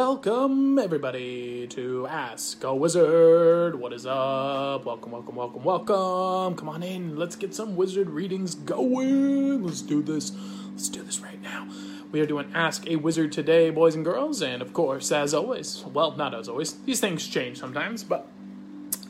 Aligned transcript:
Welcome, 0.00 0.78
everybody, 0.78 1.66
to 1.66 2.06
Ask 2.06 2.64
a 2.64 2.74
Wizard. 2.74 3.78
What 3.78 3.92
is 3.92 4.06
up? 4.06 4.86
Welcome, 4.86 5.12
welcome, 5.12 5.36
welcome, 5.36 5.62
welcome. 5.62 6.56
Come 6.56 6.70
on 6.70 6.82
in. 6.82 7.16
Let's 7.16 7.36
get 7.36 7.54
some 7.54 7.76
wizard 7.76 8.08
readings 8.08 8.54
going. 8.54 9.62
Let's 9.62 9.82
do 9.82 10.00
this. 10.00 10.32
Let's 10.70 10.88
do 10.88 11.02
this 11.02 11.20
right 11.20 11.40
now. 11.42 11.68
We 12.12 12.22
are 12.22 12.26
doing 12.26 12.50
Ask 12.54 12.86
a 12.88 12.96
Wizard 12.96 13.30
today, 13.30 13.68
boys 13.68 13.94
and 13.94 14.02
girls. 14.02 14.40
And 14.40 14.62
of 14.62 14.72
course, 14.72 15.12
as 15.12 15.34
always, 15.34 15.84
well, 15.92 16.12
not 16.16 16.32
as 16.32 16.48
always, 16.48 16.72
these 16.86 16.98
things 16.98 17.28
change 17.28 17.58
sometimes, 17.58 18.02
but 18.02 18.26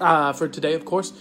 uh, 0.01 0.33
for 0.33 0.49
today, 0.49 0.75
of 0.75 0.85
course, 0.85 1.13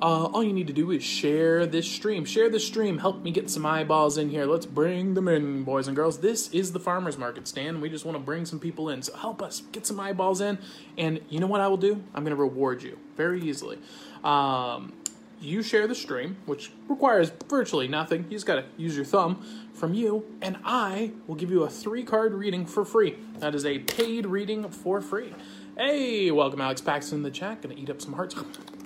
uh, 0.00 0.26
all 0.26 0.44
you 0.44 0.52
need 0.52 0.68
to 0.68 0.72
do 0.72 0.92
is 0.92 1.02
share 1.02 1.66
this 1.66 1.90
stream. 1.90 2.24
Share 2.24 2.48
the 2.48 2.60
stream. 2.60 2.98
Help 2.98 3.22
me 3.22 3.32
get 3.32 3.50
some 3.50 3.66
eyeballs 3.66 4.16
in 4.16 4.30
here. 4.30 4.46
Let's 4.46 4.66
bring 4.66 5.14
them 5.14 5.26
in, 5.26 5.64
boys 5.64 5.88
and 5.88 5.96
girls. 5.96 6.18
This 6.18 6.48
is 6.50 6.72
the 6.72 6.78
farmers 6.78 7.18
market 7.18 7.48
stand. 7.48 7.82
We 7.82 7.88
just 7.88 8.04
want 8.04 8.16
to 8.16 8.22
bring 8.22 8.44
some 8.44 8.60
people 8.60 8.90
in. 8.90 9.02
So 9.02 9.16
help 9.16 9.42
us 9.42 9.62
get 9.72 9.86
some 9.86 9.98
eyeballs 9.98 10.40
in. 10.40 10.58
And 10.96 11.20
you 11.28 11.40
know 11.40 11.48
what 11.48 11.60
I 11.60 11.66
will 11.66 11.76
do? 11.76 12.02
I'm 12.14 12.22
going 12.22 12.36
to 12.36 12.40
reward 12.40 12.82
you 12.82 12.96
very 13.16 13.42
easily. 13.42 13.78
Um, 14.22 14.92
you 15.40 15.62
share 15.62 15.86
the 15.88 15.94
stream, 15.94 16.36
which 16.46 16.72
requires 16.88 17.32
virtually 17.48 17.88
nothing. 17.88 18.24
You 18.24 18.36
just 18.36 18.46
got 18.46 18.56
to 18.56 18.64
use 18.76 18.94
your 18.94 19.04
thumb 19.04 19.44
from 19.72 19.94
you, 19.94 20.24
and 20.42 20.58
I 20.64 21.12
will 21.26 21.36
give 21.36 21.50
you 21.50 21.62
a 21.62 21.70
three 21.70 22.02
card 22.02 22.34
reading 22.34 22.66
for 22.66 22.84
free. 22.84 23.16
That 23.38 23.54
is 23.54 23.64
a 23.64 23.78
paid 23.80 24.26
reading 24.26 24.68
for 24.68 25.00
free. 25.00 25.34
Hey, 25.76 26.30
welcome 26.30 26.60
Alex 26.60 26.80
Paxton 26.80 27.18
in 27.18 27.22
the 27.22 27.30
chat. 27.30 27.62
Gonna 27.62 27.74
eat 27.74 27.90
up 27.90 28.00
some 28.00 28.14
hearts. 28.14 28.34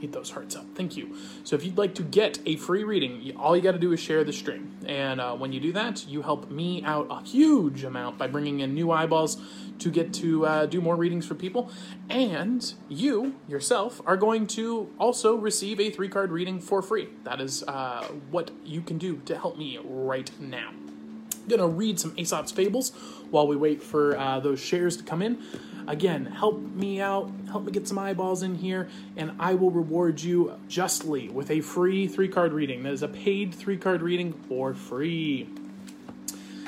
Eat 0.00 0.12
those 0.12 0.30
hearts 0.30 0.54
up. 0.56 0.66
Thank 0.74 0.96
you. 0.96 1.16
So 1.44 1.56
if 1.56 1.64
you'd 1.64 1.78
like 1.78 1.94
to 1.96 2.02
get 2.02 2.38
a 2.46 2.56
free 2.56 2.84
reading, 2.84 3.32
all 3.36 3.56
you 3.56 3.62
got 3.62 3.72
to 3.72 3.78
do 3.78 3.92
is 3.92 4.00
share 4.00 4.24
the 4.24 4.32
stream. 4.32 4.76
And 4.86 5.20
uh, 5.20 5.34
when 5.36 5.52
you 5.52 5.60
do 5.60 5.72
that, 5.72 6.06
you 6.06 6.22
help 6.22 6.50
me 6.50 6.82
out 6.84 7.06
a 7.10 7.22
huge 7.22 7.84
amount 7.84 8.18
by 8.18 8.26
bringing 8.26 8.60
in 8.60 8.74
new 8.74 8.90
eyeballs 8.90 9.38
to 9.80 9.90
get 9.90 10.12
to 10.14 10.46
uh, 10.46 10.66
do 10.66 10.80
more 10.80 10.96
readings 10.96 11.26
for 11.26 11.34
people. 11.34 11.70
And 12.08 12.72
you 12.88 13.36
yourself 13.48 14.00
are 14.06 14.16
going 14.16 14.46
to 14.48 14.90
also 14.98 15.36
receive 15.36 15.80
a 15.80 15.90
three 15.90 16.08
card 16.08 16.30
reading 16.30 16.60
for 16.60 16.82
free. 16.82 17.08
That 17.24 17.40
is 17.40 17.62
uh, 17.64 18.06
what 18.30 18.50
you 18.64 18.80
can 18.80 18.98
do 18.98 19.18
to 19.26 19.36
help 19.36 19.56
me 19.56 19.78
right 19.82 20.30
now. 20.40 20.70
I'm 20.70 21.48
gonna 21.48 21.66
read 21.66 21.98
some 21.98 22.14
Aesop's 22.18 22.52
fables 22.52 22.90
while 23.30 23.46
we 23.46 23.56
wait 23.56 23.82
for 23.82 24.18
uh, 24.18 24.38
those 24.40 24.60
shares 24.60 24.96
to 24.98 25.02
come 25.02 25.22
in. 25.22 25.42
Again, 25.88 26.26
help 26.26 26.60
me 26.60 27.00
out, 27.00 27.30
help 27.50 27.64
me 27.64 27.72
get 27.72 27.88
some 27.88 27.98
eyeballs 27.98 28.42
in 28.42 28.56
here, 28.56 28.90
and 29.16 29.32
I 29.40 29.54
will 29.54 29.70
reward 29.70 30.20
you 30.20 30.52
justly 30.68 31.30
with 31.30 31.50
a 31.50 31.62
free 31.62 32.06
three 32.06 32.28
card 32.28 32.52
reading. 32.52 32.82
That 32.82 32.92
is 32.92 33.02
a 33.02 33.08
paid 33.08 33.54
three 33.54 33.78
card 33.78 34.02
reading 34.02 34.34
for 34.34 34.74
free. 34.74 35.48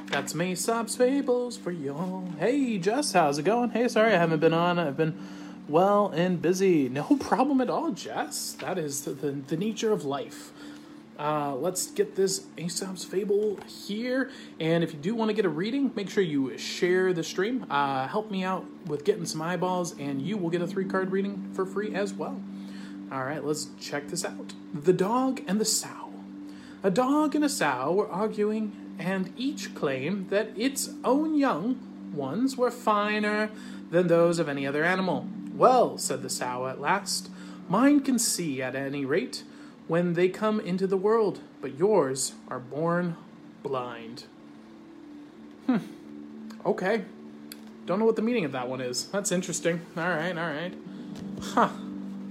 Got 0.06 0.30
some 0.30 0.41
Aesop's 0.41 0.96
fables 0.96 1.58
for 1.58 1.70
y'all. 1.70 2.32
Hey, 2.38 2.78
Jess, 2.78 3.12
how's 3.12 3.36
it 3.36 3.42
going? 3.42 3.70
Hey, 3.70 3.88
sorry 3.88 4.14
I 4.14 4.16
haven't 4.16 4.41
been 4.41 4.54
on. 4.54 4.78
I've 4.78 4.96
been 4.96 5.18
well 5.68 6.08
and 6.08 6.41
busy. 6.41 6.88
No 6.88 7.04
problem 7.20 7.60
at 7.60 7.68
all, 7.68 7.91
Jess. 7.91 8.56
That 8.60 8.78
is 8.78 9.02
the, 9.02 9.10
the, 9.12 9.32
the 9.32 9.56
nature 9.58 9.92
of 9.92 10.06
life. 10.06 10.50
Uh, 11.20 11.54
let's 11.54 11.88
get 11.90 12.16
this 12.16 12.46
Aesop's 12.56 13.04
Fable 13.04 13.58
here. 13.66 14.30
And 14.58 14.82
if 14.82 14.94
you 14.94 14.98
do 14.98 15.14
want 15.14 15.28
to 15.28 15.34
get 15.34 15.44
a 15.44 15.50
reading, 15.50 15.92
make 15.94 16.08
sure 16.08 16.22
you 16.22 16.56
share 16.56 17.12
the 17.12 17.22
stream. 17.22 17.66
Uh, 17.68 18.08
help 18.08 18.30
me 18.30 18.42
out 18.42 18.64
with 18.86 19.04
getting 19.04 19.26
some 19.26 19.42
eyeballs, 19.42 19.94
and 19.98 20.22
you 20.22 20.38
will 20.38 20.48
get 20.48 20.62
a 20.62 20.66
three 20.66 20.86
card 20.86 21.12
reading 21.12 21.50
for 21.52 21.66
free 21.66 21.94
as 21.94 22.14
well. 22.14 22.41
All 23.12 23.24
right, 23.24 23.44
let's 23.44 23.68
check 23.78 24.08
this 24.08 24.24
out. 24.24 24.54
The 24.72 24.94
Dog 24.94 25.42
and 25.46 25.60
the 25.60 25.66
Sow. 25.66 26.10
A 26.82 26.91
dog 26.91 27.34
and 27.34 27.44
a 27.44 27.48
sow 27.50 27.92
were 27.92 28.08
arguing, 28.08 28.72
and 28.98 29.34
each 29.36 29.74
claimed 29.74 30.30
that 30.30 30.48
its 30.56 30.88
own 31.04 31.36
young 31.36 31.78
ones 32.14 32.56
were 32.56 32.70
finer 32.70 33.50
than 33.91 34.06
those 34.06 34.38
of 34.38 34.48
any 34.48 34.66
other 34.66 34.82
animal. 34.82 35.28
Well, 35.54 35.98
said 35.98 36.22
the 36.22 36.30
sow 36.30 36.68
at 36.68 36.80
last, 36.80 37.28
mine 37.68 38.00
can 38.00 38.18
see 38.18 38.62
at 38.62 38.74
any 38.74 39.04
rate 39.04 39.44
when 39.91 40.12
they 40.12 40.28
come 40.28 40.61
into 40.61 40.87
the 40.87 40.97
world, 40.97 41.41
but 41.61 41.77
yours 41.77 42.34
are 42.47 42.61
born 42.61 43.17
blind. 43.61 44.23
Hmm. 45.67 45.78
Okay. 46.65 47.05
Don't 47.87 47.99
know 47.99 48.05
what 48.05 48.15
the 48.15 48.23
meaning 48.23 48.45
of 48.45 48.53
that 48.53 48.69
one 48.69 48.81
is. 48.81 49.06
That's 49.06 49.33
interesting. 49.33 49.81
All 49.97 50.09
right, 50.09 50.39
all 50.39 50.47
right. 50.47 50.73
Huh. 51.43 51.71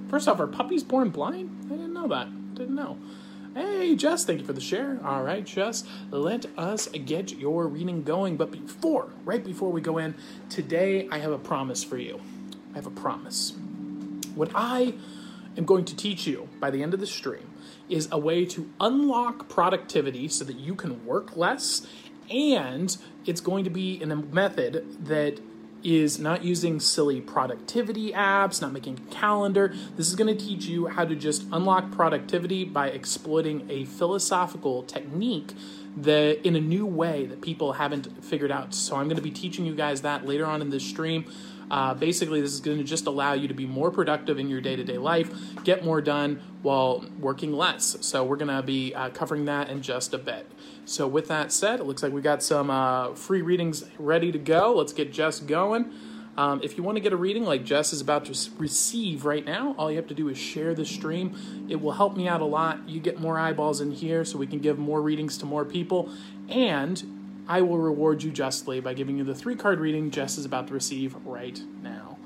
First 0.10 0.30
off, 0.30 0.40
are 0.40 0.48
puppies 0.48 0.86
born 0.86 1.10
blind? 1.10 1.50
I 1.66 1.72
didn't 1.72 1.92
know 1.92 2.08
that. 2.08 2.56
Didn't 2.56 2.76
know. 2.76 2.98
Hey, 3.54 3.94
Jess, 3.98 4.24
thank 4.24 4.40
you 4.40 4.46
for 4.46 4.54
the 4.54 4.62
share. 4.62 4.98
All 5.04 5.24
right, 5.24 5.46
Jess, 5.46 5.84
let 6.12 6.46
us 6.58 6.88
get 6.88 7.34
your 7.34 7.68
reading 7.68 8.04
going. 8.04 8.38
But 8.38 8.52
before, 8.52 9.10
right 9.26 9.44
before 9.44 9.70
we 9.70 9.82
go 9.82 9.98
in, 9.98 10.16
today 10.50 11.10
I 11.12 11.18
have 11.18 11.34
a 11.34 11.38
promise 11.38 11.84
for 11.84 11.98
you. 11.98 12.22
I 12.72 12.76
have 12.76 12.88
a 12.88 12.92
promise. 12.92 13.52
What 14.34 14.50
I 14.56 14.94
am 15.58 15.66
going 15.66 15.84
to 15.84 15.96
teach 15.98 16.26
you 16.26 16.48
by 16.62 16.72
the 16.72 16.82
end 16.82 16.94
of 16.94 17.02
the 17.02 17.06
stream 17.06 17.49
is 17.90 18.08
a 18.12 18.18
way 18.18 18.46
to 18.46 18.70
unlock 18.80 19.50
productivity 19.50 20.28
so 20.28 20.44
that 20.46 20.58
you 20.58 20.76
can 20.76 21.06
work 21.06 21.36
less 21.36 21.86
and 22.30 22.98
it's 23.26 23.42
going 23.42 23.64
to 23.64 23.70
be 23.70 24.02
in 24.02 24.12
a 24.12 24.16
method 24.16 25.06
that 25.06 25.40
is 25.84 26.20
not 26.20 26.44
using 26.44 26.80
silly 26.80 27.22
productivity 27.22 28.12
apps, 28.12 28.62
not 28.62 28.72
making 28.74 29.00
a 29.00 29.14
calendar. 29.14 29.74
This 29.96 30.10
is 30.10 30.16
going 30.16 30.36
to 30.36 30.46
teach 30.46 30.66
you 30.66 30.88
how 30.88 31.06
to 31.06 31.16
just 31.16 31.46
unlock 31.52 31.92
productivity 31.92 32.66
by 32.66 32.90
exploiting 32.90 33.66
a 33.70 33.86
philosophical 33.86 34.84
technique 34.84 35.54
that 35.96 36.46
in 36.46 36.56
a 36.56 36.60
new 36.60 36.86
way 36.86 37.26
that 37.26 37.42
people 37.42 37.74
haven't 37.74 38.24
figured 38.24 38.52
out. 38.52 38.74
So 38.74 38.98
I'm 38.98 39.06
going 39.06 39.18
to 39.18 39.24
be 39.24 39.32
teaching 39.32 39.66
you 39.66 39.74
guys 39.74 40.02
that 40.02 40.26
later 40.26 40.46
on 40.46 40.62
in 40.62 40.70
this 40.70 40.84
stream. 40.84 41.26
Uh, 41.70 41.94
basically, 41.94 42.42
this 42.42 42.54
is 42.54 42.60
going 42.60 42.78
to 42.78 42.84
just 42.84 43.06
allow 43.06 43.34
you 43.34 43.48
to 43.48 43.54
be 43.54 43.66
more 43.66 43.92
productive 43.92 44.40
in 44.40 44.50
your 44.50 44.62
day 44.62 44.76
to 44.76 44.84
day 44.84 44.98
life, 44.98 45.32
get 45.64 45.84
more 45.84 46.02
done 46.02 46.42
while 46.62 47.06
working 47.20 47.54
less. 47.54 47.98
So, 48.02 48.24
we're 48.24 48.38
going 48.38 48.56
to 48.56 48.64
be 48.64 48.94
uh, 48.94 49.10
covering 49.10 49.46
that 49.46 49.70
in 49.70 49.82
just 49.82 50.14
a 50.14 50.18
bit. 50.18 50.50
So, 50.86 51.08
with 51.08 51.28
that 51.28 51.52
said, 51.52 51.80
it 51.80 51.84
looks 51.84 52.04
like 52.04 52.12
we 52.12 52.22
got 52.22 52.42
some 52.42 52.70
uh, 52.70 53.14
free 53.14 53.42
readings 53.42 53.84
ready 53.98 54.32
to 54.32 54.40
go. 54.40 54.76
Let's 54.76 54.94
get 54.94 55.14
Jess 55.14 55.40
going. 55.40 55.92
Um, 56.40 56.62
if 56.64 56.78
you 56.78 56.84
want 56.84 56.96
to 56.96 57.02
get 57.02 57.12
a 57.12 57.18
reading 57.18 57.44
like 57.44 57.66
Jess 57.66 57.92
is 57.92 58.00
about 58.00 58.24
to 58.26 58.50
receive 58.58 59.26
right 59.26 59.44
now, 59.44 59.76
all 59.78 59.92
you 59.92 59.98
have 59.98 60.08
to 60.08 60.14
do 60.14 60.30
is 60.30 60.38
share 60.38 60.74
the 60.74 60.86
stream. 60.86 61.68
It 61.68 61.82
will 61.82 61.92
help 61.92 62.16
me 62.16 62.30
out 62.30 62.40
a 62.40 62.46
lot. 62.46 62.88
You 62.88 63.02
get 63.02 63.20
more 63.20 63.38
eyeballs 63.38 63.82
in 63.82 63.92
here 63.92 64.24
so 64.24 64.38
we 64.38 64.48
can 64.48 64.60
give 64.60 64.80
more 64.80 65.02
readings 65.02 65.38
to 65.40 65.46
more 65.46 65.66
people. 65.66 66.10
And 66.48 67.19
I 67.50 67.62
will 67.62 67.80
reward 67.80 68.22
you 68.22 68.30
justly 68.30 68.80
by 68.80 68.94
giving 68.94 69.18
you 69.18 69.24
the 69.24 69.34
three 69.34 69.56
card 69.56 69.80
reading 69.80 70.12
Jess 70.12 70.38
is 70.38 70.46
about 70.46 70.68
to 70.68 70.74
receive 70.76 71.16
right 71.26 71.60
now. 71.82 72.20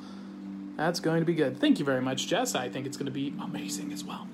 That's 0.76 1.00
going 1.00 1.22
to 1.22 1.26
be 1.26 1.34
good. 1.34 1.58
Thank 1.60 1.80
you 1.80 1.86
very 1.86 2.02
much, 2.02 2.28
Jess. 2.28 2.56
I 2.56 2.68
think 2.68 2.86
it's 2.86 2.98
going 2.98 3.06
to 3.06 3.12
be 3.12 3.34
amazing 3.42 3.94
as 3.94 4.04
well. 4.04 4.28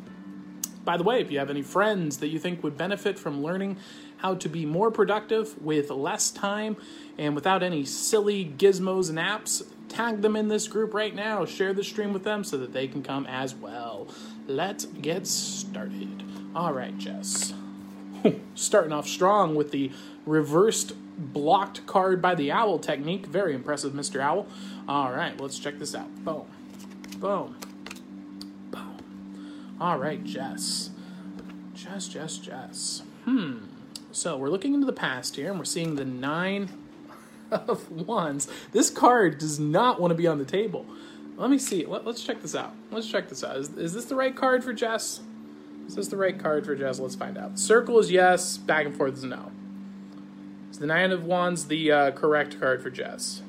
By 0.84 0.98
the 0.98 1.04
way, 1.04 1.22
if 1.22 1.30
you 1.30 1.38
have 1.38 1.52
any 1.52 1.62
friends 1.62 2.18
that 2.18 2.30
you 2.30 2.40
think 2.40 2.64
would 2.64 2.76
benefit 2.76 3.20
from 3.20 3.44
learning 3.44 3.78
how 4.18 4.34
to 4.34 4.50
be 4.50 4.66
more 4.66 4.90
productive 4.90 5.62
with 5.62 5.92
less 5.92 6.32
time 6.32 6.76
and 7.20 7.36
without 7.36 7.62
any 7.62 7.86
silly 7.86 8.52
gizmos 8.58 9.10
and 9.10 9.20
apps, 9.20 9.64
tag 9.90 10.24
them 10.24 10.36
in 10.36 10.48
this 10.48 10.68
group 10.68 10.96
right 10.96 11.14
now. 11.14 11.46
Share 11.46 11.74
the 11.74 11.84
stream 11.84 12.14
with 12.14 12.24
them 12.24 12.44
so 12.44 12.58
that 12.58 12.74
they 12.74 12.88
can 12.88 13.04
come 13.04 13.28
as 13.28 13.54
well. 13.54 14.08
Let's 14.48 14.86
get 14.86 15.28
started. 15.28 16.24
All 16.56 16.74
right, 16.74 16.98
Jess. 16.98 17.54
Starting 18.56 18.92
off 18.92 19.08
strong 19.08 19.56
with 19.56 19.72
the 19.72 19.92
reversed 20.26 20.94
blocked 21.18 21.86
card 21.86 22.22
by 22.22 22.36
the 22.36 22.52
owl 22.52 22.80
technique. 22.80 23.26
Very 23.26 23.54
impressive, 23.54 23.94
Mr. 23.94 24.22
Owl. 24.22 24.48
All 24.88 25.12
right, 25.12 25.40
let's 25.40 25.60
check 25.60 25.80
this 25.80 25.94
out. 25.94 26.14
Boom. 26.24 26.46
Boom. 27.18 27.58
Boom. 28.72 29.78
All 29.80 29.98
right, 29.98 30.24
Jess. 30.24 30.92
Jess, 31.74 32.08
Jess, 32.08 32.38
Jess. 32.38 33.04
Hmm. 33.26 33.66
So 34.12 34.38
we're 34.38 34.50
looking 34.50 34.74
into 34.74 34.86
the 34.86 34.94
past 34.94 35.36
here, 35.36 35.50
and 35.50 35.60
we're 35.60 35.66
seeing 35.66 35.96
the 35.96 36.06
nine 36.06 36.70
of 37.52 37.90
wands. 37.92 38.48
This 38.72 38.90
card 38.90 39.38
does 39.38 39.60
not 39.60 40.00
want 40.00 40.12
to 40.12 40.16
be 40.16 40.28
on 40.28 40.40
the 40.40 40.46
table. 40.46 40.86
Let 41.38 41.50
me 41.50 41.58
see. 41.58 41.86
Let, 41.86 42.06
us 42.06 42.22
check 42.22 42.42
this 42.42 42.56
out. 42.56 42.76
Let's 42.92 43.10
check 43.10 43.30
this 43.30 43.44
out. 43.44 43.56
Is, 43.58 43.70
is 43.78 43.94
this 43.94 44.06
the 44.06 44.16
right 44.16 44.36
card 44.36 44.64
for 44.64 44.74
Jess? 44.74 45.22
Is 45.90 45.96
this 45.96 46.08
the 46.08 46.18
right 46.18 46.38
card 46.38 46.68
for 46.68 46.76
Jess? 46.76 47.00
Let's 47.00 47.16
find 47.16 47.36
out. 47.36 47.58
Circle 47.58 47.98
is 47.98 48.12
yes. 48.12 48.58
Back 48.58 48.86
and 48.86 48.96
forth 48.96 49.16
is 49.16 49.24
no. 49.24 49.52
Is 50.70 50.78
the 50.78 50.86
Nine 50.86 51.12
of 51.12 51.24
Wands 51.24 51.66
the 51.66 51.92
uh, 51.92 52.12
correct 52.12 52.60
card 52.60 52.84
for 52.84 52.92
Jess? 52.92 53.42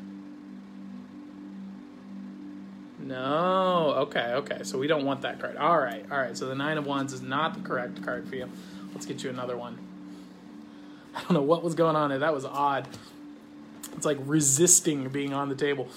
No. 2.99 3.93
Okay, 3.99 4.33
okay. 4.37 4.61
So 4.63 4.79
we 4.79 4.87
don't 4.87 5.05
want 5.05 5.21
that 5.21 5.39
card. 5.39 5.59
All 5.59 5.77
right, 5.77 6.03
all 6.11 6.17
right. 6.17 6.35
So 6.35 6.47
the 6.47 6.55
Nine 6.55 6.79
of 6.79 6.87
Wands 6.87 7.13
is 7.13 7.21
not 7.21 7.53
the 7.53 7.61
correct 7.61 8.03
card 8.03 8.27
for 8.27 8.37
you. 8.37 8.49
Let's 8.95 9.05
get 9.05 9.23
you 9.23 9.29
another 9.29 9.59
one. 9.59 9.79
I 11.15 11.21
don't 11.21 11.35
know 11.35 11.43
what 11.43 11.63
was 11.63 11.75
going 11.75 11.95
on 11.95 12.09
there. 12.09 12.21
That 12.21 12.33
was 12.33 12.47
odd. 12.47 12.89
It's 13.95 14.07
like 14.07 14.17
resisting 14.25 15.07
being 15.11 15.35
on 15.35 15.51
the 15.51 15.55
table. 15.55 15.89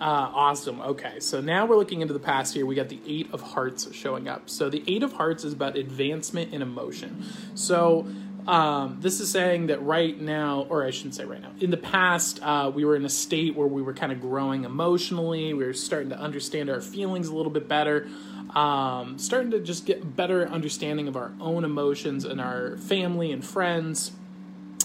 Uh, 0.00 0.32
awesome. 0.34 0.80
Okay, 0.80 1.20
so 1.20 1.42
now 1.42 1.66
we're 1.66 1.76
looking 1.76 2.00
into 2.00 2.14
the 2.14 2.20
past 2.20 2.54
here. 2.54 2.64
We 2.64 2.74
got 2.74 2.88
the 2.88 3.00
Eight 3.06 3.28
of 3.34 3.42
Hearts 3.42 3.94
showing 3.94 4.28
up. 4.28 4.48
So 4.48 4.70
the 4.70 4.82
Eight 4.86 5.02
of 5.02 5.12
Hearts 5.12 5.44
is 5.44 5.52
about 5.52 5.76
advancement 5.76 6.54
in 6.54 6.62
emotion. 6.62 7.22
So 7.54 8.06
um, 8.46 8.96
this 9.00 9.20
is 9.20 9.30
saying 9.30 9.66
that 9.66 9.82
right 9.82 10.18
now, 10.18 10.66
or 10.70 10.86
I 10.86 10.90
shouldn't 10.90 11.16
say 11.16 11.26
right 11.26 11.42
now, 11.42 11.52
in 11.60 11.70
the 11.70 11.76
past, 11.76 12.42
uh, 12.42 12.72
we 12.74 12.86
were 12.86 12.96
in 12.96 13.04
a 13.04 13.10
state 13.10 13.54
where 13.54 13.66
we 13.66 13.82
were 13.82 13.92
kind 13.92 14.10
of 14.10 14.22
growing 14.22 14.64
emotionally. 14.64 15.52
We 15.52 15.66
were 15.66 15.74
starting 15.74 16.08
to 16.08 16.18
understand 16.18 16.70
our 16.70 16.80
feelings 16.80 17.28
a 17.28 17.34
little 17.34 17.52
bit 17.52 17.68
better, 17.68 18.08
um, 18.54 19.18
starting 19.18 19.50
to 19.50 19.60
just 19.60 19.84
get 19.84 20.16
better 20.16 20.48
understanding 20.48 21.08
of 21.08 21.16
our 21.16 21.32
own 21.42 21.62
emotions 21.62 22.24
and 22.24 22.40
our 22.40 22.78
family 22.78 23.32
and 23.32 23.44
friends 23.44 24.12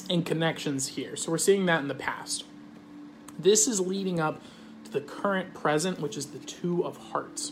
and 0.09 0.25
connections 0.25 0.89
here. 0.89 1.15
So 1.15 1.31
we're 1.31 1.37
seeing 1.37 1.67
that 1.67 1.79
in 1.79 1.87
the 1.87 1.95
past. 1.95 2.43
This 3.39 3.65
is 3.65 3.79
leading 3.79 4.19
up 4.19 4.41
the 4.95 5.01
current 5.01 5.53
present, 5.53 5.99
which 5.99 6.15
is 6.15 6.27
the 6.27 6.39
Two 6.39 6.85
of 6.85 6.95
Hearts. 6.95 7.51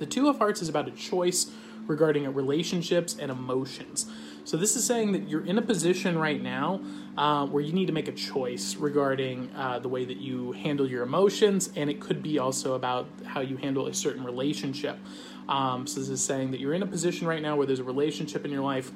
The 0.00 0.06
Two 0.06 0.28
of 0.28 0.38
Hearts 0.38 0.60
is 0.60 0.68
about 0.68 0.88
a 0.88 0.90
choice 0.90 1.52
regarding 1.86 2.32
relationships 2.34 3.16
and 3.18 3.30
emotions. 3.30 4.06
So 4.44 4.56
this 4.56 4.74
is 4.74 4.84
saying 4.84 5.12
that 5.12 5.28
you're 5.28 5.46
in 5.46 5.58
a 5.58 5.62
position 5.62 6.18
right 6.18 6.42
now 6.42 6.80
uh, 7.16 7.46
where 7.46 7.62
you 7.62 7.72
need 7.72 7.86
to 7.86 7.92
make 7.92 8.08
a 8.08 8.12
choice 8.12 8.74
regarding 8.74 9.50
uh, 9.54 9.78
the 9.78 9.88
way 9.88 10.04
that 10.04 10.16
you 10.16 10.50
handle 10.52 10.88
your 10.88 11.04
emotions, 11.04 11.70
and 11.76 11.88
it 11.88 12.00
could 12.00 12.20
be 12.20 12.40
also 12.40 12.74
about 12.74 13.06
how 13.24 13.40
you 13.40 13.56
handle 13.56 13.86
a 13.86 13.94
certain 13.94 14.24
relationship. 14.24 14.98
Um, 15.48 15.86
so 15.86 16.00
this 16.00 16.08
is 16.08 16.20
saying 16.20 16.50
that 16.50 16.58
you're 16.58 16.74
in 16.74 16.82
a 16.82 16.86
position 16.86 17.28
right 17.28 17.42
now 17.42 17.54
where 17.54 17.66
there's 17.66 17.78
a 17.78 17.84
relationship 17.84 18.44
in 18.44 18.50
your 18.50 18.62
life 18.62 18.90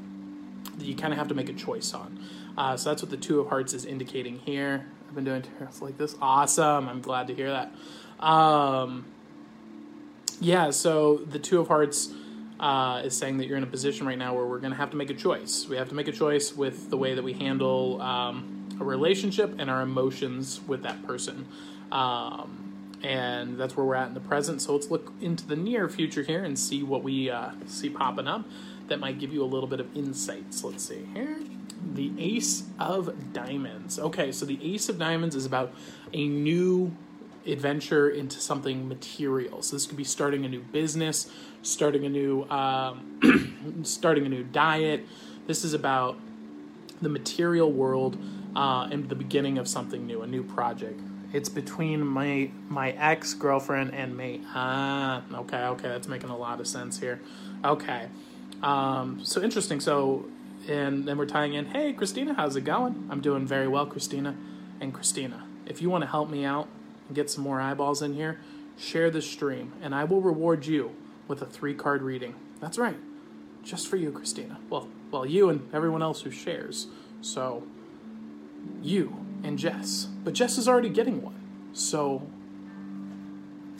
that 0.77 0.85
you 0.85 0.97
kind 0.97 1.12
of 1.12 1.19
have 1.21 1.29
to 1.29 1.35
make 1.35 1.49
a 1.49 1.55
choice 1.55 1.95
on. 1.95 2.19
Uh, 2.59 2.77
so 2.77 2.91
that's 2.91 3.03
what 3.03 3.12
the 3.12 3.17
Two 3.17 3.39
of 3.39 3.49
Hearts 3.49 3.75
is 3.75 3.85
indicating 3.85 4.41
here. 4.41 4.87
I've 5.09 5.15
been 5.15 5.25
doing 5.25 5.43
tarot 5.43 5.71
like 5.81 5.99
this. 5.99 6.17
Awesome. 6.21 6.89
I'm 6.89 7.01
glad 7.01 7.29
to 7.29 7.35
hear 7.35 7.51
that. 7.51 8.25
Um, 8.25 9.06
yeah, 10.41 10.71
so 10.71 11.19
the 11.19 11.39
Two 11.39 11.61
of 11.61 11.69
Hearts 11.69 12.12
uh, 12.61 13.03
is 13.05 13.17
saying 13.17 13.39
that 13.39 13.47
you're 13.47 13.56
in 13.56 13.62
a 13.62 13.69
position 13.69 14.06
right 14.06 14.19
now 14.19 14.35
where 14.35 14.47
we're 14.47 14.59
going 14.59 14.73
to 14.73 14.79
have 14.79 14.91
to 14.91 14.97
make 14.97 15.11
a 15.11 15.15
choice. 15.15 15.67
We 15.69 15.77
have 15.77 15.89
to 15.91 15.95
make 15.95 16.09
a 16.09 16.12
choice 16.12 16.55
with 16.55 16.91
the 16.91 16.97
way 16.97 17.15
that 17.15 17.23
we 17.23 17.33
handle 17.33 18.01
um, 18.01 18.69
a 18.81 18.85
relationship 18.85 19.56
and 19.59 19.71
our 19.71 19.83
emotions 19.83 20.61
with 20.67 20.83
that 20.83 21.05
person. 21.06 21.47
Um, 21.93 22.99
and 23.03 23.59
that's 23.59 23.77
where 23.77 23.85
we're 23.85 23.95
at 23.97 24.09
in 24.09 24.15
the 24.15 24.21
present. 24.21 24.62
So 24.62 24.73
let's 24.75 24.91
look 24.91 25.12
into 25.21 25.47
the 25.47 25.56
near 25.56 25.89
future 25.89 26.23
here 26.23 26.43
and 26.43 26.59
see 26.59 26.83
what 26.83 27.03
we 27.03 27.31
uh, 27.31 27.51
see 27.67 27.91
popping 27.91 28.27
up 28.27 28.45
that 28.89 28.99
might 28.99 29.19
give 29.19 29.33
you 29.33 29.43
a 29.43 29.47
little 29.47 29.69
bit 29.69 29.81
of 29.81 29.95
insights. 29.97 30.65
Let's 30.65 30.85
see 30.89 31.06
here. 31.12 31.37
The 31.93 32.13
Ace 32.19 32.65
of 32.79 33.33
Diamonds. 33.33 33.99
Okay, 33.99 34.33
so 34.33 34.47
the 34.47 34.59
Ace 34.75 34.89
of 34.89 34.99
Diamonds 34.99 35.35
is 35.35 35.47
about 35.47 35.75
a 36.13 36.27
new 36.27 36.95
adventure 37.47 38.09
into 38.09 38.41
something 38.41 38.89
material. 38.89 39.63
So 39.63 39.77
this 39.77 39.87
could 39.87 39.97
be 39.97 40.05
starting 40.05 40.45
a 40.45 40.49
new 40.49 40.63
business, 40.63 41.31
starting 41.63 42.07
a 42.07 42.09
new 42.09 42.45
um, 42.45 43.83
starting 43.83 44.27
a 44.27 44.29
new 44.29 44.45
diet. 44.45 45.07
This 45.47 45.65
is 45.65 45.75
about 45.75 46.19
the 47.03 47.09
material 47.09 47.71
world 47.71 48.17
uh, 48.57 48.89
and 48.91 49.09
the 49.09 49.15
beginning 49.15 49.59
of 49.59 49.69
something 49.69 50.07
new, 50.07 50.23
a 50.23 50.27
new 50.27 50.43
project. 50.43 51.01
It's 51.33 51.49
between 51.49 52.07
my 52.07 52.51
my 52.69 52.93
ex 52.93 53.35
girlfriend 53.35 53.93
and 53.93 54.17
me. 54.17 54.41
Ah, 54.55 55.23
okay, 55.33 55.65
okay, 55.65 55.89
that's 55.89 56.09
making 56.09 56.31
a 56.31 56.37
lot 56.37 56.61
of 56.61 56.67
sense 56.67 56.99
here. 56.99 57.21
Okay, 57.65 58.09
um, 58.63 59.21
so 59.25 59.43
interesting. 59.43 59.81
So, 59.81 60.27
and 60.69 61.07
then 61.07 61.19
we're 61.19 61.27
tying 61.27 61.55
in. 61.55 61.67
Hey, 61.67 61.93
Christina, 61.93 62.35
how's 62.35 62.57
it 62.57 62.63
going? 62.63 63.09
I'm 63.11 63.21
doing 63.21 63.47
very 63.47 63.69
well, 63.69 63.87
Christina. 63.87 64.37
And 64.81 64.93
Christina, 64.93 65.47
if 65.67 65.81
you 65.81 65.91
want 65.91 66.03
to 66.03 66.09
help 66.09 66.29
me 66.31 66.45
out 66.45 66.69
and 67.09 67.15
get 67.15 67.31
some 67.31 67.45
more 67.45 67.61
eyeballs 67.61 68.03
in 68.03 68.15
here, 68.15 68.41
share 68.77 69.11
the 69.11 69.23
stream, 69.23 69.73
and 69.83 69.95
I 69.95 70.05
will 70.05 70.21
reward 70.21 70.67
you 70.67 70.93
with 71.29 71.43
a 71.43 71.47
three 71.47 71.75
card 71.75 72.03
reading. 72.03 72.35
That's 72.61 72.79
right, 72.79 72.97
just 73.63 73.89
for 73.89 73.97
you, 73.97 74.11
Christina. 74.11 74.59
Well, 74.69 74.89
well, 75.11 75.25
you 75.25 75.49
and 75.49 75.69
everyone 75.73 76.03
else 76.03 76.23
who 76.23 76.31
shares. 76.31 76.89
So, 77.21 77.63
you 78.83 79.25
and 79.43 79.59
Jess. 79.59 80.09
But 80.25 80.35
Jess 80.35 80.59
is 80.59 80.69
already 80.69 80.89
getting 80.89 81.23
one. 81.23 81.41
So, 81.73 82.29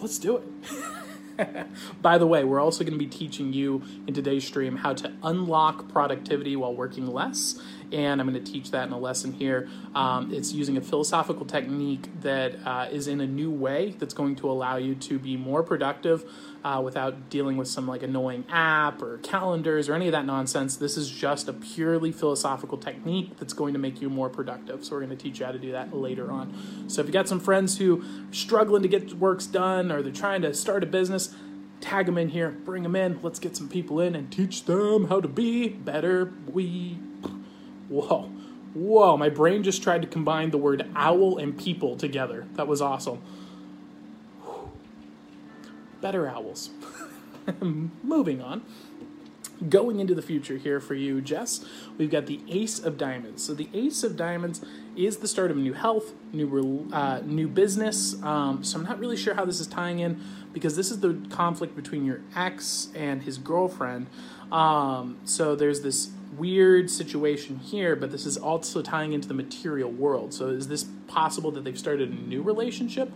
let's 0.01 0.19
do 0.19 0.37
it. 0.37 0.45
By 2.03 2.19
the 2.19 2.27
way, 2.27 2.45
we're 2.45 2.61
also 2.61 2.85
going 2.85 2.93
to 2.93 2.99
be 2.99 3.07
teaching 3.07 3.53
you 3.53 3.83
in 4.07 4.15
today's 4.15 4.47
stream 4.47 4.77
how 4.77 4.95
to 4.95 5.13
unlock 5.23 5.89
productivity 5.89 6.57
while 6.57 6.75
working 6.75 7.07
less 7.07 7.61
and 7.93 8.21
I'm 8.21 8.29
going 8.29 8.43
to 8.43 8.53
teach 8.53 8.71
that 8.71 8.87
in 8.87 8.93
a 8.93 8.99
lesson 8.99 9.33
here. 9.33 9.69
Um, 9.95 10.33
it's 10.33 10.53
using 10.53 10.77
a 10.77 10.81
philosophical 10.81 11.47
technique 11.47 12.09
that 12.21 12.57
uh, 12.65 12.89
is 12.91 13.09
in 13.09 13.21
a 13.21 13.27
new 13.27 13.51
way 13.51 13.95
that's 13.99 14.15
going 14.15 14.37
to 14.37 14.51
allow 14.51 14.77
you 14.77 14.95
to 14.95 15.19
be 15.19 15.37
more 15.37 15.63
productive 15.63 16.25
uh, 16.65 16.81
without 16.83 17.29
dealing 17.29 17.57
with 17.57 17.69
some 17.69 17.87
like 17.87 18.03
annoying 18.03 18.45
app 18.49 19.03
or 19.03 19.19
calendars 19.19 19.89
or 19.89 19.95
any 19.95 20.07
of 20.07 20.13
that 20.13 20.25
nonsense. 20.25 20.77
This 20.77 20.97
is 20.97 21.11
just 21.11 21.49
a 21.49 21.53
purely 21.53 22.11
philosophical 22.11 22.79
technique 22.79 23.37
that's 23.39 23.53
going 23.53 23.75
to 23.75 23.79
make 23.79 24.01
you 24.01 24.09
more 24.09 24.31
productive. 24.31 24.85
So 24.85 24.93
we're 24.93 25.05
going 25.05 25.17
to 25.17 25.23
teach 25.23 25.41
you 25.41 25.47
how 25.47 25.53
to 25.53 25.59
do 25.59 25.73
that 25.73 25.95
later 25.95 26.31
on. 26.31 26.89
So 26.89 27.01
if 27.01 27.07
you 27.07 27.13
got 27.13 27.29
some 27.29 27.41
friends 27.41 27.79
who 27.79 28.01
are 28.01 28.33
struggling 28.33 28.83
to 28.83 28.89
get 28.89 29.15
works 29.15 29.47
done 29.47 29.93
or 29.93 30.03
they're 30.03 30.13
trying 30.13 30.43
to 30.43 30.55
start 30.55 30.83
a 30.83 30.87
business, 30.87 31.35
tag 31.81 32.07
them 32.07 32.17
in 32.17 32.31
here, 32.31 32.51
bring 32.51 32.83
them 32.83 32.97
in. 32.97 33.21
Let's 33.23 33.39
get 33.39 33.57
some 33.57 33.69
people 33.69 34.01
in 34.01 34.15
and 34.15 34.33
teach 34.33 34.65
them 34.65 35.09
how 35.09 35.21
to 35.21 35.29
be 35.29 35.69
better. 35.69 36.33
We 36.51 36.99
Whoa. 37.95 38.29
Whoa, 38.75 39.17
my 39.17 39.29
brain 39.29 39.63
just 39.63 39.85
tried 39.85 40.03
to 40.03 40.09
combine 40.09 40.51
the 40.51 40.59
word 40.59 40.85
owl 40.97 41.39
and 41.39 41.57
people 41.57 41.97
together. 41.97 42.45
That 42.55 42.67
was 42.67 42.83
awesome. 42.83 43.23
Better 46.01 46.29
owls. 46.29 46.71
Moving 47.61 48.43
on. 48.43 48.63
Going 49.69 50.01
into 50.01 50.17
the 50.17 50.23
future 50.23 50.57
here 50.57 50.81
for 50.81 50.95
you, 50.95 51.21
Jess, 51.21 51.65
we've 51.97 52.11
got 52.11 52.27
the 52.27 52.41
Ace 52.49 52.81
of 52.81 52.99
Diamonds. 52.99 53.45
So 53.45 53.55
the 53.55 53.69
Ace 53.73 54.03
of 54.03 54.17
Diamonds 54.17 54.61
is 54.97 55.19
the 55.19 55.29
start 55.29 55.53
of 55.53 55.57
new 55.57 55.73
health, 55.73 56.13
new 56.33 56.89
uh, 56.93 57.21
new 57.25 57.47
business. 57.47 58.21
Um, 58.25 58.65
so 58.65 58.79
I'm 58.79 58.85
not 58.85 58.99
really 58.99 59.17
sure 59.17 59.35
how 59.35 59.45
this 59.45 59.61
is 59.61 59.69
tying 59.69 60.01
in 60.01 60.21
because 60.53 60.75
this 60.75 60.91
is 60.91 60.99
the 60.99 61.25
conflict 61.31 61.77
between 61.77 62.05
your 62.05 62.23
ex 62.35 62.89
and 62.97 63.23
his 63.23 63.39
girlfriend. 63.39 64.09
Um, 64.51 65.19
so 65.25 65.55
there's 65.55 65.83
this 65.83 66.11
weird 66.39 66.91
situation 66.91 67.59
here, 67.59 67.97
but 67.97 68.11
this 68.11 68.27
is 68.27 68.37
also 68.37 68.83
tying 68.83 69.13
into 69.13 69.29
the 69.29 69.35
material 69.35 69.91
world. 69.91 70.35
So 70.35 70.49
is 70.49 70.69
this 70.69 70.85
possible 71.07 71.51
that 71.53 71.65
they've 71.65 71.79
started 71.79 72.11
a 72.11 72.15
new 72.15 72.43
relationship, 72.43 73.13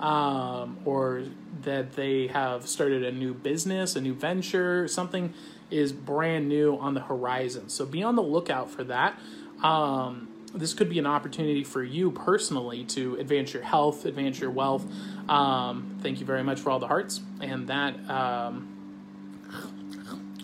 um, 0.00 0.78
or 0.84 1.24
that 1.62 1.92
they 1.92 2.28
have 2.28 2.66
started 2.66 3.04
a 3.04 3.12
new 3.12 3.34
business, 3.34 3.96
a 3.96 4.00
new 4.00 4.14
venture, 4.14 4.88
something 4.88 5.32
is 5.70 5.92
brand 5.92 6.48
new 6.48 6.76
on 6.76 6.94
the 6.94 7.00
horizon. 7.00 7.68
So 7.68 7.86
be 7.86 8.02
on 8.02 8.16
the 8.16 8.22
lookout 8.22 8.70
for 8.70 8.84
that. 8.84 9.18
Um, 9.62 10.28
this 10.54 10.74
could 10.74 10.90
be 10.90 10.98
an 10.98 11.06
opportunity 11.06 11.64
for 11.64 11.82
you 11.82 12.10
personally 12.10 12.84
to 12.84 13.16
advance 13.16 13.54
your 13.54 13.62
health, 13.62 14.04
advance 14.04 14.38
your 14.38 14.50
wealth. 14.50 14.84
Um, 15.28 15.98
thank 16.02 16.20
you 16.20 16.26
very 16.26 16.42
much 16.42 16.60
for 16.60 16.70
all 16.70 16.78
the 16.78 16.88
hearts, 16.88 17.20
and 17.40 17.68
that. 17.68 18.10
Um, 18.10 18.71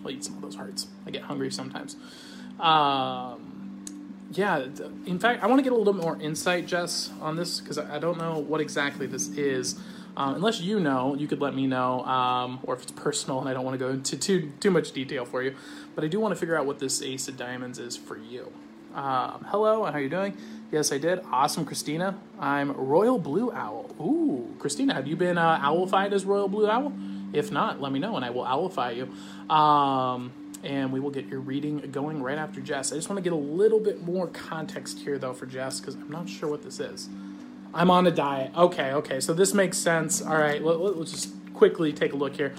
I'll 0.04 0.10
eat 0.10 0.24
some 0.24 0.36
of 0.36 0.42
those 0.42 0.54
hearts. 0.54 0.86
I 1.06 1.10
get 1.10 1.22
hungry 1.22 1.50
sometimes. 1.50 1.96
Um, 2.60 3.84
yeah, 4.30 4.66
in 5.06 5.18
fact, 5.18 5.42
I 5.42 5.46
want 5.46 5.58
to 5.58 5.62
get 5.62 5.72
a 5.72 5.76
little 5.76 5.92
bit 5.92 6.02
more 6.02 6.20
insight, 6.20 6.66
Jess, 6.66 7.10
on 7.20 7.36
this 7.36 7.60
because 7.60 7.78
I 7.78 7.98
don't 7.98 8.18
know 8.18 8.38
what 8.38 8.60
exactly 8.60 9.06
this 9.06 9.28
is. 9.28 9.78
Um, 10.16 10.34
unless 10.34 10.60
you 10.60 10.80
know, 10.80 11.14
you 11.14 11.28
could 11.28 11.40
let 11.40 11.54
me 11.54 11.66
know, 11.68 12.04
um, 12.04 12.58
or 12.64 12.74
if 12.74 12.82
it's 12.82 12.92
personal 12.92 13.38
and 13.40 13.48
I 13.48 13.52
don't 13.52 13.64
want 13.64 13.78
to 13.78 13.78
go 13.78 13.90
into 13.90 14.16
too 14.16 14.52
too 14.58 14.70
much 14.70 14.92
detail 14.92 15.24
for 15.24 15.42
you. 15.42 15.54
But 15.94 16.04
I 16.04 16.08
do 16.08 16.18
want 16.20 16.34
to 16.34 16.38
figure 16.38 16.56
out 16.56 16.66
what 16.66 16.78
this 16.78 17.00
Ace 17.02 17.28
of 17.28 17.36
Diamonds 17.36 17.78
is 17.78 17.96
for 17.96 18.16
you. 18.18 18.52
Um, 18.94 19.46
hello, 19.48 19.84
how 19.84 19.92
are 19.92 20.00
you 20.00 20.08
doing? 20.08 20.36
Yes, 20.72 20.92
I 20.92 20.98
did. 20.98 21.20
Awesome, 21.30 21.64
Christina. 21.64 22.18
I'm 22.38 22.72
Royal 22.72 23.18
Blue 23.18 23.52
Owl. 23.52 23.90
Ooh, 24.00 24.54
Christina, 24.58 24.92
have 24.94 25.06
you 25.06 25.14
been 25.14 25.38
uh, 25.38 25.60
owlified 25.62 26.12
as 26.12 26.24
Royal 26.24 26.48
Blue 26.48 26.68
Owl? 26.68 26.92
If 27.32 27.50
not, 27.52 27.80
let 27.80 27.92
me 27.92 27.98
know 27.98 28.16
and 28.16 28.24
I 28.24 28.30
will 28.30 28.44
owlify 28.44 28.96
you. 28.96 29.54
Um, 29.54 30.32
and 30.64 30.92
we 30.92 31.00
will 31.00 31.10
get 31.10 31.26
your 31.26 31.40
reading 31.40 31.78
going 31.92 32.22
right 32.22 32.38
after 32.38 32.60
Jess. 32.60 32.92
I 32.92 32.96
just 32.96 33.08
want 33.08 33.18
to 33.18 33.22
get 33.22 33.32
a 33.32 33.36
little 33.36 33.80
bit 33.80 34.02
more 34.02 34.26
context 34.26 34.98
here, 34.98 35.18
though, 35.18 35.32
for 35.32 35.46
Jess, 35.46 35.80
because 35.80 35.94
I'm 35.94 36.10
not 36.10 36.28
sure 36.28 36.48
what 36.48 36.62
this 36.62 36.80
is. 36.80 37.08
I'm 37.72 37.90
on 37.90 38.06
a 38.06 38.10
diet. 38.10 38.52
Okay, 38.56 38.92
okay, 38.92 39.20
so 39.20 39.34
this 39.34 39.54
makes 39.54 39.78
sense. 39.78 40.20
All 40.20 40.36
right, 40.36 40.62
let, 40.62 40.80
let, 40.80 40.96
let's 40.96 41.12
just 41.12 41.32
quickly 41.54 41.92
take 41.92 42.12
a 42.12 42.16
look 42.16 42.34
here. 42.34 42.54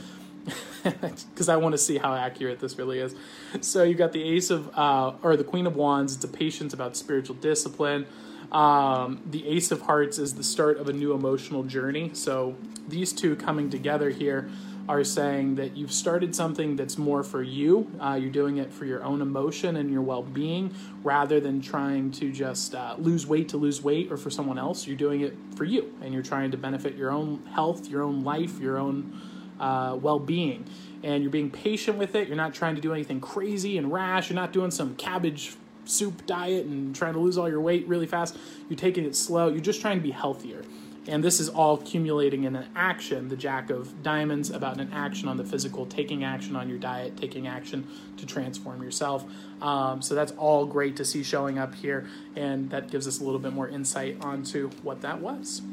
because 0.83 1.49
I 1.49 1.57
want 1.57 1.73
to 1.73 1.77
see 1.77 1.97
how 1.97 2.15
accurate 2.15 2.59
this 2.59 2.77
really 2.77 2.99
is. 2.99 3.13
So 3.61 3.83
you 3.83 3.95
got 3.95 4.13
the 4.13 4.23
Ace 4.23 4.49
of, 4.49 4.69
uh, 4.77 5.13
or 5.21 5.35
the 5.35 5.43
Queen 5.43 5.67
of 5.67 5.75
Wands. 5.75 6.15
It's 6.15 6.23
a 6.23 6.27
patience 6.27 6.73
about 6.73 6.95
spiritual 6.95 7.35
discipline. 7.35 8.05
Um, 8.51 9.21
the 9.29 9.47
Ace 9.47 9.71
of 9.71 9.81
Hearts 9.81 10.17
is 10.17 10.33
the 10.33 10.43
start 10.43 10.77
of 10.77 10.89
a 10.89 10.93
new 10.93 11.13
emotional 11.13 11.63
journey. 11.63 12.11
So 12.13 12.55
these 12.87 13.13
two 13.13 13.35
coming 13.35 13.69
together 13.69 14.09
here 14.09 14.49
are 14.89 15.03
saying 15.03 15.53
that 15.53 15.77
you've 15.77 15.91
started 15.91 16.33
something 16.33 16.75
that's 16.75 16.97
more 16.97 17.21
for 17.21 17.43
you. 17.43 17.91
Uh, 17.99 18.17
you're 18.19 18.31
doing 18.31 18.57
it 18.57 18.73
for 18.73 18.85
your 18.85 19.03
own 19.03 19.21
emotion 19.21 19.75
and 19.75 19.91
your 19.91 20.01
well 20.01 20.23
being 20.23 20.73
rather 21.03 21.39
than 21.39 21.61
trying 21.61 22.09
to 22.09 22.31
just 22.31 22.73
uh, 22.73 22.95
lose 22.97 23.27
weight 23.27 23.49
to 23.49 23.57
lose 23.57 23.83
weight 23.83 24.11
or 24.11 24.17
for 24.17 24.31
someone 24.31 24.57
else. 24.57 24.87
You're 24.87 24.97
doing 24.97 25.21
it 25.21 25.35
for 25.55 25.63
you 25.63 25.93
and 26.01 26.11
you're 26.11 26.23
trying 26.23 26.49
to 26.51 26.57
benefit 26.57 26.95
your 26.95 27.11
own 27.11 27.45
health, 27.53 27.87
your 27.87 28.01
own 28.01 28.23
life, 28.23 28.59
your 28.59 28.79
own 28.79 29.15
uh, 29.59 29.95
well 30.01 30.17
being. 30.17 30.65
And 31.03 31.21
you're 31.21 31.31
being 31.31 31.51
patient 31.51 31.99
with 31.99 32.15
it. 32.15 32.27
You're 32.27 32.35
not 32.35 32.55
trying 32.55 32.73
to 32.73 32.81
do 32.81 32.91
anything 32.91 33.21
crazy 33.21 33.77
and 33.77 33.93
rash. 33.93 34.29
You're 34.31 34.35
not 34.35 34.51
doing 34.51 34.71
some 34.71 34.95
cabbage 34.95 35.55
soup 35.85 36.25
diet 36.25 36.65
and 36.65 36.95
trying 36.95 37.13
to 37.13 37.19
lose 37.19 37.37
all 37.37 37.49
your 37.49 37.61
weight 37.61 37.87
really 37.87 38.07
fast. 38.07 38.37
You're 38.69 38.77
taking 38.77 39.05
it 39.05 39.15
slow. 39.15 39.47
You're 39.47 39.59
just 39.59 39.81
trying 39.81 39.97
to 39.97 40.03
be 40.03 40.11
healthier. 40.11 40.63
And 41.07 41.23
this 41.23 41.39
is 41.39 41.49
all 41.49 41.75
accumulating 41.75 42.43
in 42.43 42.55
an 42.55 42.67
action, 42.75 43.29
the 43.29 43.35
Jack 43.35 43.71
of 43.71 44.03
Diamonds, 44.03 44.51
about 44.51 44.79
an 44.79 44.91
action 44.93 45.27
on 45.27 45.37
the 45.37 45.43
physical, 45.43 45.87
taking 45.87 46.23
action 46.23 46.55
on 46.55 46.69
your 46.69 46.77
diet, 46.77 47.17
taking 47.17 47.47
action 47.47 47.87
to 48.17 48.27
transform 48.27 48.83
yourself. 48.83 49.25
Um, 49.61 50.03
so 50.03 50.13
that's 50.13 50.33
all 50.33 50.65
great 50.65 50.95
to 50.97 51.05
see 51.05 51.23
showing 51.23 51.57
up 51.57 51.73
here, 51.73 52.07
and 52.35 52.69
that 52.69 52.91
gives 52.91 53.07
us 53.07 53.21
a 53.21 53.23
little 53.23 53.39
bit 53.39 53.53
more 53.53 53.67
insight 53.67 54.23
onto 54.23 54.69
what 54.83 55.01
that 55.01 55.19
was. 55.19 55.63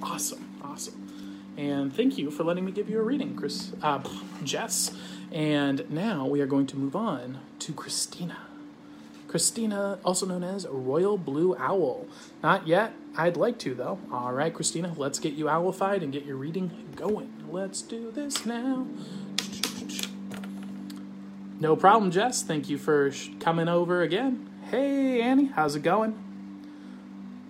Awesome, 0.00 0.48
awesome. 0.62 1.06
And 1.58 1.94
thank 1.94 2.16
you 2.16 2.30
for 2.30 2.44
letting 2.44 2.64
me 2.64 2.72
give 2.72 2.88
you 2.88 2.98
a 2.98 3.02
reading, 3.02 3.34
Chris, 3.34 3.72
uh, 3.82 4.02
Jess. 4.44 4.92
And 5.32 5.90
now 5.90 6.26
we 6.26 6.40
are 6.40 6.46
going 6.46 6.66
to 6.68 6.76
move 6.76 6.94
on 6.94 7.40
to 7.58 7.72
Christina. 7.72 8.45
Christina, 9.36 9.98
also 10.02 10.24
known 10.24 10.42
as 10.42 10.66
Royal 10.66 11.18
Blue 11.18 11.54
Owl. 11.58 12.06
Not 12.42 12.66
yet. 12.66 12.94
I'd 13.18 13.36
like 13.36 13.58
to, 13.58 13.74
though. 13.74 13.98
All 14.10 14.32
right, 14.32 14.54
Christina, 14.54 14.94
let's 14.96 15.18
get 15.18 15.34
you 15.34 15.50
owlified 15.50 16.02
and 16.02 16.10
get 16.10 16.24
your 16.24 16.36
reading 16.36 16.70
going. 16.96 17.30
Let's 17.50 17.82
do 17.82 18.10
this 18.10 18.46
now. 18.46 18.86
No 21.60 21.76
problem, 21.76 22.10
Jess. 22.10 22.42
Thank 22.42 22.70
you 22.70 22.78
for 22.78 23.12
coming 23.38 23.68
over 23.68 24.00
again. 24.00 24.48
Hey, 24.70 25.20
Annie, 25.20 25.50
how's 25.54 25.76
it 25.76 25.82
going? 25.82 26.18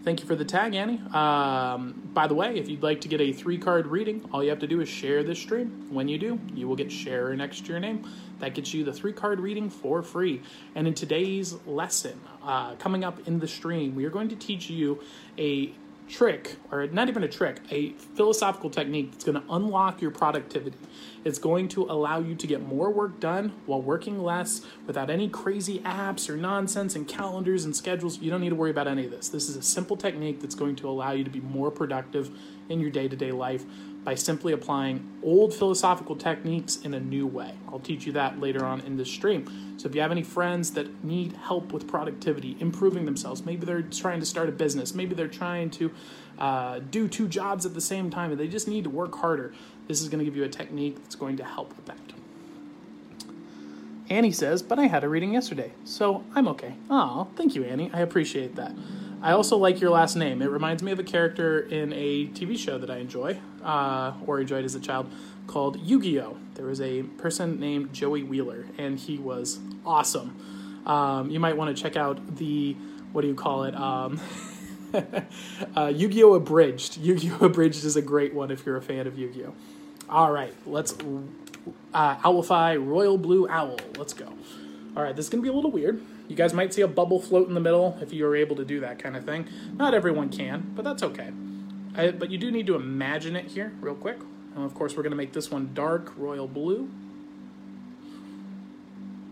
Thank 0.06 0.20
you 0.20 0.26
for 0.28 0.36
the 0.36 0.44
tag, 0.44 0.76
Annie. 0.76 1.00
Um, 1.12 2.10
by 2.14 2.28
the 2.28 2.34
way, 2.34 2.56
if 2.56 2.68
you'd 2.68 2.84
like 2.84 3.00
to 3.00 3.08
get 3.08 3.20
a 3.20 3.32
three 3.32 3.58
card 3.58 3.88
reading, 3.88 4.24
all 4.32 4.40
you 4.40 4.50
have 4.50 4.60
to 4.60 4.66
do 4.68 4.80
is 4.80 4.88
share 4.88 5.24
this 5.24 5.40
stream. 5.40 5.88
When 5.90 6.06
you 6.06 6.16
do, 6.16 6.38
you 6.54 6.68
will 6.68 6.76
get 6.76 6.92
share 6.92 7.34
next 7.34 7.66
to 7.66 7.72
your 7.72 7.80
name. 7.80 8.08
That 8.38 8.54
gets 8.54 8.72
you 8.72 8.84
the 8.84 8.92
three 8.92 9.12
card 9.12 9.40
reading 9.40 9.68
for 9.68 10.04
free. 10.04 10.42
And 10.76 10.86
in 10.86 10.94
today's 10.94 11.54
lesson, 11.66 12.20
uh, 12.40 12.76
coming 12.76 13.02
up 13.02 13.26
in 13.26 13.40
the 13.40 13.48
stream, 13.48 13.96
we 13.96 14.04
are 14.04 14.10
going 14.10 14.28
to 14.28 14.36
teach 14.36 14.70
you 14.70 15.00
a 15.38 15.72
trick, 16.08 16.56
or 16.70 16.86
not 16.86 17.08
even 17.08 17.24
a 17.24 17.28
trick, 17.28 17.58
a 17.70 17.92
philosophical 17.92 18.70
technique 18.70 19.12
that's 19.12 19.24
going 19.24 19.40
to 19.40 19.52
unlock 19.52 20.00
your 20.00 20.10
productivity. 20.10 20.76
It's 21.24 21.38
going 21.38 21.68
to 21.68 21.82
allow 21.84 22.20
you 22.20 22.34
to 22.36 22.46
get 22.46 22.62
more 22.62 22.90
work 22.90 23.18
done 23.18 23.52
while 23.66 23.82
working 23.82 24.22
less 24.22 24.62
without 24.86 25.10
any 25.10 25.28
crazy 25.28 25.80
apps 25.80 26.28
or 26.28 26.36
nonsense 26.36 26.94
and 26.94 27.08
calendars 27.08 27.64
and 27.64 27.74
schedules. 27.74 28.20
You 28.20 28.30
don't 28.30 28.40
need 28.40 28.50
to 28.50 28.54
worry 28.54 28.70
about 28.70 28.86
any 28.86 29.06
of 29.06 29.10
this. 29.10 29.28
This 29.28 29.48
is 29.48 29.56
a 29.56 29.62
simple 29.62 29.96
technique 29.96 30.40
that's 30.40 30.54
going 30.54 30.76
to 30.76 30.88
allow 30.88 31.12
you 31.12 31.24
to 31.24 31.30
be 31.30 31.40
more 31.40 31.70
productive 31.70 32.30
in 32.68 32.80
your 32.80 32.90
day 32.90 33.08
to 33.08 33.16
day 33.16 33.32
life 33.32 33.64
by 34.06 34.14
simply 34.14 34.52
applying 34.52 35.04
old 35.20 35.52
philosophical 35.52 36.14
techniques 36.14 36.76
in 36.76 36.94
a 36.94 37.00
new 37.00 37.26
way. 37.26 37.52
I'll 37.66 37.80
teach 37.80 38.06
you 38.06 38.12
that 38.12 38.38
later 38.38 38.64
on 38.64 38.80
in 38.82 38.96
this 38.96 39.10
stream. 39.10 39.74
So 39.78 39.88
if 39.88 39.96
you 39.96 40.00
have 40.00 40.12
any 40.12 40.22
friends 40.22 40.70
that 40.74 41.02
need 41.02 41.32
help 41.32 41.72
with 41.72 41.88
productivity, 41.88 42.56
improving 42.60 43.04
themselves, 43.04 43.44
maybe 43.44 43.66
they're 43.66 43.82
trying 43.82 44.20
to 44.20 44.26
start 44.26 44.48
a 44.48 44.52
business, 44.52 44.94
maybe 44.94 45.16
they're 45.16 45.26
trying 45.26 45.70
to 45.70 45.90
uh, 46.38 46.78
do 46.88 47.08
two 47.08 47.26
jobs 47.26 47.66
at 47.66 47.74
the 47.74 47.80
same 47.80 48.08
time, 48.08 48.30
and 48.30 48.38
they 48.38 48.46
just 48.46 48.68
need 48.68 48.84
to 48.84 48.90
work 48.90 49.12
harder, 49.16 49.52
this 49.88 50.00
is 50.00 50.08
going 50.08 50.20
to 50.20 50.24
give 50.24 50.36
you 50.36 50.44
a 50.44 50.48
technique 50.48 51.02
that's 51.02 51.16
going 51.16 51.36
to 51.38 51.44
help 51.44 51.76
with 51.76 51.86
that. 51.86 51.98
Annie 54.08 54.30
says, 54.30 54.62
but 54.62 54.78
I 54.78 54.86
had 54.86 55.02
a 55.02 55.08
reading 55.08 55.32
yesterday, 55.32 55.72
so 55.84 56.22
I'm 56.32 56.46
okay. 56.46 56.76
Oh, 56.88 57.26
thank 57.34 57.56
you, 57.56 57.64
Annie. 57.64 57.90
I 57.92 58.02
appreciate 58.02 58.54
that. 58.54 58.70
I 59.22 59.32
also 59.32 59.56
like 59.56 59.80
your 59.80 59.90
last 59.90 60.14
name. 60.16 60.42
It 60.42 60.50
reminds 60.50 60.82
me 60.82 60.92
of 60.92 60.98
a 60.98 61.04
character 61.04 61.60
in 61.60 61.92
a 61.92 62.26
TV 62.28 62.58
show 62.58 62.78
that 62.78 62.90
I 62.90 62.98
enjoy, 62.98 63.38
uh, 63.64 64.12
or 64.26 64.40
enjoyed 64.40 64.64
as 64.64 64.74
a 64.74 64.80
child, 64.80 65.10
called 65.46 65.80
Yu 65.80 66.00
Gi 66.02 66.20
Oh! 66.20 66.36
There 66.54 66.66
was 66.66 66.80
a 66.80 67.02
person 67.02 67.58
named 67.58 67.92
Joey 67.92 68.22
Wheeler, 68.22 68.66
and 68.78 68.98
he 68.98 69.18
was 69.18 69.58
awesome. 69.84 70.36
Um, 70.86 71.30
you 71.30 71.40
might 71.40 71.56
want 71.56 71.74
to 71.76 71.82
check 71.82 71.96
out 71.96 72.36
the, 72.36 72.74
what 73.12 73.22
do 73.22 73.28
you 73.28 73.34
call 73.34 73.64
it? 73.64 73.74
Um, 73.74 74.20
uh, 75.76 75.92
Yu 75.94 76.08
Gi 76.08 76.22
Oh! 76.22 76.34
Abridged. 76.34 76.98
Yu 76.98 77.16
Gi 77.16 77.32
Oh! 77.40 77.46
Abridged 77.46 77.84
is 77.84 77.96
a 77.96 78.02
great 78.02 78.34
one 78.34 78.50
if 78.50 78.66
you're 78.66 78.76
a 78.76 78.82
fan 78.82 79.06
of 79.06 79.18
Yu 79.18 79.32
Gi 79.32 79.44
Oh! 79.44 79.54
All 80.08 80.30
right, 80.30 80.54
let's 80.66 80.92
uh, 81.94 82.16
Owlify 82.16 82.84
Royal 82.84 83.18
Blue 83.18 83.48
Owl. 83.48 83.78
Let's 83.98 84.12
go. 84.12 84.32
All 84.96 85.02
right, 85.02 85.16
this 85.16 85.26
is 85.26 85.30
going 85.30 85.42
to 85.42 85.46
be 85.46 85.52
a 85.52 85.56
little 85.56 85.70
weird. 85.72 86.00
You 86.28 86.36
guys 86.36 86.52
might 86.52 86.74
see 86.74 86.82
a 86.82 86.88
bubble 86.88 87.20
float 87.20 87.48
in 87.48 87.54
the 87.54 87.60
middle 87.60 87.98
if 88.00 88.12
you 88.12 88.26
are 88.26 88.34
able 88.34 88.56
to 88.56 88.64
do 88.64 88.80
that 88.80 88.98
kind 88.98 89.16
of 89.16 89.24
thing. 89.24 89.48
Not 89.74 89.94
everyone 89.94 90.28
can, 90.28 90.72
but 90.74 90.84
that's 90.84 91.02
okay. 91.02 91.30
I, 91.94 92.10
but 92.10 92.30
you 92.30 92.38
do 92.38 92.50
need 92.50 92.66
to 92.66 92.74
imagine 92.74 93.36
it 93.36 93.46
here, 93.46 93.72
real 93.80 93.94
quick. 93.94 94.18
And 94.54 94.64
of 94.64 94.74
course, 94.74 94.96
we're 94.96 95.02
going 95.02 95.12
to 95.12 95.16
make 95.16 95.32
this 95.32 95.50
one 95.50 95.70
dark 95.72 96.12
royal 96.16 96.48
blue. 96.48 96.90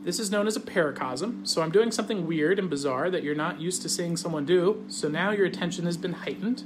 This 0.05 0.21
is 0.21 0.31
known 0.31 0.47
as 0.47 0.55
a 0.55 0.61
paracosm, 0.61 1.49
so 1.49 1.63
I'm 1.63 1.71
doing 1.71 1.91
something 1.91 2.27
weird 2.27 2.59
and 2.59 2.69
bizarre 2.69 3.11
that 3.11 3.23
you're 3.23 3.35
not 3.35 3.59
used 3.59 3.81
to 3.83 3.89
seeing 3.89 4.19
someone 4.19 4.45
do. 4.45 4.85
So 4.89 5.09
now 5.09 5.31
your 5.31 5.47
attention 5.47 5.87
has 5.87 5.97
been 5.97 6.13
heightened. 6.13 6.63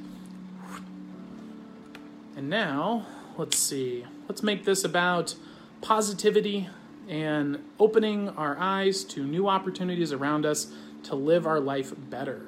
And 2.37 2.51
now, 2.51 3.07
let's 3.37 3.57
see. 3.57 4.05
Let's 4.29 4.43
make 4.43 4.65
this 4.65 4.85
about 4.85 5.37
positivity 5.81 6.69
and 7.09 7.59
opening 7.81 8.29
our 8.31 8.57
eyes 8.59 9.03
to 9.03 9.25
new 9.25 9.49
opportunities 9.49 10.13
around 10.13 10.45
us 10.45 10.69
to 11.05 11.15
live 11.15 11.47
our 11.47 11.59
life 11.59 11.93
better. 11.97 12.43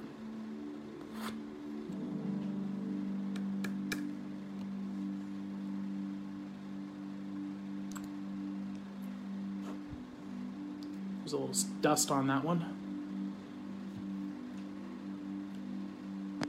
There's 11.21 11.33
a 11.33 11.38
little 11.38 11.71
dust 11.81 12.11
on 12.11 12.26
that 12.26 12.45
one. 12.45 12.76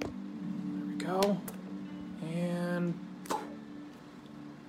There 0.01 0.87
we 0.87 0.95
go. 0.95 1.37
And 2.23 2.99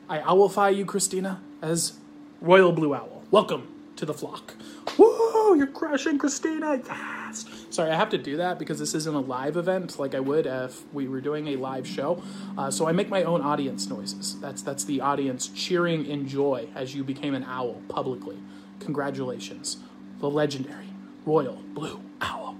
I 0.08 0.18
owlify 0.18 0.76
you, 0.76 0.84
Christina, 0.84 1.40
as 1.60 1.94
Royal 2.40 2.72
Blue 2.72 2.94
Owl. 2.94 3.11
Welcome 3.32 3.66
to 3.96 4.04
the 4.04 4.12
flock. 4.12 4.52
Whoa, 4.98 5.54
you're 5.54 5.66
crushing 5.66 6.18
Christina. 6.18 6.78
Yes. 6.84 7.46
Sorry, 7.70 7.90
I 7.90 7.96
have 7.96 8.10
to 8.10 8.18
do 8.18 8.36
that 8.36 8.58
because 8.58 8.78
this 8.78 8.94
isn't 8.94 9.14
a 9.14 9.20
live 9.20 9.56
event 9.56 9.98
like 9.98 10.14
I 10.14 10.20
would 10.20 10.44
if 10.44 10.82
we 10.92 11.08
were 11.08 11.22
doing 11.22 11.48
a 11.48 11.56
live 11.56 11.86
show. 11.86 12.22
Uh, 12.58 12.70
so 12.70 12.86
I 12.86 12.92
make 12.92 13.08
my 13.08 13.22
own 13.22 13.40
audience 13.40 13.88
noises. 13.88 14.38
That's 14.40 14.60
that's 14.60 14.84
the 14.84 15.00
audience 15.00 15.48
cheering 15.48 16.04
in 16.04 16.28
joy 16.28 16.68
as 16.74 16.94
you 16.94 17.04
became 17.04 17.32
an 17.32 17.44
owl 17.44 17.80
publicly. 17.88 18.36
Congratulations, 18.80 19.78
the 20.20 20.28
legendary 20.28 20.88
Royal 21.24 21.62
Blue 21.72 22.02
Owl. 22.20 22.54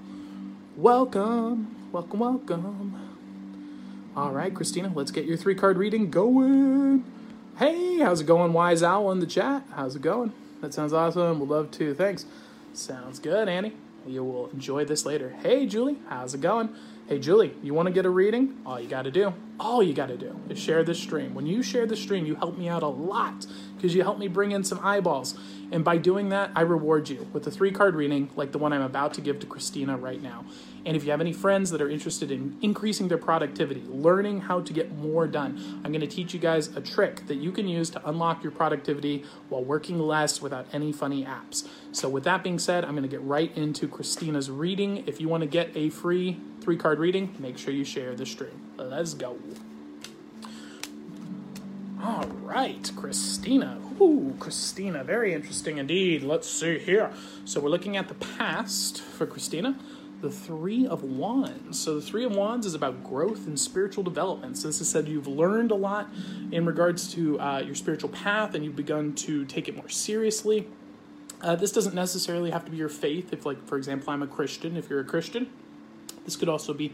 Welcome, 0.78 1.90
welcome, 1.92 2.18
welcome. 2.18 3.10
All 4.16 4.30
right, 4.30 4.54
Christina, 4.54 4.90
let's 4.94 5.10
get 5.10 5.26
your 5.26 5.36
three 5.36 5.54
card 5.54 5.76
reading 5.76 6.10
going. 6.10 7.04
Hey, 7.58 7.98
how's 7.98 8.22
it 8.22 8.26
going, 8.26 8.54
Wise 8.54 8.82
Owl 8.82 9.12
in 9.12 9.20
the 9.20 9.26
chat? 9.26 9.64
How's 9.74 9.96
it 9.96 10.00
going? 10.00 10.32
That 10.62 10.72
sounds 10.72 10.92
awesome. 10.92 11.40
We'd 11.40 11.48
love 11.48 11.70
to. 11.72 11.92
Thanks. 11.92 12.24
Sounds 12.72 13.18
good, 13.18 13.48
Annie. 13.48 13.74
You 14.06 14.22
will 14.24 14.48
enjoy 14.50 14.84
this 14.84 15.04
later. 15.04 15.30
Hey, 15.42 15.66
Julie. 15.66 15.98
How's 16.08 16.34
it 16.34 16.40
going? 16.40 16.74
Hey, 17.08 17.18
Julie, 17.18 17.54
you 17.62 17.74
want 17.74 17.88
to 17.88 17.92
get 17.92 18.06
a 18.06 18.10
reading? 18.10 18.60
All 18.64 18.80
you 18.80 18.88
got 18.88 19.02
to 19.02 19.10
do, 19.10 19.34
all 19.58 19.82
you 19.82 19.92
got 19.92 20.06
to 20.06 20.16
do 20.16 20.38
is 20.48 20.58
share 20.58 20.84
this 20.84 21.00
stream. 21.00 21.34
When 21.34 21.46
you 21.46 21.62
share 21.62 21.84
the 21.84 21.96
stream, 21.96 22.24
you 22.26 22.36
help 22.36 22.56
me 22.56 22.68
out 22.68 22.84
a 22.84 22.88
lot 22.88 23.44
because 23.82 23.96
you 23.96 24.02
help 24.04 24.16
me 24.16 24.28
bring 24.28 24.52
in 24.52 24.62
some 24.62 24.78
eyeballs. 24.80 25.36
And 25.72 25.82
by 25.82 25.96
doing 25.96 26.28
that, 26.28 26.52
I 26.54 26.60
reward 26.60 27.08
you 27.08 27.26
with 27.32 27.44
a 27.48 27.50
three 27.50 27.72
card 27.72 27.96
reading 27.96 28.30
like 28.36 28.52
the 28.52 28.58
one 28.58 28.72
I'm 28.72 28.82
about 28.82 29.12
to 29.14 29.20
give 29.20 29.40
to 29.40 29.46
Christina 29.46 29.96
right 29.96 30.22
now. 30.22 30.44
And 30.86 30.96
if 30.96 31.04
you 31.04 31.10
have 31.10 31.20
any 31.20 31.32
friends 31.32 31.70
that 31.72 31.82
are 31.82 31.90
interested 31.90 32.30
in 32.30 32.56
increasing 32.62 33.08
their 33.08 33.18
productivity, 33.18 33.82
learning 33.88 34.42
how 34.42 34.60
to 34.60 34.72
get 34.72 34.96
more 34.96 35.26
done, 35.26 35.80
I'm 35.84 35.90
going 35.90 36.00
to 36.00 36.06
teach 36.06 36.32
you 36.32 36.38
guys 36.38 36.68
a 36.76 36.80
trick 36.80 37.26
that 37.26 37.36
you 37.36 37.50
can 37.50 37.66
use 37.66 37.90
to 37.90 38.08
unlock 38.08 38.44
your 38.44 38.52
productivity 38.52 39.24
while 39.48 39.64
working 39.64 39.98
less 39.98 40.40
without 40.40 40.66
any 40.72 40.92
funny 40.92 41.24
apps. 41.24 41.66
So, 41.90 42.08
with 42.08 42.22
that 42.24 42.44
being 42.44 42.60
said, 42.60 42.84
I'm 42.84 42.92
going 42.92 43.02
to 43.02 43.08
get 43.08 43.22
right 43.22 43.56
into 43.56 43.88
Christina's 43.88 44.48
reading. 44.48 45.02
If 45.08 45.20
you 45.20 45.28
want 45.28 45.42
to 45.42 45.48
get 45.48 45.70
a 45.74 45.90
free 45.90 46.38
three 46.60 46.76
card 46.76 47.00
reading, 47.00 47.34
make 47.40 47.58
sure 47.58 47.74
you 47.74 47.84
share 47.84 48.14
the 48.14 48.26
stream. 48.26 48.70
Let's 48.76 49.14
go. 49.14 49.36
All 52.04 52.26
right, 52.42 52.90
Christina. 52.96 53.78
Ooh, 54.00 54.34
Christina, 54.40 55.04
very 55.04 55.32
interesting 55.32 55.78
indeed. 55.78 56.24
Let's 56.24 56.50
see 56.50 56.80
here. 56.80 57.12
So 57.44 57.60
we're 57.60 57.68
looking 57.68 57.96
at 57.96 58.08
the 58.08 58.14
past 58.14 59.00
for 59.00 59.24
Christina. 59.24 59.78
The 60.20 60.28
Three 60.28 60.84
of 60.84 61.04
Wands. 61.04 61.78
So 61.78 61.94
the 61.94 62.00
Three 62.00 62.24
of 62.24 62.34
Wands 62.34 62.66
is 62.66 62.74
about 62.74 63.04
growth 63.04 63.46
and 63.46 63.58
spiritual 63.58 64.02
development. 64.02 64.58
So 64.58 64.66
this 64.66 64.80
is 64.80 64.88
said 64.88 65.06
you've 65.06 65.28
learned 65.28 65.70
a 65.70 65.76
lot 65.76 66.10
in 66.50 66.66
regards 66.66 67.12
to 67.14 67.38
uh, 67.38 67.60
your 67.60 67.76
spiritual 67.76 68.10
path, 68.10 68.56
and 68.56 68.64
you've 68.64 68.74
begun 68.74 69.14
to 69.14 69.44
take 69.44 69.68
it 69.68 69.76
more 69.76 69.88
seriously. 69.88 70.66
Uh, 71.40 71.54
this 71.54 71.70
doesn't 71.70 71.94
necessarily 71.94 72.50
have 72.50 72.64
to 72.64 72.72
be 72.72 72.78
your 72.78 72.88
faith. 72.88 73.32
If, 73.32 73.46
like, 73.46 73.64
for 73.64 73.76
example, 73.76 74.12
I'm 74.12 74.24
a 74.24 74.26
Christian. 74.26 74.76
If 74.76 74.90
you're 74.90 75.00
a 75.00 75.04
Christian, 75.04 75.50
this 76.24 76.34
could 76.34 76.48
also 76.48 76.74
be 76.74 76.92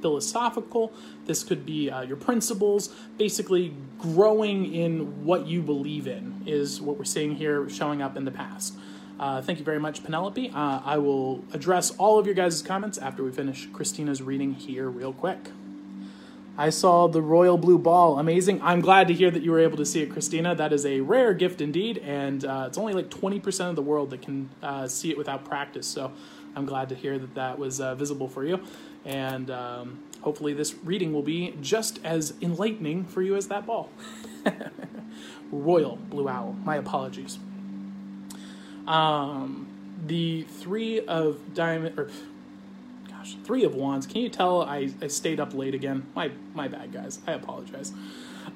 philosophical. 0.00 0.92
This 1.26 1.44
could 1.44 1.64
be 1.66 1.90
uh, 1.90 2.02
your 2.02 2.16
principles. 2.16 2.88
Basically, 3.16 3.74
growing 3.98 4.74
in 4.74 5.24
what 5.24 5.46
you 5.46 5.62
believe 5.62 6.06
in 6.06 6.42
is 6.46 6.80
what 6.80 6.98
we're 6.98 7.04
seeing 7.04 7.36
here 7.36 7.68
showing 7.68 8.02
up 8.02 8.16
in 8.16 8.24
the 8.24 8.30
past. 8.30 8.74
Uh, 9.18 9.42
thank 9.42 9.58
you 9.58 9.64
very 9.64 9.80
much, 9.80 10.04
Penelope. 10.04 10.50
Uh, 10.54 10.80
I 10.84 10.98
will 10.98 11.44
address 11.52 11.90
all 11.96 12.18
of 12.18 12.26
your 12.26 12.36
guys' 12.36 12.62
comments 12.62 12.98
after 12.98 13.24
we 13.24 13.32
finish 13.32 13.66
Christina's 13.72 14.22
reading 14.22 14.54
here, 14.54 14.88
real 14.88 15.12
quick. 15.12 15.50
I 16.56 16.70
saw 16.70 17.06
the 17.06 17.22
royal 17.22 17.56
blue 17.56 17.78
ball. 17.78 18.18
Amazing. 18.18 18.60
I'm 18.62 18.80
glad 18.80 19.06
to 19.08 19.14
hear 19.14 19.30
that 19.30 19.42
you 19.42 19.52
were 19.52 19.60
able 19.60 19.76
to 19.76 19.86
see 19.86 20.02
it, 20.02 20.10
Christina. 20.10 20.56
That 20.56 20.72
is 20.72 20.84
a 20.84 21.00
rare 21.00 21.32
gift 21.32 21.60
indeed, 21.60 21.98
and 21.98 22.44
uh, 22.44 22.64
it's 22.66 22.76
only 22.76 22.94
like 22.94 23.10
20% 23.10 23.70
of 23.70 23.76
the 23.76 23.82
world 23.82 24.10
that 24.10 24.22
can 24.22 24.50
uh, 24.60 24.88
see 24.88 25.10
it 25.10 25.16
without 25.16 25.44
practice. 25.44 25.86
So 25.86 26.12
I'm 26.56 26.66
glad 26.66 26.88
to 26.88 26.96
hear 26.96 27.16
that 27.16 27.34
that 27.36 27.58
was 27.60 27.80
uh, 27.80 27.94
visible 27.94 28.28
for 28.28 28.44
you. 28.44 28.60
And 29.04 29.50
um, 29.50 30.02
hopefully, 30.20 30.52
this 30.52 30.74
reading 30.84 31.12
will 31.12 31.22
be 31.22 31.54
just 31.60 32.00
as 32.04 32.34
enlightening 32.40 33.04
for 33.04 33.22
you 33.22 33.36
as 33.36 33.48
that 33.48 33.66
ball. 33.66 33.90
royal 35.50 35.96
blue 35.96 36.28
owl. 36.28 36.56
My 36.64 36.76
apologies. 36.76 37.38
Um, 38.86 39.68
the 40.06 40.42
three 40.42 41.00
of 41.00 41.54
diamond, 41.54 41.98
or 41.98 42.10
gosh, 43.08 43.36
three 43.44 43.64
of 43.64 43.74
wands. 43.74 44.06
Can 44.06 44.22
you 44.22 44.28
tell 44.28 44.62
I, 44.62 44.90
I 45.02 45.08
stayed 45.08 45.40
up 45.40 45.54
late 45.54 45.74
again? 45.74 46.06
My 46.14 46.30
my 46.54 46.68
bad, 46.68 46.92
guys. 46.92 47.18
I 47.26 47.32
apologize. 47.32 47.92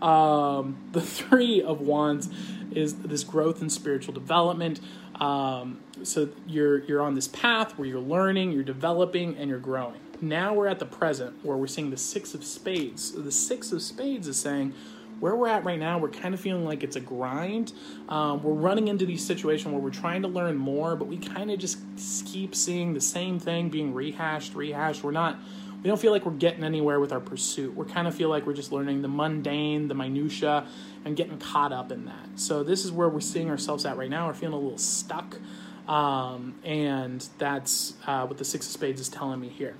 Um, 0.01 0.79
the 0.93 1.01
three 1.03 1.63
of 1.63 1.81
wands 1.81 2.29
is 2.71 2.95
this 2.95 3.25
growth 3.25 3.61
and 3.61 3.71
spiritual 3.71 4.15
development. 4.15 4.81
Um, 5.17 5.81
so 6.03 6.31
you're 6.47 6.79
you're 6.85 7.03
on 7.03 7.15
this 7.15 7.29
path 7.29 7.79
where 7.79 7.87
you're 7.87 8.01
learning, 8.01 8.53
you're 8.53 8.65
developing, 8.65 9.37
and 9.37 9.51
you're 9.51 9.59
growing. 9.59 10.01
Now 10.23 10.55
we're 10.55 10.69
at 10.69 10.79
the 10.79 10.87
present 10.87 11.35
where 11.45 11.57
we're 11.57 11.67
seeing 11.67 11.91
the 11.91 11.97
six 11.97 12.33
of 12.33 12.45
spades. 12.45 13.11
The 13.11 13.33
six 13.33 13.73
of 13.73 13.83
spades 13.83 14.29
is 14.29 14.39
saying 14.39 14.73
where 15.19 15.35
we're 15.35 15.49
at 15.49 15.65
right 15.65 15.79
now, 15.79 15.99
we're 15.99 16.11
kind 16.11 16.33
of 16.33 16.41
feeling 16.41 16.65
like 16.65 16.85
it's 16.85 16.95
a 16.95 17.01
grind. 17.01 17.73
Um, 18.09 18.41
we're 18.41 18.53
running 18.53 18.87
into 18.87 19.05
these 19.05 19.25
situations 19.25 19.73
where 19.73 19.83
we're 19.83 19.91
trying 19.91 20.23
to 20.23 20.29
learn 20.29 20.57
more, 20.57 20.95
but 20.95 21.09
we 21.09 21.17
kind 21.17 21.51
of 21.51 21.59
just 21.59 21.79
keep 22.27 22.55
seeing 22.55 22.95
the 22.95 23.01
same 23.01 23.41
thing 23.41 23.69
being 23.69 23.95
rehashed, 23.95 24.55
rehashed. 24.55 25.03
We're 25.03 25.11
not, 25.11 25.39
we 25.83 25.89
don't 25.89 26.01
feel 26.01 26.13
like 26.13 26.25
we're 26.25 26.33
getting 26.33 26.63
anywhere 26.63 27.01
with 27.01 27.13
our 27.13 27.21
pursuit. 27.21 27.77
We 27.77 27.87
kind 27.87 28.07
of 28.07 28.15
feel 28.15 28.29
like 28.29 28.47
we're 28.47 28.55
just 28.55 28.71
learning 28.71 29.03
the 29.03 29.09
mundane, 29.09 29.89
the 29.89 29.95
minutia, 29.95 30.69
and 31.05 31.17
getting 31.17 31.39
caught 31.39 31.73
up 31.73 31.91
in 31.91 32.05
that. 32.05 32.29
So 32.37 32.63
this 32.63 32.85
is 32.85 32.93
where 32.93 33.09
we're 33.09 33.21
seeing 33.21 33.51
ourselves 33.51 33.85
at 33.87 33.97
right 33.97 34.11
now. 34.11 34.29
We're 34.29 34.35
feeling 34.35 34.55
a 34.55 34.61
little 34.61 34.79
stuck, 34.79 35.37
um, 35.89 36.55
and 36.65 37.29
that's 37.39 37.95
uh, 38.07 38.27
what 38.27 38.39
the 38.39 38.45
Six 38.45 38.67
of 38.67 38.73
Spades 38.73 39.01
is 39.01 39.09
telling 39.09 39.41
me 39.41 39.49
here. 39.49 39.75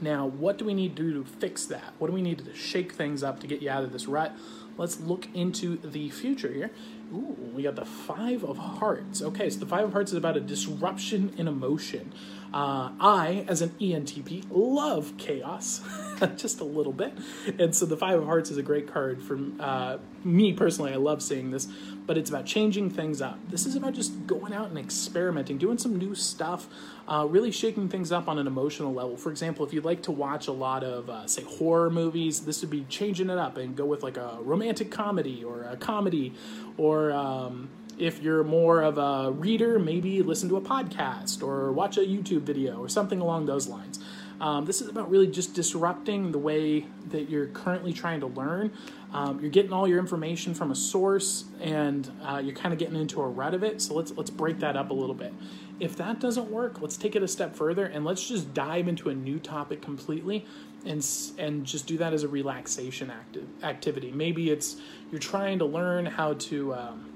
Now, 0.00 0.26
what 0.26 0.58
do 0.58 0.64
we 0.64 0.74
need 0.74 0.96
to 0.96 1.02
do 1.02 1.22
to 1.22 1.28
fix 1.28 1.66
that? 1.66 1.94
What 1.98 2.06
do 2.08 2.12
we 2.12 2.22
need 2.22 2.38
to 2.38 2.54
shake 2.54 2.92
things 2.92 3.22
up 3.22 3.40
to 3.40 3.46
get 3.46 3.60
you 3.62 3.70
out 3.70 3.84
of 3.84 3.92
this 3.92 4.06
rut? 4.06 4.34
Let's 4.76 5.00
look 5.00 5.26
into 5.34 5.76
the 5.78 6.08
future 6.10 6.52
here. 6.52 6.70
Ooh, 7.12 7.36
we 7.52 7.64
got 7.64 7.74
the 7.74 7.84
Five 7.84 8.44
of 8.44 8.58
Hearts. 8.58 9.20
Okay, 9.22 9.50
so 9.50 9.58
the 9.58 9.66
Five 9.66 9.86
of 9.86 9.92
Hearts 9.92 10.12
is 10.12 10.18
about 10.18 10.36
a 10.36 10.40
disruption 10.40 11.34
in 11.36 11.48
emotion. 11.48 12.12
Uh, 12.52 12.90
I, 12.98 13.44
as 13.46 13.60
an 13.60 13.70
ENTP, 13.80 14.46
love 14.50 15.12
chaos, 15.18 15.82
just 16.36 16.60
a 16.60 16.64
little 16.64 16.92
bit. 16.92 17.12
And 17.58 17.74
so 17.74 17.84
the 17.84 17.96
Five 17.96 18.20
of 18.20 18.24
Hearts 18.24 18.50
is 18.50 18.56
a 18.56 18.62
great 18.62 18.90
card 18.90 19.22
for 19.22 19.38
uh, 19.60 19.98
me 20.24 20.54
personally. 20.54 20.92
I 20.92 20.96
love 20.96 21.22
seeing 21.22 21.50
this, 21.50 21.68
but 22.06 22.16
it's 22.16 22.30
about 22.30 22.46
changing 22.46 22.90
things 22.90 23.20
up. 23.20 23.38
This 23.50 23.66
is 23.66 23.76
about 23.76 23.92
just 23.92 24.26
going 24.26 24.54
out 24.54 24.68
and 24.70 24.78
experimenting, 24.78 25.58
doing 25.58 25.76
some 25.76 25.96
new 25.96 26.14
stuff, 26.14 26.68
uh, 27.06 27.26
really 27.28 27.50
shaking 27.50 27.88
things 27.88 28.12
up 28.12 28.28
on 28.28 28.38
an 28.38 28.46
emotional 28.46 28.94
level. 28.94 29.18
For 29.18 29.30
example, 29.30 29.66
if 29.66 29.74
you'd 29.74 29.84
like 29.84 30.02
to 30.04 30.12
watch 30.12 30.48
a 30.48 30.52
lot 30.52 30.82
of, 30.82 31.10
uh, 31.10 31.26
say, 31.26 31.42
horror 31.42 31.90
movies, 31.90 32.40
this 32.40 32.62
would 32.62 32.70
be 32.70 32.84
changing 32.88 33.28
it 33.28 33.38
up 33.38 33.58
and 33.58 33.76
go 33.76 33.84
with 33.84 34.02
like 34.02 34.16
a 34.16 34.38
romantic 34.40 34.90
comedy 34.90 35.44
or 35.44 35.64
a 35.64 35.76
comedy 35.76 36.32
or. 36.78 37.12
Um, 37.12 37.68
if 37.98 38.22
you're 38.22 38.44
more 38.44 38.82
of 38.82 38.98
a 38.98 39.32
reader, 39.32 39.78
maybe 39.78 40.22
listen 40.22 40.48
to 40.48 40.56
a 40.56 40.60
podcast 40.60 41.42
or 41.42 41.72
watch 41.72 41.96
a 41.96 42.02
YouTube 42.02 42.42
video 42.42 42.80
or 42.80 42.88
something 42.88 43.20
along 43.20 43.46
those 43.46 43.66
lines. 43.66 43.98
Um, 44.40 44.66
this 44.66 44.80
is 44.80 44.88
about 44.88 45.10
really 45.10 45.26
just 45.26 45.54
disrupting 45.54 46.30
the 46.30 46.38
way 46.38 46.86
that 47.08 47.28
you're 47.28 47.48
currently 47.48 47.92
trying 47.92 48.20
to 48.20 48.26
learn. 48.26 48.72
Um, 49.12 49.40
you're 49.40 49.50
getting 49.50 49.72
all 49.72 49.88
your 49.88 49.98
information 49.98 50.54
from 50.54 50.70
a 50.70 50.76
source, 50.76 51.44
and 51.60 52.08
uh, 52.22 52.40
you're 52.44 52.54
kind 52.54 52.72
of 52.72 52.78
getting 52.78 52.94
into 52.94 53.20
a 53.20 53.26
rut 53.26 53.54
of 53.54 53.64
it. 53.64 53.82
So 53.82 53.94
let's 53.94 54.12
let's 54.12 54.30
break 54.30 54.60
that 54.60 54.76
up 54.76 54.90
a 54.90 54.94
little 54.94 55.14
bit. 55.14 55.32
If 55.80 55.96
that 55.96 56.20
doesn't 56.20 56.50
work, 56.50 56.80
let's 56.80 56.96
take 56.96 57.16
it 57.16 57.22
a 57.22 57.28
step 57.28 57.54
further 57.54 57.86
and 57.86 58.04
let's 58.04 58.28
just 58.28 58.52
dive 58.52 58.88
into 58.88 59.08
a 59.08 59.14
new 59.14 59.40
topic 59.40 59.82
completely, 59.82 60.46
and 60.86 61.04
and 61.36 61.64
just 61.64 61.88
do 61.88 61.96
that 61.98 62.12
as 62.12 62.22
a 62.22 62.28
relaxation 62.28 63.10
active 63.10 63.48
activity. 63.64 64.12
Maybe 64.12 64.50
it's 64.50 64.76
you're 65.10 65.20
trying 65.20 65.58
to 65.58 65.64
learn 65.64 66.06
how 66.06 66.34
to. 66.34 66.74
Um, 66.74 67.07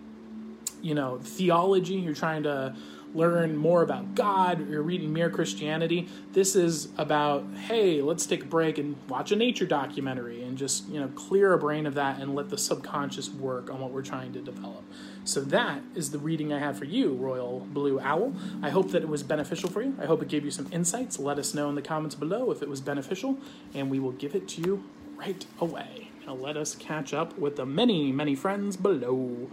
you 0.82 0.94
know, 0.94 1.18
theology, 1.22 1.94
you're 1.94 2.14
trying 2.14 2.42
to 2.42 2.74
learn 3.14 3.56
more 3.56 3.82
about 3.82 4.14
God, 4.14 4.70
you're 4.70 4.82
reading 4.82 5.12
Mere 5.12 5.28
Christianity. 5.28 6.08
This 6.32 6.56
is 6.56 6.88
about, 6.96 7.44
hey, 7.66 8.00
let's 8.00 8.24
take 8.24 8.42
a 8.42 8.46
break 8.46 8.78
and 8.78 8.96
watch 9.08 9.32
a 9.32 9.36
nature 9.36 9.66
documentary 9.66 10.42
and 10.42 10.56
just, 10.56 10.88
you 10.88 10.98
know, 10.98 11.08
clear 11.08 11.52
a 11.52 11.58
brain 11.58 11.86
of 11.86 11.94
that 11.94 12.20
and 12.20 12.34
let 12.34 12.48
the 12.48 12.56
subconscious 12.56 13.28
work 13.30 13.70
on 13.70 13.80
what 13.80 13.90
we're 13.90 14.02
trying 14.02 14.32
to 14.32 14.40
develop. 14.40 14.82
So 15.24 15.40
that 15.42 15.82
is 15.94 16.10
the 16.10 16.18
reading 16.18 16.52
I 16.52 16.58
have 16.58 16.78
for 16.78 16.84
you, 16.86 17.12
Royal 17.12 17.60
Blue 17.60 18.00
Owl. 18.00 18.34
I 18.62 18.70
hope 18.70 18.90
that 18.92 19.02
it 19.02 19.08
was 19.08 19.22
beneficial 19.22 19.68
for 19.68 19.82
you. 19.82 19.94
I 20.00 20.06
hope 20.06 20.22
it 20.22 20.28
gave 20.28 20.44
you 20.44 20.50
some 20.50 20.68
insights. 20.72 21.18
Let 21.18 21.38
us 21.38 21.54
know 21.54 21.68
in 21.68 21.74
the 21.74 21.82
comments 21.82 22.14
below 22.14 22.50
if 22.50 22.62
it 22.62 22.68
was 22.68 22.80
beneficial, 22.80 23.36
and 23.74 23.90
we 23.90 23.98
will 23.98 24.12
give 24.12 24.34
it 24.34 24.48
to 24.48 24.62
you 24.62 24.84
right 25.16 25.44
away. 25.60 26.08
Now 26.26 26.34
let 26.34 26.56
us 26.56 26.74
catch 26.74 27.12
up 27.12 27.38
with 27.38 27.56
the 27.56 27.66
many, 27.66 28.10
many 28.10 28.34
friends 28.34 28.76
below. 28.76 29.48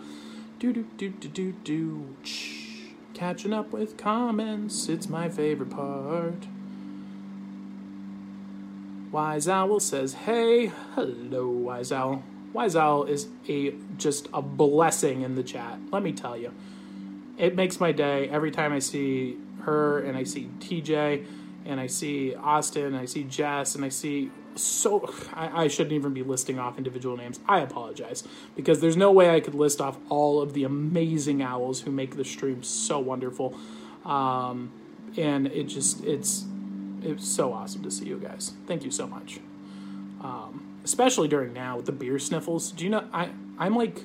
Do 0.59 0.73
do 0.73 0.85
do 0.97 1.09
do 1.09 1.29
do 1.29 1.51
do. 1.63 2.15
Catching 3.13 3.53
up 3.53 3.71
with 3.71 3.95
comments, 3.95 4.89
it's 4.89 5.07
my 5.07 5.29
favorite 5.29 5.69
part. 5.69 6.47
Wise 9.09 9.47
Owl 9.47 9.79
says, 9.79 10.15
"Hey, 10.25 10.73
hello, 10.95 11.47
Wise 11.47 11.93
Owl." 11.93 12.23
Wise 12.51 12.75
Owl 12.75 13.05
is 13.05 13.29
a 13.47 13.73
just 13.97 14.27
a 14.33 14.41
blessing 14.41 15.21
in 15.21 15.35
the 15.35 15.43
chat. 15.43 15.79
Let 15.93 16.03
me 16.03 16.11
tell 16.11 16.35
you, 16.35 16.51
it 17.37 17.55
makes 17.55 17.79
my 17.79 17.93
day 17.93 18.27
every 18.27 18.51
time 18.51 18.73
I 18.73 18.79
see 18.79 19.37
her 19.61 19.99
and 19.99 20.17
I 20.17 20.23
see 20.23 20.49
TJ 20.59 21.23
and 21.65 21.79
I 21.79 21.87
see 21.87 22.35
Austin 22.35 22.87
and 22.87 22.97
I 22.97 23.05
see 23.05 23.23
Jess 23.23 23.75
and 23.75 23.85
I 23.85 23.89
see 23.89 24.29
so 24.55 25.13
I, 25.33 25.63
I, 25.63 25.67
shouldn't 25.67 25.93
even 25.93 26.13
be 26.13 26.23
listing 26.23 26.59
off 26.59 26.77
individual 26.77 27.17
names. 27.17 27.39
I 27.47 27.59
apologize 27.59 28.23
because 28.55 28.81
there's 28.81 28.97
no 28.97 29.11
way 29.11 29.29
I 29.29 29.39
could 29.39 29.55
list 29.55 29.81
off 29.81 29.97
all 30.09 30.41
of 30.41 30.53
the 30.53 30.63
amazing 30.63 31.41
owls 31.41 31.81
who 31.81 31.91
make 31.91 32.15
the 32.15 32.25
stream 32.25 32.63
so 32.63 32.99
wonderful, 32.99 33.55
um, 34.05 34.71
and 35.17 35.47
it 35.47 35.65
just 35.65 36.03
it's 36.03 36.45
it's 37.01 37.27
so 37.27 37.53
awesome 37.53 37.83
to 37.83 37.91
see 37.91 38.05
you 38.05 38.17
guys. 38.17 38.53
Thank 38.67 38.83
you 38.83 38.91
so 38.91 39.07
much, 39.07 39.39
um, 40.21 40.79
especially 40.83 41.27
during 41.27 41.53
now 41.53 41.77
with 41.77 41.85
the 41.85 41.91
beer 41.91 42.19
sniffles. 42.19 42.71
Do 42.71 42.83
you 42.83 42.89
know 42.89 43.07
I 43.13 43.29
I'm 43.57 43.75
like 43.75 44.03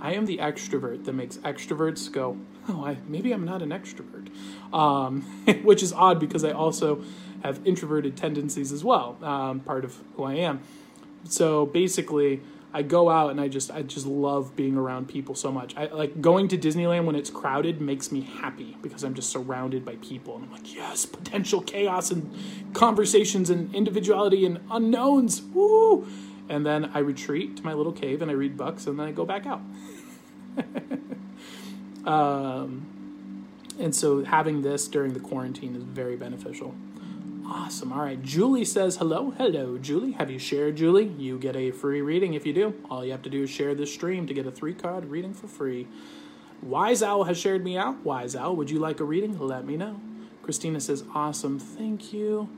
I 0.00 0.14
am 0.14 0.26
the 0.26 0.38
extrovert 0.38 1.04
that 1.04 1.12
makes 1.12 1.36
extroverts 1.38 2.10
go. 2.10 2.36
Oh, 2.68 2.84
I 2.84 2.98
maybe 3.06 3.32
I'm 3.32 3.44
not 3.44 3.62
an 3.62 3.70
extrovert, 3.70 4.28
um, 4.72 5.22
which 5.62 5.82
is 5.82 5.92
odd 5.92 6.20
because 6.20 6.44
I 6.44 6.50
also 6.52 7.02
have 7.42 7.60
introverted 7.66 8.16
tendencies 8.16 8.72
as 8.72 8.84
well, 8.84 9.18
um, 9.22 9.60
part 9.60 9.84
of 9.84 9.98
who 10.16 10.24
I 10.24 10.34
am. 10.34 10.62
So 11.24 11.66
basically, 11.66 12.40
I 12.74 12.82
go 12.82 13.10
out 13.10 13.30
and 13.30 13.40
I 13.40 13.48
just 13.48 13.70
I 13.70 13.82
just 13.82 14.06
love 14.06 14.56
being 14.56 14.76
around 14.76 15.08
people 15.08 15.34
so 15.34 15.52
much. 15.52 15.76
I 15.76 15.86
like 15.86 16.20
going 16.22 16.48
to 16.48 16.58
Disneyland 16.58 17.04
when 17.04 17.14
it's 17.14 17.28
crowded 17.28 17.80
makes 17.82 18.10
me 18.10 18.22
happy 18.22 18.78
because 18.80 19.04
I'm 19.04 19.14
just 19.14 19.30
surrounded 19.30 19.84
by 19.84 19.96
people 19.96 20.36
and 20.36 20.44
I'm 20.44 20.52
like, 20.52 20.74
yes, 20.74 21.04
potential 21.04 21.60
chaos 21.60 22.10
and 22.10 22.34
conversations 22.72 23.50
and 23.50 23.74
individuality 23.74 24.46
and 24.46 24.60
unknowns. 24.70 25.42
Woo! 25.42 26.06
And 26.48 26.64
then 26.64 26.90
I 26.94 27.00
retreat 27.00 27.58
to 27.58 27.62
my 27.62 27.74
little 27.74 27.92
cave 27.92 28.22
and 28.22 28.30
I 28.30 28.34
read 28.34 28.56
books 28.56 28.86
and 28.86 28.98
then 28.98 29.06
I 29.06 29.12
go 29.12 29.26
back 29.26 29.44
out. 29.46 29.60
um, 32.06 33.46
and 33.78 33.94
so 33.94 34.24
having 34.24 34.62
this 34.62 34.88
during 34.88 35.12
the 35.12 35.20
quarantine 35.20 35.76
is 35.76 35.82
very 35.82 36.16
beneficial. 36.16 36.74
Awesome. 37.46 37.92
All 37.92 38.02
right. 38.02 38.22
Julie 38.22 38.64
says 38.64 38.96
hello. 38.96 39.32
Hello, 39.36 39.76
Julie. 39.76 40.12
Have 40.12 40.30
you 40.30 40.38
shared, 40.38 40.76
Julie? 40.76 41.08
You 41.18 41.38
get 41.38 41.56
a 41.56 41.70
free 41.70 42.00
reading 42.00 42.34
if 42.34 42.46
you 42.46 42.52
do. 42.52 42.74
All 42.88 43.04
you 43.04 43.10
have 43.12 43.22
to 43.22 43.30
do 43.30 43.42
is 43.42 43.50
share 43.50 43.74
this 43.74 43.92
stream 43.92 44.26
to 44.26 44.34
get 44.34 44.46
a 44.46 44.50
three 44.50 44.74
card 44.74 45.06
reading 45.06 45.34
for 45.34 45.48
free. 45.48 45.88
Wise 46.62 47.02
Owl 47.02 47.24
has 47.24 47.36
shared 47.36 47.64
me 47.64 47.76
out. 47.76 48.04
Wise 48.04 48.36
Owl, 48.36 48.54
would 48.56 48.70
you 48.70 48.78
like 48.78 49.00
a 49.00 49.04
reading? 49.04 49.38
Let 49.38 49.66
me 49.66 49.76
know. 49.76 50.00
Christina 50.42 50.80
says, 50.80 51.04
awesome. 51.14 51.58
Thank 51.58 52.12
you. 52.12 52.48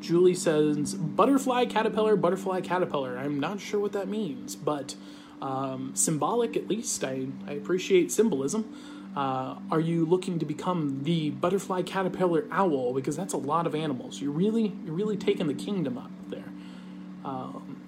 Julie 0.00 0.34
says, 0.34 0.94
butterfly, 0.94 1.64
caterpillar, 1.64 2.14
butterfly, 2.14 2.60
caterpillar. 2.60 3.18
I'm 3.18 3.40
not 3.40 3.60
sure 3.60 3.80
what 3.80 3.92
that 3.92 4.06
means, 4.06 4.54
but 4.54 4.94
um, 5.42 5.92
symbolic 5.94 6.56
at 6.56 6.68
least. 6.68 7.02
I, 7.02 7.26
I 7.46 7.52
appreciate 7.52 8.12
symbolism. 8.12 8.76
Uh, 9.18 9.58
are 9.72 9.80
you 9.80 10.06
looking 10.06 10.38
to 10.38 10.46
become 10.46 11.02
the 11.02 11.30
butterfly 11.30 11.82
caterpillar 11.82 12.44
owl? 12.52 12.94
Because 12.94 13.16
that's 13.16 13.32
a 13.32 13.36
lot 13.36 13.66
of 13.66 13.74
animals. 13.74 14.20
You're 14.20 14.30
really 14.30 14.72
you're 14.84 14.94
really 14.94 15.16
taking 15.16 15.48
the 15.48 15.54
kingdom 15.54 15.98
up 15.98 16.12
there. 16.28 16.44
Um, 17.24 17.80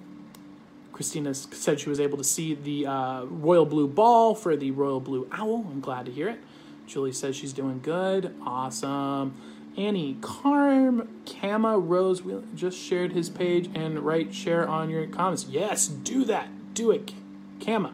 Christina 0.91 1.33
said 1.33 1.79
she 1.79 1.87
was 1.87 2.01
able 2.01 2.17
to 2.17 2.23
see 2.25 2.53
the 2.53 2.85
uh, 2.85 3.23
royal 3.23 3.65
blue 3.65 3.87
ball 3.87 4.35
for 4.35 4.57
the 4.57 4.71
royal 4.71 4.99
blue 4.99 5.25
owl. 5.31 5.65
I'm 5.71 5.79
glad 5.79 6.05
to 6.07 6.11
hear 6.11 6.27
it. 6.27 6.41
Julie 6.85 7.13
says 7.13 7.37
she's 7.37 7.53
doing 7.53 7.79
good. 7.81 8.35
Awesome. 8.45 9.33
Annie, 9.77 10.17
Carm, 10.19 11.07
Kama, 11.25 11.79
Rose 11.79 12.21
just 12.55 12.77
shared 12.77 13.13
his 13.13 13.29
page 13.29 13.69
and 13.73 14.01
write 14.01 14.35
share 14.35 14.67
on 14.67 14.89
your 14.89 15.07
comments. 15.07 15.45
Yes, 15.47 15.87
do 15.87 16.25
that. 16.25 16.73
Do 16.73 16.91
it. 16.91 17.13
Kama. 17.61 17.93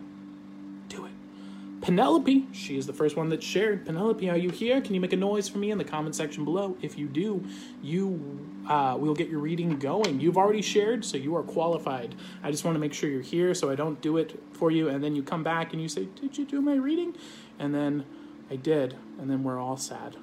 Penelope, 1.88 2.46
she 2.52 2.78
is 2.78 2.86
the 2.86 2.92
first 2.92 3.16
one 3.16 3.30
that 3.30 3.42
shared. 3.42 3.86
Penelope, 3.86 4.30
are 4.30 4.36
you 4.36 4.50
here? 4.50 4.82
Can 4.82 4.94
you 4.94 5.00
make 5.00 5.14
a 5.14 5.16
noise 5.16 5.48
for 5.48 5.58
me 5.58 5.72
in 5.72 5.78
the 5.78 5.86
comment 5.86 6.16
section 6.16 6.44
below? 6.44 6.76
If 6.82 6.98
you 6.98 7.08
do, 7.08 7.46
you 7.82 8.46
uh, 8.68 8.98
we'll 9.00 9.14
get 9.14 9.30
your 9.30 9.40
reading 9.40 9.80
going. 9.80 10.20
You've 10.20 10.36
already 10.36 10.62
shared, 10.62 11.06
so 11.06 11.16
you 11.16 11.34
are 11.38 11.44
qualified. 11.44 12.14
I 12.44 12.52
just 12.52 12.66
want 12.66 12.76
to 12.76 12.80
make 12.80 12.94
sure 12.94 13.10
you're 13.10 13.22
here 13.22 13.54
so 13.54 13.70
I 13.70 13.76
don't 13.76 14.02
do 14.02 14.18
it 14.18 14.38
for 14.52 14.70
you, 14.70 14.90
and 14.90 15.02
then 15.02 15.16
you 15.16 15.24
come 15.24 15.44
back 15.46 15.72
and 15.72 15.82
you 15.82 15.88
say, 15.88 16.10
Did 16.20 16.38
you 16.38 16.44
do 16.44 16.60
my 16.60 16.76
reading? 16.76 17.16
And 17.58 17.74
then 17.74 18.04
I 18.52 18.58
did, 18.58 18.98
and 19.18 19.30
then 19.30 19.46
we're 19.46 19.58
all 19.58 19.78
sad. 19.78 20.18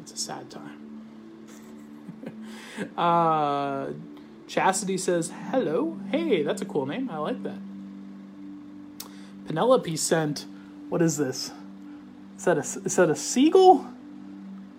It's 0.00 0.10
a 0.10 0.16
sad 0.16 0.50
time. 0.50 1.04
uh, 2.96 3.92
Chastity 4.48 4.98
says, 4.98 5.32
Hello. 5.52 6.00
Hey, 6.10 6.42
that's 6.42 6.62
a 6.62 6.66
cool 6.66 6.84
name. 6.84 7.08
I 7.10 7.18
like 7.18 7.44
that. 7.44 7.58
Penelope 9.46 9.96
sent, 9.98 10.46
What 10.88 11.02
is 11.02 11.16
this? 11.16 11.52
Is 12.36 12.44
that 12.44 12.58
a, 12.58 12.60
is 12.60 12.96
that 12.96 13.10
a 13.10 13.16
seagull? 13.16 13.86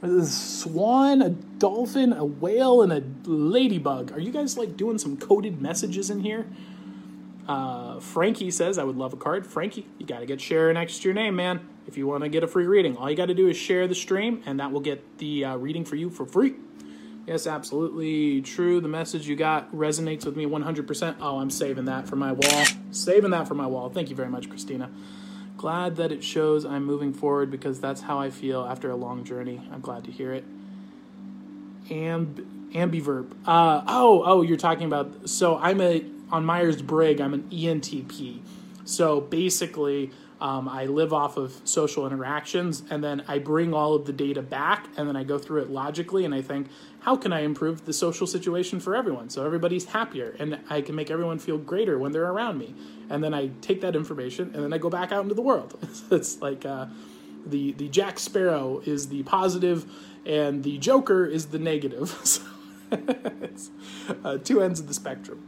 Is 0.04 0.12
this 0.12 0.30
a 0.30 0.60
swan, 0.60 1.22
a 1.22 1.30
dolphin, 1.30 2.14
a 2.14 2.24
whale, 2.24 2.82
and 2.82 2.94
a 2.94 3.04
ladybug. 3.28 4.12
Are 4.12 4.20
you 4.20 4.32
guys 4.32 4.58
like 4.58 4.78
doing 4.78 4.98
some 4.98 5.18
coded 5.18 5.62
messages 5.62 6.10
in 6.10 6.20
here? 6.20 6.46
Uh, 7.48 8.00
Frankie 8.00 8.52
says, 8.52 8.78
I 8.78 8.84
would 8.84 8.98
love 8.98 9.14
a 9.14 9.18
card. 9.18 9.48
Frankie, 9.48 9.88
you 9.98 10.06
got 10.06 10.20
to 10.20 10.26
get 10.26 10.42
share 10.42 10.72
next 10.74 11.00
to 11.00 11.04
your 11.06 11.14
name, 11.14 11.36
man. 11.36 11.68
If 11.88 11.98
you 11.98 12.06
want 12.06 12.24
to 12.24 12.30
get 12.30 12.44
a 12.44 12.48
free 12.48 12.68
reading, 12.68 12.98
all 12.98 13.10
you 13.10 13.16
got 13.16 13.28
to 13.28 13.34
do 13.34 13.48
is 13.48 13.56
share 13.58 13.88
the 13.88 13.96
stream, 13.96 14.44
and 14.46 14.60
that 14.60 14.72
will 14.72 14.82
get 14.82 15.18
the 15.18 15.46
uh, 15.46 15.56
reading 15.56 15.86
for 15.86 15.96
you 15.96 16.10
for 16.10 16.26
free. 16.26 16.56
Yes, 17.26 17.48
absolutely 17.48 18.42
true. 18.42 18.80
The 18.80 18.88
message 18.88 19.28
you 19.28 19.36
got 19.36 19.74
resonates 19.74 20.26
with 20.26 20.36
me 20.38 20.46
100%. 20.46 21.16
Oh, 21.22 21.40
I'm 21.40 21.50
saving 21.50 21.86
that 21.86 22.08
for 22.08 22.16
my 22.16 22.34
wall. 22.34 22.66
Saving 22.92 23.32
that 23.32 23.48
for 23.48 23.56
my 23.56 23.68
wall. 23.68 23.90
Thank 23.90 24.10
you 24.10 24.16
very 24.16 24.30
much, 24.30 24.50
Christina. 24.50 24.90
Glad 25.58 25.96
that 25.96 26.12
it 26.12 26.24
shows 26.24 26.66
I'm 26.66 26.86
moving 26.86 27.14
forward 27.14 27.50
because 27.50 27.80
that's 27.80 28.02
how 28.02 28.20
I 28.20 28.30
feel 28.30 28.64
after 28.64 28.92
a 28.92 28.96
long 28.96 29.24
journey. 29.24 29.68
I'm 29.72 29.82
glad 29.82 30.04
to 30.06 30.12
hear 30.12 30.32
it. 30.34 30.46
Amb 31.90 32.46
ambivert. 32.74 33.32
Uh, 33.46 33.82
oh, 33.88 34.24
oh, 34.26 34.42
you're 34.44 34.58
talking 34.58 34.86
about. 34.86 35.28
So 35.28 35.58
I'm 35.58 35.82
a 35.82 36.06
on 36.32 36.46
Myers 36.46 36.82
Briggs. 36.82 37.22
I'm 37.22 37.34
an 37.34 37.50
ENTP. 37.50 38.42
So 38.86 39.20
basically, 39.20 40.12
um, 40.40 40.70
I 40.70 40.86
live 40.86 41.14
off 41.14 41.38
of 41.38 41.60
social 41.64 42.06
interactions, 42.06 42.84
and 42.90 43.04
then 43.04 43.24
I 43.28 43.40
bring 43.40 43.74
all 43.74 43.96
of 43.96 44.06
the 44.06 44.14
data 44.14 44.42
back, 44.42 44.88
and 44.96 45.08
then 45.08 45.16
I 45.16 45.24
go 45.24 45.40
through 45.40 45.64
it 45.64 45.70
logically, 45.72 46.26
and 46.26 46.34
I 46.36 46.42
think, 46.42 46.68
how 47.08 47.16
can 47.16 47.32
I 47.32 47.40
improve 47.40 47.86
the 47.86 47.94
social 47.94 48.28
situation 48.28 48.82
for 48.82 48.94
everyone 48.94 49.30
so 49.30 49.46
everybody's 49.46 49.86
happier, 49.86 50.36
and 50.40 50.60
I 50.70 50.82
can 50.82 50.94
make 50.94 51.10
everyone 51.10 51.40
feel 51.40 51.58
greater 51.58 51.98
when 51.98 52.12
they're 52.12 52.30
around 52.30 52.58
me, 52.58 52.76
and 53.10 53.24
then 53.24 53.34
I 53.34 53.52
take 53.62 53.80
that 53.80 53.96
information, 53.96 54.52
and 54.54 54.62
then 54.62 54.74
I 54.74 54.78
go 54.78 54.90
back 54.90 55.14
out 55.14 55.24
into 55.24 55.34
the 55.34 55.42
world. 55.42 55.80
it's 56.12 56.42
like 56.42 56.66
uh, 56.66 56.88
the 57.46 57.72
the 57.72 57.88
Jack 57.88 58.20
Sparrow 58.20 58.82
is 58.86 59.08
the 59.08 59.24
positive, 59.24 59.90
and 60.26 60.66
the 60.66 60.78
Joker 60.80 61.26
is 61.26 61.46
the 61.46 61.60
negative. 61.60 62.10
so 62.26 62.42
it's 62.92 63.70
uh, 64.26 64.40
two 64.40 64.62
ends 64.62 64.82
of 64.82 64.90
the 64.90 64.94
spectrum. 64.94 65.48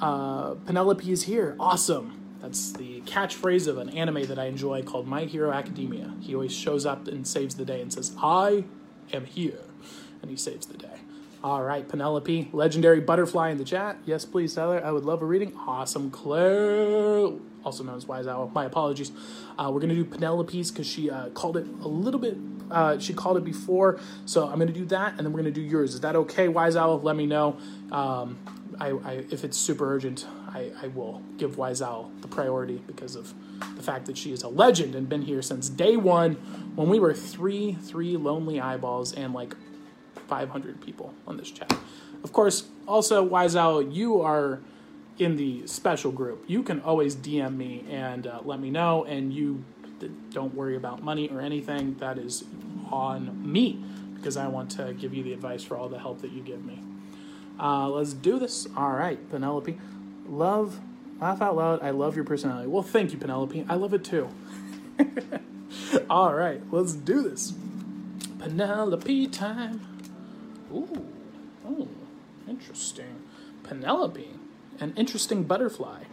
Uh, 0.00 0.54
Penelope 0.66 1.08
is 1.08 1.22
here. 1.22 1.54
Awesome. 1.60 2.20
That's 2.42 2.72
the 2.72 3.00
catchphrase 3.02 3.68
of 3.68 3.78
an 3.78 3.90
anime 3.90 4.26
that 4.26 4.40
I 4.40 4.46
enjoy 4.46 4.82
called 4.82 5.06
My 5.06 5.26
Hero 5.26 5.52
Academia. 5.52 6.14
He 6.20 6.34
always 6.34 6.52
shows 6.52 6.84
up 6.84 7.06
and 7.06 7.24
saves 7.24 7.54
the 7.54 7.64
day 7.64 7.80
and 7.80 7.92
says, 7.92 8.12
I 8.20 8.64
am 9.12 9.26
here. 9.26 9.60
And 10.24 10.30
he 10.30 10.38
saves 10.38 10.64
the 10.64 10.78
day. 10.78 11.00
All 11.42 11.62
right, 11.62 11.86
Penelope, 11.86 12.48
legendary 12.54 12.98
butterfly 12.98 13.50
in 13.50 13.58
the 13.58 13.64
chat. 13.64 13.98
Yes, 14.06 14.24
please, 14.24 14.54
Tyler. 14.54 14.82
I 14.82 14.90
would 14.90 15.04
love 15.04 15.20
a 15.20 15.26
reading. 15.26 15.52
Awesome, 15.54 16.10
Claire, 16.10 17.28
also 17.62 17.84
known 17.84 17.98
as 17.98 18.06
Wise 18.06 18.26
Owl. 18.26 18.50
My 18.54 18.64
apologies. 18.64 19.12
Uh, 19.58 19.70
we're 19.70 19.80
gonna 19.80 19.94
do 19.94 20.06
Penelope's 20.06 20.70
because 20.70 20.86
she 20.86 21.10
uh, 21.10 21.28
called 21.28 21.58
it 21.58 21.66
a 21.82 21.88
little 21.88 22.18
bit. 22.18 22.38
Uh, 22.70 22.98
she 22.98 23.12
called 23.12 23.36
it 23.36 23.44
before, 23.44 24.00
so 24.24 24.48
I'm 24.48 24.58
gonna 24.58 24.72
do 24.72 24.86
that, 24.86 25.10
and 25.10 25.26
then 25.26 25.34
we're 25.34 25.40
gonna 25.40 25.50
do 25.50 25.60
yours. 25.60 25.92
Is 25.92 26.00
that 26.00 26.16
okay, 26.16 26.48
Wise 26.48 26.74
Owl? 26.74 27.02
Let 27.02 27.16
me 27.16 27.26
know. 27.26 27.58
Um, 27.92 28.38
I, 28.80 28.92
I, 28.92 29.12
if 29.30 29.44
it's 29.44 29.58
super 29.58 29.94
urgent, 29.94 30.26
I, 30.48 30.72
I 30.82 30.86
will 30.86 31.22
give 31.36 31.58
Wise 31.58 31.82
Owl 31.82 32.10
the 32.22 32.28
priority 32.28 32.82
because 32.86 33.14
of 33.16 33.34
the 33.76 33.82
fact 33.82 34.06
that 34.06 34.16
she 34.16 34.32
is 34.32 34.42
a 34.42 34.48
legend 34.48 34.94
and 34.94 35.06
been 35.06 35.20
here 35.20 35.42
since 35.42 35.68
day 35.68 35.98
one 35.98 36.36
when 36.76 36.88
we 36.88 36.98
were 36.98 37.12
three, 37.12 37.74
three 37.74 38.16
lonely 38.16 38.58
eyeballs 38.62 39.12
and 39.12 39.34
like 39.34 39.54
500 40.28 40.80
people 40.80 41.14
on 41.26 41.36
this 41.36 41.50
chat. 41.50 41.76
Of 42.22 42.32
course, 42.32 42.64
also, 42.88 43.22
Wise 43.22 43.56
Owl, 43.56 43.82
you 43.82 44.20
are 44.20 44.60
in 45.18 45.36
the 45.36 45.66
special 45.66 46.10
group. 46.10 46.44
You 46.46 46.62
can 46.62 46.80
always 46.80 47.14
DM 47.14 47.56
me 47.56 47.84
and 47.88 48.26
uh, 48.26 48.40
let 48.44 48.60
me 48.60 48.70
know, 48.70 49.04
and 49.04 49.32
you 49.32 49.64
don't 50.30 50.54
worry 50.54 50.76
about 50.76 51.02
money 51.02 51.28
or 51.28 51.40
anything. 51.40 51.96
That 51.98 52.18
is 52.18 52.44
on 52.90 53.50
me 53.50 53.82
because 54.16 54.36
I 54.36 54.48
want 54.48 54.70
to 54.72 54.92
give 54.94 55.14
you 55.14 55.22
the 55.22 55.32
advice 55.32 55.62
for 55.62 55.76
all 55.76 55.88
the 55.88 55.98
help 55.98 56.22
that 56.22 56.32
you 56.32 56.42
give 56.42 56.64
me. 56.64 56.80
Uh, 57.60 57.88
let's 57.88 58.12
do 58.12 58.38
this. 58.38 58.66
All 58.76 58.92
right, 58.92 59.30
Penelope 59.30 59.78
love, 60.26 60.80
laugh 61.20 61.40
out 61.42 61.56
loud. 61.56 61.82
I 61.82 61.90
love 61.90 62.16
your 62.16 62.24
personality. 62.24 62.68
Well, 62.68 62.82
thank 62.82 63.12
you, 63.12 63.18
Penelope. 63.18 63.64
I 63.68 63.74
love 63.74 63.94
it 63.94 64.04
too. 64.04 64.28
All 66.10 66.34
right, 66.34 66.60
let's 66.70 66.92
do 66.92 67.22
this. 67.22 67.54
Penelope 68.38 69.28
time. 69.28 69.93
Ooh, 70.74 71.06
oh, 71.66 71.88
interesting. 72.48 73.22
Penelope, 73.62 74.28
an 74.80 74.92
interesting 74.96 75.44
butterfly. 75.44 76.04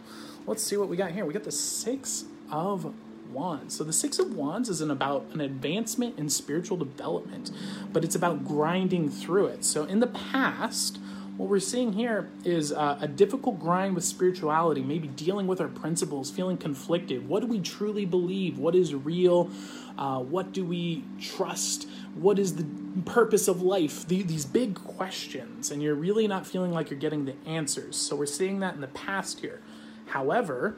Let's 0.46 0.62
see 0.62 0.76
what 0.76 0.88
we 0.88 0.96
got 0.96 1.10
here. 1.12 1.24
We 1.24 1.32
got 1.32 1.44
the 1.44 1.52
Six 1.52 2.24
of 2.50 2.94
Wands. 3.32 3.76
So 3.76 3.84
the 3.84 3.92
Six 3.92 4.18
of 4.18 4.34
Wands 4.34 4.68
isn't 4.68 4.90
about 4.90 5.26
an 5.32 5.40
advancement 5.40 6.18
in 6.18 6.28
spiritual 6.28 6.76
development, 6.76 7.50
but 7.92 8.04
it's 8.04 8.14
about 8.14 8.44
grinding 8.46 9.10
through 9.10 9.46
it. 9.46 9.64
So 9.64 9.84
in 9.84 10.00
the 10.00 10.06
past, 10.06 10.98
what 11.36 11.48
we're 11.48 11.60
seeing 11.60 11.94
here 11.94 12.28
is 12.44 12.72
uh, 12.72 12.98
a 13.00 13.08
difficult 13.08 13.58
grind 13.58 13.94
with 13.94 14.04
spirituality, 14.04 14.82
maybe 14.82 15.08
dealing 15.08 15.46
with 15.46 15.60
our 15.60 15.68
principles, 15.68 16.30
feeling 16.30 16.58
conflicted. 16.58 17.26
What 17.26 17.40
do 17.40 17.46
we 17.46 17.60
truly 17.60 18.04
believe? 18.04 18.58
What 18.58 18.74
is 18.74 18.94
real? 18.94 19.50
Uh, 19.96 20.20
what 20.20 20.52
do 20.52 20.64
we 20.64 21.04
trust? 21.20 21.88
What 22.14 22.38
is 22.38 22.56
the 22.56 22.66
purpose 23.06 23.48
of 23.48 23.62
life? 23.62 24.06
The, 24.06 24.22
these 24.22 24.44
big 24.44 24.74
questions, 24.74 25.70
and 25.70 25.82
you're 25.82 25.94
really 25.94 26.28
not 26.28 26.46
feeling 26.46 26.72
like 26.72 26.90
you're 26.90 27.00
getting 27.00 27.24
the 27.24 27.34
answers. 27.46 27.96
So 27.96 28.14
we're 28.14 28.26
seeing 28.26 28.60
that 28.60 28.74
in 28.74 28.82
the 28.82 28.88
past 28.88 29.40
here. 29.40 29.62
However, 30.06 30.76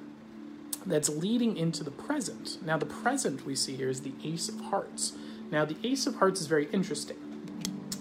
that's 0.86 1.08
leading 1.08 1.56
into 1.56 1.82
the 1.82 1.90
present. 1.90 2.58
Now, 2.64 2.76
the 2.76 2.86
present 2.86 3.44
we 3.44 3.56
see 3.56 3.74
here 3.74 3.88
is 3.88 4.02
the 4.02 4.12
Ace 4.22 4.48
of 4.48 4.60
Hearts. 4.60 5.14
Now, 5.50 5.64
the 5.64 5.76
Ace 5.82 6.06
of 6.06 6.16
Hearts 6.16 6.40
is 6.40 6.46
very 6.46 6.66
interesting 6.72 7.16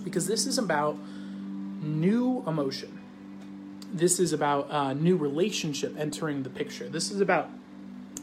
because 0.03 0.27
this 0.27 0.45
is 0.45 0.57
about 0.57 0.97
new 1.83 2.43
emotion. 2.47 2.99
This 3.93 4.19
is 4.19 4.33
about 4.33 4.67
a 4.69 4.95
new 4.95 5.17
relationship 5.17 5.95
entering 5.97 6.43
the 6.43 6.49
picture. 6.49 6.89
This 6.89 7.11
is 7.11 7.21
about 7.21 7.49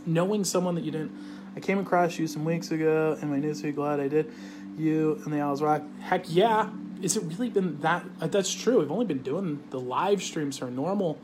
knowing 0.07 0.45
someone 0.45 0.75
that 0.75 0.85
you 0.85 0.91
didn't. 0.91 1.13
I 1.57 1.61
came 1.61 1.79
across 1.79 2.19
you 2.19 2.27
some 2.27 2.45
weeks 2.45 2.71
ago 2.71 3.19
in 3.21 3.31
my 3.31 3.39
newsfeed. 3.39 3.75
Glad 3.75 4.01
I 4.01 4.09
did. 4.09 4.33
You 4.77 5.21
and 5.25 5.33
the 5.33 5.41
Owls 5.41 5.63
Rock. 5.63 5.83
Heck 6.01 6.25
yeah! 6.29 6.71
Is 7.03 7.17
it 7.17 7.25
really 7.25 7.51
been 7.51 7.81
that? 7.81 8.05
Uh, 8.21 8.27
that's 8.27 8.53
true. 8.53 8.81
We've 8.81 8.91
only 8.91 9.07
been 9.07 9.23
doing 9.23 9.63
the 9.71 9.81
live 9.81 10.23
streams 10.23 10.59
for 10.59 10.71
normal, 10.71 11.19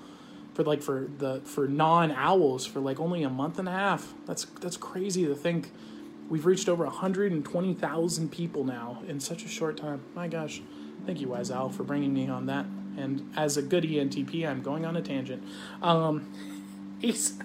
for 0.54 0.64
like 0.64 0.82
for 0.82 1.08
the 1.18 1.40
for 1.44 1.68
non 1.68 2.10
owls 2.12 2.66
for 2.66 2.80
like 2.80 2.98
only 2.98 3.22
a 3.22 3.30
month 3.30 3.58
and 3.58 3.68
a 3.68 3.72
half. 3.72 4.14
That's 4.26 4.46
that's 4.60 4.76
crazy 4.76 5.26
to 5.26 5.34
think. 5.34 5.70
We've 6.28 6.44
reached 6.44 6.68
over 6.68 6.84
120,000 6.84 8.32
people 8.32 8.64
now 8.64 8.98
in 9.06 9.20
such 9.20 9.44
a 9.44 9.48
short 9.48 9.76
time. 9.76 10.00
My 10.16 10.26
gosh. 10.26 10.60
Thank 11.06 11.20
you, 11.20 11.28
Wise 11.28 11.52
Owl, 11.52 11.70
for 11.70 11.84
bringing 11.84 12.12
me 12.12 12.28
on 12.28 12.46
that. 12.46 12.66
And 12.96 13.32
as 13.36 13.56
a 13.56 13.62
good 13.62 13.84
ENTP, 13.84 14.46
I'm 14.46 14.60
going 14.60 14.84
on 14.84 14.96
a 14.96 15.02
tangent. 15.02 15.42
Um, 15.80 16.32
Ace, 17.02 17.38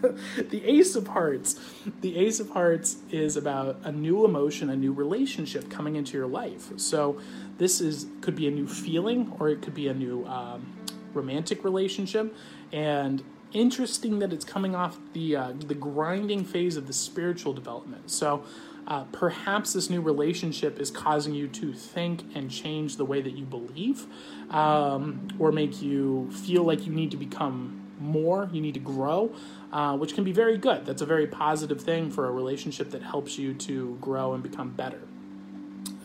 the 0.49 0.63
Ace 0.65 0.95
of 0.95 1.07
Hearts. 1.07 1.59
The 1.99 2.17
Ace 2.17 2.39
of 2.39 2.49
Hearts 2.49 2.97
is 3.11 3.37
about 3.37 3.77
a 3.83 3.91
new 3.91 4.25
emotion, 4.25 4.69
a 4.69 4.75
new 4.75 4.93
relationship 4.93 5.69
coming 5.69 5.95
into 5.95 6.17
your 6.17 6.25
life. 6.25 6.71
So 6.77 7.19
this 7.57 7.81
is 7.81 8.07
could 8.21 8.35
be 8.35 8.47
a 8.47 8.51
new 8.51 8.67
feeling, 8.67 9.31
or 9.39 9.49
it 9.49 9.61
could 9.61 9.75
be 9.75 9.89
a 9.89 9.93
new 9.93 10.25
um, 10.25 10.73
romantic 11.13 11.63
relationship. 11.63 12.33
And 12.71 13.21
interesting 13.51 14.19
that 14.19 14.31
it's 14.31 14.45
coming 14.45 14.73
off 14.73 14.97
the 15.13 15.35
uh, 15.35 15.53
the 15.67 15.75
grinding 15.75 16.45
phase 16.45 16.77
of 16.77 16.87
the 16.87 16.93
spiritual 16.93 17.53
development. 17.53 18.09
So 18.09 18.43
uh, 18.87 19.03
perhaps 19.11 19.73
this 19.73 19.89
new 19.89 20.01
relationship 20.01 20.79
is 20.79 20.91
causing 20.91 21.33
you 21.33 21.47
to 21.47 21.73
think 21.73 22.23
and 22.35 22.49
change 22.49 22.97
the 22.97 23.05
way 23.05 23.21
that 23.21 23.37
you 23.37 23.45
believe, 23.45 24.05
um, 24.49 25.27
or 25.39 25.51
make 25.51 25.81
you 25.81 26.29
feel 26.31 26.63
like 26.63 26.85
you 26.85 26.91
need 26.91 27.11
to 27.11 27.17
become 27.17 27.77
more, 27.99 28.49
you 28.51 28.59
need 28.59 28.73
to 28.73 28.79
grow, 28.79 29.31
uh, 29.71 29.95
which 29.95 30.15
can 30.15 30.23
be 30.23 30.31
very 30.31 30.57
good. 30.57 30.85
That's 30.85 31.01
a 31.01 31.05
very 31.05 31.27
positive 31.27 31.81
thing 31.81 32.09
for 32.09 32.27
a 32.27 32.31
relationship 32.31 32.91
that 32.91 33.03
helps 33.03 33.37
you 33.37 33.53
to 33.53 33.97
grow 34.01 34.33
and 34.33 34.41
become 34.41 34.71
better. 34.71 35.01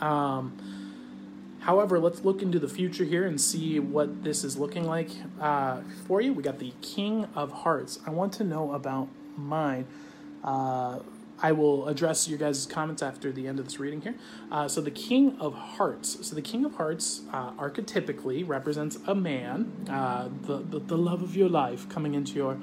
Um, 0.00 0.52
however, 1.60 1.98
let's 1.98 2.24
look 2.24 2.42
into 2.42 2.58
the 2.58 2.68
future 2.68 3.04
here 3.04 3.24
and 3.24 3.40
see 3.40 3.80
what 3.80 4.22
this 4.22 4.44
is 4.44 4.58
looking 4.58 4.84
like 4.84 5.08
uh, 5.40 5.80
for 6.06 6.20
you. 6.20 6.34
We 6.34 6.42
got 6.42 6.58
the 6.58 6.74
King 6.82 7.26
of 7.34 7.50
Hearts. 7.50 7.98
I 8.06 8.10
want 8.10 8.34
to 8.34 8.44
know 8.44 8.72
about 8.72 9.08
mine. 9.36 9.86
Uh, 10.44 11.00
I 11.42 11.52
will 11.52 11.88
address 11.88 12.28
your 12.28 12.38
guys' 12.38 12.66
comments 12.66 13.02
after 13.02 13.30
the 13.30 13.46
end 13.46 13.58
of 13.58 13.66
this 13.66 13.78
reading 13.78 14.00
here. 14.00 14.14
Uh, 14.50 14.68
so, 14.68 14.80
the 14.80 14.90
King 14.90 15.36
of 15.38 15.54
Hearts. 15.54 16.26
So, 16.26 16.34
the 16.34 16.42
King 16.42 16.64
of 16.64 16.74
Hearts 16.74 17.22
uh, 17.32 17.52
archetypically 17.52 18.46
represents 18.46 18.98
a 19.06 19.14
man, 19.14 19.86
uh, 19.90 20.28
the, 20.42 20.58
the, 20.58 20.78
the 20.78 20.98
love 20.98 21.22
of 21.22 21.36
your 21.36 21.48
life 21.48 21.88
coming 21.88 22.14
into 22.14 22.32
your 22.32 22.58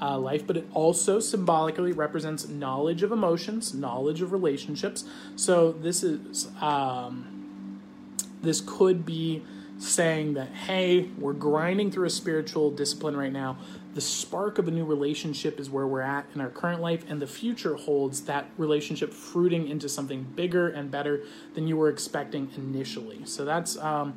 uh, 0.00 0.18
life, 0.18 0.46
but 0.46 0.56
it 0.56 0.66
also 0.72 1.20
symbolically 1.20 1.92
represents 1.92 2.48
knowledge 2.48 3.02
of 3.02 3.12
emotions, 3.12 3.74
knowledge 3.74 4.22
of 4.22 4.32
relationships. 4.32 5.04
So, 5.36 5.72
this 5.72 6.02
is 6.02 6.48
um, 6.60 7.80
this 8.42 8.60
could 8.64 9.04
be 9.04 9.42
saying 9.78 10.34
that 10.34 10.48
hey, 10.48 11.08
we're 11.18 11.32
grinding 11.32 11.90
through 11.90 12.06
a 12.06 12.10
spiritual 12.10 12.70
discipline 12.70 13.16
right 13.16 13.32
now 13.32 13.58
the 13.94 14.00
spark 14.00 14.58
of 14.58 14.68
a 14.68 14.70
new 14.70 14.84
relationship 14.84 15.60
is 15.60 15.68
where 15.68 15.86
we're 15.86 16.00
at 16.00 16.26
in 16.34 16.40
our 16.40 16.48
current 16.48 16.80
life, 16.80 17.04
and 17.08 17.20
the 17.20 17.26
future 17.26 17.76
holds 17.76 18.22
that 18.22 18.46
relationship 18.56 19.12
fruiting 19.12 19.68
into 19.68 19.88
something 19.88 20.22
bigger 20.34 20.68
and 20.68 20.90
better 20.90 21.24
than 21.54 21.68
you 21.68 21.76
were 21.76 21.90
expecting 21.90 22.50
initially. 22.56 23.20
So 23.24 23.44
that's 23.44 23.76
um, 23.76 24.14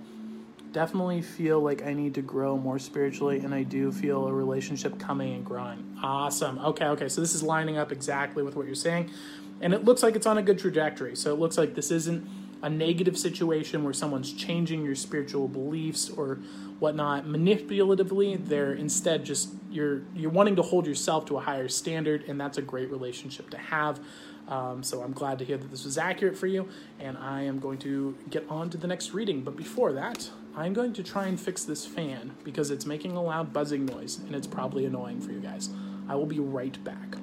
definitely 0.72 1.22
feel 1.22 1.60
like 1.60 1.86
I 1.86 1.94
need 1.94 2.14
to 2.16 2.22
grow 2.22 2.58
more 2.58 2.80
spiritually, 2.80 3.40
and 3.40 3.54
I 3.54 3.64
do 3.64 3.92
feel 3.92 4.28
a 4.28 4.34
relationship 4.34 4.98
coming 4.98 5.34
and 5.34 5.46
growing. 5.46 5.98
Awesome. 6.02 6.58
Okay, 6.60 6.86
okay. 6.86 7.10
So 7.10 7.20
this 7.20 7.36
is 7.36 7.44
lining 7.44 7.78
up 7.78 7.92
exactly 7.92 8.44
with 8.44 8.56
what 8.56 8.66
you're 8.66 8.76
saying, 8.76 9.12
and 9.60 9.74
it 9.74 9.84
looks 9.84 10.04
like 10.04 10.16
it's 10.16 10.28
on 10.28 10.38
a 10.38 10.44
good 10.44 10.60
trajectory. 10.60 11.16
So 11.16 11.34
it 11.34 11.40
looks 11.40 11.58
like 11.58 11.76
this 11.76 11.92
isn't 11.92 12.26
a 12.66 12.70
negative 12.70 13.16
situation 13.16 13.84
where 13.84 13.94
someone's 13.94 14.34
changing 14.34 14.84
your 14.84 14.96
spiritual 14.96 15.48
beliefs 15.48 16.10
or 16.10 16.40
whatnot 16.80 17.26
manipulatively. 17.26 18.44
They're 18.44 18.74
instead 18.74 19.24
just 19.24 19.50
you're 19.70 20.02
you're 20.16 20.32
wanting 20.32 20.56
to 20.56 20.64
hold 20.64 20.88
yourself 20.88 21.28
to 21.28 21.38
a 21.38 21.42
higher 21.42 21.68
standard, 21.68 22.24
and 22.28 22.42
that's 22.42 22.58
a 22.58 22.64
great 22.64 22.90
relationship 22.90 23.52
to 23.52 23.58
have. 23.58 24.00
Um, 24.48 24.82
so 24.82 25.04
I'm 25.04 25.14
glad 25.14 25.38
to 25.40 25.46
hear 25.46 25.58
that 25.58 25.70
this 25.70 25.86
was 25.86 26.00
accurate 26.00 26.36
for 26.36 26.48
you, 26.48 26.68
and 27.00 27.20
I 27.20 27.44
am 27.44 27.60
going 27.60 27.78
to 27.80 28.18
get 28.32 28.46
on 28.50 28.72
to 28.72 28.78
the 28.78 28.88
next 28.88 29.14
reading. 29.14 29.42
But 29.42 29.56
before 29.56 29.94
that, 29.94 30.28
I'm 30.56 30.74
going 30.74 30.94
to 30.94 31.04
try 31.04 31.28
and 31.28 31.40
fix 31.40 31.66
this 31.66 31.86
fan 31.86 32.32
because 32.44 32.72
it's 32.72 32.88
making 32.88 33.12
a 33.12 33.22
loud 33.22 33.54
buzzing 33.54 33.86
noise, 33.86 34.18
and 34.18 34.36
it's 34.36 34.48
probably 34.48 34.86
annoying 34.86 35.22
for 35.22 35.32
you 35.32 35.40
guys. 35.40 35.70
I 36.10 36.16
will 36.16 36.26
be 36.26 36.40
right 36.40 36.84
back. 36.84 37.18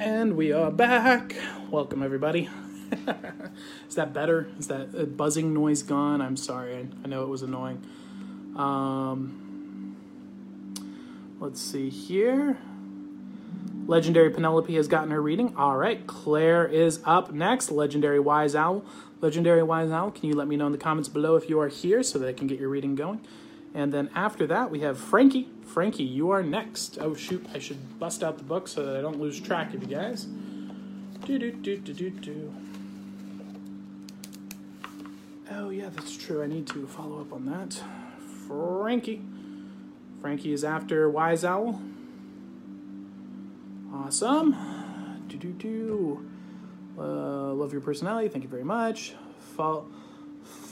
And 0.00 0.36
we 0.36 0.47
are 0.62 0.70
back. 0.72 1.36
Welcome, 1.70 2.02
everybody. 2.02 2.48
Is 3.88 3.94
that 3.94 4.12
better? 4.12 4.48
Is 4.58 4.66
that 4.66 4.88
uh, 4.92 5.04
buzzing 5.04 5.54
noise 5.54 5.84
gone? 5.84 6.20
I'm 6.20 6.36
sorry. 6.36 6.74
I, 6.74 6.86
I 7.04 7.06
know 7.06 7.22
it 7.22 7.28
was 7.28 7.42
annoying. 7.42 7.86
Um, 8.56 9.96
let's 11.38 11.60
see 11.60 11.90
here. 11.90 12.58
Legendary 13.86 14.30
Penelope 14.30 14.74
has 14.74 14.88
gotten 14.88 15.12
her 15.12 15.22
reading. 15.22 15.54
All 15.56 15.76
right, 15.76 16.04
Claire 16.08 16.66
is 16.66 17.00
up 17.04 17.32
next. 17.32 17.70
Legendary 17.70 18.18
Wise 18.18 18.56
Owl. 18.56 18.84
Legendary 19.20 19.62
Wise 19.62 19.92
Owl, 19.92 20.10
can 20.10 20.28
you 20.28 20.34
let 20.34 20.48
me 20.48 20.56
know 20.56 20.66
in 20.66 20.72
the 20.72 20.78
comments 20.78 21.08
below 21.08 21.36
if 21.36 21.48
you 21.48 21.60
are 21.60 21.68
here 21.68 22.02
so 22.02 22.18
that 22.18 22.28
I 22.28 22.32
can 22.32 22.48
get 22.48 22.58
your 22.58 22.68
reading 22.68 22.96
going? 22.96 23.20
And 23.74 23.92
then 23.92 24.10
after 24.14 24.44
that, 24.48 24.72
we 24.72 24.80
have 24.80 24.98
Frankie. 24.98 25.48
Frankie, 25.64 26.02
you 26.02 26.30
are 26.30 26.42
next. 26.42 26.98
Oh, 27.00 27.14
shoot. 27.14 27.46
I 27.54 27.60
should 27.60 27.98
bust 28.00 28.24
out 28.24 28.38
the 28.38 28.44
book 28.44 28.66
so 28.66 28.84
that 28.84 28.96
I 28.96 29.00
don't 29.00 29.20
lose 29.20 29.38
track 29.38 29.72
of 29.72 29.82
you 29.82 29.88
guys. 29.94 30.26
Do, 31.28 31.38
do, 31.38 31.52
do, 31.52 31.76
do, 31.76 31.92
do, 31.92 32.08
do. 32.08 32.54
Oh, 35.50 35.68
yeah, 35.68 35.90
that's 35.90 36.16
true. 36.16 36.42
I 36.42 36.46
need 36.46 36.66
to 36.68 36.86
follow 36.86 37.20
up 37.20 37.34
on 37.34 37.44
that. 37.44 37.78
Frankie. 38.46 39.20
Frankie 40.22 40.54
is 40.54 40.64
after 40.64 41.10
Wise 41.10 41.44
Owl. 41.44 41.82
Awesome. 43.92 44.56
Do, 45.28 45.36
do, 45.36 45.52
do. 45.52 46.30
Uh, 46.98 47.52
love 47.52 47.72
your 47.72 47.82
personality. 47.82 48.28
Thank 48.28 48.44
you 48.44 48.50
very 48.50 48.64
much. 48.64 49.12
Follow. 49.54 49.86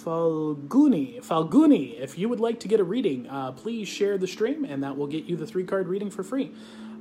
Falguni. 0.02 1.22
Falguni, 1.22 2.00
if 2.00 2.16
you 2.16 2.30
would 2.30 2.40
like 2.40 2.60
to 2.60 2.68
get 2.68 2.80
a 2.80 2.84
reading, 2.84 3.28
uh, 3.28 3.52
please 3.52 3.88
share 3.88 4.16
the 4.16 4.26
stream 4.26 4.64
and 4.64 4.82
that 4.84 4.96
will 4.96 5.06
get 5.06 5.24
you 5.24 5.36
the 5.36 5.46
three 5.46 5.64
card 5.64 5.86
reading 5.86 6.08
for 6.08 6.22
free. 6.22 6.50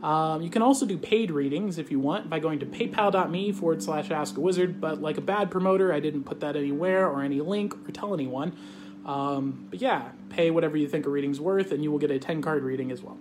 Um, 0.04 0.42
you 0.42 0.50
can 0.50 0.62
also 0.62 0.86
do 0.86 0.98
paid 0.98 1.32
readings 1.32 1.78
if 1.78 1.90
you 1.90 2.00
want 2.00 2.30
by 2.30 2.40
going 2.40 2.60
to 2.60 2.66
paypal.me 2.66 3.52
forward 3.54 3.82
slash 3.82 4.12
ask 4.12 4.38
a 4.38 4.40
wizard, 4.40 4.80
but 4.80 5.02
like 5.02 5.18
a 5.18 5.22
bad 5.22 5.50
promoter, 5.50 5.94
I 5.94 6.00
didn't 6.00 6.24
put 6.24 6.42
that 6.42 6.56
anywhere 6.56 7.08
or 7.08 7.24
any 7.24 7.42
link 7.42 7.76
or 7.88 7.92
tell 7.92 8.14
anyone. 8.14 8.56
Um, 9.06 9.68
but 9.70 9.82
yeah, 9.82 10.10
pay 10.30 10.52
whatever 10.52 10.78
you 10.78 10.88
think 10.88 11.06
a 11.06 11.10
reading's 11.10 11.40
worth 11.40 11.72
and 11.72 11.84
you 11.84 11.92
will 11.92 12.00
get 12.00 12.12
a 12.12 12.20
10 12.20 12.42
card 12.42 12.64
reading 12.64 12.92
as 12.92 13.02
well. 13.02 13.18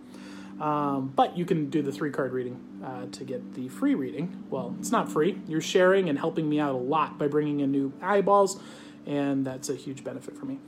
Um, 0.61 1.13
but 1.15 1.37
you 1.37 1.45
can 1.45 1.69
do 1.69 1.83
the 1.83 1.91
three 1.91 2.11
card 2.11 2.33
reading 2.33 2.61
uh, 2.85 3.07
to 3.13 3.25
get 3.25 3.55
the 3.55 3.69
free 3.69 3.95
reading. 3.95 4.45
Well, 4.51 4.77
it's 4.79 4.93
not 4.93 5.11
free. 5.11 5.41
You're 5.49 5.61
sharing 5.61 6.09
and 6.09 6.19
helping 6.19 6.49
me 6.49 6.61
out 6.61 6.75
a 6.75 6.79
lot 6.79 7.19
by 7.19 7.29
bringing 7.29 7.61
in 7.61 7.73
new 7.73 7.93
eyeballs 8.01 8.61
and 9.07 9.45
that's 9.45 9.69
a 9.69 9.75
huge 9.75 10.05
benefit 10.05 10.37
for 10.37 10.47
me. 10.47 10.59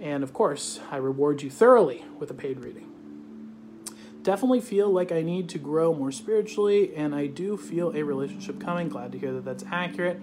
And 0.00 0.22
of 0.22 0.32
course, 0.32 0.80
I 0.90 0.96
reward 0.96 1.42
you 1.42 1.50
thoroughly 1.50 2.04
with 2.18 2.30
a 2.30 2.34
paid 2.34 2.60
reading. 2.64 2.86
Definitely 4.30 4.60
feel 4.60 4.88
like 4.88 5.10
I 5.10 5.22
need 5.22 5.48
to 5.48 5.58
grow 5.58 5.92
more 5.92 6.12
spiritually, 6.12 6.94
and 6.94 7.16
I 7.16 7.26
do 7.26 7.56
feel 7.56 7.90
a 7.96 8.04
relationship 8.04 8.60
coming. 8.60 8.88
Glad 8.88 9.10
to 9.10 9.18
hear 9.18 9.32
that 9.32 9.44
that's 9.44 9.64
accurate. 9.72 10.20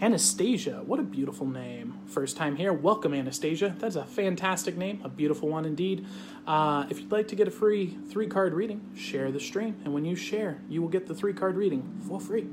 Anastasia, 0.00 0.84
what 0.86 1.00
a 1.00 1.02
beautiful 1.02 1.48
name. 1.48 1.98
First 2.06 2.36
time 2.36 2.54
here, 2.54 2.72
welcome 2.72 3.12
Anastasia. 3.12 3.74
That's 3.80 3.96
a 3.96 4.04
fantastic 4.04 4.76
name, 4.76 5.00
a 5.02 5.08
beautiful 5.08 5.48
one 5.48 5.64
indeed. 5.64 6.06
Uh, 6.46 6.86
if 6.88 7.00
you'd 7.00 7.10
like 7.10 7.26
to 7.26 7.34
get 7.34 7.48
a 7.48 7.50
free 7.50 7.98
three 8.08 8.28
card 8.28 8.54
reading, 8.54 8.80
share 8.96 9.32
the 9.32 9.40
stream, 9.40 9.74
and 9.84 9.92
when 9.92 10.04
you 10.04 10.14
share, 10.14 10.60
you 10.68 10.80
will 10.80 10.88
get 10.88 11.08
the 11.08 11.14
three 11.14 11.32
card 11.32 11.56
reading 11.56 12.00
for 12.06 12.20
free. 12.20 12.46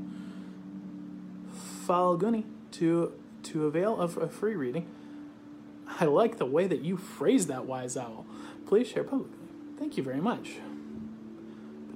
Falguni, 1.85 2.45
to 2.71 3.13
to 3.43 3.67
avail 3.67 3.95
of 3.95 4.17
a 4.17 4.27
free 4.27 4.55
reading. 4.55 4.87
I 5.99 6.05
like 6.05 6.39
the 6.39 6.47
way 6.47 6.65
that 6.65 6.81
you 6.81 6.97
phrase 6.97 7.45
that, 7.45 7.67
wise 7.67 7.95
owl. 7.95 8.25
Please 8.65 8.87
share 8.87 9.03
publicly. 9.03 9.37
Thank 9.77 9.95
you 9.95 10.01
very 10.01 10.19
much. 10.19 10.55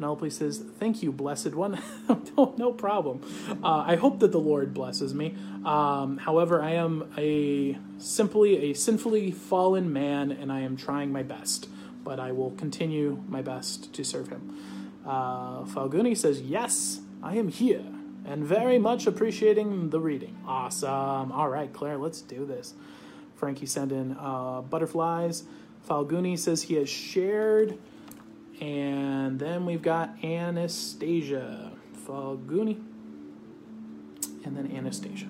Penelope 0.03 0.31
says, 0.31 0.57
Thank 0.57 1.01
you, 1.01 1.13
blessed 1.13 1.55
one. 1.55 1.81
no, 2.37 2.53
no 2.57 2.73
problem. 2.73 3.21
Uh, 3.63 3.85
I 3.87 3.95
hope 3.95 4.19
that 4.19 4.33
the 4.33 4.39
Lord 4.39 4.73
blesses 4.73 5.13
me. 5.13 5.33
Um, 5.63 6.17
however, 6.17 6.61
I 6.61 6.71
am 6.71 7.09
a 7.17 7.77
simply 7.99 8.71
a 8.71 8.73
sinfully 8.73 9.31
fallen 9.31 9.93
man, 9.93 10.33
and 10.33 10.51
I 10.51 10.59
am 10.59 10.75
trying 10.75 11.13
my 11.13 11.23
best. 11.23 11.69
But 12.03 12.19
I 12.19 12.33
will 12.33 12.51
continue 12.51 13.23
my 13.29 13.41
best 13.41 13.93
to 13.93 14.03
serve 14.03 14.27
him. 14.27 14.57
Uh, 15.05 15.63
Falguni 15.63 16.17
says, 16.17 16.41
Yes, 16.41 16.99
I 17.23 17.37
am 17.37 17.47
here 17.47 17.85
and 18.25 18.43
very 18.43 18.79
much 18.79 19.07
appreciating 19.07 19.89
the 19.89 20.01
reading. 20.01 20.35
Awesome. 20.45 21.31
All 21.31 21.47
right, 21.47 21.71
Claire, 21.71 21.97
let's 21.97 22.19
do 22.19 22.45
this. 22.45 22.73
Frankie 23.37 23.67
sent 23.67 23.93
in 23.93 24.17
uh, 24.19 24.63
butterflies. 24.63 25.43
Falguni 25.87 26.37
says 26.37 26.63
he 26.63 26.73
has 26.73 26.89
shared. 26.89 27.77
And 28.63 29.39
then 29.39 29.65
we've 29.65 29.81
got 29.81 30.23
Anastasia. 30.23 31.71
Falguni. 32.07 32.81
And 34.45 34.55
then 34.57 34.71
Anastasia. 34.75 35.27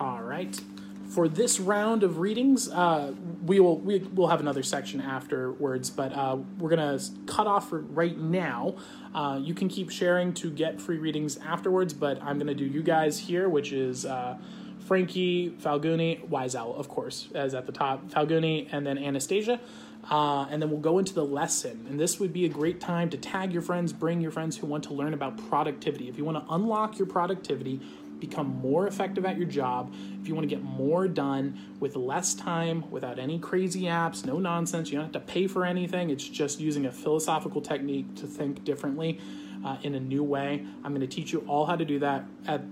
All 0.00 0.22
right 0.22 0.60
for 1.08 1.28
this 1.28 1.60
round 1.60 2.02
of 2.02 2.18
readings, 2.18 2.68
uh, 2.68 3.12
we 3.44 3.60
will 3.60 3.78
we 3.78 3.98
will 4.00 4.28
have 4.28 4.40
another 4.40 4.62
section 4.62 5.00
afterwards, 5.00 5.88
but 5.88 6.12
uh, 6.12 6.36
we're 6.58 6.70
gonna 6.70 6.98
cut 7.26 7.46
off 7.46 7.68
right 7.70 8.18
now. 8.18 8.74
Uh, 9.14 9.38
you 9.40 9.54
can 9.54 9.68
keep 9.68 9.90
sharing 9.90 10.34
to 10.34 10.50
get 10.50 10.80
free 10.80 10.98
readings 10.98 11.38
afterwards, 11.38 11.94
but 11.94 12.20
I'm 12.22 12.38
gonna 12.38 12.54
do 12.54 12.64
you 12.64 12.82
guys 12.82 13.18
here, 13.18 13.48
which 13.48 13.72
is 13.72 14.04
uh, 14.04 14.36
Frankie, 14.80 15.50
Falguni, 15.50 16.26
Wise 16.28 16.54
Owl, 16.54 16.74
of 16.74 16.88
course, 16.88 17.28
as 17.34 17.54
at 17.54 17.66
the 17.66 17.72
top, 17.72 18.08
Falguni, 18.10 18.68
and 18.72 18.86
then 18.86 18.98
Anastasia. 18.98 19.60
Uh, 20.10 20.46
and 20.50 20.62
then 20.62 20.70
we'll 20.70 20.80
go 20.80 20.98
into 20.98 21.12
the 21.12 21.24
lesson. 21.24 21.86
And 21.90 21.98
this 21.98 22.20
would 22.20 22.32
be 22.32 22.44
a 22.44 22.48
great 22.48 22.80
time 22.80 23.10
to 23.10 23.16
tag 23.16 23.52
your 23.52 23.62
friends, 23.62 23.92
bring 23.92 24.20
your 24.20 24.30
friends 24.30 24.56
who 24.56 24.66
want 24.66 24.84
to 24.84 24.94
learn 24.94 25.14
about 25.14 25.48
productivity. 25.48 26.08
If 26.08 26.16
you 26.16 26.24
want 26.24 26.46
to 26.46 26.54
unlock 26.54 26.98
your 26.98 27.06
productivity, 27.06 27.80
become 28.20 28.46
more 28.60 28.86
effective 28.86 29.26
at 29.26 29.36
your 29.36 29.46
job, 29.46 29.92
if 30.20 30.28
you 30.28 30.34
want 30.34 30.48
to 30.48 30.54
get 30.54 30.62
more 30.62 31.06
done 31.06 31.58
with 31.80 31.96
less 31.96 32.34
time, 32.34 32.90
without 32.90 33.18
any 33.18 33.38
crazy 33.38 33.82
apps, 33.82 34.24
no 34.24 34.38
nonsense, 34.38 34.90
you 34.90 34.96
don't 34.96 35.04
have 35.04 35.12
to 35.12 35.32
pay 35.32 35.46
for 35.46 35.64
anything. 35.64 36.10
It's 36.10 36.26
just 36.26 36.60
using 36.60 36.86
a 36.86 36.92
philosophical 36.92 37.60
technique 37.60 38.14
to 38.16 38.26
think 38.26 38.64
differently 38.64 39.20
uh, 39.64 39.76
in 39.82 39.94
a 39.94 40.00
new 40.00 40.22
way. 40.22 40.64
I'm 40.84 40.94
going 40.94 41.06
to 41.06 41.14
teach 41.14 41.32
you 41.32 41.44
all 41.48 41.66
how 41.66 41.76
to 41.76 41.84
do 41.84 41.98
that 41.98 42.24
at 42.46 42.62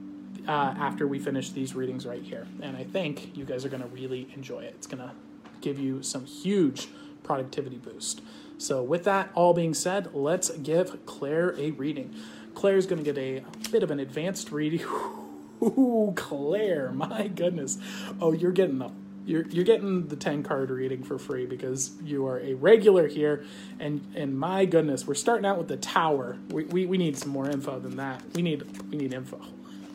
uh, 0.47 0.51
after 0.51 1.07
we 1.07 1.18
finish 1.18 1.51
these 1.51 1.75
readings 1.75 2.05
right 2.05 2.23
here. 2.23 2.47
And 2.61 2.77
I 2.77 2.85
think 2.85 3.37
you 3.37 3.44
guys 3.44 3.64
are 3.64 3.68
going 3.70 3.83
to 3.83 3.88
really 3.88 4.29
enjoy 4.35 4.61
it. 4.61 4.75
It's 4.77 4.87
going 4.87 5.03
to 5.03 5.12
give 5.61 5.79
you 5.79 6.03
some 6.03 6.27
huge 6.27 6.88
productivity 7.25 7.79
boost. 7.79 8.23
So, 8.57 8.83
with 8.83 9.03
that 9.05 9.31
all 9.35 9.53
being 9.53 9.75
said, 9.75 10.15
let's 10.15 10.51
give 10.51 11.05
Claire 11.07 11.59
a 11.59 11.73
reading. 11.73 12.15
Claire's 12.55 12.87
going 12.87 13.03
to 13.03 13.13
get 13.13 13.19
a 13.19 13.43
bit 13.71 13.83
of 13.83 13.91
an 13.91 13.99
advanced 13.99 14.53
reading. 14.53 14.83
Ooh, 15.63 16.13
Claire, 16.15 16.93
my 16.93 17.27
goodness. 17.29 17.79
Oh, 18.21 18.33
you're 18.33 18.53
getting 18.53 18.79
the 18.79 18.91
you're 19.27 19.47
you're 19.49 19.65
getting 19.65 20.07
the 20.09 20.17
10 20.17 20.43
card 20.43 20.71
reading 20.71 21.03
for 21.03 21.19
free 21.19 21.47
because 21.47 21.93
you 22.03 22.27
are 22.27 22.39
a 22.41 22.55
regular 22.55 23.09
here 23.09 23.45
and 23.81 24.07
and 24.15 24.39
my 24.39 24.67
goodness, 24.67 25.07
we're 25.07 25.15
starting 25.15 25.47
out 25.47 25.59
with 25.59 25.69
the 25.69 25.79
tower. 25.79 26.37
We 26.51 26.65
we, 26.65 26.87
we 26.87 26.99
need 26.99 27.17
some 27.17 27.31
more 27.31 27.49
info 27.49 27.79
than 27.79 27.97
that. 27.97 28.23
We 28.35 28.43
need 28.43 28.63
we 28.91 28.99
need 28.99 29.15
info. 29.15 29.41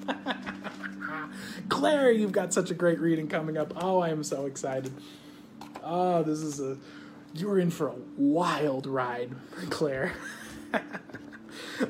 Claire, 1.70 2.12
you've 2.12 2.32
got 2.32 2.54
such 2.54 2.72
a 2.72 2.74
great 2.74 3.00
reading 3.00 3.28
coming 3.28 3.58
up. 3.58 3.74
Oh, 3.76 4.00
I 4.00 4.10
am 4.10 4.24
so 4.24 4.46
excited. 4.46 4.92
Oh, 5.84 6.24
this 6.24 6.39
is 6.39 6.60
a 6.60 6.78
you're 7.34 7.60
in 7.60 7.72
for 7.72 7.88
a 7.88 7.96
wild 8.18 8.88
ride, 8.88 9.32
Claire. 9.70 10.13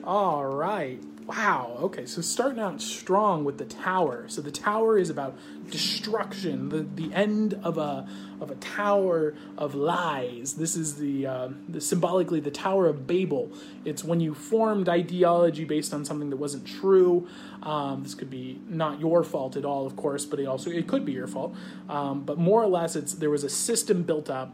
All 0.04 0.46
right. 0.46 1.04
Wow. 1.26 1.78
Okay. 1.82 2.06
So 2.06 2.22
starting 2.22 2.60
out 2.60 2.82
strong 2.82 3.44
with 3.44 3.58
the 3.60 3.66
tower. 3.66 4.26
So 4.30 4.42
the 4.42 4.52
tower 4.52 4.98
is 4.98 5.10
about 5.12 5.38
destruction, 5.70 6.70
the 6.70 6.82
the 6.82 7.14
end 7.14 7.60
of 7.64 7.78
a 7.78 8.08
of 8.42 8.50
a 8.50 8.56
tower 8.56 9.36
of 9.58 9.76
lies. 9.76 10.54
This 10.54 10.76
is 10.76 10.96
the, 10.96 11.28
uh, 11.28 11.50
the 11.68 11.82
symbolically 11.82 12.40
the 12.40 12.52
Tower 12.52 12.88
of 12.88 13.06
Babel. 13.06 13.52
It's 13.86 14.04
when 14.04 14.20
you 14.20 14.34
formed 14.34 14.88
ideology 14.88 15.66
based 15.66 15.94
on 15.94 16.06
something 16.06 16.30
that 16.30 16.38
wasn't 16.38 16.66
true. 16.66 17.28
Um, 17.64 18.04
this 18.04 18.16
could 18.16 18.30
be 18.30 18.62
not 18.68 19.00
your 19.00 19.24
fault 19.24 19.56
at 19.58 19.66
all, 19.66 19.86
of 19.86 19.96
course, 19.96 20.26
but 20.26 20.40
it 20.40 20.46
also 20.46 20.72
it 20.72 20.88
could 20.88 21.06
be 21.06 21.12
your 21.12 21.28
fault. 21.28 21.54
Um, 21.90 22.22
but 22.22 22.38
more 22.38 22.64
or 22.64 22.68
less, 22.68 22.96
it's 22.96 23.14
there 23.14 23.30
was 23.30 23.44
a 23.44 23.50
system 23.50 24.04
built 24.04 24.30
up 24.30 24.54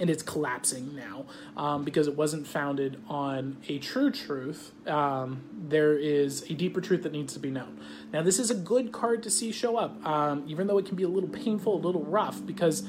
and 0.00 0.08
it's 0.08 0.22
collapsing 0.22 0.96
now 0.96 1.26
um, 1.56 1.84
because 1.84 2.08
it 2.08 2.16
wasn't 2.16 2.46
founded 2.46 3.00
on 3.08 3.58
a 3.68 3.78
true 3.78 4.10
truth. 4.10 4.72
Um, 4.88 5.42
there 5.68 5.96
is 5.96 6.42
a 6.50 6.54
deeper 6.54 6.80
truth 6.80 7.02
that 7.04 7.12
needs 7.12 7.34
to 7.34 7.38
be 7.38 7.50
known. 7.50 7.78
Now, 8.12 8.22
this 8.22 8.38
is 8.38 8.50
a 8.50 8.54
good 8.54 8.90
card 8.90 9.22
to 9.24 9.30
see 9.30 9.52
show 9.52 9.76
up, 9.76 10.04
um, 10.04 10.44
even 10.48 10.66
though 10.66 10.78
it 10.78 10.86
can 10.86 10.96
be 10.96 11.02
a 11.04 11.08
little 11.08 11.28
painful, 11.28 11.76
a 11.76 11.82
little 11.82 12.04
rough, 12.04 12.44
because 12.44 12.82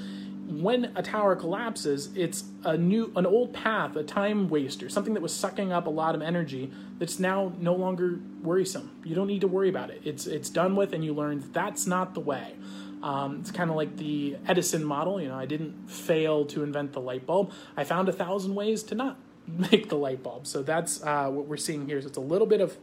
when 0.47 0.91
a 0.95 1.01
tower 1.01 1.35
collapses, 1.35 2.09
it's 2.15 2.43
a 2.63 2.75
new, 2.75 3.11
an 3.15 3.25
old 3.25 3.53
path, 3.53 3.95
a 3.95 4.03
time 4.03 4.49
waster, 4.49 4.89
something 4.89 5.13
that 5.13 5.21
was 5.21 5.33
sucking 5.33 5.71
up 5.71 5.87
a 5.87 5.89
lot 5.89 6.15
of 6.15 6.21
energy 6.21 6.71
that's 6.97 7.19
now 7.19 7.53
no 7.59 7.73
longer 7.73 8.19
worrisome. 8.41 8.91
You 9.03 9.15
don't 9.15 9.27
need 9.27 9.41
to 9.41 9.47
worry 9.47 9.69
about 9.69 9.91
it. 9.91 10.01
It's 10.03 10.27
it's 10.27 10.49
done 10.49 10.75
with, 10.75 10.93
and 10.93 11.05
you 11.05 11.13
learn 11.13 11.39
that 11.39 11.53
that's 11.53 11.87
not 11.87 12.13
the 12.13 12.19
way. 12.19 12.55
Um, 13.03 13.39
it's 13.41 13.51
kind 13.51 13.69
of 13.69 13.75
like 13.75 13.97
the 13.97 14.37
Edison 14.47 14.83
model. 14.83 15.21
You 15.21 15.29
know, 15.29 15.37
I 15.37 15.45
didn't 15.45 15.89
fail 15.89 16.45
to 16.45 16.63
invent 16.63 16.93
the 16.93 17.01
light 17.01 17.25
bulb. 17.25 17.51
I 17.75 17.83
found 17.83 18.09
a 18.09 18.11
thousand 18.11 18.55
ways 18.55 18.83
to 18.83 18.95
not 18.95 19.17
make 19.47 19.89
the 19.89 19.97
light 19.97 20.21
bulb. 20.23 20.47
So 20.47 20.61
that's 20.61 21.03
uh, 21.03 21.29
what 21.29 21.47
we're 21.47 21.57
seeing 21.57 21.87
here. 21.87 22.01
So 22.01 22.07
it's 22.07 22.17
a 22.17 22.21
little 22.21 22.47
bit 22.47 22.61
of, 22.61 22.77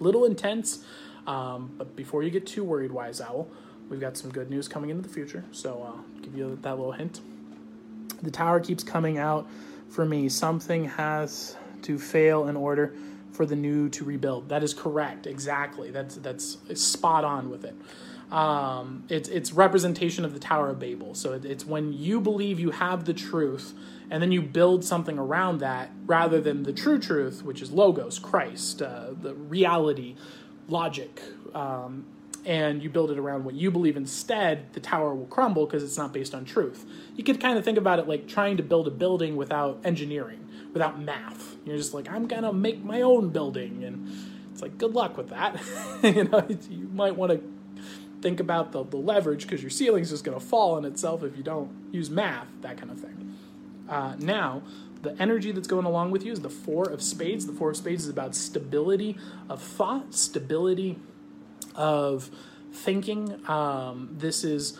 little 0.00 0.24
intense. 0.24 0.84
Um, 1.26 1.74
but 1.76 1.96
before 1.96 2.22
you 2.22 2.30
get 2.30 2.46
too 2.46 2.64
worried, 2.64 2.92
Wise 2.92 3.20
Owl, 3.20 3.48
we've 3.88 4.00
got 4.00 4.16
some 4.16 4.30
good 4.30 4.50
news 4.50 4.68
coming 4.68 4.90
into 4.90 5.02
the 5.02 5.12
future. 5.12 5.44
So 5.52 5.82
I'll 5.82 6.00
uh, 6.00 6.22
give 6.22 6.36
you 6.36 6.58
that 6.62 6.76
little 6.76 6.92
hint. 6.92 7.20
The 8.22 8.30
tower 8.30 8.60
keeps 8.60 8.82
coming 8.82 9.18
out 9.18 9.46
for 9.88 10.04
me. 10.04 10.28
Something 10.28 10.86
has 10.86 11.56
to 11.82 11.98
fail 11.98 12.48
in 12.48 12.56
order 12.56 12.94
for 13.32 13.44
the 13.44 13.56
new 13.56 13.88
to 13.90 14.04
rebuild. 14.04 14.48
That 14.48 14.62
is 14.62 14.72
correct. 14.72 15.26
Exactly. 15.26 15.90
That's 15.90 16.16
that's 16.16 16.56
spot 16.74 17.24
on 17.24 17.50
with 17.50 17.64
it 17.64 17.74
um, 18.30 19.04
it's 19.08 19.28
it's 19.28 19.52
representation 19.52 20.24
of 20.24 20.34
the 20.34 20.40
Tower 20.40 20.70
of 20.70 20.78
Babel. 20.78 21.14
So 21.14 21.32
it, 21.32 21.44
it's 21.44 21.64
when 21.64 21.92
you 21.92 22.20
believe 22.20 22.58
you 22.58 22.70
have 22.72 23.04
the 23.04 23.14
truth, 23.14 23.72
and 24.10 24.22
then 24.22 24.32
you 24.32 24.42
build 24.42 24.84
something 24.84 25.18
around 25.18 25.58
that, 25.58 25.90
rather 26.06 26.40
than 26.40 26.64
the 26.64 26.72
true 26.72 26.98
truth, 26.98 27.42
which 27.42 27.62
is 27.62 27.70
logos, 27.70 28.18
Christ, 28.18 28.82
uh, 28.82 29.10
the 29.20 29.34
reality, 29.34 30.16
logic, 30.68 31.22
um, 31.54 32.04
and 32.44 32.82
you 32.82 32.90
build 32.90 33.12
it 33.12 33.18
around 33.18 33.44
what 33.44 33.54
you 33.54 33.70
believe. 33.70 33.96
Instead, 33.96 34.72
the 34.72 34.80
tower 34.80 35.14
will 35.14 35.26
crumble 35.26 35.66
because 35.66 35.84
it's 35.84 35.96
not 35.96 36.12
based 36.12 36.34
on 36.34 36.44
truth. 36.44 36.84
You 37.14 37.22
could 37.22 37.40
kind 37.40 37.56
of 37.56 37.64
think 37.64 37.78
about 37.78 38.00
it 38.00 38.08
like 38.08 38.26
trying 38.26 38.56
to 38.56 38.62
build 38.64 38.88
a 38.88 38.92
building 38.92 39.36
without 39.36 39.80
engineering, 39.84 40.48
without 40.72 41.00
math. 41.00 41.54
You're 41.64 41.76
just 41.76 41.94
like, 41.94 42.10
I'm 42.10 42.26
gonna 42.26 42.52
make 42.52 42.82
my 42.82 43.02
own 43.02 43.28
building, 43.28 43.84
and 43.84 44.10
it's 44.52 44.62
like, 44.62 44.78
good 44.78 44.94
luck 44.94 45.16
with 45.16 45.28
that. 45.28 45.60
you 46.02 46.24
know, 46.24 46.44
you 46.68 46.88
might 46.88 47.14
want 47.14 47.30
to 47.30 47.56
think 48.26 48.40
about 48.40 48.72
the, 48.72 48.82
the 48.82 48.96
leverage 48.96 49.42
because 49.42 49.62
your 49.62 49.70
ceiling's 49.70 50.10
just 50.10 50.24
going 50.24 50.36
to 50.36 50.44
fall 50.44 50.74
on 50.74 50.84
itself 50.84 51.22
if 51.22 51.36
you 51.36 51.44
don't 51.44 51.70
use 51.92 52.10
math, 52.10 52.48
that 52.60 52.76
kind 52.76 52.90
of 52.90 52.98
thing. 52.98 53.36
Uh, 53.88 54.16
now, 54.18 54.62
the 55.02 55.14
energy 55.22 55.52
that's 55.52 55.68
going 55.68 55.86
along 55.86 56.10
with 56.10 56.24
you 56.24 56.32
is 56.32 56.40
the 56.40 56.50
Four 56.50 56.90
of 56.90 57.00
Spades. 57.00 57.46
The 57.46 57.52
Four 57.52 57.70
of 57.70 57.76
Spades 57.76 58.02
is 58.02 58.10
about 58.10 58.34
stability 58.34 59.16
of 59.48 59.62
thought, 59.62 60.12
stability 60.12 60.98
of 61.76 62.28
thinking. 62.72 63.48
Um, 63.48 64.08
this 64.18 64.42
is 64.42 64.76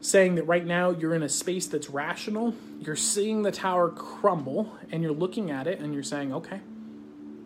saying 0.00 0.36
that 0.36 0.44
right 0.44 0.64
now 0.64 0.90
you're 0.90 1.16
in 1.16 1.24
a 1.24 1.28
space 1.28 1.66
that's 1.66 1.90
rational. 1.90 2.54
You're 2.78 2.94
seeing 2.94 3.42
the 3.42 3.50
tower 3.50 3.88
crumble 3.88 4.72
and 4.92 5.02
you're 5.02 5.10
looking 5.10 5.50
at 5.50 5.66
it 5.66 5.80
and 5.80 5.92
you're 5.92 6.04
saying, 6.04 6.32
okay, 6.32 6.60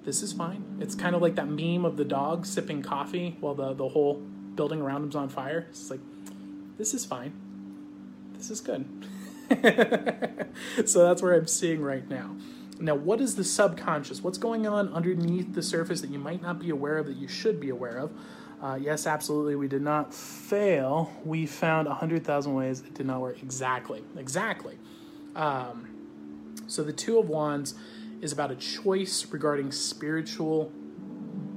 this 0.05 0.23
is 0.23 0.35
fine. 0.35 0.63
It's 0.79 0.95
kind 0.95 1.17
of 1.17 1.23
like 1.23 1.37
that 1.37 1.49
meme 1.49 1.87
of 1.87 1.97
the 1.97 2.05
dog 2.05 2.45
sipping 2.45 2.83
coffee 2.83 3.39
while 3.41 3.55
the, 3.55 3.73
the 3.73 3.89
whole 3.89 4.23
building 4.55 4.81
around 4.81 5.03
him's 5.03 5.17
on 5.17 5.29
fire. 5.29 5.67
It's 5.71 5.91
like, 5.91 6.01
this 6.79 6.95
is 6.95 7.05
fine. 7.05 7.33
This 8.35 8.51
is 8.51 8.61
good. 8.61 8.87
so 10.87 11.07
that's 11.07 11.23
where 11.23 11.35
I'm 11.35 11.47
seeing 11.47 11.83
right 11.83 12.09
now. 12.09 12.35
Now, 12.81 12.95
what 12.95 13.21
is 13.21 13.37
the 13.37 13.45
subconscious? 13.45 14.23
What's 14.23 14.39
going 14.39 14.67
on 14.67 14.93
underneath 14.93 15.55
the 15.55 15.63
surface 15.63 16.01
that 16.01 16.11
you 16.11 16.19
might 16.19 16.43
not 16.43 16.59
be 16.59 16.71
aware 16.71 16.99
of 16.99 17.07
that 17.07 17.17
you 17.17 17.29
should 17.29 17.61
be 17.61 17.69
aware 17.69 17.99
of? 17.99 18.13
Uh, 18.61 18.79
yes, 18.81 19.07
absolutely. 19.07 19.57
We 19.57 19.69
did 19.69 19.83
not 19.83 20.15
fail. 20.15 21.13
We 21.25 21.47
found 21.47 21.89
100,000 21.89 22.55
ways 22.55 22.81
it 22.81 22.95
did 22.95 23.07
not 23.07 23.21
work. 23.21 23.43
Exactly. 23.43 24.03
Exactly. 24.17 24.79
Um, 25.37 25.89
so 26.67 26.83
the 26.83 26.93
Two 26.93 27.19
of 27.19 27.29
Wands 27.29 27.75
is 28.21 28.33
about 28.33 28.51
a 28.51 28.57
choice 28.57 29.27
regarding 29.31 29.73
spiritual 29.73 30.73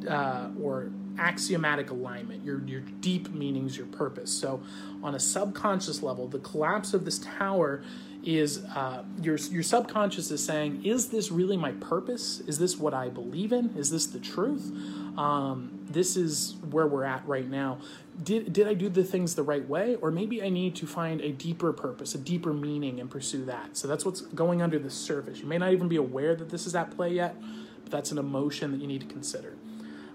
uh, 0.07 0.49
or 0.61 0.91
axiomatic 1.17 1.89
alignment, 1.91 2.43
your 2.43 2.61
your 2.65 2.81
deep 2.81 3.31
meanings, 3.31 3.77
your 3.77 3.87
purpose. 3.87 4.31
So, 4.31 4.61
on 5.03 5.15
a 5.15 5.19
subconscious 5.19 6.01
level, 6.03 6.27
the 6.27 6.39
collapse 6.39 6.93
of 6.93 7.05
this 7.05 7.19
tower 7.19 7.83
is 8.23 8.63
uh, 8.75 9.03
your 9.21 9.37
your 9.37 9.63
subconscious 9.63 10.31
is 10.31 10.43
saying, 10.43 10.83
"Is 10.83 11.09
this 11.09 11.31
really 11.31 11.57
my 11.57 11.73
purpose? 11.73 12.41
Is 12.41 12.57
this 12.57 12.77
what 12.77 12.93
I 12.93 13.09
believe 13.09 13.51
in? 13.51 13.75
Is 13.77 13.91
this 13.91 14.07
the 14.07 14.19
truth? 14.19 14.71
Um, 15.17 15.85
this 15.89 16.17
is 16.17 16.55
where 16.71 16.87
we're 16.87 17.03
at 17.03 17.25
right 17.27 17.47
now. 17.47 17.77
Did 18.21 18.51
did 18.51 18.67
I 18.67 18.73
do 18.73 18.89
the 18.89 19.03
things 19.03 19.35
the 19.35 19.43
right 19.43 19.67
way, 19.67 19.95
or 20.01 20.09
maybe 20.11 20.41
I 20.41 20.49
need 20.49 20.75
to 20.77 20.87
find 20.87 21.21
a 21.21 21.31
deeper 21.31 21.71
purpose, 21.71 22.15
a 22.15 22.17
deeper 22.17 22.53
meaning, 22.53 22.99
and 22.99 23.09
pursue 23.09 23.45
that? 23.45 23.77
So 23.77 23.87
that's 23.87 24.03
what's 24.05 24.21
going 24.21 24.61
under 24.61 24.79
the 24.79 24.89
surface. 24.89 25.39
You 25.39 25.45
may 25.45 25.57
not 25.57 25.71
even 25.71 25.87
be 25.87 25.97
aware 25.97 26.35
that 26.35 26.49
this 26.49 26.65
is 26.65 26.75
at 26.75 26.95
play 26.95 27.13
yet, 27.13 27.35
but 27.83 27.91
that's 27.91 28.11
an 28.11 28.17
emotion 28.17 28.71
that 28.71 28.81
you 28.81 28.87
need 28.87 29.01
to 29.01 29.07
consider. 29.07 29.53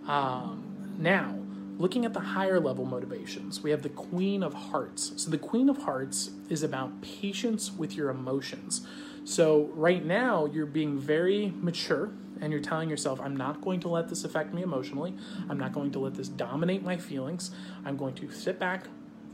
Um, 0.06 0.69
now, 1.00 1.34
looking 1.78 2.04
at 2.04 2.12
the 2.12 2.20
higher 2.20 2.60
level 2.60 2.84
motivations, 2.84 3.62
we 3.62 3.70
have 3.70 3.82
the 3.82 3.88
Queen 3.88 4.42
of 4.42 4.52
Hearts. 4.52 5.14
So, 5.16 5.30
the 5.30 5.38
Queen 5.38 5.70
of 5.70 5.78
Hearts 5.78 6.30
is 6.50 6.62
about 6.62 7.00
patience 7.00 7.72
with 7.72 7.96
your 7.96 8.10
emotions. 8.10 8.86
So, 9.24 9.70
right 9.74 10.04
now, 10.04 10.44
you're 10.44 10.66
being 10.66 10.98
very 10.98 11.54
mature 11.56 12.10
and 12.40 12.52
you're 12.52 12.60
telling 12.60 12.90
yourself, 12.90 13.18
I'm 13.18 13.34
not 13.34 13.62
going 13.62 13.80
to 13.80 13.88
let 13.88 14.08
this 14.08 14.24
affect 14.24 14.52
me 14.52 14.62
emotionally. 14.62 15.14
I'm 15.48 15.58
not 15.58 15.72
going 15.72 15.90
to 15.92 15.98
let 15.98 16.14
this 16.14 16.28
dominate 16.28 16.82
my 16.82 16.98
feelings. 16.98 17.50
I'm 17.84 17.96
going 17.96 18.14
to 18.16 18.30
sit 18.30 18.58
back, 18.58 18.84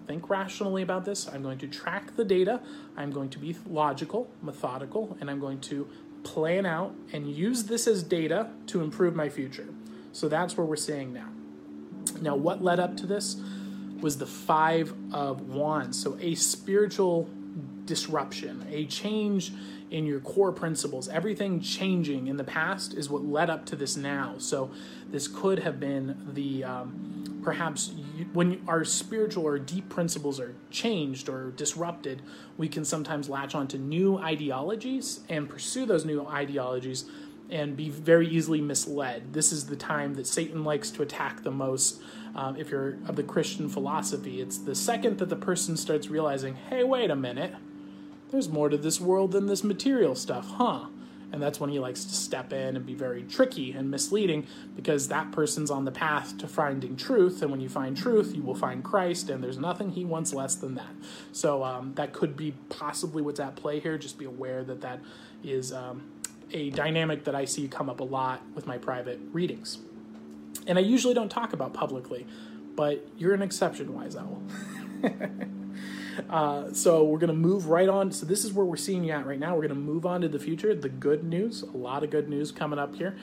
think 0.07 0.31
rationally 0.31 0.83
about 0.83 1.05
this. 1.05 1.29
I'm 1.29 1.43
going 1.43 1.59
to 1.59 1.67
track 1.67 2.15
the 2.15 2.25
data. 2.25 2.61
I'm 2.97 3.11
going 3.11 3.31
to 3.31 3.41
be 3.41 3.57
logical, 3.69 4.31
methodical, 4.41 5.17
and 5.21 5.29
I'm 5.29 5.41
going 5.41 5.61
to 5.63 5.89
plan 6.23 6.65
out 6.65 6.95
and 7.13 7.29
use 7.29 7.65
this 7.65 7.89
as 7.89 8.05
data 8.05 8.51
to 8.67 8.83
improve 8.83 9.17
my 9.17 9.29
future. 9.29 9.69
So, 10.13 10.29
that's 10.29 10.57
where 10.57 10.65
we're 10.65 10.77
seeing 10.77 11.13
now. 11.13 11.36
Now, 12.23 12.37
what 12.37 12.63
led 12.63 12.81
up 12.81 12.97
to 12.99 13.07
this 13.07 13.37
was 14.01 14.19
the 14.19 14.27
Five 14.27 14.93
of 15.13 15.49
Wands. 15.49 16.01
So, 16.01 16.17
a 16.21 16.35
spiritual 16.35 17.29
disruption, 17.87 18.67
a 18.71 18.85
change 18.87 19.53
in 19.91 20.05
your 20.07 20.21
core 20.21 20.53
principles. 20.53 21.09
Everything 21.09 21.61
changing 21.61 22.27
in 22.27 22.37
the 22.37 22.45
past 22.45 22.95
is 22.95 23.09
what 23.09 23.25
led 23.25 23.49
up 23.49 23.65
to 23.67 23.77
this 23.77 23.97
now. 23.97 24.35
So 24.39 24.71
this 25.11 25.29
could 25.29 25.61
have 25.61 25.79
been 25.79 26.31
the 26.33 26.65
um, 26.65 27.41
perhaps 27.43 27.93
you, 28.17 28.27
when 28.33 28.61
our 28.67 28.85
spiritual 28.85 29.45
or 29.45 29.59
deep 29.59 29.89
principles 29.89 30.41
are 30.41 30.55
changed 30.71 31.29
or 31.29 31.53
disrupted, 31.53 32.23
we 32.57 32.69
can 32.69 32.85
sometimes 32.85 33.29
latch 33.29 33.55
onto 33.55 33.79
new 33.79 34.19
ideologies 34.19 35.21
and 35.29 35.49
pursue 35.49 35.87
those 35.87 36.05
new 36.05 36.27
ideologies 36.27 37.05
and 37.51 37.77
be 37.77 37.89
very 37.89 38.29
easily 38.29 38.61
misled. 38.61 39.33
This 39.33 39.53
is 39.53 39.67
the 39.67 39.77
time 39.77 40.15
that 40.15 40.27
Satan 40.27 40.65
likes 40.65 40.91
to 40.93 41.03
attack 41.03 41.43
the 41.43 41.51
most. 41.51 42.01
Um, 42.35 42.57
if 42.57 42.71
you're 42.71 42.99
of 43.07 43.17
the 43.17 43.23
Christian 43.23 43.69
philosophy, 43.69 44.41
it's 44.41 44.59
the 44.59 44.75
second 44.75 45.19
that 45.19 45.29
the 45.29 45.37
person 45.37 45.77
starts 45.77 46.09
realizing, 46.09 46.57
hey, 46.57 46.85
wait 46.85 47.11
a 47.11 47.17
minute, 47.17 47.55
there's 48.31 48.49
more 48.49 48.69
to 48.69 48.77
this 48.77 49.01
world 49.01 49.33
than 49.33 49.47
this 49.47 49.63
material 49.63 50.15
stuff, 50.15 50.47
huh? 50.49 50.87
And 51.33 51.43
that's 51.43 51.59
when 51.59 51.71
he 51.71 51.79
likes 51.79 52.05
to 52.05 52.15
step 52.15 52.53
in 52.53 52.77
and 52.77 52.87
be 52.87 52.95
very 52.95 53.23
tricky 53.25 53.73
and 53.73 53.91
misleading 53.91 54.47
because 54.77 55.09
that 55.09 55.33
person's 55.33 55.71
on 55.71 55.85
the 55.85 55.91
path 55.91 56.39
to 56.39 56.47
finding 56.47 56.97
truth. 56.97 57.43
And 57.43 57.51
when 57.51 57.61
you 57.61 57.69
find 57.69 57.97
truth, 57.97 58.35
you 58.35 58.43
will 58.43 58.55
find 58.55 58.83
Christ, 58.85 59.29
and 59.29 59.43
there's 59.43 59.59
nothing 59.59 59.91
he 59.91 60.05
wants 60.05 60.33
less 60.33 60.55
than 60.55 60.77
that. 60.77 60.95
So 61.33 61.65
um, 61.65 61.95
that 61.97 62.13
could 62.13 62.37
be 62.37 62.55
possibly 62.69 63.23
what's 63.23 63.41
at 63.41 63.57
play 63.57 63.81
here. 63.81 63.99
Just 63.99 64.19
be 64.19 64.25
aware 64.25 64.63
that 64.65 64.81
that 64.83 65.01
is 65.43 65.73
um, 65.73 66.05
a 66.53 66.71
dynamic 66.71 67.25
that 67.25 67.35
I 67.35 67.45
see 67.45 67.69
come 67.69 67.91
up 67.91 68.01
a 68.01 68.05
lot 68.05 68.43
with 68.55 68.67
my 68.67 68.79
private 68.79 69.21
readings. 69.33 69.79
And 70.67 70.79
I 70.79 70.81
usually 70.81 71.15
don't 71.15 71.29
talk 71.29 71.53
about 71.53 71.75
publicly, 71.75 72.27
but 72.75 73.07
you're 73.17 73.35
an 73.35 73.43
exception, 73.43 73.95
Wise 73.95 74.17
Owl. 74.17 74.43
uh, 76.31 76.73
so 76.73 77.05
we're 77.05 77.19
going 77.19 77.29
to 77.29 77.35
move 77.35 77.69
right 77.69 77.89
on. 77.89 78.11
So 78.13 78.27
this 78.27 78.45
is 78.45 78.53
where 78.53 78.65
we're 78.65 78.77
seeing 78.77 79.05
you 79.05 79.13
at 79.13 79.27
right 79.27 79.39
now. 79.39 79.55
We're 79.55 79.69
going 79.69 79.69
to 79.69 79.75
move 79.75 80.07
on 80.07 80.21
to 80.23 80.29
the 80.29 80.39
future, 80.39 80.75
the 80.75 80.89
good 80.89 81.25
news. 81.25 81.63
A 81.63 81.77
lot 81.77 82.03
of 82.03 82.11
good 82.11 82.29
news 82.29 82.53
coming 82.53 82.79
up 82.79 82.95
here. 82.95 83.17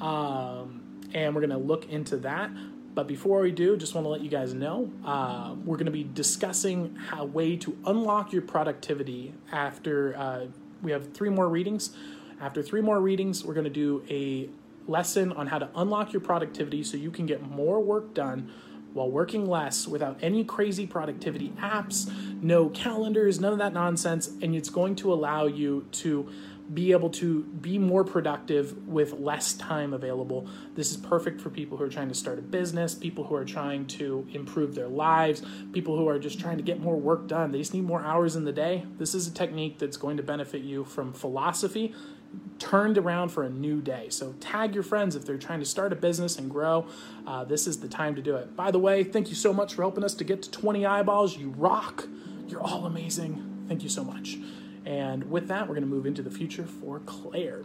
Um, 0.00 0.82
and 1.12 1.34
we're 1.34 1.40
going 1.40 1.50
to 1.50 1.58
look 1.58 1.88
into 1.88 2.16
that. 2.18 2.50
But 2.94 3.06
before 3.06 3.40
we 3.40 3.52
do, 3.52 3.76
just 3.76 3.94
want 3.94 4.04
to 4.04 4.08
let 4.08 4.20
you 4.20 4.30
guys 4.30 4.52
know 4.52 4.90
uh, 5.04 5.54
we're 5.64 5.76
going 5.76 5.86
to 5.86 5.92
be 5.92 6.04
discussing 6.04 6.98
a 7.16 7.24
way 7.24 7.56
to 7.56 7.76
unlock 7.86 8.32
your 8.32 8.42
productivity 8.42 9.32
after 9.52 10.16
uh, 10.16 10.46
we 10.82 10.90
have 10.90 11.12
three 11.12 11.30
more 11.30 11.48
readings. 11.48 11.90
After 12.40 12.62
three 12.62 12.80
more 12.80 13.00
readings, 13.00 13.44
we're 13.44 13.54
going 13.54 13.64
to 13.64 13.70
do 13.70 14.02
a 14.08 14.48
lesson 14.90 15.32
on 15.32 15.46
how 15.46 15.58
to 15.58 15.68
unlock 15.76 16.12
your 16.12 16.20
productivity 16.20 16.82
so 16.82 16.96
you 16.96 17.10
can 17.10 17.26
get 17.26 17.42
more 17.42 17.80
work 17.80 18.14
done 18.14 18.50
while 18.94 19.10
working 19.10 19.46
less 19.46 19.86
without 19.86 20.18
any 20.22 20.42
crazy 20.42 20.86
productivity 20.86 21.50
apps, 21.58 22.10
no 22.42 22.68
calendars, 22.70 23.38
none 23.38 23.52
of 23.52 23.58
that 23.58 23.72
nonsense. 23.72 24.28
And 24.42 24.54
it's 24.56 24.70
going 24.70 24.96
to 24.96 25.12
allow 25.12 25.46
you 25.46 25.86
to 25.92 26.28
be 26.72 26.92
able 26.92 27.10
to 27.10 27.42
be 27.42 27.78
more 27.78 28.04
productive 28.04 28.86
with 28.86 29.12
less 29.14 29.54
time 29.54 29.92
available. 29.92 30.48
This 30.76 30.90
is 30.92 30.96
perfect 30.96 31.40
for 31.40 31.50
people 31.50 31.76
who 31.76 31.84
are 31.84 31.88
trying 31.88 32.08
to 32.08 32.14
start 32.14 32.38
a 32.38 32.42
business, 32.42 32.94
people 32.94 33.24
who 33.24 33.34
are 33.34 33.44
trying 33.44 33.86
to 33.88 34.26
improve 34.32 34.74
their 34.74 34.88
lives, 34.88 35.42
people 35.72 35.96
who 35.96 36.08
are 36.08 36.18
just 36.18 36.38
trying 36.38 36.56
to 36.58 36.62
get 36.62 36.80
more 36.80 36.96
work 36.96 37.26
done. 37.26 37.50
They 37.50 37.58
just 37.58 37.74
need 37.74 37.84
more 37.84 38.02
hours 38.02 38.36
in 38.36 38.44
the 38.44 38.52
day. 38.52 38.86
This 38.98 39.14
is 39.14 39.26
a 39.26 39.32
technique 39.32 39.78
that's 39.78 39.96
going 39.96 40.16
to 40.16 40.22
benefit 40.22 40.62
you 40.62 40.84
from 40.84 41.12
philosophy 41.12 41.92
turned 42.58 42.98
around 42.98 43.30
for 43.30 43.42
a 43.42 43.50
new 43.50 43.80
day. 43.80 44.08
So 44.10 44.34
tag 44.40 44.74
your 44.74 44.82
friends 44.82 45.16
if 45.16 45.24
they're 45.24 45.38
trying 45.38 45.60
to 45.60 45.64
start 45.64 45.92
a 45.92 45.96
business 45.96 46.38
and 46.38 46.50
grow. 46.50 46.86
Uh, 47.26 47.44
this 47.44 47.66
is 47.66 47.80
the 47.80 47.88
time 47.88 48.14
to 48.14 48.22
do 48.22 48.36
it. 48.36 48.54
By 48.54 48.70
the 48.70 48.78
way, 48.78 49.02
thank 49.02 49.28
you 49.28 49.34
so 49.34 49.52
much 49.52 49.74
for 49.74 49.82
helping 49.82 50.04
us 50.04 50.14
to 50.14 50.24
get 50.24 50.42
to 50.42 50.50
20 50.50 50.86
eyeballs. 50.86 51.36
You 51.36 51.50
rock. 51.56 52.06
You're 52.46 52.62
all 52.62 52.86
amazing. 52.86 53.64
Thank 53.66 53.82
you 53.82 53.88
so 53.88 54.04
much. 54.04 54.38
And 54.84 55.30
with 55.30 55.48
that, 55.48 55.62
we're 55.62 55.74
going 55.74 55.82
to 55.82 55.90
move 55.90 56.06
into 56.06 56.22
the 56.22 56.30
future 56.30 56.64
for 56.64 57.00
Claire. 57.00 57.62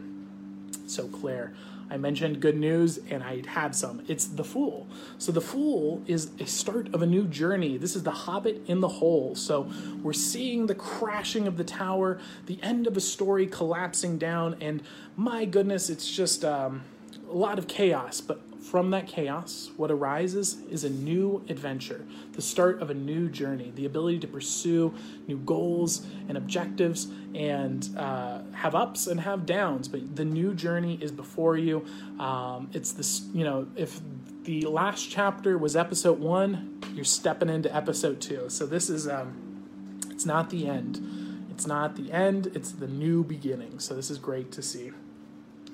So, 0.88 1.07
Claire, 1.07 1.53
I 1.89 1.97
mentioned 1.97 2.41
good 2.41 2.57
news 2.57 2.99
and 3.09 3.23
I 3.23 3.43
had 3.47 3.75
some. 3.75 4.03
It's 4.07 4.25
The 4.25 4.43
Fool. 4.43 4.88
So, 5.17 5.31
The 5.31 5.41
Fool 5.41 6.01
is 6.07 6.31
a 6.39 6.45
start 6.45 6.93
of 6.93 7.01
a 7.01 7.05
new 7.05 7.25
journey. 7.25 7.77
This 7.77 7.95
is 7.95 8.03
the 8.03 8.11
Hobbit 8.11 8.63
in 8.67 8.81
the 8.81 8.88
hole. 8.88 9.36
So, 9.36 9.69
we're 10.01 10.13
seeing 10.13 10.67
the 10.67 10.75
crashing 10.75 11.47
of 11.47 11.57
the 11.57 11.63
tower, 11.63 12.19
the 12.47 12.59
end 12.63 12.88
of 12.88 12.97
a 12.97 13.01
story 13.01 13.47
collapsing 13.47 14.17
down, 14.17 14.57
and 14.61 14.81
my 15.15 15.45
goodness, 15.45 15.89
it's 15.89 16.09
just 16.09 16.43
um, 16.43 16.83
a 17.29 17.33
lot 17.33 17.59
of 17.59 17.67
chaos. 17.67 18.21
But 18.21 18.41
from 18.66 18.89
that 18.89 19.07
chaos, 19.07 19.70
what 19.78 19.91
arises 19.91 20.57
is 20.72 20.84
a 20.84 20.89
new 20.89 21.45
adventure, 21.49 22.03
the 22.34 22.41
start 22.41 22.82
of 22.82 22.89
a 22.89 22.93
new 22.95 23.30
journey, 23.30 23.72
the 23.76 23.86
ability 23.86 24.18
to 24.20 24.28
pursue 24.28 24.91
new 25.28 25.38
goals 25.38 26.05
and 26.28 26.36
objectives 26.36 27.07
and 27.36 27.95
uh, 27.95 28.39
have 28.53 28.74
ups 28.74 29.05
and 29.05 29.20
have 29.20 29.45
downs. 29.45 29.88
But 29.88 30.16
the 30.16 30.26
new 30.26 30.55
journey 30.55 30.97
is 30.99 31.11
before 31.11 31.57
you. 31.57 31.86
Um, 32.20 32.70
it's 32.74 32.91
this, 32.91 33.28
you 33.34 33.43
know, 33.43 33.68
if 33.76 33.99
the 34.43 34.61
last 34.61 35.11
chapter 35.11 35.59
was 35.59 35.76
episode 35.76 36.20
one, 36.20 36.82
you're 36.95 37.05
stepping 37.05 37.49
into 37.49 37.74
episode 37.74 38.20
two. 38.20 38.49
So 38.49 38.66
this 38.66 38.89
is, 38.89 39.07
um, 39.07 39.99
it's 40.09 40.26
not 40.26 40.49
the 40.49 40.68
end. 40.68 41.45
It's 41.51 41.68
not 41.68 41.95
the 41.95 42.11
end, 42.11 42.47
it's 42.47 42.72
the 42.72 42.88
new 42.88 43.24
beginning. 43.24 43.80
So 43.80 43.95
this 43.95 44.09
is 44.09 44.18
great 44.18 44.51
to 44.53 44.61
see. 44.61 44.91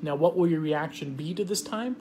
Now, 0.01 0.15
what 0.15 0.35
will 0.35 0.47
your 0.47 0.59
reaction 0.59 1.15
be 1.15 1.33
to 1.33 1.45
this 1.45 1.61
time? 1.61 1.95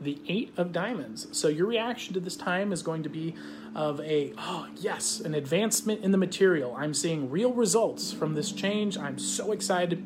The 0.00 0.18
Eight 0.26 0.52
of 0.56 0.72
Diamonds. 0.72 1.26
So 1.32 1.48
your 1.48 1.66
reaction 1.66 2.14
to 2.14 2.20
this 2.20 2.36
time 2.36 2.72
is 2.72 2.82
going 2.82 3.02
to 3.02 3.08
be 3.08 3.34
of 3.74 4.00
a, 4.00 4.32
oh, 4.38 4.68
yes, 4.76 5.20
an 5.20 5.34
advancement 5.34 6.02
in 6.02 6.10
the 6.10 6.18
material. 6.18 6.74
I'm 6.76 6.94
seeing 6.94 7.30
real 7.30 7.52
results 7.52 8.12
from 8.12 8.34
this 8.34 8.50
change. 8.52 8.96
I'm 8.96 9.18
so 9.18 9.52
excited. 9.52 10.04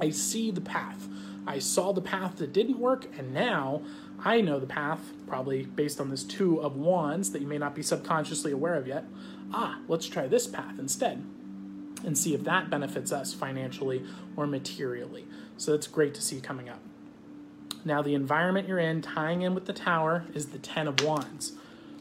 I 0.00 0.10
see 0.10 0.50
the 0.50 0.60
path. 0.60 1.08
I 1.46 1.58
saw 1.58 1.92
the 1.92 2.00
path 2.00 2.36
that 2.36 2.52
didn't 2.52 2.78
work, 2.78 3.06
and 3.16 3.32
now 3.32 3.82
I 4.18 4.40
know 4.40 4.58
the 4.58 4.66
path, 4.66 5.12
probably 5.26 5.64
based 5.64 6.00
on 6.00 6.10
this 6.10 6.24
Two 6.24 6.60
of 6.60 6.76
Wands 6.76 7.32
that 7.32 7.40
you 7.40 7.46
may 7.46 7.58
not 7.58 7.74
be 7.74 7.82
subconsciously 7.82 8.52
aware 8.52 8.74
of 8.74 8.86
yet. 8.86 9.04
Ah, 9.52 9.78
let's 9.86 10.06
try 10.06 10.26
this 10.26 10.46
path 10.46 10.78
instead 10.78 11.24
and 12.04 12.18
see 12.18 12.34
if 12.34 12.44
that 12.44 12.70
benefits 12.70 13.12
us 13.12 13.32
financially 13.32 14.04
or 14.36 14.46
materially. 14.46 15.26
So 15.56 15.72
that's 15.72 15.86
great 15.86 16.14
to 16.14 16.22
see 16.22 16.40
coming 16.40 16.68
up. 16.68 16.80
Now, 17.84 18.00
the 18.00 18.14
environment 18.14 18.66
you're 18.66 18.78
in, 18.78 19.02
tying 19.02 19.42
in 19.42 19.54
with 19.54 19.66
the 19.66 19.72
tower, 19.72 20.24
is 20.34 20.46
the 20.46 20.58
Ten 20.58 20.88
of 20.88 21.02
Wands. 21.02 21.52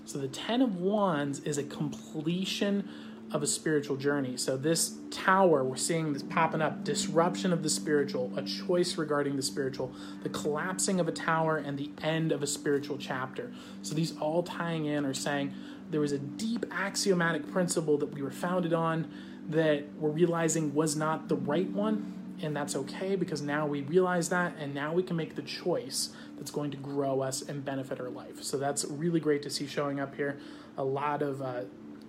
So, 0.06 0.18
the 0.18 0.28
Ten 0.28 0.62
of 0.62 0.78
Wands 0.78 1.40
is 1.40 1.58
a 1.58 1.64
completion 1.64 2.88
of 3.32 3.42
a 3.42 3.48
spiritual 3.48 3.98
journey. 3.98 4.38
So, 4.38 4.56
this 4.56 4.96
tower, 5.12 5.64
we're 5.64 5.76
seeing 5.76 6.14
this 6.14 6.24
popping 6.24 6.62
up 6.62 6.86
disruption 6.86 7.52
of 7.52 7.64
the 7.64 7.70
spiritual, 7.70 8.32
a 8.38 8.44
choice 8.44 8.98
regarding 8.98 9.36
the 9.36 9.42
spiritual, 9.42 9.92
the 10.24 10.30
collapsing 10.30 11.00
of 11.00 11.08
a 11.08 11.12
tower, 11.12 11.58
and 11.58 11.78
the 11.78 11.90
end 12.02 12.32
of 12.32 12.42
a 12.42 12.48
spiritual 12.48 12.98
chapter. 12.98 13.52
So, 13.82 13.94
these 13.94 14.18
all 14.18 14.44
tying 14.44 14.86
in 14.86 15.06
are 15.06 15.14
saying 15.14 15.54
there 15.90 16.02
was 16.02 16.14
a 16.14 16.20
deep 16.20 16.66
axiomatic 16.72 17.52
principle 17.52 17.98
that 17.98 18.14
we 18.14 18.22
were 18.22 18.32
founded 18.32 18.74
on 18.74 19.12
that 19.50 19.84
we're 20.00 20.10
realizing 20.10 20.74
was 20.74 20.96
not 20.96 21.28
the 21.28 21.36
right 21.36 21.70
one 21.70 22.23
and 22.42 22.56
that's 22.56 22.76
okay 22.76 23.16
because 23.16 23.42
now 23.42 23.66
we 23.66 23.82
realize 23.82 24.30
that 24.30 24.56
and 24.60 24.74
now 24.74 24.94
we 24.94 25.04
can 25.04 25.16
make 25.16 25.36
the 25.36 25.42
choice 25.42 26.10
that's 26.38 26.52
going 26.52 26.72
to 26.72 26.78
grow 26.78 27.22
us 27.22 27.42
and 27.42 27.64
benefit 27.64 28.00
our 28.00 28.10
life. 28.10 28.44
So 28.44 28.58
that's 28.58 28.86
really 28.86 29.20
great 29.20 29.42
to 29.44 29.50
see 29.50 29.68
showing 29.68 30.00
up 30.00 30.16
here. 30.16 30.40
A 30.78 30.84
lot 30.84 31.22
of 31.22 31.42
uh, 31.42 31.62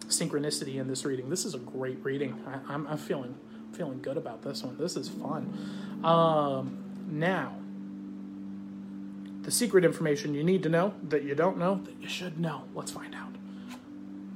synchronicity 0.06 0.76
in 0.76 0.88
this 0.88 1.04
reading. 1.04 1.28
This 1.28 1.44
is 1.44 1.54
a 1.54 1.58
great 1.58 1.98
reading. 2.02 2.42
I, 2.68 2.74
am 2.74 2.96
feeling 2.96 3.36
feeling 3.72 4.00
good 4.00 4.16
about 4.16 4.42
this 4.42 4.62
one. 4.62 4.78
This 4.78 4.96
is 4.96 5.08
fun. 5.08 5.52
Um, 6.04 7.06
now 7.10 7.56
the 9.42 9.50
secret 9.50 9.84
information 9.84 10.32
you 10.32 10.42
need 10.42 10.62
to 10.62 10.68
know 10.68 10.94
that 11.08 11.22
you 11.22 11.34
don't 11.34 11.58
know 11.58 11.80
that 11.84 12.00
you 12.00 12.08
should 12.08 12.38
know. 12.40 12.64
Let's 12.74 12.90
find 12.90 13.14
out. 13.14 13.34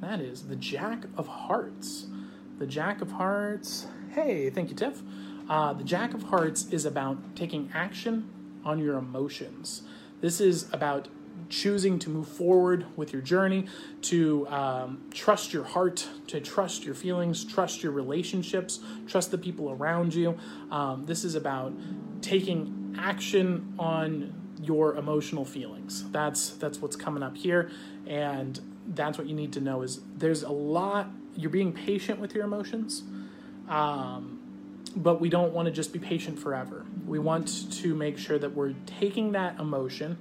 That 0.00 0.20
is 0.20 0.42
the 0.42 0.56
jack 0.56 1.04
of 1.16 1.26
hearts. 1.26 2.06
The 2.58 2.66
jack 2.66 3.00
of 3.00 3.12
hearts. 3.12 3.86
Hey 4.10 4.50
thank 4.50 4.68
you 4.70 4.76
tiff 4.76 5.02
uh, 5.48 5.72
the 5.72 5.84
Jack 5.84 6.14
of 6.14 6.24
Hearts 6.24 6.66
is 6.70 6.84
about 6.84 7.36
taking 7.36 7.70
action 7.74 8.30
on 8.64 8.78
your 8.78 8.98
emotions. 8.98 9.82
This 10.20 10.40
is 10.40 10.72
about 10.72 11.08
choosing 11.48 11.98
to 11.98 12.10
move 12.10 12.28
forward 12.28 12.84
with 12.96 13.12
your 13.12 13.22
journey, 13.22 13.66
to 14.02 14.46
um, 14.48 15.02
trust 15.12 15.52
your 15.52 15.64
heart, 15.64 16.06
to 16.26 16.40
trust 16.40 16.84
your 16.84 16.94
feelings, 16.94 17.44
trust 17.44 17.82
your 17.82 17.92
relationships, 17.92 18.80
trust 19.06 19.30
the 19.30 19.38
people 19.38 19.70
around 19.70 20.14
you. 20.14 20.36
Um, 20.70 21.06
this 21.06 21.24
is 21.24 21.34
about 21.34 21.72
taking 22.20 22.96
action 22.98 23.74
on 23.78 24.34
your 24.60 24.96
emotional 24.96 25.44
feelings. 25.44 26.10
That's 26.10 26.50
that's 26.50 26.80
what's 26.82 26.96
coming 26.96 27.22
up 27.22 27.36
here, 27.36 27.70
and 28.06 28.60
that's 28.88 29.16
what 29.16 29.26
you 29.28 29.34
need 29.34 29.52
to 29.54 29.60
know. 29.60 29.82
Is 29.82 30.00
there's 30.16 30.42
a 30.42 30.50
lot. 30.50 31.08
You're 31.36 31.50
being 31.50 31.72
patient 31.72 32.18
with 32.18 32.34
your 32.34 32.44
emotions. 32.44 33.04
Um, 33.68 34.37
but 34.98 35.20
we 35.20 35.28
don't 35.28 35.52
want 35.52 35.66
to 35.66 35.72
just 35.72 35.92
be 35.92 35.98
patient 35.98 36.38
forever. 36.38 36.84
We 37.06 37.18
want 37.20 37.72
to 37.72 37.94
make 37.94 38.18
sure 38.18 38.38
that 38.38 38.54
we're 38.54 38.74
taking 38.84 39.32
that 39.32 39.58
emotion. 39.60 40.18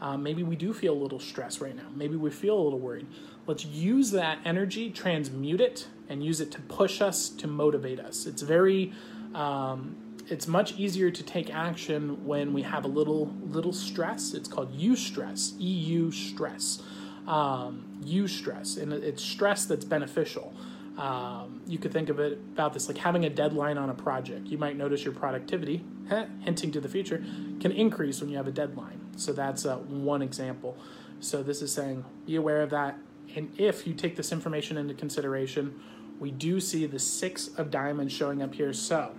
Uh, 0.00 0.16
maybe 0.16 0.42
we 0.42 0.54
do 0.54 0.72
feel 0.72 0.92
a 0.92 1.00
little 1.00 1.18
stress 1.18 1.60
right 1.60 1.74
now. 1.74 1.88
Maybe 1.94 2.14
we 2.14 2.30
feel 2.30 2.56
a 2.56 2.62
little 2.62 2.78
worried. 2.78 3.06
Let's 3.46 3.64
use 3.64 4.10
that 4.10 4.38
energy, 4.44 4.90
transmute 4.90 5.62
it 5.62 5.88
and 6.08 6.22
use 6.22 6.40
it 6.40 6.52
to 6.52 6.60
push 6.60 7.00
us, 7.00 7.30
to 7.30 7.46
motivate 7.46 7.98
us. 7.98 8.26
It's 8.26 8.42
very, 8.42 8.92
um, 9.34 9.96
it's 10.28 10.46
much 10.46 10.74
easier 10.74 11.10
to 11.10 11.22
take 11.22 11.52
action 11.52 12.26
when 12.26 12.52
we 12.52 12.62
have 12.62 12.84
a 12.84 12.88
little 12.88 13.34
little 13.46 13.72
stress. 13.72 14.34
It's 14.34 14.48
called 14.48 14.78
eustress, 14.78 15.54
EU 15.58 16.10
stress, 16.10 16.82
um, 17.26 17.86
eustress, 18.04 18.80
and 18.80 18.92
it's 18.92 19.22
stress 19.22 19.64
that's 19.64 19.86
beneficial. 19.86 20.54
Um, 20.98 21.62
you 21.64 21.78
could 21.78 21.92
think 21.92 22.08
of 22.08 22.18
it 22.18 22.32
about 22.52 22.74
this 22.74 22.88
like 22.88 22.98
having 22.98 23.24
a 23.24 23.30
deadline 23.30 23.78
on 23.78 23.88
a 23.88 23.94
project. 23.94 24.48
You 24.48 24.58
might 24.58 24.76
notice 24.76 25.04
your 25.04 25.14
productivity, 25.14 25.84
hinting 26.40 26.72
to 26.72 26.80
the 26.80 26.88
future, 26.88 27.24
can 27.60 27.70
increase 27.70 28.20
when 28.20 28.28
you 28.28 28.36
have 28.36 28.48
a 28.48 28.52
deadline. 28.52 29.00
So 29.16 29.32
that's 29.32 29.64
uh, 29.64 29.76
one 29.76 30.22
example. 30.22 30.76
So 31.20 31.42
this 31.42 31.62
is 31.62 31.72
saying 31.72 32.04
be 32.26 32.34
aware 32.34 32.62
of 32.62 32.70
that. 32.70 32.98
And 33.36 33.52
if 33.58 33.86
you 33.86 33.94
take 33.94 34.16
this 34.16 34.32
information 34.32 34.76
into 34.76 34.92
consideration, 34.94 35.80
we 36.18 36.32
do 36.32 36.58
see 36.58 36.84
the 36.86 36.98
six 36.98 37.48
of 37.48 37.70
diamonds 37.70 38.12
showing 38.12 38.42
up 38.42 38.54
here. 38.54 38.72
So 38.72 39.14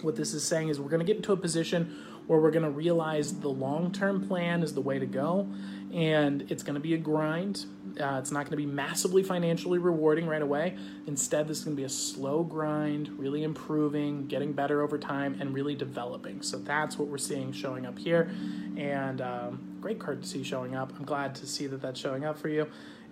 what 0.00 0.16
this 0.16 0.32
is 0.32 0.44
saying 0.44 0.70
is 0.70 0.80
we're 0.80 0.88
going 0.88 1.00
to 1.00 1.06
get 1.06 1.16
into 1.16 1.32
a 1.32 1.36
position 1.36 2.02
where 2.26 2.40
we're 2.40 2.50
going 2.50 2.64
to 2.64 2.70
realize 2.70 3.40
the 3.40 3.48
long 3.48 3.92
term 3.92 4.26
plan 4.26 4.62
is 4.62 4.74
the 4.74 4.80
way 4.80 4.98
to 4.98 5.06
go. 5.06 5.48
And 5.92 6.50
it's 6.50 6.62
going 6.62 6.74
to 6.74 6.80
be 6.80 6.94
a 6.94 6.98
grind. 6.98 7.64
Uh, 7.98 8.18
it's 8.18 8.30
not 8.30 8.40
going 8.40 8.50
to 8.50 8.56
be 8.56 8.66
massively 8.66 9.22
financially 9.22 9.78
rewarding 9.78 10.26
right 10.26 10.42
away. 10.42 10.76
Instead, 11.06 11.48
this 11.48 11.58
is 11.58 11.64
going 11.64 11.76
to 11.76 11.80
be 11.80 11.86
a 11.86 11.88
slow 11.88 12.42
grind, 12.42 13.08
really 13.18 13.44
improving, 13.44 14.26
getting 14.26 14.52
better 14.52 14.82
over 14.82 14.98
time, 14.98 15.36
and 15.40 15.54
really 15.54 15.74
developing. 15.74 16.42
So 16.42 16.58
that's 16.58 16.98
what 16.98 17.08
we're 17.08 17.18
seeing 17.18 17.52
showing 17.52 17.86
up 17.86 17.98
here. 17.98 18.30
And 18.76 19.20
um, 19.22 19.78
great 19.80 19.98
card 19.98 20.22
to 20.22 20.28
see 20.28 20.42
showing 20.42 20.74
up. 20.74 20.92
I'm 20.98 21.04
glad 21.04 21.34
to 21.36 21.46
see 21.46 21.66
that 21.68 21.80
that's 21.80 21.98
showing 21.98 22.24
up 22.24 22.38
for 22.38 22.48
you. 22.48 22.66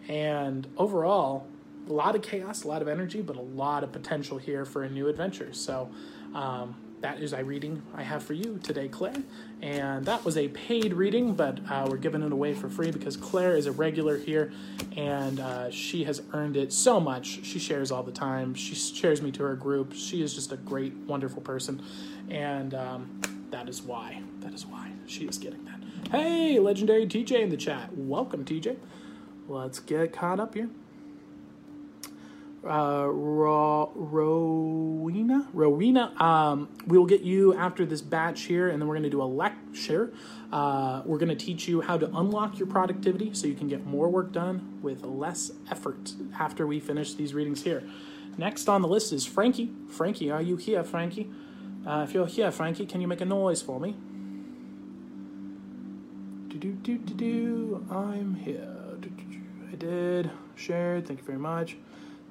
And 0.08 0.66
overall, 0.76 1.46
a 1.88 1.92
lot 1.92 2.14
of 2.14 2.22
chaos, 2.22 2.64
a 2.64 2.68
lot 2.68 2.82
of 2.82 2.88
energy, 2.88 3.22
but 3.22 3.36
a 3.36 3.40
lot 3.40 3.84
of 3.84 3.92
potential 3.92 4.38
here 4.38 4.64
for 4.64 4.82
a 4.82 4.90
new 4.90 5.08
adventure. 5.08 5.52
So 5.52 5.90
um, 6.34 6.74
that 7.04 7.20
is 7.20 7.34
a 7.34 7.44
reading 7.44 7.82
I 7.94 8.02
have 8.02 8.22
for 8.22 8.32
you 8.32 8.58
today, 8.62 8.88
Claire. 8.88 9.22
And 9.60 10.06
that 10.06 10.24
was 10.24 10.38
a 10.38 10.48
paid 10.48 10.94
reading, 10.94 11.34
but 11.34 11.60
uh, 11.68 11.86
we're 11.86 11.98
giving 11.98 12.22
it 12.22 12.32
away 12.32 12.54
for 12.54 12.70
free 12.70 12.90
because 12.90 13.14
Claire 13.14 13.58
is 13.58 13.66
a 13.66 13.72
regular 13.72 14.16
here 14.16 14.50
and 14.96 15.38
uh, 15.38 15.70
she 15.70 16.04
has 16.04 16.22
earned 16.32 16.56
it 16.56 16.72
so 16.72 16.98
much. 16.98 17.44
She 17.44 17.58
shares 17.58 17.92
all 17.92 18.02
the 18.02 18.10
time, 18.10 18.54
she 18.54 18.74
shares 18.74 19.20
me 19.20 19.30
to 19.32 19.42
her 19.42 19.54
group. 19.54 19.92
She 19.92 20.22
is 20.22 20.32
just 20.32 20.50
a 20.52 20.56
great, 20.56 20.94
wonderful 20.94 21.42
person. 21.42 21.84
And 22.30 22.72
um, 22.72 23.20
that 23.50 23.68
is 23.68 23.82
why. 23.82 24.22
That 24.40 24.54
is 24.54 24.64
why 24.64 24.90
she 25.06 25.26
is 25.26 25.36
getting 25.36 25.62
that. 25.66 25.80
Hey, 26.10 26.58
legendary 26.58 27.06
TJ 27.06 27.32
in 27.32 27.50
the 27.50 27.58
chat. 27.58 27.94
Welcome, 27.94 28.46
TJ. 28.46 28.78
Let's 29.46 29.78
get 29.78 30.14
caught 30.14 30.40
up 30.40 30.54
here 30.54 30.70
uh, 32.66 33.06
Ro- 33.06 33.92
Rowena. 33.94 35.48
Rowena, 35.52 36.12
um, 36.22 36.68
we'll 36.86 37.06
get 37.06 37.22
you 37.22 37.54
after 37.54 37.84
this 37.84 38.00
batch 38.00 38.42
here, 38.42 38.68
and 38.68 38.80
then 38.80 38.88
we're 38.88 38.94
going 38.94 39.04
to 39.04 39.10
do 39.10 39.22
a 39.22 39.24
lecture. 39.24 40.12
Uh, 40.52 41.02
we're 41.04 41.18
going 41.18 41.28
to 41.28 41.36
teach 41.36 41.68
you 41.68 41.80
how 41.80 41.98
to 41.98 42.06
unlock 42.16 42.58
your 42.58 42.68
productivity 42.68 43.34
so 43.34 43.46
you 43.46 43.54
can 43.54 43.68
get 43.68 43.84
more 43.84 44.08
work 44.08 44.32
done 44.32 44.78
with 44.82 45.04
less 45.04 45.50
effort 45.70 46.12
after 46.38 46.66
we 46.66 46.80
finish 46.80 47.14
these 47.14 47.34
readings 47.34 47.62
here. 47.64 47.82
Next 48.36 48.68
on 48.68 48.82
the 48.82 48.88
list 48.88 49.12
is 49.12 49.26
Frankie. 49.26 49.70
Frankie, 49.88 50.30
are 50.30 50.42
you 50.42 50.56
here, 50.56 50.82
Frankie? 50.82 51.30
Uh, 51.86 52.04
if 52.08 52.14
you're 52.14 52.26
here, 52.26 52.50
Frankie, 52.50 52.86
can 52.86 53.00
you 53.00 53.06
make 53.06 53.20
a 53.20 53.24
noise 53.26 53.62
for 53.62 53.78
me? 53.78 53.94
Do 56.48 56.58
do 56.58 56.72
do 56.72 56.98
do 56.98 57.14
do. 57.14 57.86
I'm 57.90 58.34
here. 58.36 58.70
I 59.70 59.76
did. 59.76 60.30
Shared. 60.54 61.06
Thank 61.06 61.20
you 61.20 61.26
very 61.26 61.38
much. 61.38 61.76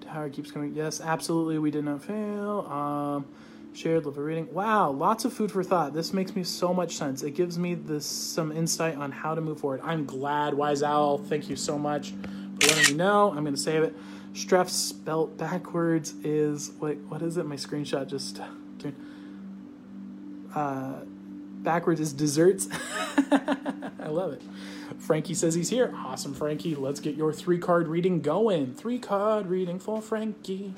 Tower 0.03 0.29
keeps 0.29 0.51
coming. 0.51 0.73
Yes, 0.73 1.01
absolutely. 1.01 1.59
We 1.59 1.71
did 1.71 1.85
not 1.85 2.03
fail. 2.03 2.67
Um, 2.69 3.25
shared 3.73 4.05
love 4.05 4.17
of 4.17 4.23
reading. 4.23 4.53
Wow, 4.53 4.91
lots 4.91 5.25
of 5.25 5.33
food 5.33 5.51
for 5.51 5.63
thought. 5.63 5.93
This 5.93 6.13
makes 6.13 6.35
me 6.35 6.43
so 6.43 6.73
much 6.73 6.95
sense. 6.95 7.23
It 7.23 7.31
gives 7.31 7.57
me 7.57 7.73
this 7.73 8.05
some 8.05 8.51
insight 8.51 8.95
on 8.97 9.11
how 9.11 9.33
to 9.35 9.41
move 9.41 9.59
forward. 9.59 9.81
I'm 9.83 10.05
glad, 10.05 10.53
Wise 10.53 10.83
Owl. 10.83 11.17
Thank 11.17 11.49
you 11.49 11.55
so 11.55 11.77
much 11.77 12.11
for 12.11 12.67
letting 12.67 12.93
me 12.93 12.97
know. 12.97 13.31
I'm 13.31 13.43
to 13.55 13.61
save 13.61 13.83
it. 13.83 13.95
Streff 14.33 14.69
spelt 14.69 15.37
backwards 15.37 16.13
is 16.23 16.71
wait, 16.79 16.97
what 17.07 17.21
is 17.21 17.37
it? 17.37 17.45
My 17.45 17.55
screenshot 17.55 18.07
just 18.07 18.39
uh, 20.55 20.93
backwards 21.61 21.99
is 21.99 22.13
desserts. 22.13 22.67
I 23.31 24.07
love 24.07 24.33
it. 24.33 24.41
Frankie 24.97 25.33
says 25.33 25.55
he's 25.55 25.69
here. 25.69 25.93
Awesome, 25.95 26.33
Frankie. 26.33 26.75
Let's 26.75 26.99
get 26.99 27.15
your 27.15 27.33
three 27.33 27.57
card 27.57 27.87
reading 27.87 28.21
going. 28.21 28.73
Three 28.73 28.99
card 28.99 29.47
reading 29.47 29.79
for 29.79 30.01
Frankie. 30.01 30.73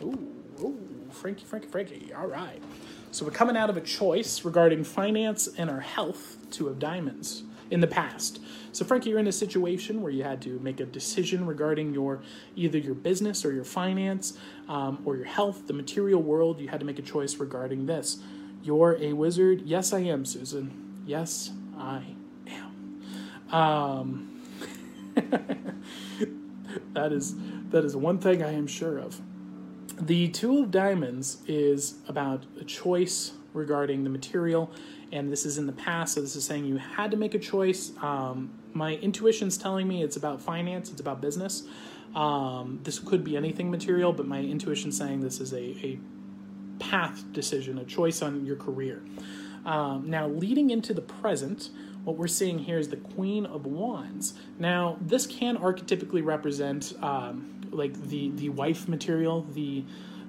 Ooh, 0.00 0.32
ooh, 0.60 0.78
Frankie, 1.10 1.44
Frankie, 1.44 1.68
Frankie. 1.68 2.12
All 2.14 2.26
right. 2.26 2.62
So 3.10 3.24
we're 3.24 3.32
coming 3.32 3.56
out 3.56 3.70
of 3.70 3.76
a 3.76 3.80
choice 3.80 4.44
regarding 4.44 4.84
finance 4.84 5.48
and 5.58 5.68
our 5.70 5.80
health, 5.80 6.36
two 6.50 6.68
of 6.68 6.78
diamonds, 6.78 7.42
in 7.70 7.80
the 7.80 7.86
past. 7.86 8.40
So 8.72 8.84
Frankie, 8.84 9.10
you're 9.10 9.18
in 9.18 9.26
a 9.26 9.32
situation 9.32 10.02
where 10.02 10.12
you 10.12 10.22
had 10.22 10.40
to 10.42 10.58
make 10.60 10.80
a 10.80 10.86
decision 10.86 11.46
regarding 11.46 11.92
your 11.92 12.22
either 12.54 12.78
your 12.78 12.94
business 12.94 13.44
or 13.44 13.52
your 13.52 13.64
finance 13.64 14.38
um, 14.68 15.02
or 15.04 15.16
your 15.16 15.24
health, 15.24 15.66
the 15.66 15.72
material 15.72 16.22
world. 16.22 16.60
You 16.60 16.68
had 16.68 16.80
to 16.80 16.86
make 16.86 16.98
a 16.98 17.02
choice 17.02 17.36
regarding 17.36 17.86
this. 17.86 18.18
You're 18.62 18.96
a 19.00 19.12
wizard. 19.12 19.62
Yes, 19.62 19.92
I 19.92 20.00
am, 20.00 20.24
Susan. 20.24 21.02
Yes, 21.06 21.50
I 21.76 22.02
am. 22.46 23.54
Um, 23.54 24.42
that 26.92 27.12
is 27.12 27.34
that 27.70 27.84
is 27.84 27.96
one 27.96 28.18
thing 28.18 28.42
I 28.42 28.52
am 28.52 28.66
sure 28.66 28.98
of. 28.98 29.20
The 30.00 30.28
Two 30.28 30.62
of 30.62 30.70
Diamonds 30.70 31.38
is 31.46 31.96
about 32.06 32.44
a 32.60 32.64
choice 32.64 33.32
regarding 33.52 34.04
the 34.04 34.10
material, 34.10 34.70
and 35.12 35.30
this 35.30 35.44
is 35.44 35.58
in 35.58 35.66
the 35.66 35.72
past, 35.72 36.14
so 36.14 36.20
this 36.20 36.36
is 36.36 36.44
saying 36.44 36.66
you 36.66 36.76
had 36.76 37.10
to 37.10 37.16
make 37.16 37.34
a 37.34 37.38
choice. 37.38 37.92
Um, 38.00 38.50
my 38.72 38.94
intuition's 38.96 39.58
telling 39.58 39.88
me 39.88 40.02
it's 40.02 40.16
about 40.16 40.40
finance, 40.40 40.90
it's 40.90 41.00
about 41.00 41.20
business. 41.20 41.64
Um, 42.14 42.80
this 42.84 42.98
could 42.98 43.24
be 43.24 43.36
anything 43.36 43.70
material, 43.70 44.12
but 44.12 44.26
my 44.26 44.40
intuition's 44.40 44.96
saying 44.96 45.20
this 45.20 45.40
is 45.40 45.52
a, 45.52 45.58
a 45.58 45.98
path 46.78 47.24
decision, 47.32 47.78
a 47.78 47.84
choice 47.84 48.22
on 48.22 48.44
your 48.46 48.56
career. 48.56 49.02
Um, 49.64 50.08
now, 50.08 50.28
leading 50.28 50.70
into 50.70 50.94
the 50.94 51.02
present, 51.02 51.70
what 52.04 52.16
we're 52.16 52.26
seeing 52.26 52.58
here 52.58 52.78
is 52.78 52.88
the 52.88 52.96
Queen 52.96 53.44
of 53.44 53.66
Wands. 53.66 54.34
Now, 54.58 54.96
this 55.00 55.26
can 55.26 55.58
archetypically 55.58 56.24
represent 56.24 56.94
um, 57.02 57.60
like 57.70 57.92
the 58.08 58.30
the 58.30 58.48
wife 58.48 58.88
material, 58.88 59.42
the 59.52 59.84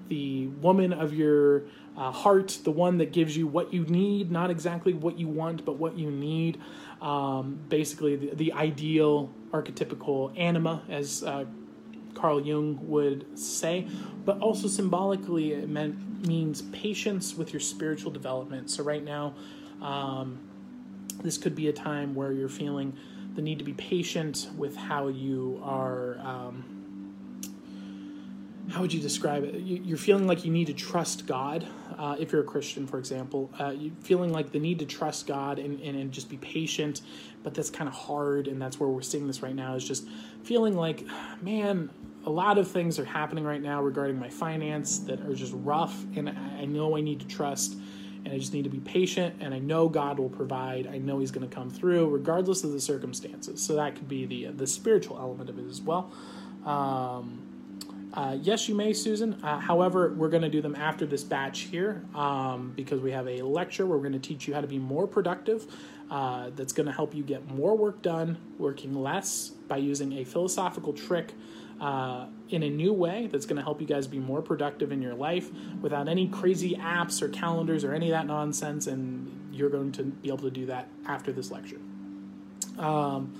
the 0.09 0.47
woman 0.47 0.91
of 0.91 1.13
your 1.13 1.63
uh, 1.95 2.11
heart, 2.11 2.59
the 2.63 2.71
one 2.71 2.97
that 2.97 3.11
gives 3.11 3.37
you 3.37 3.47
what 3.47 3.73
you 3.73 3.85
need, 3.85 4.31
not 4.31 4.49
exactly 4.49 4.93
what 4.93 5.17
you 5.17 5.27
want, 5.27 5.63
but 5.63 5.77
what 5.77 5.97
you 5.97 6.09
need. 6.09 6.59
Um, 7.01 7.59
basically, 7.69 8.15
the, 8.15 8.35
the, 8.35 8.53
ideal 8.53 9.29
archetypical 9.51 10.37
anima, 10.37 10.81
as 10.89 11.23
uh, 11.23 11.45
Carl 12.19 12.41
Jung 12.41 12.79
would 12.87 13.39
say, 13.39 13.87
but 14.25 14.39
also 14.39 14.67
symbolically 14.67 15.53
it 15.53 15.69
meant 15.69 16.27
means 16.27 16.63
patience 16.73 17.35
with 17.35 17.53
your 17.53 17.61
spiritual 17.61 18.11
development. 18.11 18.69
So 18.69 18.83
right 18.83 19.03
now, 19.03 19.35
um, 19.81 20.37
this 21.23 21.37
could 21.37 21.55
be 21.55 21.69
a 21.69 21.73
time 21.73 22.13
where 22.15 22.33
you're 22.33 22.49
feeling 22.49 22.93
the 23.35 23.41
need 23.41 23.59
to 23.59 23.63
be 23.63 23.73
patient 23.73 24.49
with 24.57 24.75
how 24.75 25.07
you 25.07 25.61
are. 25.63 26.17
Um, 26.19 26.75
how 28.69 28.81
would 28.81 28.93
you 28.93 28.99
describe 28.99 29.43
it? 29.45 29.55
You're 29.61 29.97
feeling 29.97 30.27
like 30.27 30.45
you 30.45 30.51
need 30.51 30.67
to 30.67 30.73
trust 30.73 31.25
God. 31.25 31.65
Uh, 31.97 32.15
if 32.19 32.31
you're 32.31 32.41
a 32.41 32.45
Christian, 32.45 32.85
for 32.85 32.99
example, 32.99 33.49
uh, 33.59 33.69
you 33.69 33.91
feeling 34.01 34.31
like 34.31 34.51
the 34.51 34.59
need 34.59 34.79
to 34.79 34.85
trust 34.85 35.25
God 35.25 35.57
and, 35.57 35.79
and, 35.81 35.97
and 35.97 36.11
just 36.11 36.29
be 36.29 36.37
patient, 36.37 37.01
but 37.43 37.53
that's 37.53 37.69
kind 37.69 37.87
of 37.87 37.95
hard, 37.95 38.47
and 38.47 38.61
that's 38.61 38.79
where 38.79 38.87
we're 38.87 39.01
seeing 39.01 39.25
this 39.25 39.41
right 39.41 39.55
now. 39.55 39.73
Is 39.73 39.87
just 39.87 40.07
feeling 40.43 40.75
like, 40.75 41.03
man, 41.41 41.89
a 42.25 42.29
lot 42.29 42.57
of 42.57 42.67
things 42.67 42.99
are 42.99 43.05
happening 43.05 43.43
right 43.43 43.61
now 43.61 43.81
regarding 43.81 44.19
my 44.19 44.29
finance 44.29 44.99
that 44.99 45.21
are 45.21 45.33
just 45.33 45.53
rough, 45.55 46.03
and 46.15 46.29
I 46.29 46.65
know 46.65 46.97
I 46.97 47.01
need 47.01 47.21
to 47.21 47.27
trust, 47.27 47.77
and 48.25 48.33
I 48.33 48.37
just 48.37 48.53
need 48.53 48.65
to 48.65 48.69
be 48.69 48.79
patient, 48.79 49.35
and 49.39 49.53
I 49.53 49.59
know 49.59 49.87
God 49.87 50.19
will 50.19 50.29
provide. 50.29 50.87
I 50.87 50.97
know 50.97 51.19
He's 51.19 51.31
going 51.31 51.47
to 51.47 51.53
come 51.53 51.69
through, 51.69 52.09
regardless 52.09 52.63
of 52.63 52.71
the 52.71 52.81
circumstances. 52.81 53.61
So 53.61 53.75
that 53.75 53.95
could 53.95 54.09
be 54.09 54.25
the 54.25 54.47
the 54.47 54.67
spiritual 54.67 55.17
element 55.17 55.49
of 55.49 55.57
it 55.57 55.67
as 55.69 55.81
well. 55.81 56.11
Um, 56.65 57.45
uh, 58.13 58.37
yes, 58.41 58.67
you 58.67 58.75
may, 58.75 58.91
Susan. 58.91 59.35
Uh, 59.43 59.59
however, 59.59 60.13
we're 60.13 60.29
going 60.29 60.41
to 60.41 60.49
do 60.49 60.61
them 60.61 60.75
after 60.75 61.05
this 61.05 61.23
batch 61.23 61.61
here 61.61 62.03
um, 62.15 62.73
because 62.75 63.01
we 63.01 63.11
have 63.11 63.27
a 63.27 63.41
lecture 63.43 63.85
where 63.85 63.97
we're 63.97 64.09
going 64.09 64.19
to 64.19 64.27
teach 64.27 64.47
you 64.47 64.53
how 64.53 64.61
to 64.61 64.67
be 64.67 64.79
more 64.79 65.07
productive. 65.07 65.67
Uh, 66.09 66.49
that's 66.55 66.73
going 66.73 66.87
to 66.87 66.91
help 66.91 67.13
you 67.13 67.21
get 67.21 67.47
more 67.51 67.77
work 67.77 68.01
done, 68.01 68.35
working 68.57 68.95
less 68.95 69.49
by 69.49 69.77
using 69.77 70.13
a 70.13 70.23
philosophical 70.23 70.91
trick 70.91 71.33
uh, 71.79 72.25
in 72.49 72.63
a 72.63 72.69
new 72.69 72.93
way 72.93 73.27
that's 73.31 73.45
going 73.45 73.55
to 73.57 73.63
help 73.63 73.79
you 73.79 73.87
guys 73.87 74.07
be 74.07 74.19
more 74.19 74.41
productive 74.41 74.91
in 74.91 75.01
your 75.01 75.13
life 75.13 75.49
without 75.81 76.07
any 76.07 76.27
crazy 76.27 76.75
apps 76.75 77.21
or 77.21 77.29
calendars 77.29 77.83
or 77.83 77.93
any 77.93 78.07
of 78.07 78.11
that 78.11 78.27
nonsense. 78.27 78.87
And 78.87 79.49
you're 79.53 79.69
going 79.69 79.91
to 79.93 80.03
be 80.03 80.29
able 80.29 80.39
to 80.39 80.51
do 80.51 80.65
that 80.67 80.87
after 81.05 81.31
this 81.31 81.51
lecture. 81.51 81.79
Um, 82.77 83.33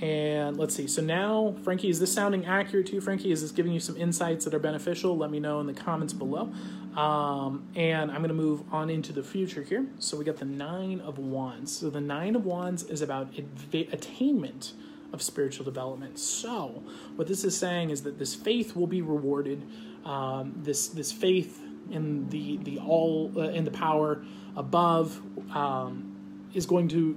and 0.00 0.56
let's 0.56 0.74
see. 0.74 0.86
So 0.86 1.02
now, 1.02 1.54
Frankie, 1.62 1.90
is 1.90 2.00
this 2.00 2.12
sounding 2.12 2.46
accurate 2.46 2.86
to 2.86 2.94
you, 2.94 3.00
Frankie? 3.00 3.32
Is 3.32 3.42
this 3.42 3.50
giving 3.50 3.72
you 3.72 3.80
some 3.80 3.96
insights 3.98 4.46
that 4.46 4.54
are 4.54 4.58
beneficial? 4.58 5.16
Let 5.16 5.30
me 5.30 5.40
know 5.40 5.60
in 5.60 5.66
the 5.66 5.74
comments 5.74 6.14
below. 6.14 6.52
Um, 6.96 7.68
and 7.76 8.10
I'm 8.10 8.18
going 8.18 8.28
to 8.28 8.34
move 8.34 8.62
on 8.72 8.88
into 8.88 9.12
the 9.12 9.22
future 9.22 9.62
here. 9.62 9.86
So 9.98 10.16
we 10.16 10.24
got 10.24 10.38
the 10.38 10.46
Nine 10.46 11.00
of 11.00 11.18
Wands. 11.18 11.76
So 11.76 11.90
the 11.90 12.00
Nine 12.00 12.34
of 12.34 12.46
Wands 12.46 12.82
is 12.84 13.02
about 13.02 13.28
attainment 13.72 14.72
of 15.12 15.22
spiritual 15.22 15.64
development. 15.64 16.18
So 16.18 16.82
what 17.16 17.28
this 17.28 17.44
is 17.44 17.56
saying 17.56 17.90
is 17.90 18.02
that 18.02 18.18
this 18.18 18.34
faith 18.34 18.76
will 18.76 18.86
be 18.86 19.02
rewarded. 19.02 19.66
Um, 20.04 20.54
this 20.56 20.88
this 20.88 21.12
faith 21.12 21.60
in 21.90 22.28
the 22.28 22.58
the 22.58 22.78
all 22.78 23.32
uh, 23.36 23.48
in 23.50 23.64
the 23.64 23.70
power 23.70 24.24
above 24.56 25.20
um, 25.54 26.48
is 26.54 26.66
going 26.66 26.88
to 26.88 27.16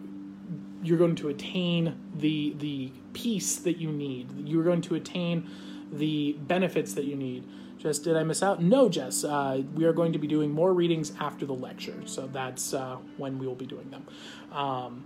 you're 0.83 0.97
going 0.97 1.15
to 1.15 1.29
attain 1.29 1.95
the 2.15 2.55
the 2.57 2.91
peace 3.13 3.57
that 3.57 3.77
you 3.77 3.91
need. 3.91 4.47
You're 4.47 4.63
going 4.63 4.81
to 4.81 4.95
attain 4.95 5.49
the 5.91 6.33
benefits 6.33 6.93
that 6.95 7.05
you 7.05 7.15
need. 7.15 7.45
Jess, 7.77 7.99
did 7.99 8.15
I 8.15 8.23
miss 8.23 8.41
out? 8.41 8.61
No, 8.61 8.87
Jess. 8.89 9.23
Uh, 9.23 9.61
we 9.75 9.83
are 9.85 9.93
going 9.93 10.13
to 10.13 10.19
be 10.19 10.27
doing 10.27 10.51
more 10.51 10.73
readings 10.73 11.11
after 11.19 11.45
the 11.45 11.53
lecture, 11.53 12.01
so 12.05 12.27
that's 12.27 12.73
uh, 12.73 12.97
when 13.17 13.39
we 13.39 13.45
will 13.45 13.55
be 13.55 13.65
doing 13.65 13.89
them. 13.91 14.07
Um, 14.51 15.03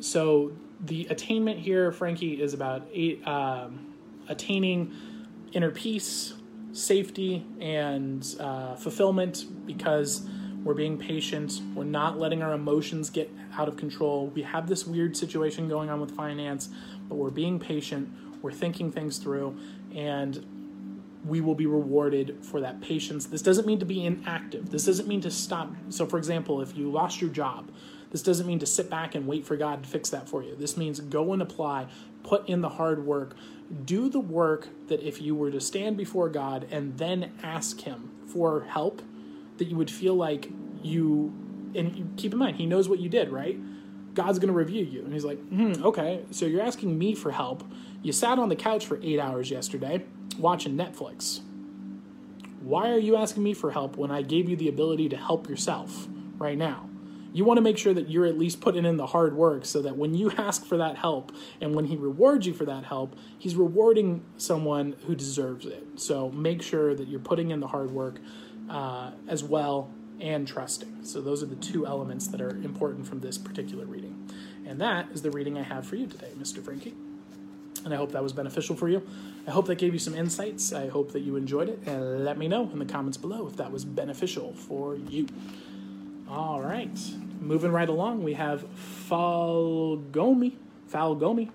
so 0.00 0.52
the 0.84 1.06
attainment 1.10 1.58
here, 1.58 1.92
Frankie, 1.92 2.40
is 2.40 2.54
about 2.54 2.88
um, 3.26 3.94
attaining 4.28 4.92
inner 5.52 5.70
peace, 5.70 6.34
safety, 6.72 7.46
and 7.60 8.36
uh, 8.40 8.76
fulfillment 8.76 9.46
because 9.66 10.26
we're 10.62 10.74
being 10.74 10.98
patient. 10.98 11.60
We're 11.74 11.84
not 11.84 12.18
letting 12.18 12.42
our 12.42 12.52
emotions 12.52 13.10
get 13.10 13.30
out 13.56 13.68
of 13.68 13.76
control. 13.76 14.28
We 14.28 14.42
have 14.42 14.68
this 14.68 14.86
weird 14.86 15.16
situation 15.16 15.68
going 15.68 15.90
on 15.90 16.00
with 16.00 16.14
finance, 16.14 16.68
but 17.08 17.16
we're 17.16 17.30
being 17.30 17.58
patient. 17.58 18.08
We're 18.42 18.52
thinking 18.52 18.90
things 18.90 19.18
through, 19.18 19.58
and 19.94 20.46
we 21.26 21.40
will 21.40 21.54
be 21.54 21.66
rewarded 21.66 22.38
for 22.42 22.60
that 22.60 22.80
patience. 22.80 23.26
This 23.26 23.42
doesn't 23.42 23.66
mean 23.66 23.78
to 23.80 23.84
be 23.84 24.04
inactive. 24.06 24.70
This 24.70 24.86
doesn't 24.86 25.08
mean 25.08 25.20
to 25.22 25.30
stop. 25.30 25.70
So, 25.90 26.06
for 26.06 26.16
example, 26.16 26.62
if 26.62 26.76
you 26.76 26.90
lost 26.90 27.20
your 27.20 27.30
job, 27.30 27.70
this 28.10 28.22
doesn't 28.22 28.46
mean 28.46 28.58
to 28.58 28.66
sit 28.66 28.90
back 28.90 29.14
and 29.14 29.26
wait 29.26 29.46
for 29.46 29.56
God 29.56 29.84
to 29.84 29.88
fix 29.88 30.10
that 30.10 30.28
for 30.28 30.42
you. 30.42 30.56
This 30.56 30.76
means 30.76 31.00
go 31.00 31.32
and 31.32 31.40
apply, 31.40 31.86
put 32.22 32.48
in 32.48 32.60
the 32.60 32.70
hard 32.70 33.06
work, 33.06 33.36
do 33.84 34.08
the 34.08 34.20
work 34.20 34.68
that 34.88 35.00
if 35.00 35.22
you 35.22 35.34
were 35.34 35.50
to 35.50 35.60
stand 35.60 35.96
before 35.96 36.28
God 36.28 36.66
and 36.70 36.98
then 36.98 37.32
ask 37.42 37.80
Him 37.80 38.10
for 38.26 38.64
help, 38.64 39.02
that 39.58 39.66
you 39.68 39.76
would 39.76 39.90
feel 39.90 40.14
like 40.14 40.50
you, 40.82 41.32
and 41.74 42.14
keep 42.16 42.32
in 42.32 42.38
mind, 42.38 42.56
He 42.56 42.66
knows 42.66 42.88
what 42.88 42.98
you 42.98 43.08
did, 43.08 43.30
right? 43.30 43.58
God's 44.14 44.40
going 44.40 44.52
to 44.52 44.58
review 44.58 44.84
you. 44.84 45.04
And 45.04 45.12
He's 45.12 45.24
like, 45.24 45.38
hmm, 45.48 45.74
okay, 45.84 46.24
so 46.32 46.46
you're 46.46 46.62
asking 46.62 46.98
me 46.98 47.14
for 47.14 47.30
help. 47.30 47.62
You 48.02 48.12
sat 48.12 48.40
on 48.40 48.48
the 48.48 48.56
couch 48.56 48.86
for 48.86 48.98
eight 49.02 49.20
hours 49.20 49.50
yesterday 49.50 50.04
watching 50.36 50.76
Netflix. 50.76 51.42
Why 52.60 52.90
are 52.90 52.98
you 52.98 53.16
asking 53.16 53.44
me 53.44 53.54
for 53.54 53.70
help 53.70 53.96
when 53.96 54.10
I 54.10 54.22
gave 54.22 54.48
you 54.48 54.56
the 54.56 54.68
ability 54.68 55.08
to 55.10 55.16
help 55.16 55.48
yourself 55.48 56.08
right 56.38 56.58
now? 56.58 56.89
You 57.32 57.44
want 57.44 57.58
to 57.58 57.62
make 57.62 57.78
sure 57.78 57.94
that 57.94 58.10
you're 58.10 58.26
at 58.26 58.38
least 58.38 58.60
putting 58.60 58.84
in 58.84 58.96
the 58.96 59.06
hard 59.06 59.34
work 59.34 59.64
so 59.64 59.82
that 59.82 59.96
when 59.96 60.14
you 60.14 60.30
ask 60.38 60.64
for 60.64 60.76
that 60.78 60.96
help 60.96 61.32
and 61.60 61.74
when 61.74 61.86
he 61.86 61.96
rewards 61.96 62.46
you 62.46 62.54
for 62.54 62.64
that 62.64 62.84
help, 62.84 63.16
he's 63.38 63.54
rewarding 63.54 64.24
someone 64.36 64.96
who 65.06 65.14
deserves 65.14 65.66
it. 65.66 65.84
So 65.96 66.30
make 66.30 66.62
sure 66.62 66.94
that 66.94 67.08
you're 67.08 67.20
putting 67.20 67.50
in 67.50 67.60
the 67.60 67.68
hard 67.68 67.90
work 67.90 68.20
uh, 68.68 69.12
as 69.28 69.42
well 69.44 69.90
and 70.20 70.46
trusting. 70.46 71.04
So 71.04 71.20
those 71.20 71.42
are 71.42 71.46
the 71.46 71.56
two 71.56 71.86
elements 71.86 72.28
that 72.28 72.40
are 72.40 72.50
important 72.50 73.06
from 73.06 73.20
this 73.20 73.38
particular 73.38 73.86
reading. 73.86 74.30
And 74.66 74.80
that 74.80 75.08
is 75.12 75.22
the 75.22 75.30
reading 75.30 75.56
I 75.56 75.62
have 75.62 75.86
for 75.86 75.96
you 75.96 76.06
today, 76.06 76.30
Mr. 76.38 76.62
Frankie. 76.62 76.94
And 77.84 77.94
I 77.94 77.96
hope 77.96 78.12
that 78.12 78.22
was 78.22 78.32
beneficial 78.32 78.76
for 78.76 78.88
you. 78.88 79.06
I 79.46 79.50
hope 79.50 79.66
that 79.66 79.76
gave 79.76 79.94
you 79.94 79.98
some 79.98 80.14
insights. 80.14 80.72
I 80.72 80.88
hope 80.88 81.12
that 81.12 81.20
you 81.20 81.36
enjoyed 81.36 81.68
it. 81.68 81.80
And 81.86 82.24
let 82.24 82.36
me 82.36 82.46
know 82.46 82.68
in 82.70 82.78
the 82.78 82.84
comments 82.84 83.16
below 83.16 83.46
if 83.46 83.56
that 83.56 83.72
was 83.72 83.84
beneficial 83.84 84.52
for 84.52 84.96
you. 84.96 85.26
All 86.30 86.60
right. 86.60 86.96
Moving 87.40 87.72
right 87.72 87.88
along, 87.88 88.22
we 88.22 88.34
have 88.34 88.64
Falgoni. 89.08 90.54
Falgoni. 90.88 91.50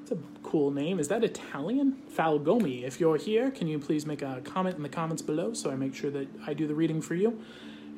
It's 0.00 0.12
a 0.12 0.18
cool 0.42 0.70
name. 0.70 0.98
Is 0.98 1.08
that 1.08 1.22
Italian? 1.22 1.98
Falgoni. 2.16 2.84
If 2.84 3.00
you're 3.00 3.18
here, 3.18 3.50
can 3.50 3.68
you 3.68 3.78
please 3.78 4.06
make 4.06 4.22
a 4.22 4.40
comment 4.44 4.76
in 4.76 4.82
the 4.82 4.88
comments 4.88 5.20
below 5.20 5.52
so 5.52 5.70
I 5.70 5.76
make 5.76 5.94
sure 5.94 6.10
that 6.10 6.26
I 6.46 6.54
do 6.54 6.66
the 6.66 6.74
reading 6.74 7.02
for 7.02 7.14
you 7.14 7.38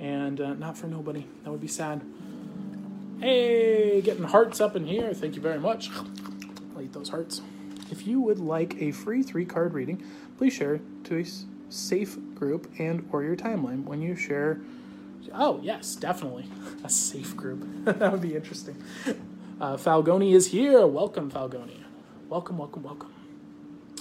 and 0.00 0.40
uh, 0.40 0.54
not 0.54 0.76
for 0.76 0.88
nobody? 0.88 1.28
That 1.44 1.52
would 1.52 1.60
be 1.60 1.68
sad. 1.68 2.02
Hey, 3.20 4.00
getting 4.00 4.24
hearts 4.24 4.60
up 4.60 4.74
in 4.74 4.86
here. 4.86 5.14
Thank 5.14 5.36
you 5.36 5.42
very 5.42 5.60
much. 5.60 5.90
I'll 6.74 6.82
eat 6.82 6.92
those 6.92 7.10
hearts. 7.10 7.40
If 7.92 8.04
you 8.04 8.20
would 8.20 8.40
like 8.40 8.74
a 8.82 8.90
free 8.90 9.22
three 9.22 9.44
card 9.44 9.74
reading, 9.74 10.02
please 10.38 10.54
share 10.54 10.80
to 11.04 11.20
a 11.20 11.24
safe 11.72 12.16
group 12.34 12.68
and 12.78 13.08
or 13.12 13.22
your 13.22 13.36
timeline 13.36 13.84
when 13.84 14.02
you 14.02 14.16
share 14.16 14.60
oh 15.34 15.60
yes 15.62 15.96
definitely. 15.96 16.46
A 16.84 16.88
safe 16.88 17.36
group. 17.36 17.66
That 17.84 18.12
would 18.12 18.20
be 18.20 18.34
interesting. 18.34 18.82
Uh, 19.60 19.76
falgoni 19.76 20.34
is 20.34 20.48
here. 20.48 20.86
Welcome 20.86 21.30
falgoni. 21.30 21.82
Welcome 22.28 22.58
welcome 22.58 22.82
welcome. 22.82 23.12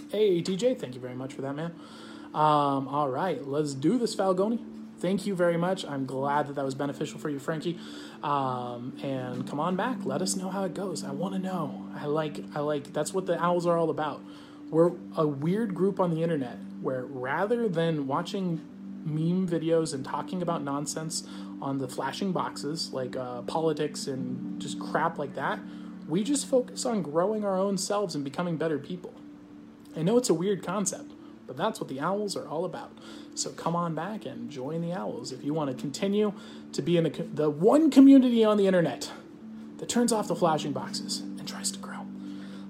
Hey 0.10 0.42
tj 0.42 0.80
thank 0.80 0.96
you 0.96 1.02
very 1.02 1.16
much 1.16 1.34
for 1.34 1.42
that 1.42 1.56
man. 1.56 1.74
Um, 2.34 2.88
all 2.88 3.10
right 3.10 3.46
let's 3.48 3.74
do 3.74 3.98
this 3.98 4.16
falgoni. 4.16 4.60
Thank 5.00 5.26
you 5.26 5.36
very 5.36 5.58
much. 5.58 5.84
I'm 5.86 6.06
glad 6.06 6.48
that 6.48 6.56
that 6.56 6.64
was 6.64 6.76
beneficial 6.76 7.20
for 7.20 7.30
you 7.30 7.38
frankie. 7.38 7.78
Um, 8.24 8.98
and 9.04 9.46
come 9.46 9.60
on 9.60 9.76
back. 9.76 9.98
Let 10.06 10.22
us 10.22 10.38
know 10.38 10.50
how 10.50 10.64
it 10.64 10.74
goes. 10.74 11.04
I 11.04 11.12
want 11.12 11.34
to 11.34 11.40
know. 11.40 11.88
I 11.94 12.06
like 12.06 12.40
i 12.56 12.60
like 12.60 12.94
that's 12.94 13.14
what 13.14 13.26
the 13.26 13.42
owls 13.44 13.66
are 13.66 13.78
all 13.78 13.90
about. 13.90 14.22
We're 14.70 14.92
a 15.18 15.28
weird 15.28 15.76
group 15.76 16.00
on 16.00 16.16
the 16.16 16.24
internet 16.24 16.58
where 16.82 17.04
rather 17.04 17.68
than 17.68 18.08
watching 18.08 18.62
meme 19.06 19.48
videos 19.48 19.94
and 19.94 20.06
talking 20.06 20.42
about 20.42 20.64
nonsense 20.64 21.28
on 21.62 21.78
the 21.78 21.88
flashing 21.88 22.32
boxes 22.32 22.92
like 22.94 23.16
uh, 23.16 23.42
politics 23.44 24.08
and 24.08 24.62
just 24.62 24.80
crap 24.80 25.18
like 25.18 25.36
that 25.36 25.60
we 26.08 26.24
just 26.24 26.48
focus 26.48 26.86
on 26.86 27.02
growing 27.02 27.46
our 27.46 27.58
own 27.58 27.78
selves 27.78 28.16
and 28.16 28.24
becoming 28.24 28.58
better 28.58 28.78
people. 28.78 29.14
I 29.96 30.02
know 30.02 30.18
it's 30.18 30.30
a 30.30 30.34
weird 30.34 30.64
concept 30.64 31.12
but 31.46 31.58
that's 31.58 31.80
what 31.80 31.90
the 31.90 32.00
owls 32.00 32.38
are 32.38 32.48
all 32.48 32.64
about. 32.64 32.98
So 33.36 33.52
come 33.52 33.76
on 33.76 33.94
back 33.94 34.26
and 34.26 34.50
join 34.50 34.82
the 34.82 34.94
owls 34.94 35.32
if 35.32 35.44
you 35.44 35.54
want 35.54 35.76
to 35.76 35.80
continue 35.80 36.34
to 36.72 36.82
be 36.82 36.98
in 36.98 37.04
the, 37.04 37.10
the 37.10 37.50
one 37.50 37.92
community 37.92 38.46
on 38.46 38.58
the 38.58 38.66
internet 38.66 39.12
that 39.78 39.90
turns 39.90 40.14
off 40.14 40.28
the 40.28 40.36
flashing 40.36 40.72
boxes 40.72 41.20
and 41.20 41.46
tries 41.48 41.70
to 41.72 41.80
grow. 41.80 42.06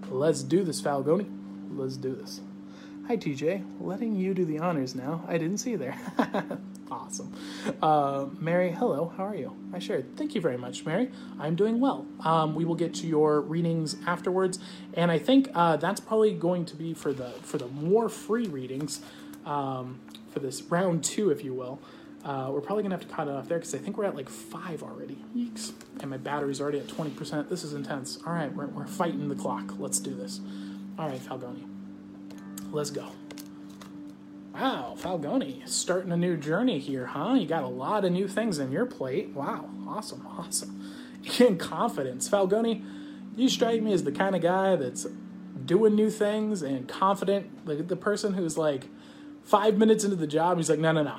Let's 0.09 0.41
do 0.41 0.63
this 0.63 0.81
falgoni. 0.81 1.29
Let's 1.69 1.97
do 1.97 2.15
this 2.15 2.41
Hi, 3.07 3.17
TJ. 3.17 3.81
Letting 3.81 4.15
you 4.15 4.33
do 4.33 4.45
the 4.45 4.59
honors 4.59 4.95
now. 4.95 5.25
I 5.27 5.37
didn't 5.37 5.57
see 5.57 5.71
you 5.71 5.77
there. 5.77 5.97
awesome. 6.91 7.33
Uh, 7.81 8.27
Mary, 8.39 8.71
hello. 8.71 9.11
How 9.17 9.25
are 9.25 9.35
you? 9.35 9.53
I 9.73 9.79
shared. 9.79 10.15
Thank 10.15 10.35
you 10.35 10.39
very 10.39 10.57
much, 10.57 10.85
Mary. 10.85 11.11
I'm 11.37 11.55
doing 11.55 11.81
well. 11.81 12.05
Um, 12.23 12.55
we 12.55 12.63
will 12.63 12.75
get 12.75 12.93
to 12.95 13.07
your 13.07 13.41
readings 13.41 13.97
afterwards, 14.07 14.57
and 14.93 15.11
I 15.11 15.19
think 15.19 15.49
uh, 15.53 15.75
that's 15.75 15.99
probably 15.99 16.33
going 16.33 16.63
to 16.63 16.77
be 16.77 16.93
for 16.93 17.11
the 17.11 17.31
for 17.41 17.57
the 17.57 17.67
more 17.67 18.07
free 18.07 18.47
readings 18.47 19.01
um, 19.45 19.99
for 20.31 20.39
this 20.39 20.61
round 20.63 21.03
two, 21.03 21.29
if 21.29 21.43
you 21.43 21.53
will. 21.53 21.81
Uh, 22.23 22.51
we're 22.51 22.61
probably 22.61 22.83
gonna 22.83 22.95
have 22.95 23.05
to 23.05 23.13
cut 23.13 23.27
it 23.27 23.31
off 23.31 23.49
there 23.49 23.57
because 23.57 23.75
I 23.75 23.79
think 23.79 23.97
we're 23.97 24.05
at 24.05 24.15
like 24.15 24.29
five 24.29 24.81
already. 24.81 25.17
Yeeks. 25.35 25.73
And 25.99 26.09
my 26.09 26.17
battery's 26.17 26.61
already 26.61 26.79
at 26.79 26.87
20%. 26.87 27.49
This 27.49 27.65
is 27.65 27.73
intense. 27.73 28.19
All 28.25 28.31
right, 28.31 28.53
we're, 28.55 28.67
we're 28.67 28.87
fighting 28.87 29.27
the 29.27 29.35
clock. 29.35 29.73
Let's 29.77 29.99
do 29.99 30.15
this. 30.15 30.39
All 30.97 31.09
right, 31.09 31.19
Falgoni. 31.19 31.72
Let's 32.73 32.89
go. 32.89 33.07
Wow, 34.51 34.95
Falgoni, 34.97 35.67
starting 35.67 36.11
a 36.11 36.17
new 36.17 36.35
journey 36.35 36.79
here, 36.79 37.05
huh? 37.05 37.35
You 37.35 37.45
got 37.45 37.63
a 37.63 37.67
lot 37.67 38.03
of 38.03 38.11
new 38.11 38.27
things 38.27 38.57
in 38.57 38.71
your 38.71 38.87
plate. 38.87 39.29
Wow, 39.29 39.69
awesome, 39.87 40.25
awesome. 40.25 40.83
In 41.39 41.59
confidence, 41.59 42.27
Falgoni, 42.27 42.83
you 43.35 43.47
strike 43.47 43.83
me 43.83 43.93
as 43.93 44.03
the 44.03 44.11
kind 44.11 44.35
of 44.35 44.41
guy 44.41 44.75
that's 44.75 45.05
doing 45.65 45.93
new 45.93 46.09
things 46.09 46.63
and 46.63 46.87
confident. 46.87 47.67
Like 47.67 47.87
the 47.87 47.95
person 47.95 48.33
who's 48.33 48.57
like 48.57 48.87
five 49.43 49.77
minutes 49.77 50.03
into 50.03 50.15
the 50.15 50.27
job, 50.27 50.57
he's 50.57 50.69
like, 50.69 50.79
no, 50.79 50.91
no, 50.91 51.03
no, 51.03 51.17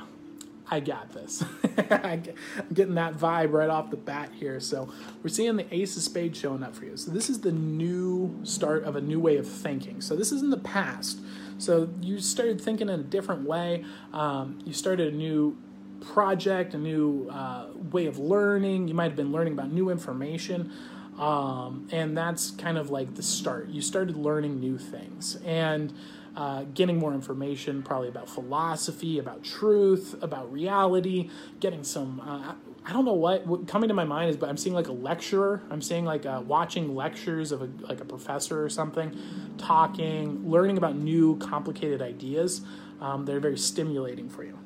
I 0.70 0.80
got 0.80 1.12
this. 1.12 1.44
I'm 1.90 2.24
getting 2.72 2.94
that 2.94 3.14
vibe 3.14 3.52
right 3.52 3.68
off 3.68 3.90
the 3.90 3.96
bat 3.96 4.30
here. 4.34 4.60
So 4.60 4.92
we're 5.22 5.28
seeing 5.28 5.56
the 5.56 5.74
Ace 5.74 5.96
of 5.96 6.02
Spades 6.02 6.38
showing 6.38 6.62
up 6.62 6.74
for 6.74 6.84
you. 6.84 6.96
So 6.96 7.10
this 7.10 7.28
is 7.28 7.40
the 7.40 7.52
new 7.52 8.40
start 8.44 8.84
of 8.84 8.96
a 8.96 9.00
new 9.00 9.20
way 9.20 9.36
of 9.36 9.46
thinking. 9.46 10.00
So 10.00 10.16
this 10.16 10.32
is 10.32 10.42
in 10.42 10.50
the 10.50 10.58
past. 10.58 11.18
So 11.58 11.88
you 12.00 12.20
started 12.20 12.60
thinking 12.60 12.88
in 12.88 13.00
a 13.00 13.02
different 13.02 13.46
way. 13.46 13.84
Um, 14.12 14.58
you 14.64 14.72
started 14.72 15.12
a 15.12 15.16
new 15.16 15.56
project, 16.00 16.74
a 16.74 16.78
new 16.78 17.28
uh, 17.30 17.66
way 17.90 18.06
of 18.06 18.18
learning. 18.18 18.88
You 18.88 18.94
might 18.94 19.04
have 19.04 19.16
been 19.16 19.32
learning 19.32 19.54
about 19.54 19.72
new 19.72 19.90
information. 19.90 20.72
Um, 21.18 21.88
and 21.92 22.16
that's 22.16 22.50
kind 22.50 22.76
of 22.76 22.90
like 22.90 23.14
the 23.14 23.22
start. 23.22 23.68
You 23.68 23.80
started 23.80 24.16
learning 24.16 24.58
new 24.58 24.78
things 24.78 25.36
and 25.44 25.92
uh, 26.36 26.64
getting 26.74 26.98
more 26.98 27.14
information, 27.14 27.82
probably 27.82 28.08
about 28.08 28.28
philosophy, 28.28 29.20
about 29.20 29.44
truth, 29.44 30.16
about 30.20 30.52
reality, 30.52 31.30
getting 31.60 31.84
some 31.84 32.20
uh, 32.20 32.54
I 32.86 32.92
don't 32.92 33.06
know 33.06 33.14
what, 33.14 33.46
what 33.46 33.66
coming 33.66 33.88
to 33.88 33.94
my 33.94 34.04
mind 34.04 34.28
is, 34.30 34.36
but 34.36 34.48
I'm 34.48 34.58
seeing 34.58 34.74
like 34.74 34.88
a 34.88 34.92
lecturer. 34.92 35.62
I'm 35.70 35.80
seeing 35.80 36.04
like 36.04 36.26
uh, 36.26 36.42
watching 36.46 36.94
lectures 36.94 37.50
of 37.50 37.62
a, 37.62 37.70
like 37.80 38.00
a 38.00 38.04
professor 38.04 38.62
or 38.62 38.68
something, 38.68 39.16
talking, 39.56 40.48
learning 40.48 40.76
about 40.76 40.94
new 40.94 41.38
complicated 41.38 42.02
ideas. 42.02 42.60
Um, 43.00 43.24
they're 43.24 43.40
very 43.40 43.56
stimulating 43.56 44.28
for 44.28 44.44
you. 44.44 44.58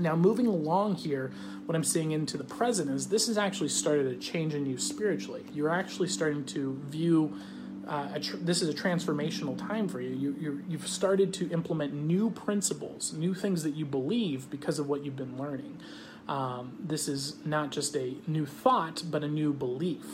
Now, 0.00 0.16
moving 0.16 0.46
along 0.46 0.96
here, 0.96 1.32
what 1.66 1.74
I'm 1.74 1.84
seeing 1.84 2.12
into 2.12 2.36
the 2.36 2.44
present 2.44 2.90
is 2.90 3.08
this 3.08 3.26
has 3.28 3.38
actually 3.38 3.68
started 3.68 4.06
a 4.06 4.16
change 4.16 4.54
in 4.54 4.66
you 4.66 4.76
spiritually. 4.78 5.44
You're 5.52 5.70
actually 5.70 6.08
starting 6.08 6.44
to 6.46 6.80
view. 6.86 7.36
Uh, 7.86 8.18
tr- 8.18 8.36
this 8.36 8.62
is 8.62 8.68
a 8.68 8.74
transformational 8.74 9.56
time 9.58 9.88
for 9.88 10.00
you. 10.00 10.10
You, 10.10 10.62
you. 10.68 10.78
have 10.78 10.86
started 10.86 11.32
to 11.34 11.50
implement 11.50 11.94
new 11.94 12.30
principles, 12.30 13.12
new 13.12 13.34
things 13.34 13.62
that 13.62 13.74
you 13.74 13.86
believe 13.86 14.50
because 14.50 14.78
of 14.78 14.88
what 14.88 15.04
you've 15.04 15.16
been 15.16 15.36
learning. 15.36 15.80
Um, 16.28 16.76
this 16.78 17.08
is 17.08 17.36
not 17.44 17.70
just 17.70 17.96
a 17.96 18.14
new 18.26 18.44
thought, 18.44 19.02
but 19.10 19.24
a 19.24 19.28
new 19.28 19.52
belief. 19.52 20.04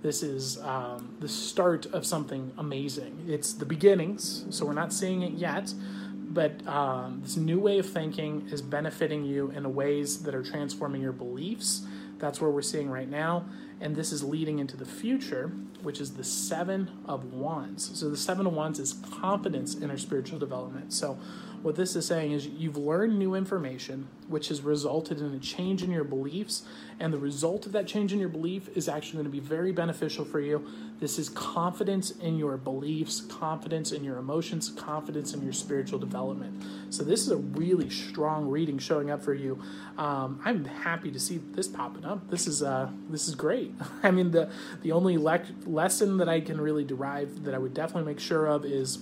This 0.00 0.22
is 0.22 0.58
um, 0.58 1.16
the 1.20 1.28
start 1.28 1.86
of 1.86 2.06
something 2.06 2.52
amazing. 2.56 3.26
It's 3.28 3.52
the 3.52 3.66
beginnings, 3.66 4.46
so 4.50 4.64
we're 4.64 4.72
not 4.72 4.92
seeing 4.92 5.22
it 5.22 5.32
yet, 5.32 5.74
but 6.14 6.66
um, 6.66 7.20
this 7.22 7.36
new 7.36 7.58
way 7.58 7.78
of 7.78 7.86
thinking 7.88 8.48
is 8.50 8.62
benefiting 8.62 9.24
you 9.24 9.50
in 9.50 9.74
ways 9.74 10.22
that 10.22 10.34
are 10.34 10.42
transforming 10.42 11.02
your 11.02 11.12
beliefs. 11.12 11.84
That's 12.18 12.40
where 12.40 12.50
we're 12.50 12.62
seeing 12.62 12.90
right 12.90 13.08
now. 13.08 13.44
And 13.80 13.94
this 13.94 14.12
is 14.12 14.24
leading 14.24 14.58
into 14.58 14.76
the 14.76 14.84
future, 14.84 15.52
which 15.82 16.00
is 16.00 16.14
the 16.14 16.24
Seven 16.24 16.90
of 17.06 17.32
Wands. 17.32 17.98
So 17.98 18.10
the 18.10 18.16
Seven 18.16 18.46
of 18.46 18.52
Wands 18.52 18.78
is 18.78 18.94
confidence 19.20 19.74
in 19.74 19.90
our 19.90 19.98
spiritual 19.98 20.38
development. 20.38 20.92
So 20.92 21.18
what 21.62 21.76
this 21.76 21.96
is 21.96 22.06
saying 22.06 22.32
is 22.32 22.46
you've 22.46 22.76
learned 22.76 23.18
new 23.18 23.34
information, 23.34 24.08
which 24.28 24.48
has 24.48 24.60
resulted 24.62 25.20
in 25.20 25.34
a 25.34 25.38
change 25.38 25.82
in 25.82 25.90
your 25.90 26.04
beliefs, 26.04 26.62
and 27.00 27.12
the 27.12 27.18
result 27.18 27.66
of 27.66 27.72
that 27.72 27.86
change 27.86 28.12
in 28.12 28.18
your 28.18 28.28
belief 28.28 28.68
is 28.76 28.88
actually 28.88 29.14
going 29.14 29.24
to 29.24 29.30
be 29.30 29.40
very 29.40 29.72
beneficial 29.72 30.24
for 30.24 30.40
you. 30.40 30.66
This 31.00 31.18
is 31.18 31.28
confidence 31.28 32.10
in 32.10 32.38
your 32.38 32.56
beliefs, 32.56 33.20
confidence 33.22 33.92
in 33.92 34.04
your 34.04 34.18
emotions, 34.18 34.70
confidence 34.70 35.34
in 35.34 35.42
your 35.42 35.52
spiritual 35.52 35.98
development. 35.98 36.62
So 36.90 37.02
this 37.02 37.20
is 37.20 37.30
a 37.30 37.36
really 37.36 37.90
strong 37.90 38.48
reading 38.48 38.78
showing 38.78 39.10
up 39.10 39.22
for 39.22 39.34
you. 39.34 39.62
Um, 39.96 40.40
I'm 40.44 40.64
happy 40.64 41.10
to 41.10 41.20
see 41.20 41.38
this 41.52 41.68
popping 41.68 42.04
up. 42.04 42.30
This 42.30 42.46
is 42.46 42.62
uh, 42.62 42.90
this 43.10 43.28
is 43.28 43.34
great. 43.34 43.74
I 44.02 44.10
mean 44.10 44.30
the 44.30 44.50
the 44.82 44.92
only 44.92 45.18
le- 45.18 45.44
lesson 45.66 46.16
that 46.18 46.28
I 46.28 46.40
can 46.40 46.60
really 46.60 46.84
derive 46.84 47.44
that 47.44 47.54
I 47.54 47.58
would 47.58 47.74
definitely 47.74 48.12
make 48.12 48.20
sure 48.20 48.46
of 48.46 48.64
is 48.64 48.98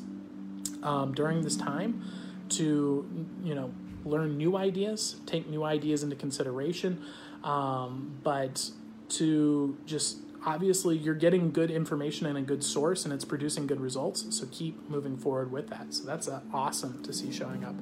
um, 0.83 1.13
during 1.15 1.43
this 1.43 1.57
time 1.57 2.03
to 2.51 3.27
you 3.43 3.55
know 3.55 3.73
learn 4.05 4.37
new 4.37 4.57
ideas, 4.57 5.17
take 5.27 5.49
new 5.49 5.65
ideas 5.65 6.03
into 6.03 6.17
consideration, 6.17 7.03
um, 7.43 8.19
but 8.23 8.71
to 9.09 9.77
just 9.87 10.19
obviously 10.45 10.97
you're 10.97 11.15
getting 11.15 11.51
good 11.51 11.71
information 11.71 12.27
and 12.27 12.39
a 12.39 12.41
good 12.41 12.63
source 12.63 13.05
and 13.05 13.13
it's 13.13 13.25
producing 13.25 13.67
good 13.67 13.81
results. 13.81 14.25
So 14.31 14.47
keep 14.53 14.89
moving 14.89 15.17
forward 15.17 15.51
with 15.51 15.69
that. 15.71 15.93
So 15.93 16.05
that's 16.05 16.29
uh, 16.29 16.41
awesome 16.53 17.03
to 17.03 17.13
see 17.13 17.33
showing 17.33 17.65
up. 17.65 17.75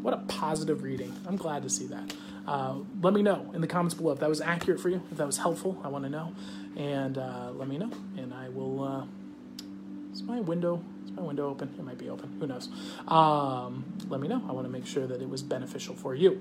What 0.00 0.14
a 0.14 0.18
positive 0.28 0.82
reading. 0.82 1.14
I'm 1.26 1.36
glad 1.36 1.62
to 1.62 1.70
see 1.70 1.86
that. 1.88 2.14
Uh, 2.46 2.76
let 3.02 3.12
me 3.12 3.22
know 3.22 3.50
in 3.54 3.60
the 3.60 3.66
comments 3.66 3.94
below. 3.94 4.12
If 4.12 4.20
that 4.20 4.28
was 4.28 4.40
accurate 4.40 4.80
for 4.80 4.88
you 4.88 5.02
if 5.10 5.18
that 5.18 5.26
was 5.26 5.38
helpful 5.38 5.80
i 5.84 5.88
want 5.88 6.04
to 6.04 6.10
know. 6.10 6.32
And 6.76 7.18
uh, 7.18 7.50
let 7.54 7.68
me 7.68 7.76
know. 7.76 7.90
And 8.16 8.32
i 8.32 8.48
will 8.48 8.82
uh, 8.82 9.04
is 10.12 10.22
my 10.22 10.40
window 10.40 10.82
my 11.14 11.22
window 11.22 11.48
open? 11.48 11.74
It 11.78 11.84
might 11.84 11.98
be 11.98 12.10
open. 12.10 12.36
Who 12.40 12.46
knows? 12.46 12.68
Um, 13.08 13.84
let 14.08 14.20
me 14.20 14.28
know. 14.28 14.42
I 14.48 14.52
want 14.52 14.66
to 14.66 14.72
make 14.72 14.86
sure 14.86 15.06
that 15.06 15.20
it 15.20 15.28
was 15.28 15.42
beneficial 15.42 15.94
for 15.94 16.14
you. 16.14 16.40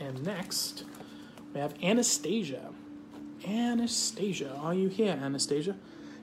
And 0.00 0.22
next, 0.24 0.84
we 1.52 1.60
have 1.60 1.74
Anastasia. 1.82 2.70
Anastasia. 3.46 4.54
Are 4.60 4.74
you 4.74 4.88
here, 4.88 5.18
Anastasia? 5.20 5.76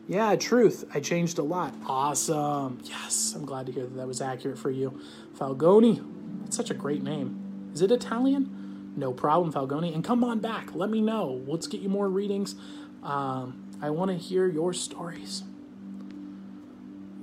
Yeah, 0.08 0.36
truth. 0.36 0.86
I 0.94 1.00
changed 1.00 1.40
a 1.40 1.44
lot. 1.44 1.74
Awesome. 1.88 2.80
Yes, 2.84 3.34
I'm 3.36 3.46
glad 3.46 3.66
to 3.66 3.72
hear 3.72 3.84
that 3.84 3.96
that 3.96 4.08
was 4.08 4.22
accurate 4.22 4.58
for 4.58 4.70
you. 4.70 5.02
Falgoni. 5.38 6.04
That's 6.44 6.56
such 6.56 6.70
a 6.70 6.76
great 6.76 7.04
name. 7.04 7.72
Is 7.74 7.82
it 7.82 7.92
Italian? 7.92 8.94
No 8.96 9.12
problem, 9.12 9.52
Falgoni. 9.52 9.94
And 9.94 10.04
come 10.04 10.24
on 10.24 10.40
back. 10.40 10.76
Let 10.76 10.90
me 10.90 11.02
know. 11.02 11.44
Let's 11.48 11.68
get 11.68 11.82
you 11.82 11.90
more 11.90 12.08
readings. 12.08 12.56
Um, 13.04 13.70
I 13.82 13.90
want 13.90 14.12
to 14.12 14.18
hear 14.18 14.48
your 14.48 14.74
stories. 14.74 15.44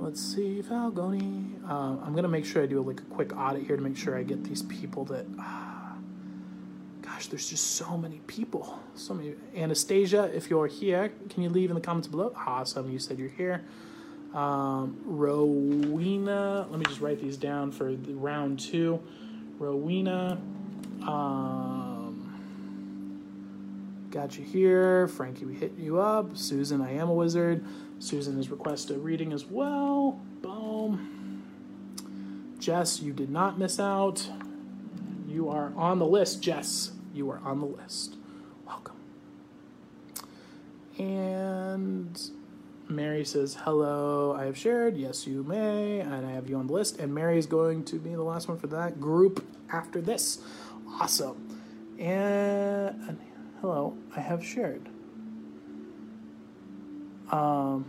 Let's 0.02 0.20
see, 0.20 0.60
Falgoni. 0.68 1.62
Uh, 1.64 1.96
I'm 2.04 2.12
gonna 2.12 2.26
make 2.26 2.44
sure 2.44 2.60
I 2.60 2.66
do 2.66 2.82
like 2.82 2.98
a 2.98 3.04
quick 3.04 3.36
audit 3.36 3.64
here 3.64 3.76
to 3.76 3.82
make 3.82 3.96
sure 3.96 4.18
I 4.18 4.24
get 4.24 4.42
these 4.42 4.62
people 4.62 5.04
that. 5.04 5.24
Uh, 5.38 5.92
gosh, 7.02 7.28
there's 7.28 7.48
just 7.48 7.76
so 7.76 7.96
many 7.96 8.18
people. 8.26 8.80
So 8.96 9.14
many. 9.14 9.34
Anastasia, 9.54 10.24
if 10.34 10.50
you're 10.50 10.66
here, 10.66 11.12
can 11.30 11.44
you 11.44 11.50
leave 11.50 11.70
in 11.70 11.76
the 11.76 11.80
comments 11.80 12.08
below? 12.08 12.32
Awesome, 12.34 12.90
you 12.90 12.98
said 12.98 13.16
you're 13.16 13.28
here. 13.28 13.64
Um, 14.34 14.98
Rowena, 15.04 16.66
let 16.68 16.80
me 16.80 16.84
just 16.86 17.00
write 17.00 17.20
these 17.20 17.36
down 17.36 17.70
for 17.70 17.94
the 17.94 18.14
round 18.14 18.58
two. 18.58 19.00
Rowena, 19.60 20.32
um, 21.02 22.34
got 24.10 24.36
you 24.36 24.44
here. 24.44 25.06
Frankie, 25.06 25.44
we 25.44 25.54
hit 25.54 25.74
you 25.78 26.00
up. 26.00 26.36
Susan, 26.36 26.80
I 26.80 26.94
am 26.94 27.08
a 27.08 27.14
wizard. 27.14 27.64
Susan 28.02 28.36
has 28.36 28.50
requested 28.50 28.96
a 28.96 28.98
reading 28.98 29.32
as 29.32 29.46
well. 29.46 30.20
Boom. 30.42 31.44
Jess, 32.58 33.00
you 33.00 33.12
did 33.12 33.30
not 33.30 33.60
miss 33.60 33.78
out. 33.78 34.28
You 35.28 35.48
are 35.48 35.72
on 35.76 36.00
the 36.00 36.04
list, 36.04 36.42
Jess. 36.42 36.90
You 37.14 37.30
are 37.30 37.38
on 37.44 37.60
the 37.60 37.66
list. 37.66 38.16
Welcome. 38.66 38.96
And 40.98 42.20
Mary 42.88 43.24
says, 43.24 43.58
Hello, 43.62 44.34
I 44.36 44.46
have 44.46 44.58
shared. 44.58 44.96
Yes, 44.96 45.24
you 45.28 45.44
may. 45.44 46.00
And 46.00 46.26
I 46.26 46.32
have 46.32 46.50
you 46.50 46.56
on 46.56 46.66
the 46.66 46.72
list. 46.72 46.98
And 46.98 47.14
Mary 47.14 47.38
is 47.38 47.46
going 47.46 47.84
to 47.84 48.00
be 48.00 48.10
the 48.10 48.24
last 48.24 48.48
one 48.48 48.58
for 48.58 48.66
that 48.66 49.00
group 49.00 49.46
after 49.72 50.00
this. 50.00 50.40
Awesome. 51.00 51.60
And 52.00 53.20
hello, 53.60 53.96
I 54.16 54.20
have 54.20 54.44
shared. 54.44 54.88
Um, 57.32 57.86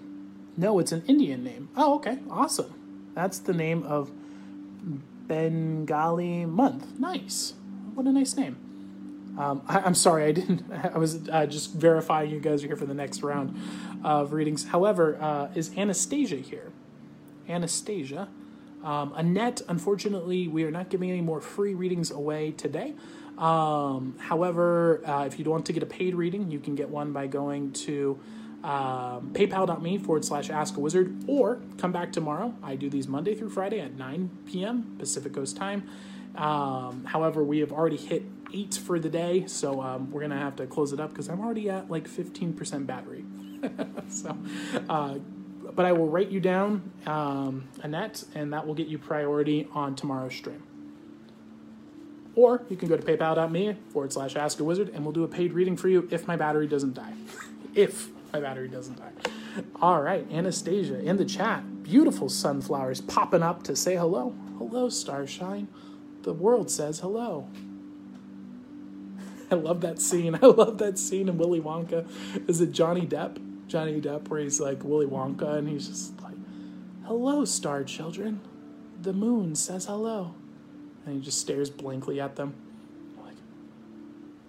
no, 0.58 0.80
it's 0.80 0.92
an 0.92 1.04
Indian 1.08 1.44
name. 1.44 1.70
Oh, 1.76 1.96
okay, 1.96 2.20
awesome. 2.30 2.74
That's 3.14 3.40
the 3.40 3.54
name 3.54 3.84
of 3.84 4.12
Bengali 5.28 6.46
month. 6.46 7.00
Nice. 7.00 7.54
What 7.94 8.06
a 8.06 8.12
nice 8.12 8.36
name. 8.36 8.58
Um, 9.38 9.64
I, 9.68 9.86
am 9.86 9.96
sorry, 9.96 10.26
I 10.26 10.32
didn't. 10.32 10.72
I 10.94 10.98
was 10.98 11.28
uh, 11.30 11.46
just 11.46 11.74
verifying 11.74 12.32
you 12.32 12.40
guys 12.40 12.64
are 12.64 12.68
here 12.68 12.76
for 12.76 12.86
the 12.86 12.94
next 12.94 13.24
round 13.24 13.60
of 14.04 14.34
readings. 14.34 14.68
However, 14.68 15.18
uh, 15.22 15.50
is 15.56 15.76
Anastasia 15.78 16.38
here? 16.38 16.72
Anastasia. 17.50 18.30
Um, 18.84 19.14
Annette, 19.16 19.62
unfortunately, 19.68 20.48
we 20.48 20.64
are 20.66 20.72
not 20.72 20.90
giving 20.90 21.10
any 21.10 21.22
more 21.22 21.40
free 21.40 21.74
readings 21.74 22.12
away 22.12 22.52
today. 22.52 22.94
Um, 23.38 24.16
however, 24.20 25.02
uh, 25.08 25.26
if 25.26 25.40
you 25.40 25.46
want 25.46 25.66
to 25.68 25.74
get 25.74 25.82
a 25.82 25.88
paid 25.88 26.16
reading, 26.16 26.52
you 26.52 26.60
can 26.60 26.76
get 26.76 26.90
one 26.90 27.14
by 27.14 27.28
going 27.28 27.72
to 27.74 28.20
um, 28.64 29.32
paypal.me 29.34 29.98
forward 29.98 30.24
slash 30.24 30.50
ask 30.50 30.78
a 30.78 30.80
wizard 30.80 31.24
or 31.28 31.60
come 31.78 31.92
back 31.92 32.14
tomorrow. 32.14 32.54
I 32.64 32.76
do 32.76 32.90
these 32.90 33.08
Monday 33.08 33.36
through 33.36 33.50
Friday 33.50 33.80
at 33.80 33.98
9 33.98 34.30
p.m. 34.46 34.96
Pacific 34.98 35.34
Coast 35.34 35.58
time. 35.58 35.90
Um, 36.36 37.04
however, 37.06 37.44
we 37.44 37.60
have 37.60 37.72
already 37.72 37.98
hit 37.98 38.24
eight 38.54 38.76
for 38.76 39.00
the 39.00 39.10
day, 39.10 39.46
so 39.48 39.82
um, 39.82 40.12
we're 40.12 40.22
gonna 40.22 40.40
have 40.40 40.56
to 40.58 40.66
close 40.66 40.94
it 40.94 41.00
up 41.00 41.10
because 41.10 41.28
I'm 41.28 41.42
already 41.42 41.70
at 41.70 41.90
like 41.92 42.08
15% 42.08 42.88
battery. 42.88 43.26
so, 44.10 44.38
uh, 44.90 45.16
but 45.74 45.86
I 45.86 45.92
will 45.92 46.08
write 46.08 46.30
you 46.30 46.40
down, 46.40 46.92
um, 47.06 47.68
Annette, 47.82 48.24
and 48.34 48.54
that 48.54 48.66
will 48.66 48.76
get 48.76 48.88
you 48.88 48.98
priority 48.98 49.68
on 49.74 49.96
tomorrow's 49.96 50.36
stream. 50.36 50.64
Or 52.36 52.64
you 52.70 52.76
can 52.76 52.88
go 52.88 52.98
to 52.98 53.04
paypal.me 53.04 53.76
forward 53.90 54.12
slash 54.12 54.36
ask 54.36 54.60
a 54.60 54.64
wizard 54.64 54.90
and 54.90 55.04
we'll 55.04 55.14
do 55.14 55.24
a 55.24 55.28
paid 55.28 55.54
reading 55.54 55.78
for 55.78 55.88
you 55.88 56.08
if 56.12 56.28
my 56.28 56.36
battery 56.36 56.68
doesn't 56.68 56.96
die. 56.96 57.14
if 57.76 58.10
my 58.34 58.40
battery 58.40 58.68
doesn't 58.68 58.98
die. 58.98 59.12
All 59.80 60.02
right, 60.02 60.30
Anastasia 60.32 61.00
in 61.00 61.18
the 61.18 61.26
chat. 61.26 61.84
Beautiful 61.84 62.30
sunflowers 62.30 63.00
popping 63.00 63.44
up 63.44 63.62
to 63.64 63.76
say 63.76 63.96
hello. 63.96 64.34
Hello, 64.58 64.90
Starshine. 64.90 65.68
The 66.24 66.34
world 66.34 66.72
says 66.72 67.00
hello. 67.00 67.48
I 69.52 69.56
love 69.56 69.82
that 69.82 70.02
scene. 70.02 70.34
I 70.42 70.48
love 70.48 70.80
that 70.80 70.98
scene 70.98 71.30
in 71.30 71.38
Willy 71.38 71.62
Wonka. 71.62 72.10
Is 72.50 72.60
it 72.60 72.72
Johnny 72.72 73.06
Depp? 73.06 73.38
Johnny 73.68 74.02
Depp, 74.02 74.28
where 74.30 74.40
he's 74.40 74.60
like 74.60 74.84
Willy 74.84 75.06
Wonka 75.06 75.58
and 75.58 75.70
he's 75.70 75.88
just 75.88 76.20
like, 76.22 76.36
Hello, 77.06 77.46
star 77.46 77.84
children. 77.84 78.42
The 79.00 79.14
moon 79.14 79.56
says 79.56 79.86
hello. 79.86 80.34
And 81.06 81.16
he 81.16 81.22
just 81.22 81.40
stares 81.40 81.70
blankly 81.70 82.20
at 82.20 82.36
them. 82.36 82.56
Like, 83.22 83.36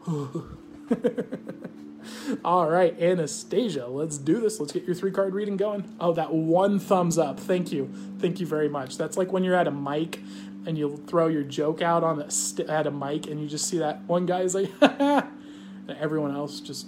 All 2.45 2.69
right, 2.69 2.99
Anastasia, 3.01 3.87
let's 3.87 4.19
do 4.19 4.41
this. 4.41 4.61
Let's 4.61 4.73
get 4.73 4.85
your 4.85 4.95
three 4.95 5.11
card 5.11 5.35
reading 5.35 5.57
going. 5.57 5.97
Oh, 6.01 6.13
that 6.15 6.33
one 6.33 6.79
thumbs 6.79 7.19
up. 7.19 7.39
Thank 7.41 7.73
you. 7.73 7.91
Thank 8.19 8.41
you 8.41 8.47
very 8.47 8.69
much. 8.69 8.97
That's 8.97 9.17
like 9.17 9.33
when 9.33 9.45
you're 9.45 9.55
at 9.57 9.67
a 9.67 9.73
mic 9.73 10.21
and 10.67 10.79
you 10.79 11.03
throw 11.07 11.27
your 11.29 11.43
joke 11.43 11.83
out 11.83 12.03
on 12.03 12.19
the 12.19 12.31
st- 12.31 12.69
at 12.69 12.87
a 12.87 12.91
mic 12.91 13.27
and 13.27 13.41
you 13.41 13.49
just 13.49 13.69
see 13.69 13.79
that 13.79 14.03
one 14.05 14.27
guy 14.27 14.41
is 14.41 14.55
like, 14.55 14.71
And 15.87 15.99
everyone 15.99 16.35
else 16.35 16.61
just. 16.61 16.87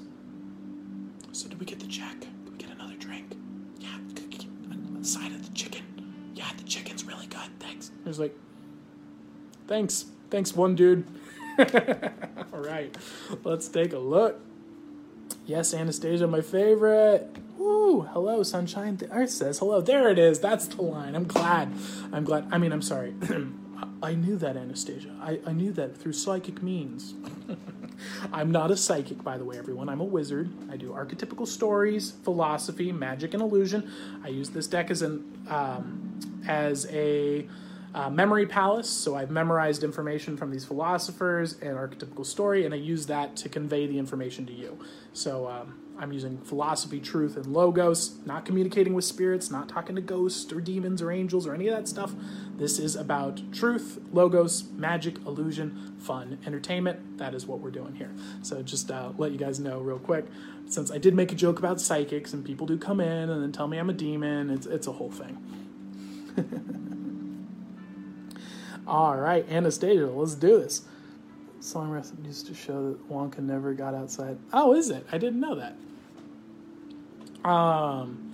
So, 1.32 1.48
did 1.48 1.60
we 1.60 1.66
get 1.66 1.80
the 1.80 1.86
check? 1.86 2.20
Did 2.20 2.50
we 2.50 2.56
get 2.56 2.70
another 2.70 2.96
drink? 2.96 3.36
Yeah, 3.78 3.98
side 5.02 5.32
of 5.32 5.46
the 5.46 5.54
chicken. 5.54 5.84
Yeah, 6.34 6.48
the 6.56 6.64
chicken's 6.64 7.04
really 7.04 7.26
good. 7.26 7.50
Thanks. 7.60 7.90
There's 8.04 8.18
like, 8.18 8.34
thanks. 9.66 10.06
Thanks, 10.30 10.54
one 10.54 10.74
dude. 10.74 11.06
All 11.58 12.60
right, 12.60 12.96
let's 13.44 13.68
take 13.68 13.92
a 13.92 13.98
look. 13.98 14.40
Yes, 15.46 15.72
Anastasia, 15.72 16.26
my 16.26 16.40
favorite. 16.40 17.36
Woo! 17.56 18.02
Hello, 18.02 18.42
sunshine. 18.42 18.96
The 18.96 19.08
earth 19.12 19.30
says 19.30 19.60
hello. 19.60 19.80
There 19.80 20.08
it 20.10 20.18
is. 20.18 20.40
That's 20.40 20.66
the 20.66 20.82
line. 20.82 21.14
I'm 21.14 21.24
glad. 21.24 21.72
I'm 22.12 22.24
glad. 22.24 22.48
I 22.50 22.58
mean, 22.58 22.72
I'm 22.72 22.82
sorry. 22.82 23.14
I 24.02 24.14
knew 24.14 24.36
that, 24.38 24.56
Anastasia. 24.56 25.14
I, 25.22 25.38
I 25.46 25.52
knew 25.52 25.70
that 25.72 25.96
through 25.96 26.14
psychic 26.14 26.64
means. 26.64 27.14
I'm 28.32 28.50
not 28.50 28.72
a 28.72 28.76
psychic, 28.76 29.22
by 29.22 29.38
the 29.38 29.44
way, 29.44 29.56
everyone. 29.56 29.88
I'm 29.88 30.00
a 30.00 30.04
wizard. 30.04 30.50
I 30.68 30.76
do 30.76 30.90
archetypical 30.90 31.46
stories, 31.46 32.10
philosophy, 32.24 32.90
magic, 32.90 33.32
and 33.32 33.40
illusion. 33.40 33.88
I 34.24 34.28
use 34.28 34.50
this 34.50 34.66
deck 34.66 34.90
as 34.90 35.00
an 35.02 35.46
um, 35.48 36.18
as 36.48 36.86
a 36.90 37.46
uh, 37.96 38.10
memory 38.10 38.46
palace. 38.46 38.90
So 38.90 39.16
I've 39.16 39.30
memorized 39.30 39.82
information 39.82 40.36
from 40.36 40.50
these 40.50 40.66
philosophers 40.66 41.54
and 41.54 41.76
archetypical 41.78 42.26
story, 42.26 42.66
and 42.66 42.74
I 42.74 42.76
use 42.76 43.06
that 43.06 43.36
to 43.36 43.48
convey 43.48 43.86
the 43.86 43.98
information 43.98 44.44
to 44.46 44.52
you. 44.52 44.78
So 45.14 45.48
um, 45.48 45.80
I'm 45.98 46.12
using 46.12 46.36
philosophy, 46.42 47.00
truth, 47.00 47.38
and 47.38 47.46
logos, 47.46 48.18
not 48.26 48.44
communicating 48.44 48.92
with 48.92 49.06
spirits, 49.06 49.50
not 49.50 49.70
talking 49.70 49.96
to 49.96 50.02
ghosts 50.02 50.52
or 50.52 50.60
demons 50.60 51.00
or 51.00 51.10
angels 51.10 51.46
or 51.46 51.54
any 51.54 51.68
of 51.68 51.74
that 51.74 51.88
stuff. 51.88 52.12
This 52.58 52.78
is 52.78 52.96
about 52.96 53.40
truth, 53.50 53.98
logos, 54.12 54.64
magic, 54.72 55.16
illusion, 55.24 55.96
fun, 55.98 56.38
entertainment. 56.44 57.16
That 57.16 57.34
is 57.34 57.46
what 57.46 57.60
we're 57.60 57.70
doing 57.70 57.94
here. 57.94 58.12
So 58.42 58.62
just 58.62 58.90
uh, 58.90 59.12
let 59.16 59.32
you 59.32 59.38
guys 59.38 59.58
know 59.58 59.80
real 59.80 59.98
quick, 59.98 60.26
since 60.66 60.90
I 60.90 60.98
did 60.98 61.14
make 61.14 61.32
a 61.32 61.34
joke 61.34 61.58
about 61.58 61.80
psychics 61.80 62.34
and 62.34 62.44
people 62.44 62.66
do 62.66 62.76
come 62.76 63.00
in 63.00 63.30
and 63.30 63.42
then 63.42 63.52
tell 63.52 63.68
me 63.68 63.78
I'm 63.78 63.88
a 63.88 63.94
demon, 63.94 64.50
it's, 64.50 64.66
it's 64.66 64.86
a 64.86 64.92
whole 64.92 65.10
thing. 65.10 65.38
All 68.86 69.16
right, 69.16 69.48
Anastasia, 69.50 70.06
let's 70.06 70.34
do 70.34 70.60
this. 70.60 70.82
Song 71.60 71.92
used 72.24 72.46
to 72.46 72.54
show 72.54 72.90
that 72.90 73.10
Wonka 73.10 73.38
never 73.40 73.74
got 73.74 73.94
outside. 73.94 74.38
Oh, 74.52 74.74
is 74.74 74.90
it? 74.90 75.04
I 75.10 75.18
didn't 75.18 75.40
know 75.40 75.56
that. 75.56 75.76
Um, 77.48 78.25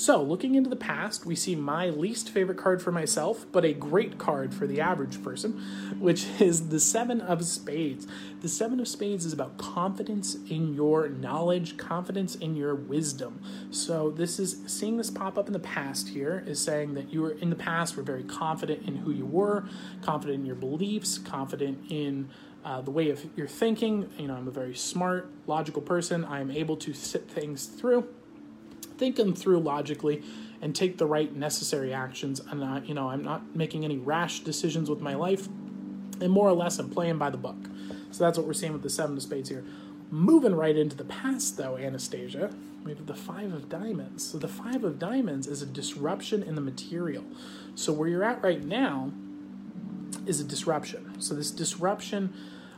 so 0.00 0.22
looking 0.22 0.54
into 0.54 0.70
the 0.70 0.76
past, 0.76 1.26
we 1.26 1.36
see 1.36 1.54
my 1.54 1.90
least 1.90 2.30
favorite 2.30 2.56
card 2.56 2.80
for 2.80 2.90
myself, 2.90 3.44
but 3.52 3.66
a 3.66 3.74
great 3.74 4.16
card 4.16 4.54
for 4.54 4.66
the 4.66 4.80
average 4.80 5.22
person, 5.22 5.60
which 5.98 6.24
is 6.40 6.70
the 6.70 6.80
Seven 6.80 7.20
of 7.20 7.44
Spades. 7.44 8.06
The 8.40 8.48
Seven 8.48 8.80
of 8.80 8.88
Spades 8.88 9.26
is 9.26 9.34
about 9.34 9.58
confidence 9.58 10.36
in 10.48 10.72
your 10.72 11.10
knowledge, 11.10 11.76
confidence 11.76 12.34
in 12.34 12.56
your 12.56 12.74
wisdom. 12.74 13.42
So 13.70 14.10
this 14.10 14.38
is 14.38 14.62
seeing 14.66 14.96
this 14.96 15.10
pop 15.10 15.36
up 15.36 15.48
in 15.48 15.52
the 15.52 15.58
past 15.58 16.08
here 16.08 16.42
is 16.46 16.58
saying 16.58 16.94
that 16.94 17.12
you 17.12 17.20
were 17.20 17.32
in 17.32 17.50
the 17.50 17.56
past 17.56 17.94
were 17.94 18.02
very 18.02 18.24
confident 18.24 18.88
in 18.88 18.96
who 18.96 19.10
you 19.10 19.26
were, 19.26 19.68
confident 20.00 20.40
in 20.40 20.46
your 20.46 20.56
beliefs, 20.56 21.18
confident 21.18 21.78
in 21.90 22.30
uh, 22.64 22.80
the 22.80 22.90
way 22.90 23.10
of 23.10 23.26
your 23.36 23.48
thinking. 23.48 24.08
You 24.16 24.28
know, 24.28 24.36
I'm 24.36 24.48
a 24.48 24.50
very 24.50 24.74
smart, 24.74 25.30
logical 25.46 25.82
person. 25.82 26.24
I 26.24 26.40
am 26.40 26.50
able 26.50 26.78
to 26.78 26.94
sit 26.94 27.30
things 27.30 27.66
through 27.66 28.08
think 29.00 29.16
them 29.16 29.34
through 29.34 29.58
logically 29.60 30.22
and 30.60 30.76
take 30.76 30.98
the 30.98 31.06
right 31.06 31.34
necessary 31.34 31.92
actions. 31.92 32.38
And 32.38 32.62
uh, 32.62 32.82
you 32.84 32.94
know, 32.94 33.08
I'm 33.08 33.24
not 33.24 33.56
making 33.56 33.84
any 33.84 33.96
rash 33.96 34.40
decisions 34.40 34.90
with 34.90 35.00
my 35.00 35.14
life, 35.14 35.48
and 36.20 36.30
more 36.30 36.46
or 36.46 36.52
less, 36.52 36.78
I'm 36.78 36.90
playing 36.90 37.16
by 37.18 37.30
the 37.30 37.38
book. 37.38 37.56
So 38.12 38.22
that's 38.22 38.36
what 38.36 38.46
we're 38.46 38.52
seeing 38.52 38.74
with 38.74 38.82
the 38.82 38.90
seven 38.90 39.16
of 39.16 39.22
spades 39.22 39.48
here. 39.48 39.64
Moving 40.10 40.54
right 40.54 40.76
into 40.76 40.96
the 40.96 41.04
past, 41.04 41.56
though, 41.56 41.76
Anastasia, 41.78 42.50
we 42.84 42.90
have 42.92 43.06
the 43.06 43.14
five 43.14 43.52
of 43.54 43.68
diamonds. 43.68 44.26
So 44.30 44.38
the 44.38 44.48
five 44.48 44.84
of 44.84 44.98
diamonds 44.98 45.46
is 45.46 45.62
a 45.62 45.66
disruption 45.66 46.42
in 46.42 46.54
the 46.54 46.60
material. 46.60 47.24
So 47.74 47.92
where 47.92 48.08
you're 48.08 48.24
at 48.24 48.42
right 48.42 48.62
now 48.62 49.12
is 50.26 50.40
a 50.40 50.44
disruption. 50.44 51.20
So 51.20 51.34
this 51.34 51.50
disruption 51.50 52.34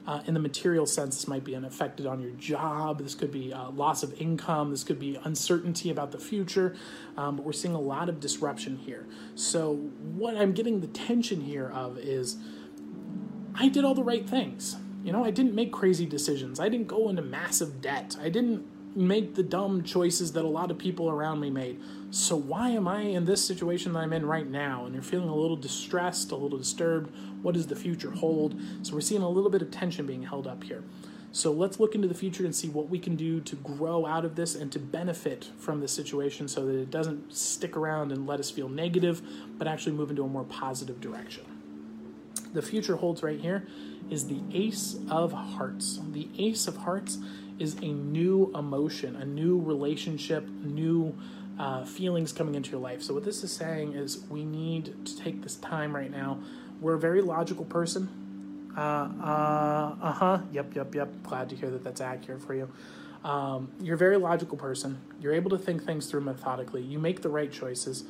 uh, 0.06 0.20
in 0.26 0.34
the 0.34 0.40
material 0.40 0.86
sense, 0.86 1.16
this 1.16 1.28
might 1.28 1.44
be 1.44 1.54
an 1.54 1.64
affected 1.64 2.06
on 2.06 2.20
your 2.20 2.32
job. 2.32 3.00
This 3.00 3.14
could 3.14 3.30
be 3.30 3.52
uh, 3.52 3.70
loss 3.70 4.02
of 4.02 4.12
income. 4.20 4.70
This 4.70 4.82
could 4.82 4.98
be 4.98 5.18
uncertainty 5.22 5.90
about 5.90 6.10
the 6.10 6.18
future. 6.18 6.74
Um, 7.16 7.36
but 7.36 7.44
we're 7.44 7.52
seeing 7.52 7.74
a 7.74 7.80
lot 7.80 8.08
of 8.08 8.18
disruption 8.18 8.78
here. 8.78 9.06
So, 9.34 9.74
what 10.14 10.36
I'm 10.36 10.52
getting 10.52 10.80
the 10.80 10.88
tension 10.88 11.40
here 11.40 11.70
of 11.70 11.98
is 11.98 12.36
I 13.54 13.68
did 13.68 13.84
all 13.84 13.94
the 13.94 14.02
right 14.02 14.28
things. 14.28 14.76
You 15.04 15.12
know, 15.12 15.24
I 15.24 15.30
didn't 15.30 15.54
make 15.54 15.72
crazy 15.72 16.06
decisions. 16.06 16.60
I 16.60 16.68
didn't 16.68 16.86
go 16.86 17.08
into 17.08 17.22
massive 17.22 17.80
debt. 17.80 18.16
I 18.20 18.28
didn't 18.28 18.66
make 18.94 19.34
the 19.34 19.42
dumb 19.42 19.82
choices 19.82 20.32
that 20.32 20.44
a 20.44 20.48
lot 20.48 20.70
of 20.70 20.78
people 20.78 21.08
around 21.08 21.40
me 21.40 21.50
made. 21.50 21.80
So 22.10 22.36
why 22.36 22.70
am 22.70 22.86
I 22.86 23.00
in 23.02 23.24
this 23.24 23.44
situation 23.44 23.92
that 23.92 24.00
I'm 24.00 24.12
in 24.12 24.26
right 24.26 24.48
now? 24.48 24.84
And 24.84 24.94
you're 24.94 25.02
feeling 25.02 25.28
a 25.28 25.34
little 25.34 25.56
distressed, 25.56 26.30
a 26.30 26.36
little 26.36 26.58
disturbed. 26.58 27.10
What 27.42 27.54
does 27.54 27.66
the 27.66 27.76
future 27.76 28.10
hold? 28.10 28.60
So 28.82 28.94
we're 28.94 29.00
seeing 29.00 29.22
a 29.22 29.28
little 29.28 29.50
bit 29.50 29.62
of 29.62 29.70
tension 29.70 30.06
being 30.06 30.22
held 30.22 30.46
up 30.46 30.64
here. 30.64 30.84
So 31.34 31.50
let's 31.50 31.80
look 31.80 31.94
into 31.94 32.08
the 32.08 32.14
future 32.14 32.44
and 32.44 32.54
see 32.54 32.68
what 32.68 32.90
we 32.90 32.98
can 32.98 33.16
do 33.16 33.40
to 33.40 33.56
grow 33.56 34.04
out 34.04 34.26
of 34.26 34.36
this 34.36 34.54
and 34.54 34.70
to 34.72 34.78
benefit 34.78 35.48
from 35.56 35.80
this 35.80 35.90
situation 35.90 36.46
so 36.46 36.66
that 36.66 36.74
it 36.74 36.90
doesn't 36.90 37.34
stick 37.34 37.74
around 37.74 38.12
and 38.12 38.26
let 38.26 38.38
us 38.38 38.50
feel 38.50 38.68
negative, 38.68 39.22
but 39.56 39.66
actually 39.66 39.92
move 39.92 40.10
into 40.10 40.22
a 40.22 40.28
more 40.28 40.44
positive 40.44 41.00
direction. 41.00 41.44
The 42.52 42.60
future 42.60 42.96
holds 42.96 43.22
right 43.22 43.40
here 43.40 43.66
is 44.10 44.26
the 44.26 44.42
Ace 44.52 44.96
of 45.10 45.32
Hearts. 45.32 46.00
The 46.10 46.28
Ace 46.36 46.68
of 46.68 46.76
Hearts 46.76 47.18
is 47.58 47.74
a 47.74 47.86
new 47.86 48.50
emotion, 48.54 49.16
a 49.16 49.24
new 49.24 49.60
relationship, 49.60 50.46
new 50.48 51.16
uh, 51.58 51.84
feelings 51.84 52.32
coming 52.32 52.54
into 52.54 52.70
your 52.70 52.80
life. 52.80 53.02
So, 53.02 53.14
what 53.14 53.24
this 53.24 53.44
is 53.44 53.52
saying 53.52 53.94
is 53.94 54.24
we 54.28 54.44
need 54.44 55.06
to 55.06 55.16
take 55.16 55.42
this 55.42 55.56
time 55.56 55.94
right 55.94 56.10
now. 56.10 56.38
We're 56.80 56.94
a 56.94 56.98
very 57.00 57.22
logical 57.22 57.64
person. 57.64 58.70
Uh 58.76 58.80
uh 58.80 60.12
huh. 60.12 60.38
Yep, 60.50 60.74
yep, 60.74 60.94
yep. 60.94 61.22
Glad 61.22 61.50
to 61.50 61.56
hear 61.56 61.70
that 61.70 61.84
that's 61.84 62.00
accurate 62.00 62.42
for 62.42 62.54
you. 62.54 62.70
Um, 63.24 63.70
you're 63.80 63.94
a 63.94 63.98
very 63.98 64.16
logical 64.16 64.56
person. 64.56 65.00
You're 65.20 65.34
able 65.34 65.50
to 65.50 65.58
think 65.58 65.84
things 65.84 66.06
through 66.06 66.22
methodically. 66.22 66.82
You 66.82 66.98
make 66.98 67.22
the 67.22 67.28
right 67.28 67.52
choices. 67.52 68.04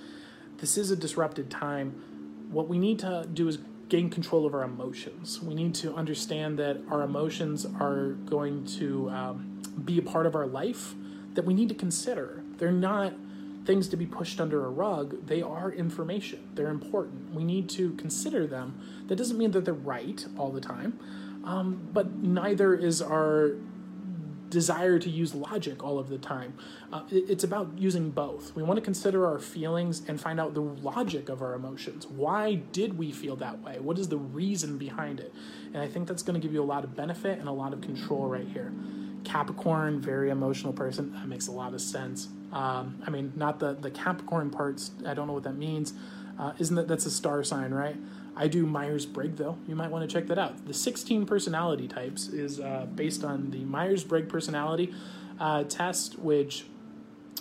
This 0.59 0.79
is 0.79 0.91
a 0.91 0.97
disrupted 0.97 1.51
time. 1.51 2.49
What 2.51 2.69
we 2.69 2.79
need 2.79 3.01
to 3.01 3.27
do 3.33 3.49
is 3.49 3.59
gain 3.93 4.09
control 4.09 4.47
of 4.47 4.55
our 4.55 4.63
emotions. 4.63 5.43
We 5.43 5.53
need 5.53 5.75
to 5.75 5.95
understand 5.95 6.59
that 6.59 6.79
our 6.91 7.03
emotions 7.03 7.67
are 7.79 8.13
going 8.25 8.65
to 8.79 9.11
um, 9.11 9.63
be 9.85 9.99
a 9.99 10.03
part 10.03 10.25
of 10.25 10.35
our 10.35 10.47
life 10.47 10.95
that 11.35 11.45
we 11.45 11.53
need 11.53 11.69
to 11.69 11.75
consider. 11.75 12.43
They're 12.57 12.73
not 12.73 13.13
things 13.67 13.89
to 13.89 13.99
be 13.99 14.07
pushed 14.07 14.41
under 14.41 14.65
a 14.65 14.71
rug, 14.71 15.27
they 15.27 15.43
are 15.43 15.71
information. 15.71 16.41
They're 16.55 16.71
important. 16.71 17.35
We 17.35 17.45
need 17.45 17.69
to 17.71 17.93
consider 17.97 18.47
them. 18.47 18.81
That 19.09 19.17
doesn't 19.17 19.37
mean 19.37 19.51
that 19.51 19.67
they're 19.67 19.75
right 19.75 20.25
all 20.39 20.51
the 20.51 20.61
time, 20.63 20.99
um, 21.45 21.87
but 21.93 22.15
neither 22.15 22.75
is 22.75 23.03
our 23.03 23.57
desire 24.53 24.99
to 24.99 25.11
use 25.11 25.35
logic 25.35 25.83
all 25.83 25.99
of 25.99 26.09
the 26.09 26.19
time. 26.19 26.55
Uh, 26.93 27.03
it, 27.11 27.25
it's 27.29 27.43
about 27.43 27.71
using 27.77 28.11
both. 28.11 28.55
We 28.55 28.63
want 28.63 28.77
to 28.77 28.85
consider 28.85 29.27
our 29.27 29.39
feelings 29.39 30.03
and 30.07 30.21
find 30.21 30.39
out 30.39 30.55
the 30.55 30.61
logic 30.61 31.29
of 31.29 31.43
our 31.43 31.55
emotions. 31.55 32.07
Why 32.07 32.55
did 32.55 32.99
we 32.99 33.11
feel 33.11 33.35
that 33.37 33.63
way? 33.63 33.81
What 33.81 33.99
is 33.99 34.09
the 34.09 34.19
reason 34.19 34.79
behind 34.79 35.19
it? 35.19 35.33
And 35.73 35.83
I 35.83 35.89
think 35.89 36.07
that's 36.07 36.23
going 36.23 36.39
to 36.39 36.47
give 36.47 36.53
you 36.53 36.63
a 36.63 36.71
lot 36.75 36.85
of 36.85 36.95
benefit 36.95 37.39
and 37.39 37.49
a 37.49 37.53
lot 37.53 37.73
of 37.73 37.81
control 37.81 38.27
right 38.27 38.47
here. 38.47 38.73
Capricorn, 39.25 40.01
very 40.01 40.31
emotional 40.31 40.73
person. 40.73 41.13
That 41.13 41.27
makes 41.27 41.47
a 41.47 41.53
lot 41.53 41.73
of 41.75 41.81
sense. 41.81 42.29
Um, 42.53 43.03
I 43.07 43.11
mean, 43.11 43.33
not 43.37 43.59
the 43.59 43.73
the 43.75 43.91
Capricorn 43.91 44.51
parts. 44.51 44.91
I 45.07 45.15
don't 45.15 45.27
know 45.27 45.33
what 45.33 45.45
that 45.45 45.57
means. 45.57 45.95
Uh, 46.39 46.53
isn't 46.59 46.77
that 46.77 46.89
that's 46.89 47.07
a 47.07 47.11
star 47.11 47.43
sign, 47.45 47.73
right? 47.73 47.97
I 48.37 48.49
do 48.49 48.67
Myers 48.67 49.07
Briggs 49.07 49.39
though. 49.39 49.59
You 49.67 49.75
might 49.75 49.91
want 49.91 50.09
to 50.09 50.13
check 50.13 50.27
that 50.29 50.39
out. 50.39 50.67
The 50.67 50.75
16 50.75 51.27
personality 51.27 51.89
types 51.89 52.29
is 52.29 52.61
uh, 52.61 52.87
based 52.95 53.25
on 53.25 53.51
the 53.51 53.65
Myers 53.65 54.05
Briggs 54.05 54.31
personality 54.31 54.95
uh, 55.39 55.65
test, 55.65 56.19
which 56.19 56.65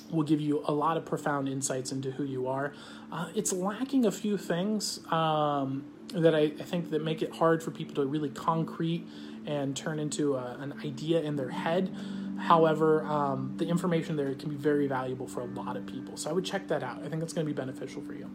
will 0.09 0.23
give 0.23 0.41
you 0.41 0.63
a 0.65 0.73
lot 0.73 0.97
of 0.97 1.05
profound 1.05 1.47
insights 1.47 1.91
into 1.91 2.11
who 2.11 2.23
you 2.23 2.47
are. 2.47 2.73
Uh, 3.11 3.29
it's 3.35 3.53
lacking 3.53 4.05
a 4.05 4.11
few 4.11 4.37
things 4.37 4.99
um, 5.11 5.85
that 6.13 6.35
I, 6.35 6.39
I, 6.39 6.63
think 6.63 6.91
that 6.91 7.03
make 7.03 7.21
it 7.21 7.31
hard 7.31 7.63
for 7.63 7.71
people 7.71 7.95
to 7.95 8.05
really 8.05 8.29
concrete 8.29 9.07
and 9.45 9.75
turn 9.75 9.99
into 9.99 10.35
a, 10.35 10.57
an 10.59 10.73
idea 10.83 11.21
in 11.21 11.35
their 11.35 11.49
head. 11.49 11.95
However, 12.41 13.03
um, 13.03 13.53
the 13.57 13.67
information 13.67 14.15
there 14.15 14.33
can 14.33 14.49
be 14.49 14.55
very 14.55 14.87
valuable 14.87 15.27
for 15.27 15.41
a 15.41 15.45
lot 15.45 15.77
of 15.77 15.85
people. 15.85 16.17
So 16.17 16.29
I 16.29 16.33
would 16.33 16.43
check 16.43 16.67
that 16.69 16.81
out. 16.81 17.03
I 17.03 17.07
think 17.07 17.21
it's 17.21 17.33
going 17.33 17.45
to 17.45 17.53
be 17.53 17.55
beneficial 17.55 18.01
for 18.01 18.13
you. 18.13 18.29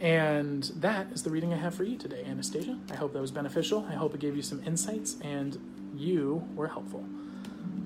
And 0.00 0.64
that 0.76 1.12
is 1.12 1.22
the 1.22 1.30
reading 1.30 1.52
I 1.52 1.56
have 1.56 1.74
for 1.74 1.84
you 1.84 1.96
today, 1.96 2.24
Anastasia. 2.26 2.76
I 2.90 2.96
hope 2.96 3.12
that 3.12 3.20
was 3.20 3.30
beneficial. 3.30 3.86
I 3.88 3.94
hope 3.94 4.12
it 4.12 4.20
gave 4.20 4.34
you 4.34 4.42
some 4.42 4.60
insights 4.64 5.16
and 5.22 5.56
you 5.94 6.46
were 6.56 6.66
helpful. 6.66 7.04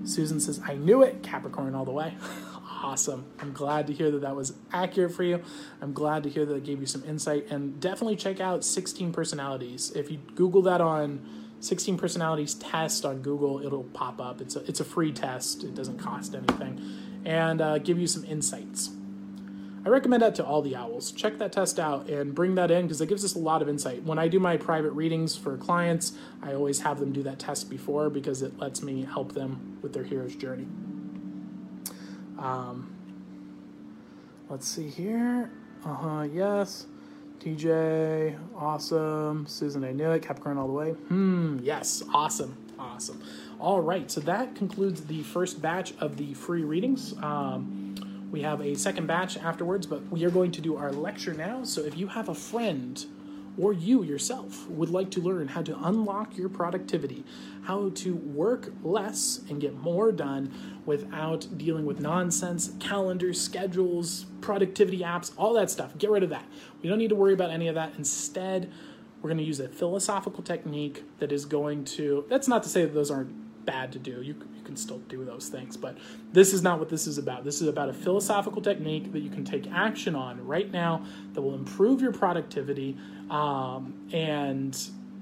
Susan 0.04 0.40
says, 0.40 0.60
I 0.64 0.74
knew 0.74 1.02
it, 1.02 1.22
Capricorn 1.22 1.74
all 1.74 1.84
the 1.84 1.92
way. 1.92 2.14
awesome. 2.82 3.26
I'm 3.38 3.52
glad 3.52 3.86
to 3.88 3.92
hear 3.92 4.10
that 4.10 4.22
that 4.22 4.34
was 4.34 4.54
accurate 4.72 5.12
for 5.12 5.22
you. 5.22 5.42
I'm 5.82 5.92
glad 5.92 6.22
to 6.22 6.30
hear 6.30 6.46
that 6.46 6.54
it 6.54 6.64
gave 6.64 6.80
you 6.80 6.86
some 6.86 7.04
insight. 7.04 7.50
And 7.50 7.78
definitely 7.78 8.16
check 8.16 8.40
out 8.40 8.64
16 8.64 9.12
Personalities. 9.12 9.90
If 9.94 10.10
you 10.10 10.18
Google 10.34 10.62
that 10.62 10.80
on 10.80 11.20
16 11.60 11.98
personalities 11.98 12.54
test 12.54 13.04
on 13.04 13.20
Google. 13.20 13.64
It'll 13.64 13.84
pop 13.84 14.20
up. 14.20 14.40
It's 14.40 14.56
a, 14.56 14.60
it's 14.68 14.80
a 14.80 14.84
free 14.84 15.12
test. 15.12 15.64
It 15.64 15.74
doesn't 15.74 15.98
cost 15.98 16.34
anything, 16.34 16.80
and 17.24 17.60
uh, 17.60 17.78
give 17.78 17.98
you 17.98 18.06
some 18.06 18.24
insights. 18.24 18.90
I 19.84 19.90
recommend 19.90 20.22
that 20.22 20.34
to 20.34 20.44
all 20.44 20.60
the 20.60 20.76
owls. 20.76 21.12
Check 21.12 21.38
that 21.38 21.52
test 21.52 21.78
out 21.78 22.08
and 22.08 22.34
bring 22.34 22.56
that 22.56 22.70
in 22.70 22.82
because 22.82 23.00
it 23.00 23.08
gives 23.08 23.24
us 23.24 23.34
a 23.34 23.38
lot 23.38 23.62
of 23.62 23.68
insight. 23.68 24.02
When 24.02 24.18
I 24.18 24.28
do 24.28 24.38
my 24.38 24.56
private 24.56 24.90
readings 24.90 25.36
for 25.36 25.56
clients, 25.56 26.12
I 26.42 26.52
always 26.52 26.80
have 26.80 27.00
them 27.00 27.12
do 27.12 27.22
that 27.22 27.38
test 27.38 27.70
before 27.70 28.10
because 28.10 28.42
it 28.42 28.58
lets 28.58 28.82
me 28.82 29.04
help 29.04 29.32
them 29.32 29.78
with 29.80 29.92
their 29.92 30.04
hero's 30.04 30.34
journey. 30.34 30.66
Um, 32.38 32.94
let's 34.48 34.66
see 34.68 34.88
here. 34.88 35.50
Uh 35.84 35.94
huh, 35.94 36.22
yes. 36.22 36.86
TJ, 37.56 38.36
awesome. 38.56 39.46
Susan, 39.46 39.84
I 39.84 39.92
knew 39.92 40.10
it. 40.10 40.22
Capricorn 40.22 40.58
all 40.58 40.66
the 40.66 40.72
way. 40.72 40.90
Hmm, 40.90 41.58
yes, 41.62 42.02
awesome, 42.12 42.56
awesome. 42.78 43.22
All 43.58 43.80
right, 43.80 44.10
so 44.10 44.20
that 44.22 44.54
concludes 44.54 45.02
the 45.04 45.22
first 45.22 45.62
batch 45.62 45.94
of 46.00 46.16
the 46.16 46.34
free 46.34 46.62
readings. 46.64 47.14
Um, 47.22 47.94
we 48.30 48.42
have 48.42 48.60
a 48.60 48.74
second 48.74 49.06
batch 49.06 49.38
afterwards, 49.38 49.86
but 49.86 50.06
we 50.10 50.24
are 50.24 50.30
going 50.30 50.52
to 50.52 50.60
do 50.60 50.76
our 50.76 50.92
lecture 50.92 51.32
now. 51.32 51.64
So 51.64 51.82
if 51.82 51.96
you 51.96 52.08
have 52.08 52.28
a 52.28 52.34
friend 52.34 53.04
or 53.60 53.72
you 53.72 54.02
yourself 54.02 54.68
would 54.68 54.90
like 54.90 55.10
to 55.10 55.20
learn 55.20 55.48
how 55.48 55.62
to 55.62 55.76
unlock 55.86 56.36
your 56.36 56.48
productivity, 56.48 57.24
how 57.64 57.90
to 57.90 58.14
work 58.14 58.72
less 58.82 59.40
and 59.48 59.60
get 59.60 59.74
more 59.74 60.12
done 60.12 60.80
without 60.86 61.46
dealing 61.58 61.84
with 61.84 62.00
nonsense, 62.00 62.72
calendars, 62.78 63.40
schedules, 63.40 64.26
productivity 64.40 65.00
apps, 65.00 65.32
all 65.36 65.52
that 65.54 65.70
stuff, 65.70 65.96
get 65.98 66.10
rid 66.10 66.22
of 66.22 66.30
that. 66.30 66.44
We 66.82 66.88
don't 66.88 66.98
need 66.98 67.08
to 67.08 67.16
worry 67.16 67.34
about 67.34 67.50
any 67.50 67.68
of 67.68 67.74
that. 67.74 67.94
Instead, 67.98 68.70
we're 69.20 69.28
going 69.28 69.38
to 69.38 69.44
use 69.44 69.60
a 69.60 69.68
philosophical 69.68 70.42
technique 70.42 71.04
that 71.18 71.32
is 71.32 71.44
going 71.44 71.84
to, 71.84 72.24
that's 72.28 72.46
not 72.46 72.62
to 72.62 72.68
say 72.68 72.82
that 72.82 72.94
those 72.94 73.10
aren't 73.10 73.34
bad 73.68 73.92
to 73.92 73.98
do. 73.98 74.22
You, 74.22 74.34
you 74.56 74.62
can 74.64 74.76
still 74.76 74.98
do 75.10 75.26
those 75.26 75.48
things, 75.50 75.76
but 75.76 75.98
this 76.32 76.54
is 76.54 76.62
not 76.62 76.78
what 76.78 76.88
this 76.88 77.06
is 77.06 77.18
about. 77.18 77.44
This 77.44 77.60
is 77.60 77.68
about 77.68 77.90
a 77.90 77.92
philosophical 77.92 78.62
technique 78.62 79.12
that 79.12 79.20
you 79.20 79.28
can 79.28 79.44
take 79.44 79.70
action 79.70 80.14
on 80.14 80.44
right 80.46 80.70
now 80.72 81.04
that 81.34 81.42
will 81.42 81.54
improve 81.54 82.00
your 82.00 82.12
productivity. 82.12 82.96
Um, 83.30 84.08
and 84.12 84.74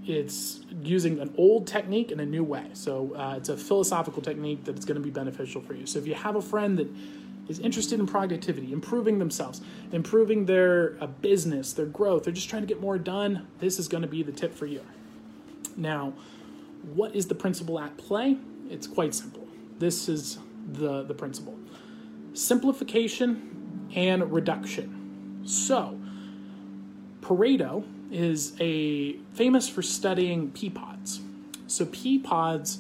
it's 0.07 0.61
using 0.81 1.19
an 1.19 1.35
old 1.37 1.67
technique 1.67 2.13
in 2.13 2.21
a 2.21 2.27
new 2.27 2.45
way. 2.45 2.67
So 2.73 3.15
uh, 3.17 3.35
it's 3.37 3.49
a 3.49 3.57
philosophical 3.57 4.23
technique 4.23 4.65
that 4.67 4.79
is 4.79 4.85
going 4.85 5.01
to 5.03 5.03
be 5.03 5.11
beneficial 5.11 5.61
for 5.61 5.75
you. 5.75 5.87
So 5.87 5.99
if 5.99 6.07
you 6.07 6.15
have 6.15 6.37
a 6.37 6.43
friend 6.43 6.79
that 6.79 6.89
is 7.49 7.59
interested 7.59 7.99
in 7.99 8.07
productivity, 8.07 8.73
improving 8.73 9.19
themselves, 9.19 9.61
improving 9.91 10.47
their 10.47 10.97
uh, 11.01 11.09
business, 11.09 11.73
their 11.73 11.87
growth, 11.87 12.23
they're 12.23 12.33
just 12.33 12.49
trying 12.49 12.63
to 12.63 12.69
get 12.69 12.81
more 12.81 12.99
done, 12.99 13.49
this 13.59 13.81
is 13.81 13.89
going 13.89 14.03
to 14.03 14.09
be 14.09 14.23
the 14.23 14.33
tip 14.33 14.55
for 14.55 14.67
you. 14.67 14.83
Now, 15.77 16.13
what 16.95 17.15
is 17.15 17.27
the 17.27 17.35
principle 17.35 17.79
at 17.79 17.97
play? 17.97 18.37
It's 18.71 18.87
quite 18.87 19.15
simple. 19.15 19.47
This 19.79 20.09
is 20.09 20.39
the, 20.73 21.03
the 21.03 21.15
principle 21.15 21.59
simplification 22.35 23.89
and 23.95 24.31
reduction. 24.31 25.43
So, 25.45 25.99
Pareto 27.21 27.85
is 28.11 28.55
a 28.61 29.15
famous 29.33 29.69
for 29.69 29.83
studying 29.83 30.51
pea 30.51 30.71
pods. 30.71 31.21
So, 31.67 31.87
pea 31.87 32.19
pods, 32.19 32.79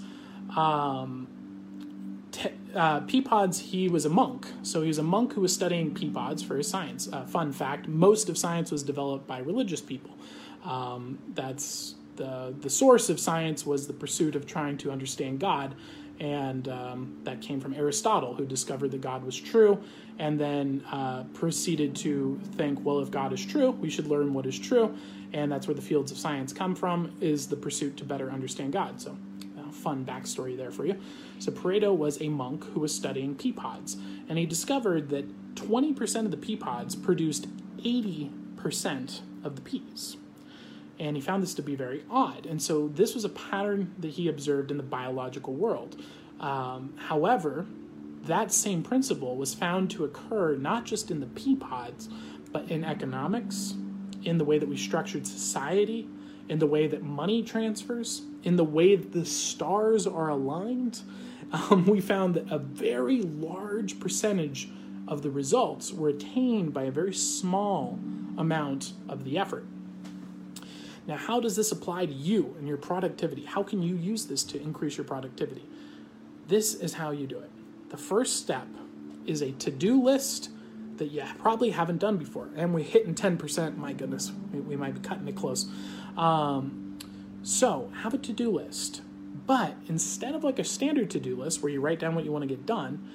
um, 0.55 1.27
te, 2.33 2.51
uh, 2.75 3.01
pea 3.01 3.23
pods, 3.23 3.59
he 3.59 3.89
was 3.89 4.05
a 4.05 4.11
monk. 4.11 4.47
So, 4.63 4.83
he 4.83 4.89
was 4.89 4.99
a 4.99 5.03
monk 5.03 5.33
who 5.33 5.41
was 5.41 5.55
studying 5.55 5.95
pea 5.95 6.11
pods 6.11 6.43
for 6.43 6.57
his 6.57 6.69
science. 6.69 7.09
Uh, 7.11 7.25
fun 7.25 7.53
fact 7.53 7.89
most 7.89 8.29
of 8.29 8.37
science 8.37 8.71
was 8.71 8.83
developed 8.83 9.27
by 9.27 9.39
religious 9.39 9.81
people. 9.81 10.11
Um, 10.65 11.19
that's 11.35 11.96
the, 12.17 12.55
the 12.61 12.71
source 12.71 13.09
of 13.09 13.21
science 13.21 13.65
was 13.65 13.87
the 13.87 13.93
pursuit 13.93 14.37
of 14.37 14.47
trying 14.47 14.79
to 14.79 14.91
understand 14.91 15.41
God. 15.41 15.75
And 16.19 16.69
um, 16.69 17.19
that 17.25 17.43
came 17.43 17.61
from 17.61 17.75
Aristotle, 17.75 18.35
who 18.35 18.47
discovered 18.47 18.91
that 18.93 19.03
God 19.03 19.23
was 19.23 19.37
true, 19.37 19.83
and 20.19 20.41
then 20.41 20.83
uh, 20.91 21.25
proceeded 21.35 21.95
to 21.97 22.41
think, 22.57 22.83
well, 22.83 23.01
if 23.01 23.11
God 23.11 23.35
is 23.35 23.45
true, 23.45 23.71
we 23.71 23.91
should 23.91 24.07
learn 24.07 24.33
what 24.33 24.47
is 24.47 24.59
true. 24.59 24.97
And 25.35 25.53
that's 25.53 25.67
where 25.69 25.75
the 25.75 25.83
fields 25.83 26.11
of 26.11 26.17
science 26.17 26.55
come 26.55 26.75
from, 26.75 27.13
is 27.21 27.49
the 27.49 27.57
pursuit 27.57 27.99
to 27.99 28.05
better 28.05 28.31
understand 28.31 28.73
God. 28.73 28.99
So, 29.01 29.17
uh, 29.59 29.71
fun 29.71 30.07
backstory 30.07 30.57
there 30.57 30.71
for 30.71 30.87
you. 30.87 30.99
So, 31.39 31.53
Pareto 31.53 31.95
was 31.95 32.19
a 32.23 32.31
monk 32.31 32.65
who 32.73 32.81
was 32.81 32.95
studying 32.95 33.35
pea 33.35 33.53
pods, 33.53 33.99
and 34.29 34.39
he 34.39 34.47
discovered 34.47 35.11
that 35.11 35.55
20% 35.57 36.25
of 36.25 36.31
the 36.31 36.37
pea 36.39 36.57
pods 36.57 36.97
produced 36.97 37.47
80% 37.83 39.21
of 39.45 39.57
the 39.57 39.63
peas 39.63 40.17
and 40.99 41.17
he 41.17 41.23
found 41.23 41.43
this 41.43 41.55
to 41.55 41.63
be 41.63 41.75
very 41.75 42.05
odd. 42.11 42.47
And 42.47 42.61
so 42.61 42.89
this 42.89 43.15
was 43.15 43.25
a 43.25 43.29
pattern 43.29 43.95
that 43.99 44.13
he 44.13 44.29
observed 44.29 44.71
in 44.71 44.77
the 44.77 44.83
biological 44.83 45.55
world. 45.55 46.01
Um, 46.41 46.95
however, 46.97 47.67
that 48.25 48.53
same 48.53 48.83
principle 48.83 49.37
was 49.37 49.55
found 49.55 49.91
to 49.93 50.05
occur 50.05 50.57
not 50.57 50.85
just 50.85 51.11
in 51.11 51.21
the 51.21 51.27
pea 51.27 51.55
pods, 51.57 52.09
but 52.53 52.71
in 52.71 52.85
economics, 52.85 53.75
in 54.25 54.39
the 54.39 54.45
way 54.45 54.59
that 54.59 54.69
we 54.69 54.77
structured 54.77 55.27
society, 55.27 56.09
in 56.49 56.59
the 56.59 56.67
way 56.67 56.87
that 56.87 57.03
money 57.03 57.43
transfers, 57.43 58.23
in 58.43 58.57
the 58.57 58.65
way 58.65 58.97
that 58.97 59.13
the 59.13 59.25
stars 59.25 60.07
are 60.07 60.29
aligned. 60.29 61.03
Um, 61.53 61.87
we 61.87 62.01
found 62.01 62.35
that 62.35 62.51
a 62.51 62.59
very 62.59 63.23
large 63.23 64.01
percentage 64.01 64.69
of 65.07 65.23
the 65.23 65.31
results 65.31 65.93
were 65.93 66.09
attained 66.09 66.75
by 66.75 66.85
a 66.85 66.91
very 66.91 67.15
small 67.15 67.99
amount 68.37 68.93
of 69.09 69.25
the 69.25 69.39
effort. 69.39 69.65
Now, 71.07 71.17
how 71.17 71.41
does 71.41 71.55
this 71.55 71.71
apply 71.71 72.07
to 72.07 72.13
you 72.13 72.57
and 72.59 72.67
your 72.67 72.77
productivity? 72.77 73.45
How 73.45 73.63
can 73.63 73.81
you 73.81 73.95
use 73.95 74.27
this 74.27 74.43
to 74.45 74.61
increase 74.61 74.97
your 74.97 75.05
productivity? 75.05 75.65
This 76.49 76.75
is 76.75 76.95
how 76.95 77.11
you 77.11 77.27
do 77.27 77.39
it. 77.39 77.51
The 77.91 77.97
first 77.97 78.37
step 78.37 78.67
is 79.25 79.41
a 79.41 79.53
to 79.53 79.71
do 79.71 80.03
list 80.03 80.51
that 80.97 81.07
you 81.07 81.23
probably 81.39 81.71
haven't 81.71 81.99
done 81.99 82.17
before. 82.17 82.49
And 82.57 82.75
we're 82.75 82.85
hitting 82.85 83.15
10%. 83.15 83.77
My 83.77 83.93
goodness, 83.93 84.33
we 84.53 84.77
might 84.77 84.95
be 84.95 85.01
cutting 85.01 85.29
it 85.29 85.37
close. 85.37 85.67
Um, 86.17 86.99
so, 87.43 87.93
have 88.03 88.15
a 88.15 88.19
to 88.19 88.33
do 88.33 88.51
list. 88.51 89.03
But 89.47 89.77
instead 89.89 90.35
of 90.35 90.43
like 90.43 90.59
a 90.59 90.65
standard 90.65 91.11
to 91.11 91.21
do 91.21 91.37
list 91.37 91.63
where 91.63 91.71
you 91.71 91.81
write 91.81 92.01
down 92.01 92.17
what 92.17 92.25
you 92.25 92.33
want 92.33 92.43
to 92.43 92.49
get 92.49 92.67
done, 92.67 93.09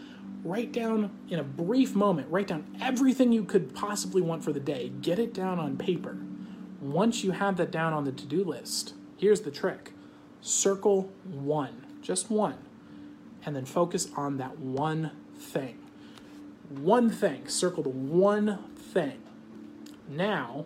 write 0.45 0.71
down 0.71 1.11
in 1.29 1.39
a 1.39 1.43
brief 1.43 1.93
moment, 1.93 2.29
write 2.29 2.47
down 2.47 2.65
everything 2.79 3.33
you 3.33 3.43
could 3.43 3.75
possibly 3.75 4.21
want 4.21 4.43
for 4.43 4.53
the 4.53 4.59
day. 4.59 4.89
Get 5.01 5.19
it 5.19 5.33
down 5.33 5.59
on 5.59 5.75
paper 5.75 6.17
once 6.82 7.23
you 7.23 7.32
have 7.32 7.57
that 7.57 7.71
down 7.71 7.93
on 7.93 8.03
the 8.03 8.11
to 8.11 8.25
do 8.25 8.43
list, 8.43 8.93
here's 9.17 9.41
the 9.41 9.51
trick 9.51 9.93
circle 10.41 11.11
one, 11.23 11.86
just 12.01 12.32
one, 12.32 12.57
and 13.45 13.55
then 13.55 13.65
focus 13.65 14.07
on 14.17 14.38
that 14.38 14.57
one 14.57 15.11
thing. 15.38 15.77
One 16.69 17.09
thing, 17.09 17.47
circle 17.47 17.84
the 17.84 17.89
one 17.89 18.59
thing. 18.75 19.21
Now, 20.09 20.65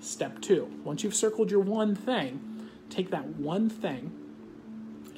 step 0.00 0.40
two. 0.40 0.70
Once 0.84 1.04
you've 1.04 1.14
circled 1.14 1.50
your 1.50 1.60
one 1.60 1.94
thing, 1.94 2.68
take 2.88 3.10
that 3.10 3.26
one 3.26 3.68
thing 3.68 4.16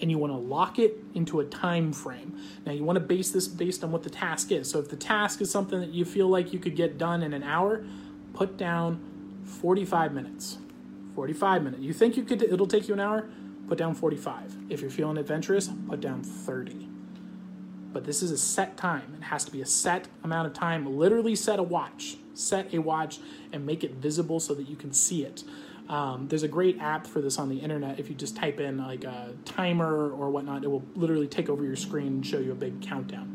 and 0.03 0.11
you 0.11 0.19
want 0.19 0.33
to 0.33 0.37
lock 0.37 0.81
it 0.81 0.99
into 1.15 1.39
a 1.39 1.45
time 1.45 1.93
frame. 1.93 2.37
Now 2.67 2.73
you 2.73 2.83
want 2.83 2.97
to 2.97 3.01
base 3.01 3.31
this 3.31 3.47
based 3.47 3.85
on 3.85 3.93
what 3.93 4.03
the 4.03 4.11
task 4.11 4.51
is. 4.51 4.69
So 4.69 4.81
if 4.81 4.89
the 4.89 4.97
task 4.97 5.41
is 5.41 5.51
something 5.51 5.79
that 5.79 5.91
you 5.91 6.05
feel 6.05 6.29
like 6.29 6.53
you 6.53 6.59
could 6.59 6.75
get 6.75 6.99
done 6.99 7.23
in 7.23 7.33
an 7.33 7.45
hour, 7.45 7.85
put 8.35 8.57
down 8.57 9.12
45 9.45 10.13
minutes. 10.13 10.59
45 11.15 11.63
minutes. 11.63 11.83
You 11.83 11.93
think 11.93 12.17
you 12.17 12.25
could 12.25 12.43
it'll 12.43 12.67
take 12.67 12.89
you 12.89 12.95
an 12.95 13.01
hour? 13.01 13.29
Put 13.69 13.79
down 13.79 13.95
45. 13.95 14.57
If 14.69 14.81
you're 14.81 14.91
feeling 14.91 15.19
adventurous, 15.19 15.71
put 15.89 16.01
down 16.01 16.23
30. 16.23 16.89
But 17.93 18.05
this 18.05 18.23
is 18.23 18.31
a 18.31 18.39
set 18.39 18.77
time. 18.77 19.15
It 19.19 19.25
has 19.25 19.45
to 19.45 19.53
be 19.53 19.61
a 19.61 19.67
set 19.67 20.09
amount 20.25 20.47
of 20.47 20.55
time. 20.55 20.97
Literally 20.97 21.37
set 21.37 21.59
a 21.59 21.63
watch. 21.63 22.17
Set 22.35 22.73
a 22.73 22.79
watch 22.79 23.19
and 23.53 23.67
make 23.67 23.85
it 23.85 23.93
visible 23.93 24.41
so 24.41 24.55
that 24.55 24.69
you 24.69 24.77
can 24.77 24.93
see 24.93 25.25
it. 25.25 25.45
Um, 25.89 26.27
there's 26.29 26.43
a 26.43 26.49
great 26.49 26.81
app 26.81 27.07
for 27.07 27.21
this 27.21 27.39
on 27.39 27.49
the 27.49 27.59
internet. 27.59 28.01
If 28.01 28.09
you 28.09 28.15
just 28.15 28.37
type 28.37 28.61
in 28.61 28.79
like 28.79 29.05
a 29.05 29.35
timer 29.45 30.11
or 30.11 30.31
whatnot, 30.31 30.65
it 30.65 30.69
will 30.69 30.85
literally 30.95 31.27
take 31.27 31.51
over 31.51 31.65
your 31.65 31.77
screen 31.77 32.09
and 32.09 32.27
show 32.27 32.39
you 32.39 32.53
a 32.53 32.55
big 32.55 32.81
countdown. 32.81 33.29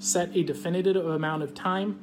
Set 0.00 0.34
a 0.36 0.42
definitive 0.42 1.06
amount 1.06 1.42
of 1.42 1.54
time 1.54 2.00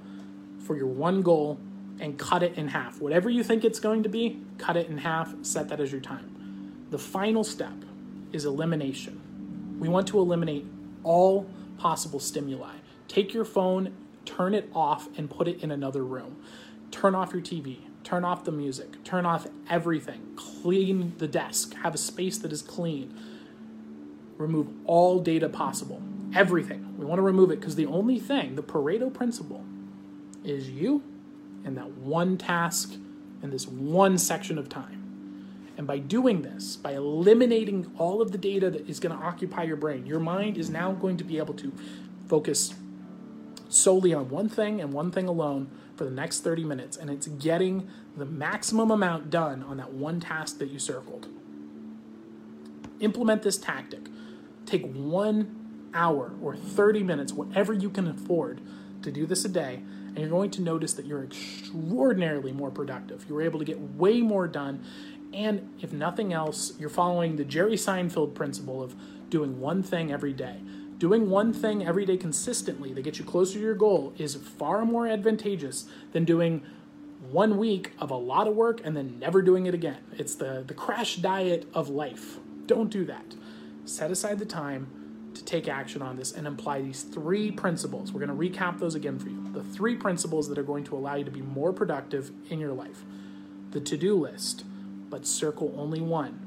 for 0.59 0.77
your 0.77 0.87
one 0.87 1.21
goal 1.21 1.59
and 1.99 2.17
cut 2.17 2.43
it 2.43 2.57
in 2.57 2.69
half. 2.69 2.99
Whatever 3.01 3.29
you 3.29 3.43
think 3.43 3.63
it's 3.63 3.79
going 3.79 4.03
to 4.03 4.09
be, 4.09 4.41
cut 4.57 4.77
it 4.77 4.87
in 4.87 4.99
half, 4.99 5.33
set 5.41 5.69
that 5.69 5.79
as 5.79 5.91
your 5.91 6.01
time. 6.01 6.85
The 6.91 6.99
final 6.99 7.43
step 7.43 7.73
is 8.31 8.45
elimination. 8.45 9.77
We 9.79 9.89
want 9.89 10.07
to 10.07 10.19
eliminate 10.19 10.65
all 11.03 11.49
possible 11.77 12.19
stimuli. 12.19 12.75
Take 13.07 13.33
your 13.33 13.45
phone, 13.45 13.93
turn 14.25 14.53
it 14.53 14.69
off, 14.73 15.07
and 15.17 15.29
put 15.29 15.47
it 15.47 15.61
in 15.61 15.71
another 15.71 16.03
room. 16.03 16.37
Turn 16.91 17.15
off 17.15 17.33
your 17.33 17.41
TV, 17.41 17.79
turn 18.03 18.23
off 18.23 18.45
the 18.45 18.51
music, 18.51 19.03
turn 19.03 19.25
off 19.25 19.47
everything. 19.69 20.33
Clean 20.35 21.13
the 21.17 21.27
desk, 21.27 21.73
have 21.75 21.93
a 21.93 21.97
space 21.97 22.37
that 22.39 22.51
is 22.51 22.61
clean. 22.61 23.13
Remove 24.37 24.67
all 24.85 25.19
data 25.19 25.49
possible, 25.49 26.01
everything. 26.33 26.95
We 26.97 27.05
want 27.05 27.19
to 27.19 27.23
remove 27.23 27.51
it 27.51 27.59
because 27.59 27.75
the 27.75 27.85
only 27.85 28.19
thing, 28.19 28.55
the 28.55 28.63
Pareto 28.63 29.13
principle, 29.13 29.63
is 30.43 30.69
you 30.69 31.03
and 31.65 31.77
that 31.77 31.91
one 31.91 32.37
task 32.37 32.93
in 33.41 33.49
this 33.49 33.67
one 33.67 34.17
section 34.17 34.57
of 34.57 34.69
time. 34.69 35.01
And 35.77 35.85
by 35.85 35.99
doing 35.99 36.41
this, 36.41 36.77
by 36.77 36.93
eliminating 36.93 37.91
all 37.97 38.21
of 38.21 38.31
the 38.31 38.37
data 38.37 38.69
that 38.69 38.87
is 38.87 38.99
going 38.99 39.17
to 39.17 39.21
occupy 39.21 39.63
your 39.63 39.75
brain, 39.75 40.05
your 40.05 40.19
mind 40.19 40.57
is 40.57 40.69
now 40.69 40.93
going 40.93 41.17
to 41.17 41.23
be 41.23 41.37
able 41.37 41.53
to 41.55 41.73
focus 42.27 42.73
solely 43.67 44.13
on 44.13 44.29
one 44.29 44.47
thing 44.47 44.79
and 44.79 44.93
one 44.93 45.11
thing 45.11 45.27
alone 45.27 45.69
for 45.97 46.05
the 46.05 46.11
next 46.11 46.41
30 46.41 46.63
minutes. 46.63 46.95
And 46.95 47.09
it's 47.09 47.27
getting 47.27 47.89
the 48.15 48.25
maximum 48.25 48.89
amount 48.89 49.29
done 49.29 49.63
on 49.63 49.77
that 49.77 49.91
one 49.91 50.21
task 50.21 50.59
that 50.59 50.69
you 50.69 50.79
circled. 50.79 51.27
Implement 53.01 53.43
this 53.43 53.57
tactic. 53.57 54.07
Take 54.65 54.85
one 54.93 55.89
hour 55.93 56.33
or 56.41 56.55
30 56.55 57.03
minutes, 57.03 57.33
whatever 57.33 57.73
you 57.73 57.89
can 57.89 58.07
afford, 58.07 58.61
to 59.01 59.11
do 59.11 59.25
this 59.25 59.45
a 59.45 59.49
day, 59.49 59.81
and 60.15 60.19
you're 60.19 60.29
going 60.29 60.51
to 60.51 60.61
notice 60.61 60.93
that 60.93 61.05
you're 61.05 61.23
extraordinarily 61.23 62.53
more 62.53 62.71
productive. 62.71 63.25
You're 63.27 63.41
able 63.41 63.59
to 63.59 63.65
get 63.65 63.79
way 63.79 64.21
more 64.21 64.47
done, 64.47 64.83
and 65.33 65.73
if 65.81 65.91
nothing 65.91 66.31
else, 66.31 66.73
you're 66.79 66.89
following 66.89 67.35
the 67.35 67.43
Jerry 67.43 67.75
Seinfeld 67.75 68.33
principle 68.33 68.81
of 68.81 68.95
doing 69.29 69.59
one 69.59 69.83
thing 69.83 70.11
every 70.11 70.33
day. 70.33 70.61
Doing 70.97 71.29
one 71.29 71.51
thing 71.51 71.85
every 71.85 72.05
day 72.05 72.15
consistently 72.15 72.93
that 72.93 73.01
gets 73.01 73.19
you 73.19 73.25
closer 73.25 73.55
to 73.55 73.59
your 73.59 73.75
goal 73.75 74.13
is 74.17 74.35
far 74.35 74.85
more 74.85 75.07
advantageous 75.07 75.85
than 76.13 76.23
doing 76.23 76.63
one 77.31 77.57
week 77.57 77.91
of 77.99 78.11
a 78.11 78.15
lot 78.15 78.47
of 78.47 78.55
work 78.55 78.79
and 78.83 78.95
then 78.95 79.19
never 79.19 79.41
doing 79.41 79.65
it 79.65 79.73
again. 79.73 79.97
It's 80.17 80.35
the, 80.35 80.63
the 80.65 80.73
crash 80.73 81.17
diet 81.17 81.67
of 81.73 81.89
life. 81.89 82.37
Don't 82.65 82.89
do 82.89 83.03
that. 83.05 83.35
Set 83.83 84.09
aside 84.09 84.39
the 84.39 84.45
time 84.45 85.04
to 85.35 85.43
take 85.43 85.67
action 85.67 86.01
on 86.01 86.15
this 86.15 86.31
and 86.31 86.47
apply 86.47 86.81
these 86.81 87.03
three 87.03 87.51
principles. 87.51 88.11
We're 88.11 88.25
going 88.25 88.51
to 88.51 88.59
recap 88.59 88.79
those 88.79 88.95
again 88.95 89.19
for 89.19 89.29
you. 89.29 89.47
The 89.51 89.63
three 89.63 89.95
principles 89.95 90.49
that 90.49 90.57
are 90.57 90.63
going 90.63 90.83
to 90.85 90.95
allow 90.95 91.15
you 91.15 91.23
to 91.23 91.31
be 91.31 91.41
more 91.41 91.73
productive 91.73 92.31
in 92.49 92.59
your 92.59 92.73
life 92.73 93.03
the 93.71 93.81
to 93.81 93.97
do 93.97 94.15
list, 94.15 94.63
but 95.09 95.25
circle 95.25 95.75
only 95.77 95.99
one. 95.99 96.39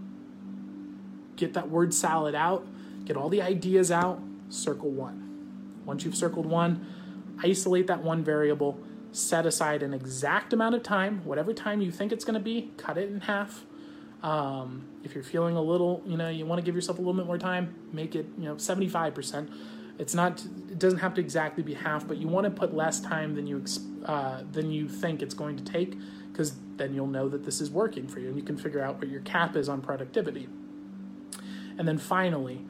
Get 1.36 1.53
that 1.53 1.68
word 1.68 1.93
salad 1.93 2.34
out, 2.34 2.66
get 3.05 3.18
all 3.18 3.28
the 3.28 3.43
ideas 3.43 3.91
out, 3.91 4.18
circle 4.49 4.91
one. 4.91 5.82
Once 5.84 6.05
you've 6.05 6.16
circled 6.16 6.47
one, 6.47 6.86
isolate 7.43 7.86
that 7.86 8.03
one 8.03 8.24
variable, 8.24 8.80
set 9.12 9.45
aside 9.45 9.82
an 9.82 9.93
exact 9.93 10.55
amount 10.55 10.74
of 10.74 10.82
time, 10.82 11.20
whatever 11.24 11.53
time 11.53 11.82
you 11.82 11.93
think 11.93 12.12
it's 12.12 12.24
going 12.24 12.34
to 12.34 12.41
be, 12.41 12.70
cut 12.78 12.97
it 12.97 13.11
in 13.11 13.20
half, 13.20 13.66
um, 14.22 14.88
if 15.04 15.14
you're 15.14 15.24
feeling 15.24 15.56
a 15.56 15.62
little, 15.62 16.02
you 16.06 16.16
know, 16.16 16.28
you 16.28 16.44
want 16.44 16.58
to 16.58 16.64
give 16.64 16.74
yourself 16.74 16.98
a 16.98 17.00
little 17.00 17.14
bit 17.14 17.26
more 17.26 17.38
time, 17.38 17.74
make 17.92 18.14
it, 18.14 18.26
you 18.36 18.44
know, 18.44 18.56
75%. 18.56 19.50
It's 19.98 20.14
not, 20.14 20.44
it 20.70 20.78
doesn't 20.78 21.00
have 21.00 21.14
to 21.14 21.20
exactly 21.20 21.62
be 21.62 21.74
half, 21.74 22.06
but 22.06 22.18
you 22.18 22.28
want 22.28 22.44
to 22.44 22.50
put 22.50 22.74
less 22.74 23.00
time 23.00 23.34
than 23.34 23.46
you, 23.46 23.64
uh, 24.04 24.42
than 24.52 24.70
you 24.70 24.88
think 24.88 25.22
it's 25.22 25.34
going 25.34 25.56
to 25.56 25.64
take, 25.64 25.96
because 26.32 26.54
then 26.76 26.94
you'll 26.94 27.06
know 27.06 27.28
that 27.28 27.44
this 27.44 27.60
is 27.60 27.70
working 27.70 28.06
for 28.06 28.20
you 28.20 28.28
and 28.28 28.36
you 28.36 28.42
can 28.42 28.56
figure 28.56 28.82
out 28.82 28.98
what 28.98 29.08
your 29.08 29.20
cap 29.22 29.56
is 29.56 29.68
on 29.68 29.80
productivity. 29.80 30.48
And 31.78 31.86
then 31.86 31.98
finally, 31.98 32.60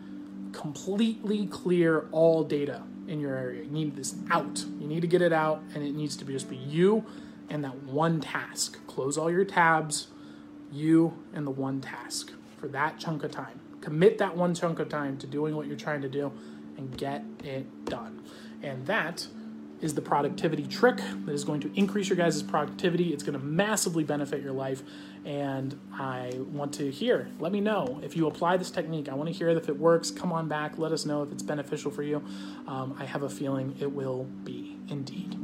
completely 0.52 1.46
clear 1.46 2.08
all 2.12 2.44
data 2.44 2.82
in 3.06 3.20
your 3.20 3.36
area. 3.36 3.62
You 3.64 3.70
need 3.70 3.96
this 3.96 4.14
out. 4.30 4.64
You 4.78 4.86
need 4.86 5.00
to 5.00 5.06
get 5.06 5.22
it 5.22 5.32
out, 5.32 5.62
and 5.74 5.82
it 5.82 5.94
needs 5.94 6.16
to 6.18 6.24
be 6.24 6.34
just 6.34 6.48
be 6.48 6.56
you 6.56 7.04
and 7.48 7.64
that 7.64 7.82
one 7.84 8.20
task. 8.20 8.86
Close 8.86 9.16
all 9.16 9.30
your 9.30 9.46
tabs 9.46 10.08
you 10.72 11.16
and 11.34 11.46
the 11.46 11.50
one 11.50 11.80
task 11.80 12.32
for 12.58 12.68
that 12.68 12.98
chunk 12.98 13.24
of 13.24 13.30
time. 13.30 13.60
Commit 13.80 14.18
that 14.18 14.36
one 14.36 14.54
chunk 14.54 14.78
of 14.78 14.88
time 14.88 15.16
to 15.18 15.26
doing 15.26 15.56
what 15.56 15.66
you're 15.66 15.76
trying 15.76 16.02
to 16.02 16.08
do 16.08 16.32
and 16.76 16.96
get 16.96 17.24
it 17.44 17.84
done. 17.84 18.22
And 18.62 18.86
that 18.86 19.26
is 19.80 19.94
the 19.94 20.02
productivity 20.02 20.66
trick 20.66 20.96
that 20.96 21.32
is 21.32 21.44
going 21.44 21.60
to 21.60 21.72
increase 21.74 22.08
your 22.08 22.16
guys' 22.16 22.42
productivity. 22.42 23.12
It's 23.12 23.22
going 23.22 23.38
to 23.38 23.44
massively 23.44 24.02
benefit 24.02 24.42
your 24.42 24.52
life. 24.52 24.82
And 25.24 25.78
I 25.92 26.32
want 26.52 26.74
to 26.74 26.90
hear, 26.90 27.28
let 27.38 27.52
me 27.52 27.60
know 27.60 28.00
if 28.02 28.16
you 28.16 28.26
apply 28.26 28.56
this 28.56 28.70
technique. 28.70 29.08
I 29.08 29.14
want 29.14 29.28
to 29.28 29.32
hear 29.32 29.48
if 29.50 29.68
it 29.68 29.78
works. 29.78 30.10
Come 30.10 30.32
on 30.32 30.48
back. 30.48 30.78
Let 30.78 30.90
us 30.90 31.04
know 31.04 31.22
if 31.22 31.30
it's 31.30 31.42
beneficial 31.42 31.90
for 31.90 32.02
you. 32.02 32.24
Um, 32.66 32.96
I 32.98 33.04
have 33.04 33.22
a 33.22 33.28
feeling 33.28 33.76
it 33.78 33.92
will 33.92 34.24
be 34.24 34.76
indeed. 34.88 35.36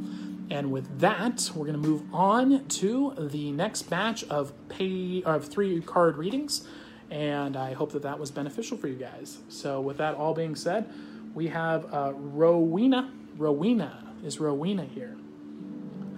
And 0.50 0.70
with 0.70 1.00
that, 1.00 1.50
we're 1.54 1.66
going 1.66 1.80
to 1.80 1.88
move 1.88 2.02
on 2.12 2.66
to 2.66 3.14
the 3.18 3.50
next 3.52 3.82
batch 3.84 4.24
of 4.24 4.52
pay 4.68 5.22
of 5.22 5.46
three 5.46 5.80
card 5.80 6.16
readings, 6.16 6.66
and 7.10 7.56
I 7.56 7.72
hope 7.72 7.92
that 7.92 8.02
that 8.02 8.18
was 8.18 8.30
beneficial 8.30 8.76
for 8.76 8.88
you 8.88 8.96
guys. 8.96 9.38
So, 9.48 9.80
with 9.80 9.96
that 9.98 10.14
all 10.14 10.34
being 10.34 10.54
said, 10.54 10.92
we 11.34 11.48
have 11.48 11.92
uh, 11.92 12.12
Rowena. 12.14 13.10
Rowena 13.36 14.04
is 14.22 14.38
Rowena 14.38 14.84
here. 14.84 15.16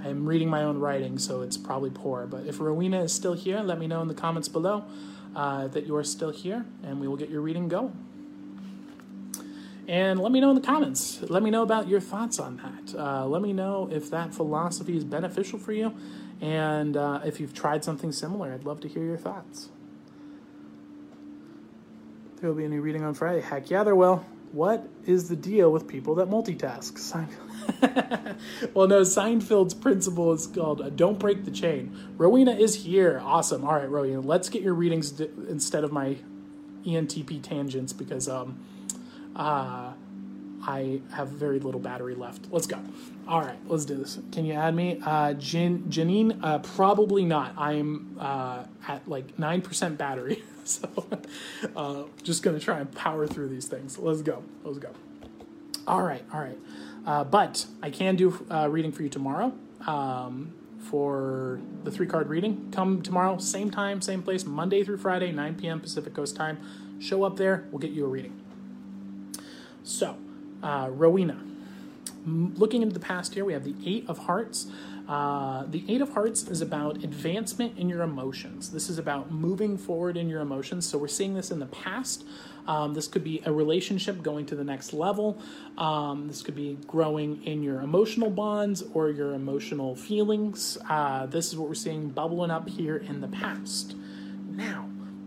I'm 0.04 0.26
reading 0.26 0.48
my 0.48 0.62
own 0.62 0.78
writing, 0.78 1.18
so 1.18 1.42
it's 1.42 1.56
probably 1.56 1.90
poor. 1.90 2.26
But 2.26 2.46
if 2.46 2.60
Rowena 2.60 3.02
is 3.02 3.12
still 3.12 3.34
here, 3.34 3.60
let 3.60 3.78
me 3.78 3.86
know 3.86 4.02
in 4.02 4.08
the 4.08 4.14
comments 4.14 4.48
below 4.48 4.84
uh, 5.34 5.68
that 5.68 5.86
you 5.86 5.96
are 5.96 6.04
still 6.04 6.30
here, 6.30 6.64
and 6.82 7.00
we 7.00 7.08
will 7.08 7.16
get 7.16 7.28
your 7.28 7.40
reading 7.40 7.68
going. 7.68 8.05
And 9.88 10.18
let 10.20 10.32
me 10.32 10.40
know 10.40 10.50
in 10.50 10.56
the 10.56 10.66
comments. 10.66 11.22
Let 11.22 11.42
me 11.42 11.50
know 11.50 11.62
about 11.62 11.86
your 11.86 12.00
thoughts 12.00 12.40
on 12.40 12.56
that. 12.56 12.98
Uh, 12.98 13.26
let 13.26 13.40
me 13.40 13.52
know 13.52 13.88
if 13.90 14.10
that 14.10 14.34
philosophy 14.34 14.96
is 14.96 15.04
beneficial 15.04 15.58
for 15.58 15.72
you 15.72 15.94
and 16.40 16.96
uh, 16.96 17.20
if 17.24 17.38
you've 17.38 17.54
tried 17.54 17.84
something 17.84 18.10
similar. 18.10 18.52
I'd 18.52 18.64
love 18.64 18.80
to 18.80 18.88
hear 18.88 19.04
your 19.04 19.16
thoughts. 19.16 19.68
There 22.40 22.50
will 22.50 22.56
be 22.56 22.64
a 22.64 22.68
new 22.68 22.80
reading 22.80 23.04
on 23.04 23.14
Friday. 23.14 23.40
Heck 23.40 23.70
yeah, 23.70 23.84
there 23.84 23.94
will. 23.94 24.26
What 24.52 24.88
is 25.04 25.28
the 25.28 25.36
deal 25.36 25.70
with 25.70 25.86
people 25.88 26.16
that 26.16 26.28
multitask? 26.28 26.96
well, 28.74 28.86
no, 28.86 29.00
Seinfeld's 29.02 29.74
principle 29.74 30.32
is 30.32 30.46
called 30.46 30.80
uh, 30.80 30.90
"Don't 30.90 31.18
break 31.18 31.44
the 31.44 31.50
chain." 31.50 32.14
Rowena 32.16 32.52
is 32.52 32.84
here. 32.84 33.20
Awesome. 33.22 33.64
All 33.64 33.74
right, 33.74 33.90
Rowena, 33.90 34.20
let's 34.20 34.48
get 34.48 34.62
your 34.62 34.74
readings 34.74 35.10
d- 35.10 35.30
instead 35.48 35.82
of 35.82 35.92
my 35.92 36.16
ENTP 36.84 37.42
tangents 37.42 37.92
because 37.92 38.28
um, 38.28 38.60
uh, 39.36 39.92
I 40.62 41.00
have 41.12 41.28
very 41.28 41.60
little 41.60 41.80
battery 41.80 42.14
left. 42.14 42.48
Let's 42.50 42.66
go. 42.66 42.78
All 43.28 43.40
right, 43.40 43.58
let's 43.66 43.84
do 43.84 43.96
this. 43.96 44.18
Can 44.32 44.44
you 44.44 44.54
add 44.54 44.74
me? 44.74 45.00
Uh, 45.04 45.34
Jan- 45.34 45.84
Janine, 45.88 46.40
uh, 46.42 46.58
probably 46.58 47.24
not. 47.24 47.54
I'm 47.56 48.16
uh, 48.18 48.64
at 48.88 49.08
like 49.08 49.36
9% 49.36 49.96
battery. 49.96 50.42
so 50.64 50.88
uh, 51.76 52.04
just 52.22 52.42
going 52.42 52.58
to 52.58 52.64
try 52.64 52.80
and 52.80 52.90
power 52.92 53.26
through 53.26 53.48
these 53.48 53.66
things. 53.66 53.98
Let's 53.98 54.22
go. 54.22 54.42
Let's 54.64 54.78
go. 54.78 54.90
All 55.86 56.02
right, 56.02 56.24
all 56.32 56.40
right. 56.40 56.58
Uh, 57.06 57.22
but 57.22 57.66
I 57.82 57.90
can 57.90 58.16
do 58.16 58.44
uh, 58.50 58.68
reading 58.68 58.90
for 58.90 59.02
you 59.04 59.08
tomorrow 59.08 59.52
um, 59.86 60.52
for 60.90 61.60
the 61.84 61.92
three 61.92 62.06
card 62.06 62.28
reading. 62.28 62.72
Come 62.72 63.02
tomorrow, 63.02 63.38
same 63.38 63.70
time, 63.70 64.00
same 64.00 64.22
place, 64.22 64.44
Monday 64.44 64.82
through 64.82 64.98
Friday, 64.98 65.30
9 65.30 65.54
p.m. 65.54 65.80
Pacific 65.80 66.14
Coast 66.14 66.34
time. 66.34 66.58
Show 66.98 67.22
up 67.22 67.36
there, 67.36 67.66
we'll 67.70 67.78
get 67.78 67.90
you 67.90 68.04
a 68.04 68.08
reading. 68.08 68.45
So, 69.86 70.16
uh, 70.64 70.88
Rowena. 70.90 71.40
Looking 72.26 72.82
into 72.82 72.92
the 72.92 73.00
past 73.00 73.34
here, 73.34 73.44
we 73.44 73.52
have 73.52 73.62
the 73.62 73.76
Eight 73.84 74.04
of 74.08 74.18
Hearts. 74.18 74.66
Uh, 75.08 75.64
the 75.68 75.84
Eight 75.88 76.00
of 76.00 76.12
Hearts 76.12 76.48
is 76.48 76.60
about 76.60 77.04
advancement 77.04 77.78
in 77.78 77.88
your 77.88 78.02
emotions. 78.02 78.72
This 78.72 78.90
is 78.90 78.98
about 78.98 79.30
moving 79.30 79.78
forward 79.78 80.16
in 80.16 80.28
your 80.28 80.40
emotions. 80.40 80.88
So 80.88 80.98
we're 80.98 81.06
seeing 81.06 81.34
this 81.34 81.52
in 81.52 81.60
the 81.60 81.66
past. 81.66 82.24
Um, 82.66 82.94
this 82.94 83.06
could 83.06 83.22
be 83.22 83.40
a 83.46 83.52
relationship 83.52 84.24
going 84.24 84.44
to 84.46 84.56
the 84.56 84.64
next 84.64 84.92
level. 84.92 85.40
Um, 85.78 86.26
this 86.26 86.42
could 86.42 86.56
be 86.56 86.78
growing 86.88 87.44
in 87.44 87.62
your 87.62 87.80
emotional 87.80 88.28
bonds 88.28 88.82
or 88.92 89.10
your 89.10 89.34
emotional 89.34 89.94
feelings. 89.94 90.78
Uh, 90.90 91.26
this 91.26 91.46
is 91.46 91.56
what 91.56 91.68
we're 91.68 91.76
seeing 91.76 92.08
bubbling 92.08 92.50
up 92.50 92.68
here 92.68 92.96
in 92.96 93.20
the 93.20 93.28
past. 93.28 93.94
Now, 94.48 94.85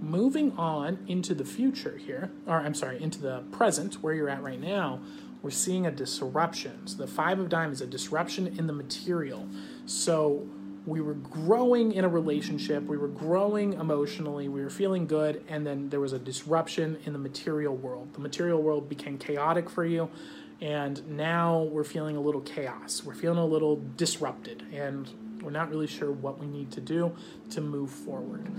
moving 0.10 0.57
on 0.57 0.99
into 1.07 1.34
the 1.34 1.45
future 1.45 1.98
here, 1.98 2.31
or 2.48 2.60
I'm 2.60 2.73
sorry, 2.73 3.02
into 3.02 3.22
the 3.22 3.44
present, 3.52 3.95
where 3.95 4.14
you're 4.14 4.30
at 4.30 4.41
right 4.41 4.60
now, 4.60 4.99
we're 5.41 5.52
seeing 5.52 5.86
a 5.86 5.91
disruption. 5.91 6.88
So 6.88 6.98
the 6.98 7.07
Five 7.07 7.40
of 7.40 7.49
Diamonds, 7.49 7.81
a 7.81 7.88
disruption 7.88 8.48
in 8.48 8.68
the 8.68 8.73
material. 8.73 9.48
So 9.86 10.48
we 10.86 11.02
were 11.02 11.14
growing 11.14 11.94
in 11.94 12.03
a 12.03 12.10
relationship, 12.10 12.84
we 12.84 12.98
were 12.98 13.07
growing 13.07 13.73
emotionally, 13.73 14.49
we 14.49 14.61
were 14.61 14.69
feeling 14.69 15.06
good, 15.06 15.44
and 15.48 15.65
then 15.65 15.90
there 15.90 15.99
was 15.99 16.14
a 16.14 16.19
disruption 16.19 16.98
in 17.06 17.14
the 17.14 17.19
material 17.19 17.76
world. 17.76 18.14
The 18.14 18.19
material 18.19 18.61
world 18.61 18.90
became 18.90 19.18
chaotic 19.18 19.69
for 19.69 19.86
you, 19.86 20.10
and 20.61 21.07
now 21.07 21.64
we're 21.64 21.84
feeling 21.84 22.18
a 22.18 22.22
little 22.22 22.41
chaos. 22.41 23.03
We're 23.06 23.14
feeling 23.14 23.38
a 23.38 23.45
little 23.45 23.81
disrupted, 23.95 24.65
and 24.73 25.10
we're 25.41 25.52
not 25.52 25.69
really 25.69 25.88
sure 25.88 26.11
what 26.11 26.40
we 26.40 26.48
need 26.48 26.72
to 26.72 26.81
do 26.81 27.15
to 27.52 27.61
move 27.61 27.91
forward 27.91 28.49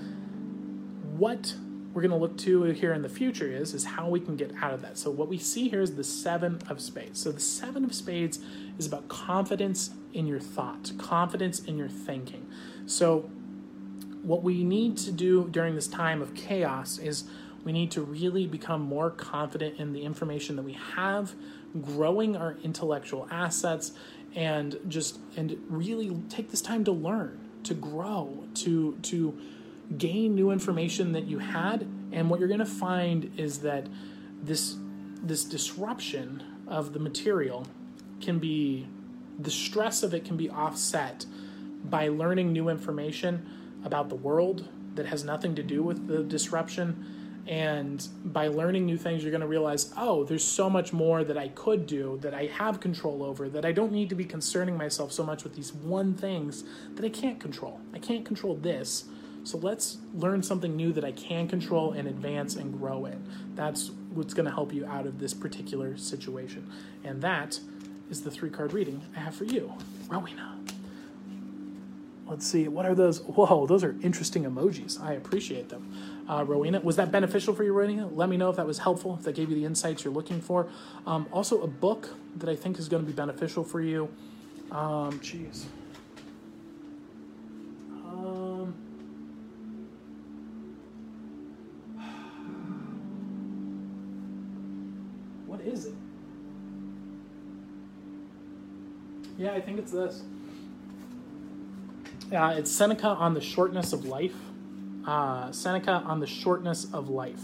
what 1.20 1.54
we're 1.92 2.00
going 2.00 2.10
to 2.10 2.16
look 2.16 2.38
to 2.38 2.62
here 2.62 2.94
in 2.94 3.02
the 3.02 3.08
future 3.08 3.46
is 3.46 3.74
is 3.74 3.84
how 3.84 4.08
we 4.08 4.20
can 4.20 4.36
get 4.36 4.52
out 4.62 4.72
of 4.72 4.80
that. 4.80 4.96
So 4.96 5.10
what 5.10 5.28
we 5.28 5.36
see 5.36 5.68
here 5.68 5.82
is 5.82 5.94
the 5.94 6.04
7 6.04 6.60
of 6.70 6.80
spades. 6.80 7.20
So 7.20 7.30
the 7.30 7.40
7 7.40 7.84
of 7.84 7.94
spades 7.94 8.38
is 8.78 8.86
about 8.86 9.08
confidence 9.08 9.90
in 10.14 10.26
your 10.26 10.40
thought, 10.40 10.92
confidence 10.96 11.60
in 11.60 11.76
your 11.76 11.90
thinking. 11.90 12.46
So 12.86 13.28
what 14.22 14.42
we 14.42 14.64
need 14.64 14.96
to 14.98 15.12
do 15.12 15.46
during 15.50 15.74
this 15.74 15.88
time 15.88 16.22
of 16.22 16.34
chaos 16.34 16.96
is 16.98 17.24
we 17.64 17.72
need 17.72 17.90
to 17.90 18.00
really 18.00 18.46
become 18.46 18.80
more 18.80 19.10
confident 19.10 19.78
in 19.78 19.92
the 19.92 20.02
information 20.02 20.56
that 20.56 20.62
we 20.62 20.78
have, 20.94 21.34
growing 21.82 22.34
our 22.34 22.56
intellectual 22.62 23.28
assets 23.30 23.92
and 24.34 24.78
just 24.88 25.18
and 25.36 25.58
really 25.68 26.16
take 26.30 26.50
this 26.50 26.62
time 26.62 26.82
to 26.84 26.92
learn, 26.92 27.38
to 27.64 27.74
grow, 27.74 28.44
to 28.54 28.96
to 29.02 29.38
gain 29.98 30.34
new 30.34 30.50
information 30.50 31.12
that 31.12 31.24
you 31.24 31.38
had, 31.38 31.86
and 32.12 32.30
what 32.30 32.38
you're 32.38 32.48
going 32.48 32.60
to 32.60 32.66
find 32.66 33.32
is 33.36 33.58
that 33.60 33.86
this 34.42 34.76
this 35.22 35.44
disruption 35.44 36.42
of 36.66 36.92
the 36.92 36.98
material 36.98 37.66
can 38.20 38.38
be 38.38 38.86
the 39.38 39.50
stress 39.50 40.02
of 40.02 40.14
it 40.14 40.24
can 40.24 40.36
be 40.36 40.48
offset 40.48 41.26
by 41.84 42.08
learning 42.08 42.52
new 42.52 42.68
information 42.68 43.46
about 43.84 44.08
the 44.08 44.14
world 44.14 44.68
that 44.94 45.06
has 45.06 45.24
nothing 45.24 45.54
to 45.54 45.62
do 45.62 45.82
with 45.82 46.06
the 46.06 46.22
disruption 46.22 47.42
and 47.46 48.08
by 48.24 48.48
learning 48.48 48.84
new 48.84 48.96
things 48.96 49.22
you're 49.22 49.30
going 49.30 49.40
to 49.40 49.46
realize 49.46 49.92
oh 49.96 50.24
there's 50.24 50.44
so 50.44 50.68
much 50.68 50.92
more 50.92 51.24
that 51.24 51.38
i 51.38 51.48
could 51.48 51.86
do 51.86 52.18
that 52.20 52.34
i 52.34 52.46
have 52.46 52.80
control 52.80 53.22
over 53.22 53.48
that 53.48 53.64
i 53.64 53.72
don't 53.72 53.92
need 53.92 54.08
to 54.08 54.14
be 54.14 54.24
concerning 54.24 54.76
myself 54.76 55.10
so 55.10 55.24
much 55.24 55.42
with 55.42 55.54
these 55.54 55.72
one 55.72 56.14
things 56.14 56.64
that 56.94 57.04
i 57.04 57.08
can't 57.08 57.40
control. 57.40 57.80
I 57.94 57.98
can't 57.98 58.24
control 58.24 58.56
this 58.56 59.04
so 59.44 59.58
let's 59.58 59.98
learn 60.14 60.42
something 60.42 60.76
new 60.76 60.92
that 60.92 61.04
i 61.04 61.12
can 61.12 61.48
control 61.48 61.92
and 61.92 62.06
advance 62.08 62.56
and 62.56 62.78
grow 62.78 63.06
in. 63.06 63.22
That's 63.54 63.90
what's 64.12 64.34
going 64.34 64.46
to 64.46 64.52
help 64.52 64.72
you 64.72 64.86
out 64.86 65.06
of 65.06 65.18
this 65.18 65.34
particular 65.34 65.96
situation. 65.96 66.70
And 67.04 67.22
that 67.22 67.60
is 68.10 68.22
the 68.22 68.30
three 68.30 68.50
card 68.50 68.72
reading 68.72 69.02
i 69.16 69.20
have 69.20 69.34
for 69.34 69.44
you. 69.44 69.72
Rowena. 70.08 70.56
Let's 72.26 72.46
see 72.46 72.68
what 72.68 72.86
are 72.86 72.94
those? 72.94 73.20
Whoa 73.22 73.66
those 73.66 73.82
are 73.82 73.96
interesting 74.02 74.44
emojis. 74.44 75.00
I 75.00 75.14
appreciate 75.14 75.68
them. 75.68 75.92
Uh, 76.28 76.44
rowena 76.44 76.80
was 76.80 76.96
that 76.96 77.10
beneficial 77.10 77.54
for 77.54 77.64
you 77.64 77.72
rowena? 77.72 78.06
Let 78.06 78.28
me 78.28 78.36
know 78.36 78.50
if 78.50 78.56
that 78.56 78.66
was 78.66 78.78
helpful 78.78 79.16
if 79.18 79.24
that 79.24 79.34
gave 79.34 79.48
you 79.48 79.56
the 79.56 79.64
insights 79.64 80.04
you're 80.04 80.14
looking 80.14 80.40
for. 80.40 80.68
Um, 81.06 81.26
also 81.32 81.62
a 81.62 81.66
book 81.66 82.10
that 82.36 82.48
i 82.48 82.54
think 82.54 82.78
is 82.78 82.88
going 82.88 83.02
to 83.02 83.06
be 83.06 83.16
beneficial 83.16 83.64
for 83.64 83.80
you. 83.80 84.08
Um 84.70 85.18
jeez. 85.20 85.64
Um, 88.04 88.49
is 95.64 95.86
it 95.86 95.94
yeah 99.38 99.52
i 99.52 99.60
think 99.60 99.78
it's 99.78 99.92
this 99.92 100.22
uh, 102.32 102.54
it's 102.56 102.70
Seneca 102.70 103.08
on 103.08 103.34
the 103.34 103.40
shortness 103.40 103.92
of 103.92 104.04
life. 104.04 104.36
Uh, 105.04 105.50
Seneca 105.50 106.02
on 106.06 106.20
the 106.20 106.26
shortness 106.26 106.86
of 106.92 107.08
life. 107.08 107.40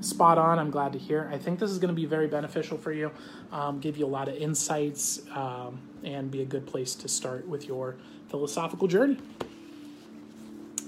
Spot 0.00 0.38
on. 0.38 0.58
I'm 0.58 0.70
glad 0.70 0.92
to 0.94 0.98
hear. 0.98 1.28
I 1.32 1.36
think 1.36 1.58
this 1.58 1.70
is 1.70 1.78
going 1.78 1.88
to 1.88 1.94
be 1.94 2.06
very 2.06 2.26
beneficial 2.26 2.78
for 2.78 2.92
you, 2.92 3.10
um, 3.52 3.80
give 3.80 3.96
you 3.98 4.06
a 4.06 4.08
lot 4.08 4.28
of 4.28 4.36
insights, 4.36 5.20
um, 5.34 5.78
and 6.02 6.30
be 6.30 6.40
a 6.40 6.44
good 6.44 6.66
place 6.66 6.94
to 6.96 7.08
start 7.08 7.46
with 7.46 7.68
your 7.68 7.96
philosophical 8.28 8.88
journey. 8.88 9.18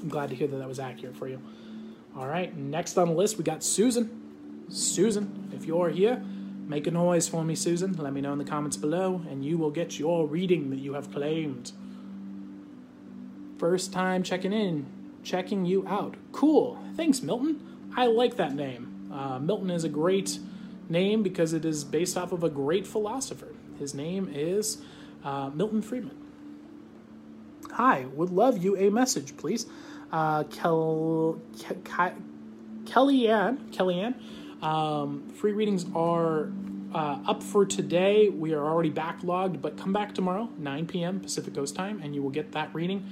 I'm 0.01 0.09
glad 0.09 0.31
to 0.31 0.37
hear 0.37 0.47
that 0.47 0.57
that 0.57 0.69
was 0.69 0.79
accurate 0.79 1.17
for 1.17 1.29
you. 1.29 1.41
All 2.17 2.27
right, 2.27 2.57
next 2.57 2.97
on 2.97 3.09
the 3.09 3.15
list, 3.15 3.37
we 3.37 3.45
got 3.45 3.63
Susan. 3.63 4.23
Susan, 4.69 5.51
if 5.55 5.67
you're 5.67 5.91
here, 5.91 6.25
make 6.67 6.87
a 6.87 6.91
noise 6.91 7.29
for 7.29 7.45
me, 7.45 7.55
Susan. 7.55 7.95
Let 7.95 8.13
me 8.13 8.21
know 8.21 8.33
in 8.33 8.39
the 8.39 8.45
comments 8.45 8.77
below, 8.77 9.23
and 9.31 9.45
you 9.45 9.57
will 9.59 9.71
get 9.71 9.99
your 9.99 10.27
reading 10.27 10.71
that 10.71 10.79
you 10.79 10.95
have 10.95 11.13
claimed. 11.13 11.73
First 13.59 13.93
time 13.93 14.23
checking 14.23 14.53
in, 14.53 14.87
checking 15.23 15.65
you 15.65 15.87
out. 15.89 16.17
Cool. 16.33 16.79
Thanks, 16.97 17.23
Milton. 17.23 17.91
I 17.97 18.07
like 18.07 18.37
that 18.37 18.55
name. 18.55 19.11
Uh, 19.13 19.39
Milton 19.39 19.71
is 19.71 19.85
a 19.85 19.89
great 19.89 20.39
name 20.89 21.23
because 21.23 21.53
it 21.53 21.65
is 21.65 21.85
based 21.85 22.17
off 22.17 22.33
of 22.33 22.45
a 22.45 22.51
great 22.51 22.87
philosopher. 22.87 23.55
His 23.79 23.95
name 23.95 24.31
is 24.33 24.79
uh, 25.25 25.51
Milton 25.55 25.83
Friedman. 25.83 26.17
Hi, 27.73 28.07
would 28.13 28.31
love 28.31 28.63
you 28.63 28.77
a 28.77 28.91
message, 28.91 29.37
please. 29.37 29.67
Uh, 30.13 30.45
Kel- 30.45 31.41
Ke- 31.59 32.15
Kellyanne, 32.85 33.59
Kellyanne, 33.71 34.15
um, 34.67 35.29
free 35.31 35.53
readings 35.53 35.87
are 35.95 36.51
uh, 36.93 37.21
up 37.27 37.43
for 37.43 37.65
today. 37.65 38.29
We 38.29 38.53
are 38.53 38.63
already 38.65 38.91
backlogged, 38.91 39.63
but 39.63 39.77
come 39.77 39.93
back 39.93 40.15
tomorrow, 40.15 40.49
9 40.59 40.87
p.m. 40.87 41.21
Pacific 41.21 41.55
Coast 41.55 41.77
time, 41.77 42.01
and 42.03 42.13
you 42.15 42.23
will 42.23 42.31
get 42.31 42.53
that 42.53 42.75
reading 42.75 43.07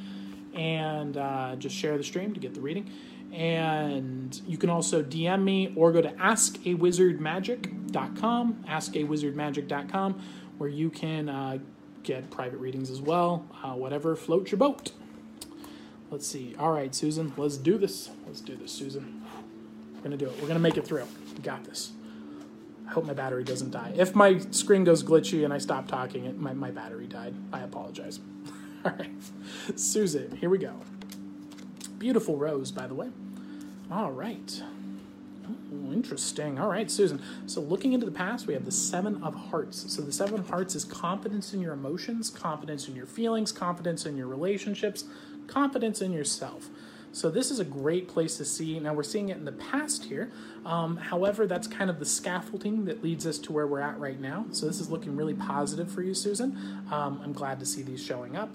and 0.55 1.17
uh, 1.17 1.57
just 1.57 1.75
share 1.77 1.97
the 1.97 2.05
stream 2.05 2.35
to 2.35 2.41
get 2.41 2.55
the 2.55 2.61
reading. 2.61 2.91
And 3.33 4.39
you 4.47 4.59
can 4.59 4.71
also 4.71 5.03
DM 5.03 5.43
me 5.45 5.73
or 5.77 5.93
go 5.93 6.01
to 6.01 6.11
askawizardmagic.com, 6.11 8.65
askawizardmagic.com, 8.69 10.23
where 10.59 10.71
you 10.71 10.91
can 10.91 11.29
uh, 11.29 11.59
get 12.03 12.31
private 12.31 12.59
readings 12.59 12.91
as 12.91 13.01
well, 13.01 13.47
uh, 13.63 13.75
whatever 13.75 14.17
floats 14.17 14.51
your 14.51 14.59
boat. 14.59 14.91
Let's 16.11 16.27
see. 16.27 16.57
All 16.59 16.73
right, 16.73 16.93
Susan, 16.95 17.33
let's 17.37 17.57
do 17.57 17.79
this. 17.79 18.11
Let's 18.27 18.41
do 18.41 18.57
this, 18.57 18.73
Susan. 18.73 19.23
We're 19.95 20.01
going 20.01 20.11
to 20.13 20.17
do 20.17 20.27
it. 20.27 20.33
We're 20.35 20.49
going 20.49 20.55
to 20.55 20.61
make 20.61 20.77
it 20.77 20.87
through. 20.87 21.07
Got 21.43 21.65
this. 21.65 21.93
I 22.87 22.91
hope 22.91 23.05
my 23.05 23.15
battery 23.15 23.45
doesn't 23.45 23.71
die. 23.71 23.93
If 23.97 24.15
my 24.15 24.39
screen 24.51 24.85
goes 24.85 25.03
glitchy 25.03 25.45
and 25.45 25.53
I 25.53 25.59
stop 25.59 25.89
talking, 25.89 26.27
it, 26.27 26.39
my, 26.39 26.53
my 26.53 26.71
battery 26.71 27.07
died. 27.07 27.35
I 27.53 27.61
apologize. 27.61 28.21
All 28.85 28.93
right. 28.93 29.11
Susan, 29.77 30.37
here 30.37 30.51
we 30.51 30.59
go. 30.59 30.75
Beautiful 31.99 32.37
rose, 32.37 32.71
by 32.71 32.87
the 32.87 32.95
way. 32.95 33.09
All 33.91 34.13
right. 34.13 34.63
Oh, 35.47 35.93
interesting. 35.93 36.59
All 36.59 36.69
right, 36.69 36.91
Susan. 36.91 37.23
So, 37.47 37.61
looking 37.61 37.93
into 37.93 38.07
the 38.07 38.13
past, 38.13 38.47
we 38.47 38.55
have 38.55 38.65
the 38.65 38.73
Seven 38.73 39.23
of 39.23 39.35
Hearts. 39.35 39.93
So, 39.93 40.03
the 40.03 40.13
Seven 40.13 40.41
of 40.41 40.49
Hearts 40.49 40.75
is 40.75 40.85
confidence 40.85 41.53
in 41.53 41.61
your 41.61 41.73
emotions, 41.73 42.31
confidence 42.31 42.89
in 42.89 42.97
your 42.97 43.07
feelings, 43.07 43.53
confidence 43.53 44.07
in 44.07 44.17
your 44.17 44.27
relationships, 44.27 45.05
confidence 45.47 46.01
in 46.01 46.13
yourself. 46.13 46.69
So, 47.15 47.31
this 47.31 47.53
is 47.53 47.61
a 47.61 47.65
great 47.65 48.09
place 48.09 48.37
to 48.39 48.45
see. 48.45 48.79
Now, 48.81 48.93
we're 48.93 49.05
seeing 49.05 49.29
it 49.29 49.37
in 49.37 49.45
the 49.45 49.53
past 49.53 50.05
here. 50.05 50.33
Um, 50.67 50.97
however, 50.97 51.47
that's 51.47 51.69
kind 51.69 51.89
of 51.89 52.01
the 52.01 52.05
scaffolding 52.05 52.87
that 52.87 53.05
leads 53.05 53.25
us 53.25 53.39
to 53.39 53.53
where 53.53 53.69
we're 53.69 53.81
at 53.81 53.99
right 54.01 54.21
now. 54.21 54.47
So, 54.51 54.67
this 54.67 54.81
is 54.81 54.91
looking 54.91 55.15
really 55.15 55.35
positive 55.35 55.91
for 55.91 56.03
you, 56.03 56.13
Susan. 56.13 56.59
Um, 56.91 57.21
I'm 57.23 57.33
glad 57.33 57.61
to 57.61 57.67
see 57.67 57.83
these 57.83 58.03
showing 58.03 58.37
up. 58.37 58.53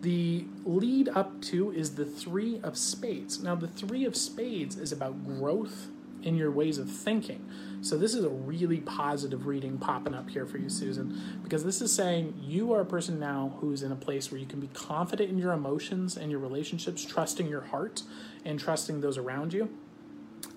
The 0.00 0.44
lead 0.64 1.08
up 1.10 1.40
to 1.42 1.70
is 1.70 1.94
the 1.94 2.04
Three 2.04 2.58
of 2.64 2.76
Spades. 2.76 3.42
Now, 3.42 3.54
the 3.54 3.68
Three 3.68 4.04
of 4.04 4.16
Spades 4.16 4.76
is 4.76 4.90
about 4.90 5.24
growth 5.24 5.86
in 6.22 6.36
your 6.36 6.50
ways 6.50 6.78
of 6.78 6.90
thinking. 6.90 7.48
So, 7.82 7.96
this 7.96 8.14
is 8.14 8.24
a 8.24 8.28
really 8.28 8.80
positive 8.80 9.46
reading 9.46 9.78
popping 9.78 10.14
up 10.14 10.28
here 10.30 10.46
for 10.46 10.58
you, 10.58 10.68
Susan, 10.68 11.40
because 11.42 11.64
this 11.64 11.80
is 11.80 11.92
saying 11.92 12.38
you 12.42 12.72
are 12.72 12.80
a 12.80 12.86
person 12.86 13.18
now 13.18 13.56
who's 13.60 13.82
in 13.82 13.90
a 13.92 13.96
place 13.96 14.30
where 14.30 14.40
you 14.40 14.46
can 14.46 14.60
be 14.60 14.68
confident 14.68 15.30
in 15.30 15.38
your 15.38 15.52
emotions 15.52 16.16
and 16.16 16.30
your 16.30 16.40
relationships, 16.40 17.04
trusting 17.04 17.46
your 17.46 17.62
heart 17.62 18.02
and 18.44 18.60
trusting 18.60 19.00
those 19.00 19.16
around 19.16 19.52
you. 19.52 19.70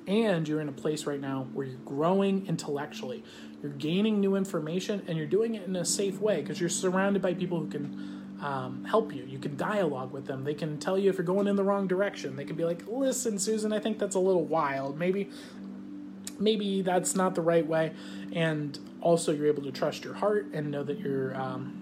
And 0.06 0.48
you're 0.48 0.60
in 0.60 0.68
a 0.68 0.74
place 0.74 1.06
right 1.06 1.22
now 1.22 1.48
where 1.54 1.66
you're 1.66 1.78
growing 1.78 2.46
intellectually. 2.48 3.24
You're 3.62 3.72
gaining 3.72 4.20
new 4.20 4.36
information 4.36 5.04
and 5.08 5.18
you're 5.18 5.28
doing 5.28 5.56
it 5.56 5.66
in 5.66 5.76
a 5.78 5.86
safe 5.86 6.20
way 6.20 6.42
because 6.42 6.60
you're 6.60 6.70
surrounded 6.70 7.22
by 7.22 7.34
people 7.34 7.60
who 7.60 7.70
can 7.70 8.23
um, 8.44 8.84
help 8.84 9.16
you. 9.16 9.24
You 9.24 9.40
can 9.40 9.56
dialogue 9.56 10.12
with 10.12 10.28
them. 10.28 10.44
They 10.44 10.54
can 10.54 10.78
tell 10.78 10.98
you 10.98 11.10
if 11.10 11.18
you're 11.18 11.26
going 11.26 11.48
in 11.48 11.56
the 11.56 11.64
wrong 11.64 11.88
direction. 11.88 12.36
They 12.36 12.44
can 12.44 12.58
be 12.58 12.66
like, 12.66 12.84
"Listen, 12.88 13.40
Susan, 13.40 13.72
I 13.72 13.80
think 13.80 14.00
that's 14.00 14.16
a 14.16 14.20
little 14.20 14.44
wild. 14.44 15.00
Maybe, 15.00 15.30
maybe 16.38 16.82
that's 16.82 17.16
not 17.16 17.36
the 17.36 17.42
right 17.42 17.66
way." 17.66 17.94
And 18.34 18.78
also, 19.00 19.32
you're 19.32 19.48
able 19.48 19.64
to 19.64 19.72
trust 19.72 20.04
your 20.04 20.16
heart 20.16 20.48
and 20.54 20.70
know 20.70 20.84
that 20.84 21.00
your, 21.00 21.34
um, 21.40 21.82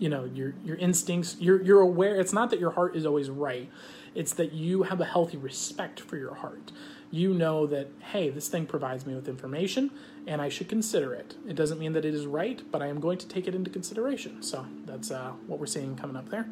you 0.00 0.08
know, 0.08 0.24
your 0.24 0.54
your 0.64 0.76
instincts. 0.76 1.36
You're 1.38 1.62
you're 1.62 1.80
aware. 1.80 2.16
It's 2.16 2.32
not 2.32 2.50
that 2.50 2.58
your 2.58 2.72
heart 2.72 2.96
is 2.96 3.06
always 3.06 3.30
right. 3.30 3.70
It's 4.16 4.34
that 4.34 4.52
you 4.52 4.82
have 4.82 5.00
a 5.00 5.04
healthy 5.04 5.36
respect 5.36 6.00
for 6.00 6.16
your 6.16 6.34
heart 6.34 6.72
you 7.10 7.32
know 7.32 7.66
that, 7.66 7.88
hey, 8.12 8.30
this 8.30 8.48
thing 8.48 8.66
provides 8.66 9.06
me 9.06 9.14
with 9.14 9.28
information 9.28 9.90
and 10.26 10.42
I 10.42 10.48
should 10.48 10.68
consider 10.68 11.14
it. 11.14 11.36
It 11.46 11.56
doesn't 11.56 11.78
mean 11.78 11.92
that 11.94 12.04
it 12.04 12.14
is 12.14 12.26
right, 12.26 12.60
but 12.70 12.82
I 12.82 12.88
am 12.88 13.00
going 13.00 13.18
to 13.18 13.28
take 13.28 13.48
it 13.48 13.54
into 13.54 13.70
consideration. 13.70 14.42
So 14.42 14.66
that's 14.84 15.10
uh, 15.10 15.32
what 15.46 15.58
we're 15.58 15.66
seeing 15.66 15.96
coming 15.96 16.16
up 16.16 16.28
there. 16.28 16.46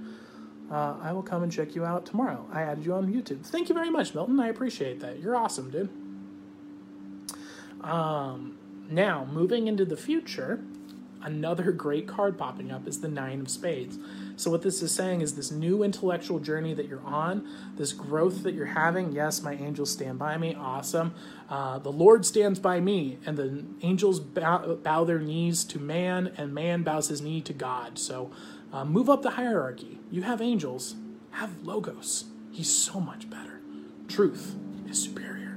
Uh, 0.70 0.97
I 1.01 1.12
will 1.12 1.23
come 1.23 1.43
and 1.43 1.53
check 1.53 1.74
you 1.74 1.85
out 1.85 2.07
tomorrow. 2.07 2.47
I 2.53 2.62
added 2.62 2.85
you 2.85 2.95
on 2.95 3.12
YouTube. 3.12 3.45
Thank 3.45 3.69
you 3.69 3.74
very 3.74 3.91
much, 3.91 4.15
Milton. 4.15 4.41
I 4.41 4.49
appreciate 4.49 5.01
that. 5.01 5.20
You're 5.20 5.37
awesome, 5.37 5.70
dude. 5.70 5.91
Um, 7.83 8.59
now, 8.89 9.27
moving 9.31 9.69
into 9.69 9.85
the 9.85 9.97
future, 9.97 10.65
another 11.23 11.70
great 11.73 12.09
card 12.09 12.37
popping 12.39 12.73
up 12.73 12.89
is 12.89 13.01
the 13.01 13.09
Nine 13.09 13.41
of 13.41 13.51
Spades. 13.51 13.99
So, 14.38 14.50
what 14.50 14.60
this 14.60 14.82
is 14.82 14.92
saying 14.92 15.22
is 15.22 15.34
this 15.34 15.50
new 15.50 15.82
intellectual 15.82 16.38
journey 16.38 16.74
that 16.74 16.86
you're 16.86 17.04
on, 17.04 17.48
this 17.76 17.94
growth 17.94 18.42
that 18.42 18.52
you're 18.52 18.66
having. 18.66 19.12
Yes, 19.12 19.40
my 19.40 19.54
angels 19.54 19.90
stand 19.90 20.18
by 20.18 20.36
me. 20.36 20.54
Awesome. 20.54 21.14
Uh, 21.48 21.78
the 21.78 21.90
Lord 21.90 22.26
stands 22.26 22.58
by 22.58 22.78
me, 22.78 23.18
and 23.24 23.38
the 23.38 23.64
angels 23.80 24.20
bow, 24.20 24.76
bow, 24.76 25.04
their 25.04 25.18
knees 25.18 25.64
to 25.64 25.78
man, 25.78 26.34
and 26.36 26.52
man 26.52 26.82
bows 26.82 27.08
his 27.08 27.22
knee 27.22 27.40
to 27.40 27.54
God. 27.54 27.98
So, 27.98 28.30
uh, 28.74 28.84
move 28.84 29.08
up 29.08 29.22
the 29.22 29.30
hierarchy. 29.30 30.00
You 30.10 30.22
have 30.22 30.42
angels, 30.42 30.96
have 31.30 31.62
logos. 31.62 32.24
He's 32.52 32.70
so 32.70 33.00
much 33.00 33.30
better. 33.30 33.60
Truth 34.06 34.54
is 34.86 35.02
superior. 35.02 35.56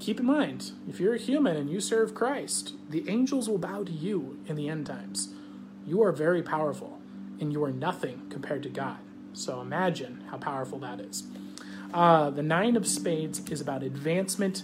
Keep 0.00 0.20
in 0.20 0.26
mind, 0.26 0.72
if 0.86 1.00
you're 1.00 1.14
a 1.14 1.18
human 1.18 1.56
and 1.56 1.70
you 1.70 1.80
serve 1.80 2.14
Christ, 2.14 2.74
the 2.90 3.08
angels 3.08 3.48
will 3.48 3.58
bow 3.58 3.84
to 3.84 3.92
you 3.92 4.38
in 4.46 4.54
the 4.54 4.68
end 4.68 4.86
times. 4.86 5.30
You 5.86 6.02
are 6.02 6.12
very 6.12 6.42
powerful 6.42 7.00
and 7.40 7.52
you 7.52 7.62
are 7.64 7.72
nothing 7.72 8.26
compared 8.30 8.62
to 8.64 8.68
God. 8.68 8.98
So 9.32 9.60
imagine 9.60 10.24
how 10.30 10.38
powerful 10.38 10.78
that 10.80 11.00
is. 11.00 11.24
Uh, 11.92 12.30
the 12.30 12.42
Nine 12.42 12.76
of 12.76 12.86
Spades 12.86 13.40
is 13.50 13.60
about 13.60 13.82
advancement 13.82 14.62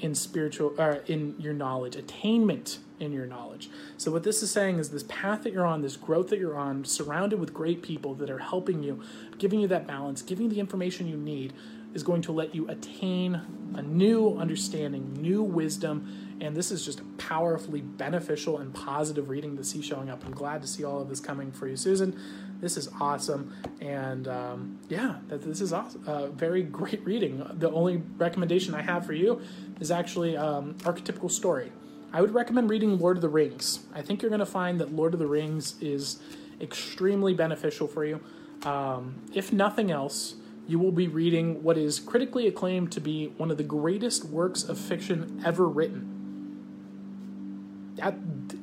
in 0.00 0.14
spiritual, 0.14 0.74
or 0.78 1.02
in 1.06 1.34
your 1.38 1.52
knowledge, 1.52 1.96
attainment 1.96 2.78
in 3.00 3.12
your 3.12 3.26
knowledge. 3.26 3.70
So 3.96 4.10
what 4.10 4.22
this 4.22 4.42
is 4.42 4.50
saying 4.50 4.78
is 4.78 4.90
this 4.90 5.04
path 5.04 5.42
that 5.42 5.52
you're 5.52 5.66
on, 5.66 5.82
this 5.82 5.96
growth 5.96 6.28
that 6.28 6.38
you're 6.38 6.56
on, 6.56 6.84
surrounded 6.84 7.40
with 7.40 7.54
great 7.54 7.82
people 7.82 8.14
that 8.14 8.30
are 8.30 8.38
helping 8.38 8.82
you, 8.82 9.02
giving 9.38 9.60
you 9.60 9.68
that 9.68 9.86
balance, 9.86 10.22
giving 10.22 10.46
you 10.46 10.50
the 10.50 10.60
information 10.60 11.08
you 11.08 11.16
need, 11.16 11.52
is 11.94 12.02
going 12.02 12.22
to 12.22 12.32
let 12.32 12.54
you 12.54 12.68
attain 12.68 13.40
a 13.74 13.82
new 13.82 14.36
understanding, 14.38 15.14
new 15.14 15.42
wisdom, 15.42 16.36
and 16.40 16.56
this 16.56 16.70
is 16.70 16.84
just 16.84 17.00
a 17.00 17.04
powerfully 17.16 17.80
beneficial 17.80 18.58
and 18.58 18.72
positive 18.72 19.28
reading 19.28 19.56
to 19.56 19.64
see 19.64 19.82
showing 19.82 20.08
up. 20.08 20.24
I'm 20.24 20.32
glad 20.32 20.62
to 20.62 20.68
see 20.68 20.84
all 20.84 21.00
of 21.00 21.08
this 21.08 21.20
coming 21.20 21.50
for 21.50 21.66
you, 21.66 21.76
Susan. 21.76 22.18
This 22.60 22.76
is 22.76 22.88
awesome, 23.00 23.54
and 23.80 24.26
um, 24.28 24.78
yeah, 24.88 25.16
that 25.28 25.42
this 25.42 25.60
is 25.60 25.72
awesome. 25.72 26.02
Uh, 26.06 26.26
very 26.28 26.62
great 26.62 27.04
reading. 27.04 27.44
The 27.54 27.70
only 27.70 28.02
recommendation 28.16 28.74
I 28.74 28.82
have 28.82 29.06
for 29.06 29.12
you 29.12 29.40
is 29.80 29.90
actually 29.90 30.36
um, 30.36 30.74
archetypical 30.80 31.30
story. 31.30 31.72
I 32.12 32.20
would 32.20 32.32
recommend 32.32 32.70
reading 32.70 32.98
Lord 32.98 33.16
of 33.16 33.22
the 33.22 33.28
Rings. 33.28 33.80
I 33.94 34.02
think 34.02 34.22
you're 34.22 34.30
going 34.30 34.40
to 34.40 34.46
find 34.46 34.80
that 34.80 34.92
Lord 34.92 35.12
of 35.12 35.20
the 35.20 35.26
Rings 35.26 35.74
is 35.80 36.18
extremely 36.60 37.34
beneficial 37.34 37.86
for 37.86 38.04
you. 38.04 38.20
Um, 38.64 39.22
if 39.34 39.52
nothing 39.52 39.90
else, 39.90 40.34
you 40.68 40.78
will 40.78 40.92
be 40.92 41.08
reading 41.08 41.62
what 41.62 41.76
is 41.76 41.98
critically 41.98 42.46
acclaimed 42.46 42.92
to 42.92 43.00
be 43.00 43.32
one 43.36 43.50
of 43.50 43.56
the 43.56 43.64
greatest 43.64 44.24
works 44.24 44.62
of 44.62 44.78
fiction 44.78 45.42
ever 45.44 45.66
written. 45.66 46.14
At 48.00 48.14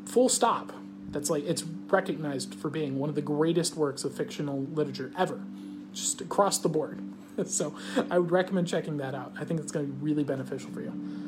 full 0.06 0.30
stop. 0.30 0.72
That's 1.10 1.30
like 1.30 1.44
it's 1.46 1.64
recognized 1.64 2.56
for 2.56 2.70
being 2.70 2.98
one 3.00 3.10
of 3.10 3.16
the 3.16 3.22
greatest 3.22 3.76
works 3.76 4.04
of 4.04 4.16
fictional 4.16 4.62
literature 4.62 5.12
ever, 5.18 5.42
just 5.94 6.22
across 6.22 6.60
the 6.60 6.70
board. 6.70 7.02
So 7.48 7.76
I 8.10 8.18
would 8.18 8.32
recommend 8.32 8.66
checking 8.66 8.96
that 8.96 9.14
out. 9.14 9.34
I 9.38 9.44
think 9.44 9.60
it's 9.60 9.70
going 9.70 9.86
to 9.86 9.92
be 9.92 10.02
really 10.02 10.24
beneficial 10.24 10.72
for 10.72 10.80
you 10.80 11.26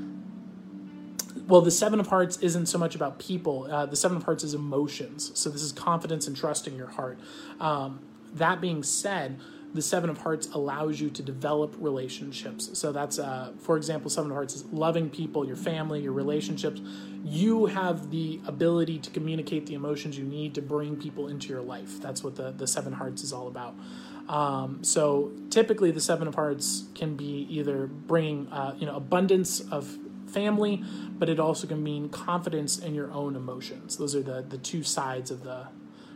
well, 1.47 1.61
the 1.61 1.71
Seven 1.71 1.99
of 1.99 2.07
Hearts 2.07 2.37
isn't 2.37 2.65
so 2.65 2.77
much 2.77 2.95
about 2.95 3.19
people. 3.19 3.67
Uh, 3.71 3.85
the 3.85 3.95
Seven 3.95 4.17
of 4.17 4.23
Hearts 4.23 4.43
is 4.43 4.53
emotions. 4.53 5.31
So 5.35 5.49
this 5.49 5.61
is 5.61 5.71
confidence 5.71 6.27
and 6.27 6.35
trusting 6.35 6.75
your 6.75 6.87
heart. 6.87 7.19
Um, 7.59 7.99
that 8.33 8.59
being 8.59 8.83
said, 8.83 9.39
the 9.73 9.81
Seven 9.81 10.09
of 10.09 10.19
Hearts 10.19 10.47
allows 10.53 10.99
you 10.99 11.09
to 11.09 11.21
develop 11.21 11.75
relationships. 11.77 12.69
So 12.73 12.91
that's, 12.91 13.19
uh, 13.19 13.51
for 13.59 13.77
example, 13.77 14.09
Seven 14.09 14.31
of 14.31 14.35
Hearts 14.35 14.55
is 14.55 14.65
loving 14.65 15.09
people, 15.09 15.45
your 15.45 15.55
family, 15.55 16.01
your 16.01 16.13
relationships. 16.13 16.81
You 17.23 17.65
have 17.67 18.09
the 18.09 18.39
ability 18.47 18.99
to 18.99 19.09
communicate 19.11 19.65
the 19.65 19.73
emotions 19.73 20.17
you 20.17 20.23
need 20.23 20.55
to 20.55 20.61
bring 20.61 20.95
people 20.95 21.27
into 21.27 21.49
your 21.49 21.61
life. 21.61 22.01
That's 22.01 22.23
what 22.23 22.35
the, 22.35 22.51
the 22.51 22.67
Seven 22.67 22.93
Hearts 22.93 23.23
is 23.23 23.33
all 23.33 23.47
about. 23.47 23.75
Um, 24.29 24.83
so 24.83 25.31
typically, 25.49 25.91
the 25.91 26.01
Seven 26.01 26.27
of 26.27 26.35
Hearts 26.35 26.85
can 26.95 27.15
be 27.15 27.47
either 27.49 27.87
bringing, 27.87 28.47
uh, 28.47 28.75
you 28.77 28.85
know, 28.85 28.95
abundance 28.95 29.59
of 29.59 29.97
family, 30.27 30.83
but 31.11 31.29
it 31.29 31.39
also 31.39 31.67
can 31.67 31.81
mean 31.81 32.09
confidence 32.09 32.77
in 32.77 32.93
your 32.93 33.11
own 33.11 33.35
emotions. 33.35 33.97
Those 33.97 34.15
are 34.15 34.21
the 34.21 34.43
the 34.47 34.57
two 34.57 34.83
sides 34.83 35.31
of 35.31 35.43
the 35.43 35.67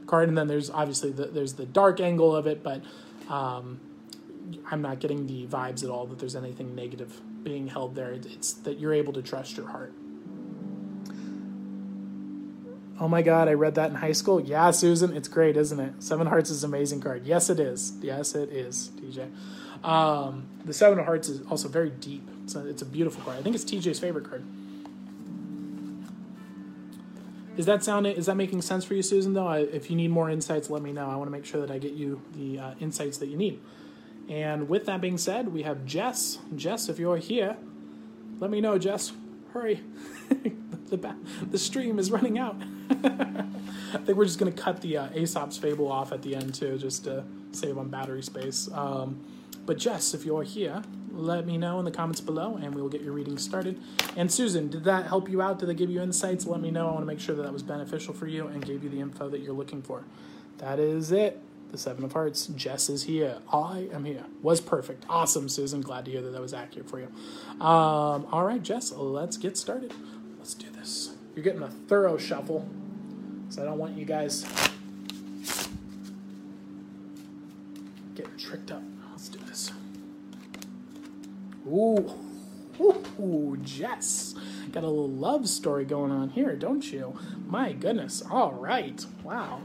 card, 0.05 0.27
and 0.27 0.37
then 0.37 0.47
there's 0.47 0.69
obviously 0.69 1.11
the, 1.11 1.27
there's 1.27 1.53
the 1.53 1.65
dark 1.65 1.99
angle 2.01 2.35
of 2.35 2.47
it, 2.47 2.61
but 2.63 2.81
um, 3.31 3.79
I'm 4.69 4.81
not 4.81 4.99
getting 4.99 5.25
the 5.25 5.47
vibes 5.47 5.83
at 5.83 5.89
all 5.89 6.05
that 6.07 6.19
there's 6.19 6.35
anything 6.35 6.75
negative 6.75 7.21
being 7.43 7.67
held 7.67 7.95
there. 7.95 8.11
It's 8.11 8.53
that 8.53 8.77
you're 8.77 8.93
able 8.93 9.13
to 9.13 9.21
trust 9.21 9.57
your 9.57 9.69
heart. 9.69 9.93
Oh 12.99 13.07
my 13.07 13.23
God, 13.23 13.47
I 13.47 13.53
read 13.53 13.75
that 13.75 13.89
in 13.89 13.95
high 13.95 14.11
school. 14.11 14.39
Yeah, 14.39 14.69
Susan, 14.71 15.15
it's 15.15 15.27
great, 15.27 15.57
isn't 15.57 15.79
it? 15.79 16.03
Seven 16.03 16.27
Hearts 16.27 16.51
is 16.51 16.63
an 16.63 16.69
amazing 16.69 17.01
card. 17.01 17.25
Yes, 17.25 17.49
it 17.49 17.59
is. 17.59 17.93
Yes, 18.01 18.35
it 18.35 18.51
is, 18.51 18.91
TJ. 18.99 19.31
Um, 19.83 20.47
the 20.65 20.73
Seven 20.73 20.99
of 20.99 21.05
Hearts 21.05 21.27
is 21.27 21.41
also 21.47 21.67
very 21.67 21.89
deep. 21.89 22.29
It's 22.43 22.53
a, 22.53 22.67
it's 22.67 22.83
a 22.83 22.85
beautiful 22.85 23.23
card. 23.23 23.37
I 23.39 23.41
think 23.41 23.55
it's 23.55 23.65
TJ's 23.65 23.99
favorite 23.99 24.29
card. 24.29 24.43
Is 27.57 27.65
that 27.65 27.83
sounding? 27.83 28.15
Is 28.15 28.27
that 28.27 28.35
making 28.35 28.61
sense 28.61 28.85
for 28.85 28.93
you, 28.93 29.01
Susan? 29.01 29.33
Though, 29.33 29.47
I, 29.47 29.59
if 29.59 29.89
you 29.89 29.95
need 29.95 30.09
more 30.09 30.29
insights, 30.29 30.69
let 30.69 30.81
me 30.81 30.93
know. 30.93 31.09
I 31.09 31.15
want 31.15 31.27
to 31.27 31.31
make 31.31 31.45
sure 31.45 31.59
that 31.61 31.71
I 31.71 31.77
get 31.77 31.93
you 31.93 32.21
the 32.33 32.59
uh, 32.59 32.73
insights 32.79 33.17
that 33.17 33.27
you 33.27 33.37
need. 33.37 33.59
And 34.29 34.69
with 34.69 34.85
that 34.85 35.01
being 35.01 35.17
said, 35.17 35.49
we 35.49 35.63
have 35.63 35.85
Jess. 35.85 36.39
Jess, 36.55 36.87
if 36.87 36.97
you're 36.97 37.17
here, 37.17 37.57
let 38.39 38.49
me 38.49 38.61
know, 38.61 38.77
Jess. 38.77 39.11
Hurry. 39.53 39.81
the, 40.89 41.15
the 41.49 41.57
stream 41.57 41.99
is 41.99 42.11
running 42.11 42.39
out. 42.39 42.55
I 42.89 43.97
think 43.97 44.17
we're 44.17 44.25
just 44.25 44.39
to 44.55 44.61
cut 44.61 44.79
the 44.79 44.97
uh, 44.97 45.09
Aesop's 45.13 45.57
Fable 45.57 45.91
off 45.91 46.13
at 46.13 46.21
the 46.21 46.35
end, 46.35 46.55
too, 46.55 46.77
just 46.77 47.03
to 47.03 47.25
save 47.51 47.77
on 47.77 47.89
battery 47.89 48.23
space. 48.23 48.69
Um, 48.73 49.19
but 49.65 49.77
Jess, 49.77 50.13
if 50.13 50.23
you're 50.23 50.43
here, 50.43 50.81
let 51.13 51.45
me 51.45 51.57
know 51.57 51.79
in 51.79 51.85
the 51.85 51.91
comments 51.91 52.21
below 52.21 52.59
and 52.61 52.73
we 52.73 52.81
will 52.81 52.89
get 52.89 53.01
your 53.01 53.13
reading 53.13 53.37
started. 53.37 53.79
And 54.15 54.31
Susan, 54.31 54.69
did 54.69 54.83
that 54.85 55.07
help 55.07 55.29
you 55.29 55.41
out? 55.41 55.59
Did 55.59 55.69
they 55.69 55.73
give 55.73 55.89
you 55.89 56.01
insights? 56.01 56.45
Let 56.45 56.61
me 56.61 56.71
know. 56.71 56.87
I 56.87 56.91
want 56.91 57.01
to 57.01 57.05
make 57.05 57.19
sure 57.19 57.35
that 57.35 57.43
that 57.43 57.53
was 57.53 57.63
beneficial 57.63 58.13
for 58.13 58.27
you 58.27 58.47
and 58.47 58.65
gave 58.65 58.83
you 58.83 58.89
the 58.89 58.99
info 58.99 59.29
that 59.29 59.41
you're 59.41 59.53
looking 59.53 59.81
for. 59.81 60.03
That 60.57 60.79
is 60.79 61.11
it. 61.11 61.39
The 61.71 61.77
Seven 61.77 62.03
of 62.03 62.11
Hearts. 62.11 62.47
Jess 62.47 62.89
is 62.89 63.03
here. 63.03 63.37
I 63.51 63.87
am 63.93 64.03
here. 64.03 64.25
Was 64.41 64.59
perfect. 64.59 65.05
Awesome, 65.09 65.47
Susan. 65.47 65.81
Glad 65.81 66.05
to 66.05 66.11
hear 66.11 66.21
that 66.21 66.31
that 66.31 66.41
was 66.41 66.53
accurate 66.53 66.89
for 66.89 66.99
you. 66.99 67.07
Um, 67.65 68.27
all 68.31 68.43
right, 68.43 68.61
Jess, 68.61 68.91
let's 68.91 69.37
get 69.37 69.57
started. 69.57 69.93
Let's 70.37 70.53
do 70.53 70.69
this. 70.71 71.15
You're 71.33 71.43
getting 71.43 71.61
a 71.61 71.69
thorough 71.69 72.17
shuffle, 72.17 72.67
so 73.49 73.61
I 73.61 73.65
don't 73.65 73.77
want 73.77 73.97
you 73.97 74.03
guys 74.03 74.45
getting 78.15 78.37
tricked 78.37 78.71
up. 78.71 78.83
Ooh, 81.67 82.17
ooh, 82.79 83.57
Jess. 83.63 84.35
Got 84.71 84.83
a 84.83 84.87
little 84.87 85.09
love 85.09 85.47
story 85.47 85.85
going 85.85 86.11
on 86.11 86.29
here, 86.29 86.55
don't 86.55 86.91
you? 86.91 87.17
My 87.45 87.73
goodness. 87.73 88.23
All 88.29 88.53
right. 88.53 89.05
Wow. 89.23 89.61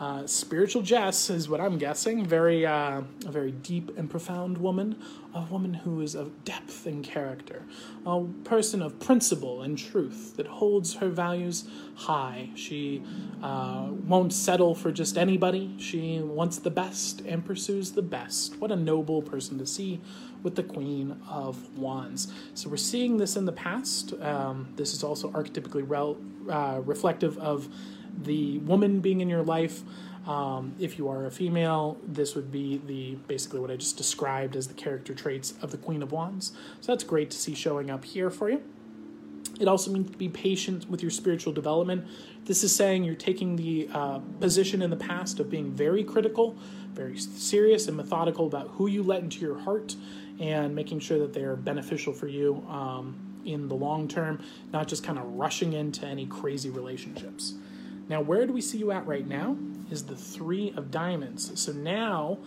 Uh, 0.00 0.26
spiritual 0.26 0.80
Jess 0.80 1.28
is 1.28 1.46
what 1.46 1.60
I'm 1.60 1.76
guessing. 1.76 2.24
Very, 2.24 2.64
uh, 2.64 3.02
a 3.26 3.30
very 3.30 3.52
deep 3.52 3.96
and 3.98 4.08
profound 4.08 4.56
woman, 4.56 4.96
a 5.34 5.42
woman 5.42 5.74
who 5.74 6.00
is 6.00 6.14
of 6.14 6.42
depth 6.42 6.86
and 6.86 7.04
character, 7.04 7.62
a 8.06 8.24
person 8.44 8.80
of 8.80 8.98
principle 8.98 9.60
and 9.60 9.76
truth 9.76 10.38
that 10.38 10.46
holds 10.46 10.94
her 10.94 11.10
values 11.10 11.68
high. 11.96 12.48
She 12.54 13.02
uh, 13.42 13.88
won't 14.06 14.32
settle 14.32 14.74
for 14.74 14.90
just 14.90 15.18
anybody. 15.18 15.74
She 15.78 16.18
wants 16.20 16.58
the 16.58 16.70
best 16.70 17.20
and 17.20 17.44
pursues 17.44 17.92
the 17.92 18.02
best. 18.02 18.56
What 18.56 18.72
a 18.72 18.76
noble 18.76 19.20
person 19.20 19.58
to 19.58 19.66
see 19.66 20.00
with 20.42 20.56
the 20.56 20.62
Queen 20.62 21.20
of 21.28 21.76
Wands. 21.76 22.32
So 22.54 22.68
we're 22.68 22.76
seeing 22.76 23.16
this 23.16 23.36
in 23.36 23.44
the 23.44 23.52
past. 23.52 24.14
Um, 24.20 24.68
this 24.76 24.94
is 24.94 25.04
also 25.04 25.30
archetypically 25.30 25.86
uh, 26.50 26.80
reflective 26.80 27.38
of 27.38 27.68
the 28.22 28.58
woman 28.58 29.00
being 29.00 29.20
in 29.20 29.28
your 29.28 29.42
life. 29.42 29.82
Um, 30.26 30.74
if 30.78 30.98
you 30.98 31.08
are 31.08 31.26
a 31.26 31.30
female, 31.30 31.98
this 32.06 32.34
would 32.34 32.52
be 32.52 32.80
the 32.86 33.14
basically 33.26 33.60
what 33.60 33.70
I 33.70 33.76
just 33.76 33.96
described 33.96 34.54
as 34.54 34.68
the 34.68 34.74
character 34.74 35.14
traits 35.14 35.54
of 35.62 35.70
the 35.70 35.78
Queen 35.78 36.02
of 36.02 36.12
Wands. 36.12 36.52
So 36.80 36.92
that's 36.92 37.04
great 37.04 37.30
to 37.30 37.38
see 37.38 37.54
showing 37.54 37.90
up 37.90 38.04
here 38.04 38.30
for 38.30 38.50
you. 38.50 38.62
It 39.58 39.68
also 39.68 39.90
means 39.90 40.10
to 40.10 40.16
be 40.16 40.28
patient 40.28 40.88
with 40.88 41.02
your 41.02 41.10
spiritual 41.10 41.52
development. 41.52 42.06
This 42.44 42.64
is 42.64 42.74
saying 42.74 43.04
you're 43.04 43.14
taking 43.14 43.56
the 43.56 43.88
uh, 43.92 44.20
position 44.40 44.80
in 44.80 44.90
the 44.90 44.96
past 44.96 45.38
of 45.38 45.50
being 45.50 45.72
very 45.72 46.02
critical, 46.02 46.56
very 46.92 47.18
serious, 47.18 47.86
and 47.86 47.96
methodical 47.96 48.46
about 48.46 48.68
who 48.68 48.86
you 48.86 49.02
let 49.02 49.22
into 49.22 49.40
your 49.40 49.58
heart 49.58 49.96
and 50.40 50.74
making 50.74 50.98
sure 50.98 51.18
that 51.18 51.32
they're 51.32 51.54
beneficial 51.54 52.12
for 52.12 52.26
you 52.26 52.64
um, 52.68 53.14
in 53.44 53.68
the 53.68 53.74
long 53.74 54.08
term, 54.08 54.42
not 54.72 54.88
just 54.88 55.04
kind 55.04 55.18
of 55.18 55.24
rushing 55.34 55.74
into 55.74 56.06
any 56.06 56.26
crazy 56.26 56.70
relationships. 56.70 57.54
Now, 58.08 58.20
where 58.20 58.46
do 58.46 58.52
we 58.52 58.60
see 58.60 58.78
you 58.78 58.90
at 58.90 59.06
right 59.06 59.26
now? 59.26 59.56
Is 59.90 60.04
the 60.04 60.16
three 60.16 60.72
of 60.76 60.90
diamonds. 60.90 61.60
So 61.60 61.72
now, 61.72 62.38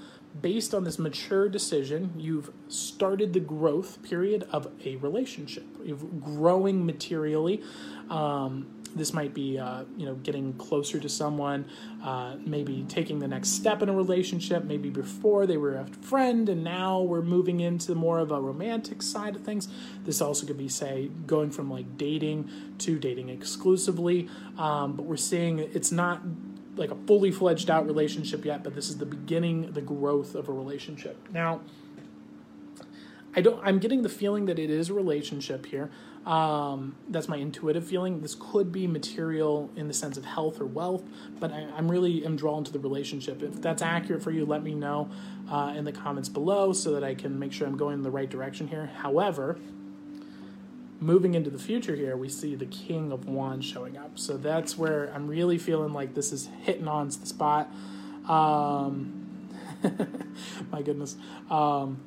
based 0.41 0.73
on 0.73 0.83
this 0.83 0.97
mature 0.97 1.47
decision, 1.47 2.13
you've 2.17 2.51
started 2.67 3.33
the 3.33 3.39
growth 3.39 4.01
period 4.01 4.47
of 4.51 4.71
a 4.83 4.95
relationship. 4.97 5.65
You're 5.83 5.97
growing 5.97 6.85
materially. 6.85 7.61
Um, 8.09 8.82
this 8.95 9.13
might 9.13 9.33
be 9.33 9.57
uh, 9.57 9.83
you 9.97 10.05
know 10.05 10.15
getting 10.15 10.53
closer 10.53 10.99
to 10.99 11.09
someone 11.09 11.65
uh, 12.03 12.35
maybe 12.45 12.85
taking 12.87 13.19
the 13.19 13.27
next 13.27 13.49
step 13.49 13.81
in 13.81 13.89
a 13.89 13.93
relationship 13.93 14.63
maybe 14.63 14.89
before 14.89 15.45
they 15.45 15.57
were 15.57 15.75
a 15.75 15.85
friend 16.01 16.49
and 16.49 16.63
now 16.63 17.01
we're 17.01 17.21
moving 17.21 17.59
into 17.59 17.95
more 17.95 18.19
of 18.19 18.31
a 18.31 18.39
romantic 18.39 19.01
side 19.01 19.35
of 19.35 19.41
things 19.43 19.67
this 20.05 20.21
also 20.21 20.45
could 20.45 20.57
be 20.57 20.69
say 20.69 21.09
going 21.25 21.49
from 21.49 21.69
like 21.69 21.97
dating 21.97 22.49
to 22.77 22.97
dating 22.99 23.29
exclusively 23.29 24.29
um, 24.57 24.93
but 24.95 25.03
we're 25.03 25.17
seeing 25.17 25.59
it's 25.59 25.91
not 25.91 26.21
like 26.75 26.91
a 26.91 26.95
fully 27.07 27.31
fledged 27.31 27.69
out 27.69 27.85
relationship 27.85 28.45
yet 28.45 28.63
but 28.63 28.73
this 28.75 28.89
is 28.89 28.97
the 28.97 29.05
beginning 29.05 29.71
the 29.73 29.81
growth 29.81 30.35
of 30.35 30.49
a 30.49 30.51
relationship 30.51 31.17
now 31.31 31.61
I 33.35 33.41
don't. 33.41 33.59
I'm 33.63 33.79
getting 33.79 34.03
the 34.03 34.09
feeling 34.09 34.45
that 34.45 34.59
it 34.59 34.69
is 34.69 34.89
a 34.89 34.93
relationship 34.93 35.65
here. 35.65 35.89
Um, 36.25 36.95
that's 37.09 37.27
my 37.27 37.35
intuitive 37.35 37.85
feeling. 37.85 38.21
This 38.21 38.35
could 38.39 38.71
be 38.71 38.87
material 38.87 39.69
in 39.75 39.89
the 39.89 39.93
sense 39.93 40.15
of 40.15 40.23
health 40.23 40.61
or 40.61 40.65
wealth, 40.65 41.03
but 41.39 41.51
I, 41.51 41.67
I'm 41.75 41.91
really 41.91 42.25
am 42.25 42.37
drawn 42.37 42.63
to 42.63 42.71
the 42.71 42.79
relationship. 42.79 43.43
If 43.43 43.61
that's 43.61 43.81
accurate 43.81 44.23
for 44.23 44.31
you, 44.31 44.45
let 44.45 44.63
me 44.63 44.73
know 44.73 45.09
uh, 45.51 45.73
in 45.75 45.83
the 45.83 45.91
comments 45.91 46.29
below 46.29 46.71
so 46.71 46.93
that 46.93 47.03
I 47.03 47.13
can 47.13 47.37
make 47.37 47.51
sure 47.51 47.67
I'm 47.67 47.75
going 47.75 47.95
in 47.95 48.03
the 48.03 48.11
right 48.11 48.29
direction 48.29 48.69
here. 48.69 48.85
However, 48.85 49.57
moving 51.01 51.35
into 51.35 51.49
the 51.49 51.59
future 51.59 51.95
here, 51.95 52.15
we 52.15 52.29
see 52.29 52.55
the 52.55 52.65
King 52.65 53.11
of 53.11 53.27
Wands 53.27 53.65
showing 53.65 53.97
up. 53.97 54.17
So 54.17 54.37
that's 54.37 54.77
where 54.77 55.11
I'm 55.13 55.27
really 55.27 55.57
feeling 55.57 55.91
like 55.91 56.13
this 56.13 56.31
is 56.31 56.49
hitting 56.61 56.87
on 56.87 57.09
the 57.09 57.25
spot. 57.25 57.69
Um, 58.29 59.49
my 60.71 60.81
goodness. 60.81 61.17
Um, 61.49 62.01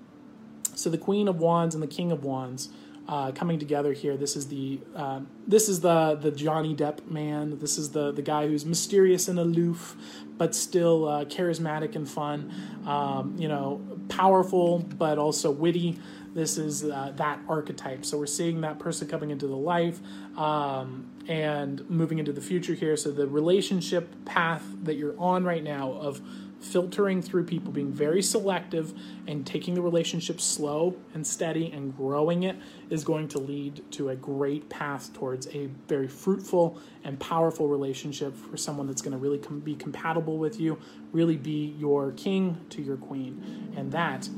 so 0.75 0.89
the 0.89 0.99
Queen 0.99 1.29
of 1.29 1.39
Wands 1.39 1.75
and 1.75 1.83
the 1.83 1.89
King 1.89 2.11
of 2.13 2.25
Wands 2.25 2.71
uh, 3.09 3.33
coming 3.33 3.59
together 3.59 3.93
here. 3.93 4.16
This 4.16 4.37
is 4.37 4.49
the 4.49 4.81
uh, 4.95 5.20
this 5.47 5.69
is 5.69 5.81
the 5.81 6.16
the 6.16 6.31
Johnny 6.31 6.74
Depp 6.74 7.09
man. 7.11 7.59
This 7.59 7.78
is 7.78 7.91
the 7.91 8.12
the 8.12 8.23
guy 8.23 8.49
who's 8.49 8.65
mysterious 8.65 9.28
and 9.28 9.39
aloof, 9.39 9.97
but 10.37 10.55
still 10.55 11.09
uh, 11.09 11.24
charismatic 11.24 11.95
and 11.95 12.09
fun. 12.09 12.53
Um, 12.87 13.37
you 13.39 13.49
know, 13.49 13.81
powerful 14.09 14.81
but 14.81 15.19
also 15.19 15.51
witty. 15.51 15.99
This 16.35 16.59
is 16.59 16.85
uh, 16.85 17.12
that 17.16 17.41
archetype. 17.49 18.05
So 18.05 18.19
we're 18.19 18.27
seeing 18.27 18.61
that 18.61 18.78
person 18.78 19.09
coming 19.09 19.31
into 19.31 19.47
the 19.47 19.57
life 19.57 20.01
um, 20.37 21.11
and 21.27 21.89
moving 21.89 22.19
into 22.19 22.33
the 22.33 22.43
future 22.43 22.74
here. 22.74 22.95
So 22.99 23.11
the 23.11 23.27
relationship 23.27 24.27
path 24.27 24.62
that 24.83 24.97
you're 24.97 25.19
on 25.19 25.45
right 25.45 25.65
now 25.65 25.93
of 25.93 26.20
filtering 26.61 27.23
through 27.23 27.45
people, 27.45 27.73
being 27.73 27.93
very 27.93 28.23
selective, 28.23 28.93
and 29.27 29.47
taking 29.47 29.74
the 29.74 29.83
relationship 29.83 30.41
slow 30.41 30.97
and 31.15 31.27
steady 31.27 31.70
and 31.70 31.97
growing 31.97 32.43
it 32.43 32.57
is 32.91 33.05
going 33.05 33.28
to 33.28 33.39
lead 33.39 33.83
to 33.93 34.09
a 34.09 34.16
great 34.16 34.69
path 34.69 35.12
towards 35.12 35.47
a 35.49 35.66
very 35.89 36.09
fruitful 36.09 36.78
and 37.05 37.19
powerful 37.20 37.69
relationship 37.69 38.35
for 38.37 38.57
someone 38.57 38.87
that's 38.87 39.03
going 39.03 39.12
to 39.12 39.19
really 39.19 39.39
com- 39.39 39.61
be 39.61 39.74
compatible 39.74 40.39
with 40.39 40.59
you, 40.59 40.78
really 41.12 41.37
be 41.37 41.74
your 41.78 42.12
king 42.12 42.59
to 42.70 42.83
your 42.83 42.97
queen. 42.97 43.73
And 43.77 43.93
that 43.93 44.28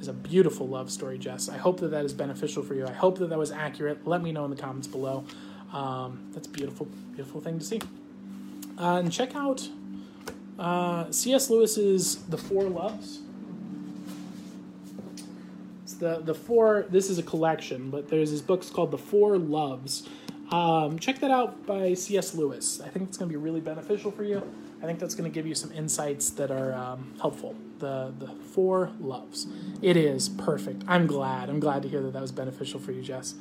is 0.00 0.08
a 0.08 0.12
beautiful 0.12 0.68
love 0.68 0.90
story, 0.90 1.18
Jess. 1.18 1.48
I 1.48 1.56
hope 1.56 1.80
that 1.80 1.90
that 1.90 2.04
is 2.04 2.12
beneficial 2.12 2.62
for 2.62 2.74
you. 2.74 2.86
I 2.86 2.92
hope 2.92 3.18
that 3.18 3.28
that 3.30 3.38
was 3.38 3.50
accurate. 3.50 4.06
Let 4.06 4.22
me 4.22 4.32
know 4.32 4.44
in 4.44 4.50
the 4.50 4.56
comments 4.56 4.86
below. 4.86 5.24
Um, 5.72 6.30
that's 6.32 6.46
beautiful, 6.46 6.86
beautiful 7.12 7.40
thing 7.40 7.58
to 7.58 7.64
see. 7.64 7.80
Uh, 8.78 8.98
and 8.98 9.10
check 9.10 9.34
out 9.34 9.68
uh, 10.58 11.10
C.S. 11.10 11.50
Lewis's 11.50 12.16
The 12.24 12.38
Four 12.38 12.64
Loves. 12.64 13.20
It's 15.82 15.94
the 15.94 16.20
the 16.20 16.34
four. 16.34 16.86
This 16.90 17.10
is 17.10 17.18
a 17.18 17.22
collection, 17.22 17.90
but 17.90 18.08
there's 18.08 18.30
this 18.30 18.40
book's 18.40 18.70
called 18.70 18.90
The 18.90 18.98
Four 18.98 19.38
Loves. 19.38 20.08
Um, 20.50 20.98
check 20.98 21.18
that 21.20 21.30
out 21.30 21.66
by 21.66 21.94
C.S. 21.94 22.34
Lewis. 22.34 22.80
I 22.80 22.88
think 22.88 23.08
it's 23.08 23.18
going 23.18 23.28
to 23.28 23.32
be 23.32 23.42
really 23.42 23.60
beneficial 23.60 24.10
for 24.10 24.22
you. 24.22 24.42
I 24.82 24.86
think 24.86 24.98
that's 24.98 25.14
going 25.14 25.30
to 25.30 25.34
give 25.34 25.46
you 25.46 25.54
some 25.54 25.72
insights 25.72 26.30
that 26.30 26.50
are 26.50 26.72
um, 26.72 27.14
helpful. 27.20 27.54
The 27.78 28.12
the 28.18 28.28
Four 28.28 28.90
Loves. 29.00 29.46
It 29.82 29.96
is 29.96 30.28
perfect. 30.28 30.82
I'm 30.88 31.06
glad. 31.06 31.48
I'm 31.48 31.60
glad 31.60 31.82
to 31.82 31.88
hear 31.88 32.02
that 32.02 32.12
that 32.12 32.22
was 32.22 32.32
beneficial 32.32 32.80
for 32.80 32.92
you, 32.92 33.02
Jess. 33.02 33.34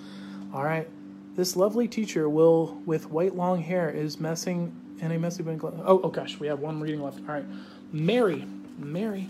All 0.53 0.63
right. 0.63 0.87
This 1.35 1.55
lovely 1.55 1.87
teacher, 1.87 2.29
Will, 2.29 2.81
with 2.85 3.09
white 3.09 3.35
long 3.35 3.61
hair, 3.61 3.89
is 3.89 4.19
messing 4.19 4.73
and 5.01 5.13
a 5.13 5.19
messy 5.19 5.43
bank. 5.43 5.63
Oh, 5.63 6.01
oh 6.03 6.09
gosh, 6.09 6.39
we 6.39 6.47
have 6.47 6.59
one 6.59 6.80
reading 6.80 7.01
left. 7.01 7.19
All 7.19 7.35
right, 7.35 7.45
Mary, 7.91 8.45
Mary, 8.77 9.30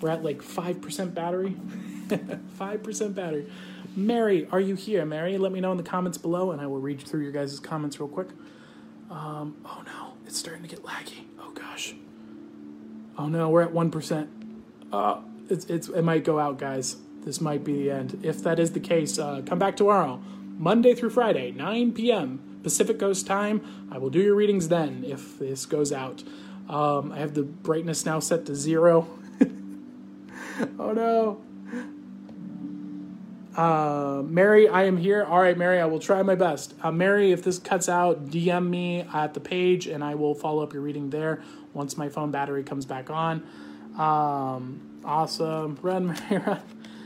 we're 0.00 0.10
at 0.10 0.22
like 0.22 0.42
five 0.42 0.80
percent 0.80 1.14
battery. 1.14 1.56
Five 2.58 2.82
percent 2.82 3.14
battery. 3.14 3.50
Mary, 3.96 4.46
are 4.52 4.60
you 4.60 4.74
here? 4.74 5.06
Mary, 5.06 5.38
let 5.38 5.50
me 5.50 5.60
know 5.60 5.70
in 5.70 5.78
the 5.78 5.82
comments 5.82 6.18
below, 6.18 6.50
and 6.50 6.60
I 6.60 6.66
will 6.66 6.80
read 6.80 7.00
through 7.00 7.22
your 7.22 7.32
guys' 7.32 7.58
comments 7.58 7.98
real 7.98 8.08
quick. 8.08 8.28
Um, 9.10 9.56
oh 9.64 9.82
no, 9.86 10.14
it's 10.26 10.36
starting 10.36 10.62
to 10.62 10.68
get 10.68 10.82
laggy. 10.82 11.24
Oh 11.40 11.52
gosh. 11.52 11.94
Oh 13.16 13.28
no, 13.28 13.48
we're 13.48 13.62
at 13.62 13.72
one 13.72 13.90
percent. 13.90 14.28
Uh, 14.92 15.20
it's 15.48 15.64
it's 15.66 15.88
it 15.88 16.02
might 16.02 16.24
go 16.24 16.38
out, 16.38 16.58
guys. 16.58 16.96
This 17.24 17.40
might 17.40 17.64
be 17.64 17.84
the 17.84 17.90
end. 17.90 18.20
If 18.22 18.42
that 18.42 18.58
is 18.58 18.72
the 18.72 18.80
case, 18.80 19.18
uh, 19.18 19.42
come 19.46 19.58
back 19.58 19.76
tomorrow, 19.76 20.20
Monday 20.58 20.94
through 20.94 21.10
Friday, 21.10 21.52
9 21.52 21.92
p.m. 21.92 22.51
Pacific 22.62 22.98
Coast 22.98 23.26
time. 23.26 23.88
I 23.90 23.98
will 23.98 24.10
do 24.10 24.20
your 24.20 24.34
readings 24.34 24.68
then 24.68 25.04
if 25.06 25.38
this 25.38 25.66
goes 25.66 25.92
out. 25.92 26.22
Um, 26.68 27.12
I 27.12 27.18
have 27.18 27.34
the 27.34 27.42
brightness 27.42 28.06
now 28.06 28.20
set 28.20 28.46
to 28.46 28.54
zero. 28.54 29.08
oh 30.78 30.92
no. 30.92 31.40
Uh, 33.56 34.22
Mary, 34.24 34.66
I 34.68 34.84
am 34.84 34.96
here. 34.96 35.24
All 35.24 35.40
right, 35.40 35.56
Mary, 35.56 35.78
I 35.78 35.84
will 35.84 35.98
try 35.98 36.22
my 36.22 36.34
best. 36.34 36.74
Uh, 36.82 36.90
Mary, 36.90 37.32
if 37.32 37.42
this 37.42 37.58
cuts 37.58 37.88
out, 37.88 38.26
DM 38.28 38.68
me 38.68 39.00
at 39.12 39.34
the 39.34 39.40
page 39.40 39.86
and 39.86 40.02
I 40.02 40.14
will 40.14 40.34
follow 40.34 40.62
up 40.62 40.72
your 40.72 40.82
reading 40.82 41.10
there 41.10 41.42
once 41.74 41.98
my 41.98 42.08
phone 42.08 42.30
battery 42.30 42.62
comes 42.62 42.86
back 42.86 43.10
on. 43.10 43.46
Um, 43.98 45.00
awesome. 45.04 45.78
Run, 45.82 46.06
Mary, 46.30 46.58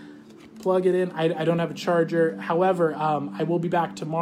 plug 0.61 0.87
it 0.87 0.95
in. 0.95 1.11
I, 1.13 1.41
I 1.41 1.45
don't 1.45 1.59
have 1.59 1.73
a 1.73 1.75
charger. 1.75 2.37
However, 2.37 2.95
um, 2.95 3.35
I 3.37 3.43
will 3.43 3.59
be 3.59 3.69
back 3.69 3.97
tomorrow. 3.97 4.15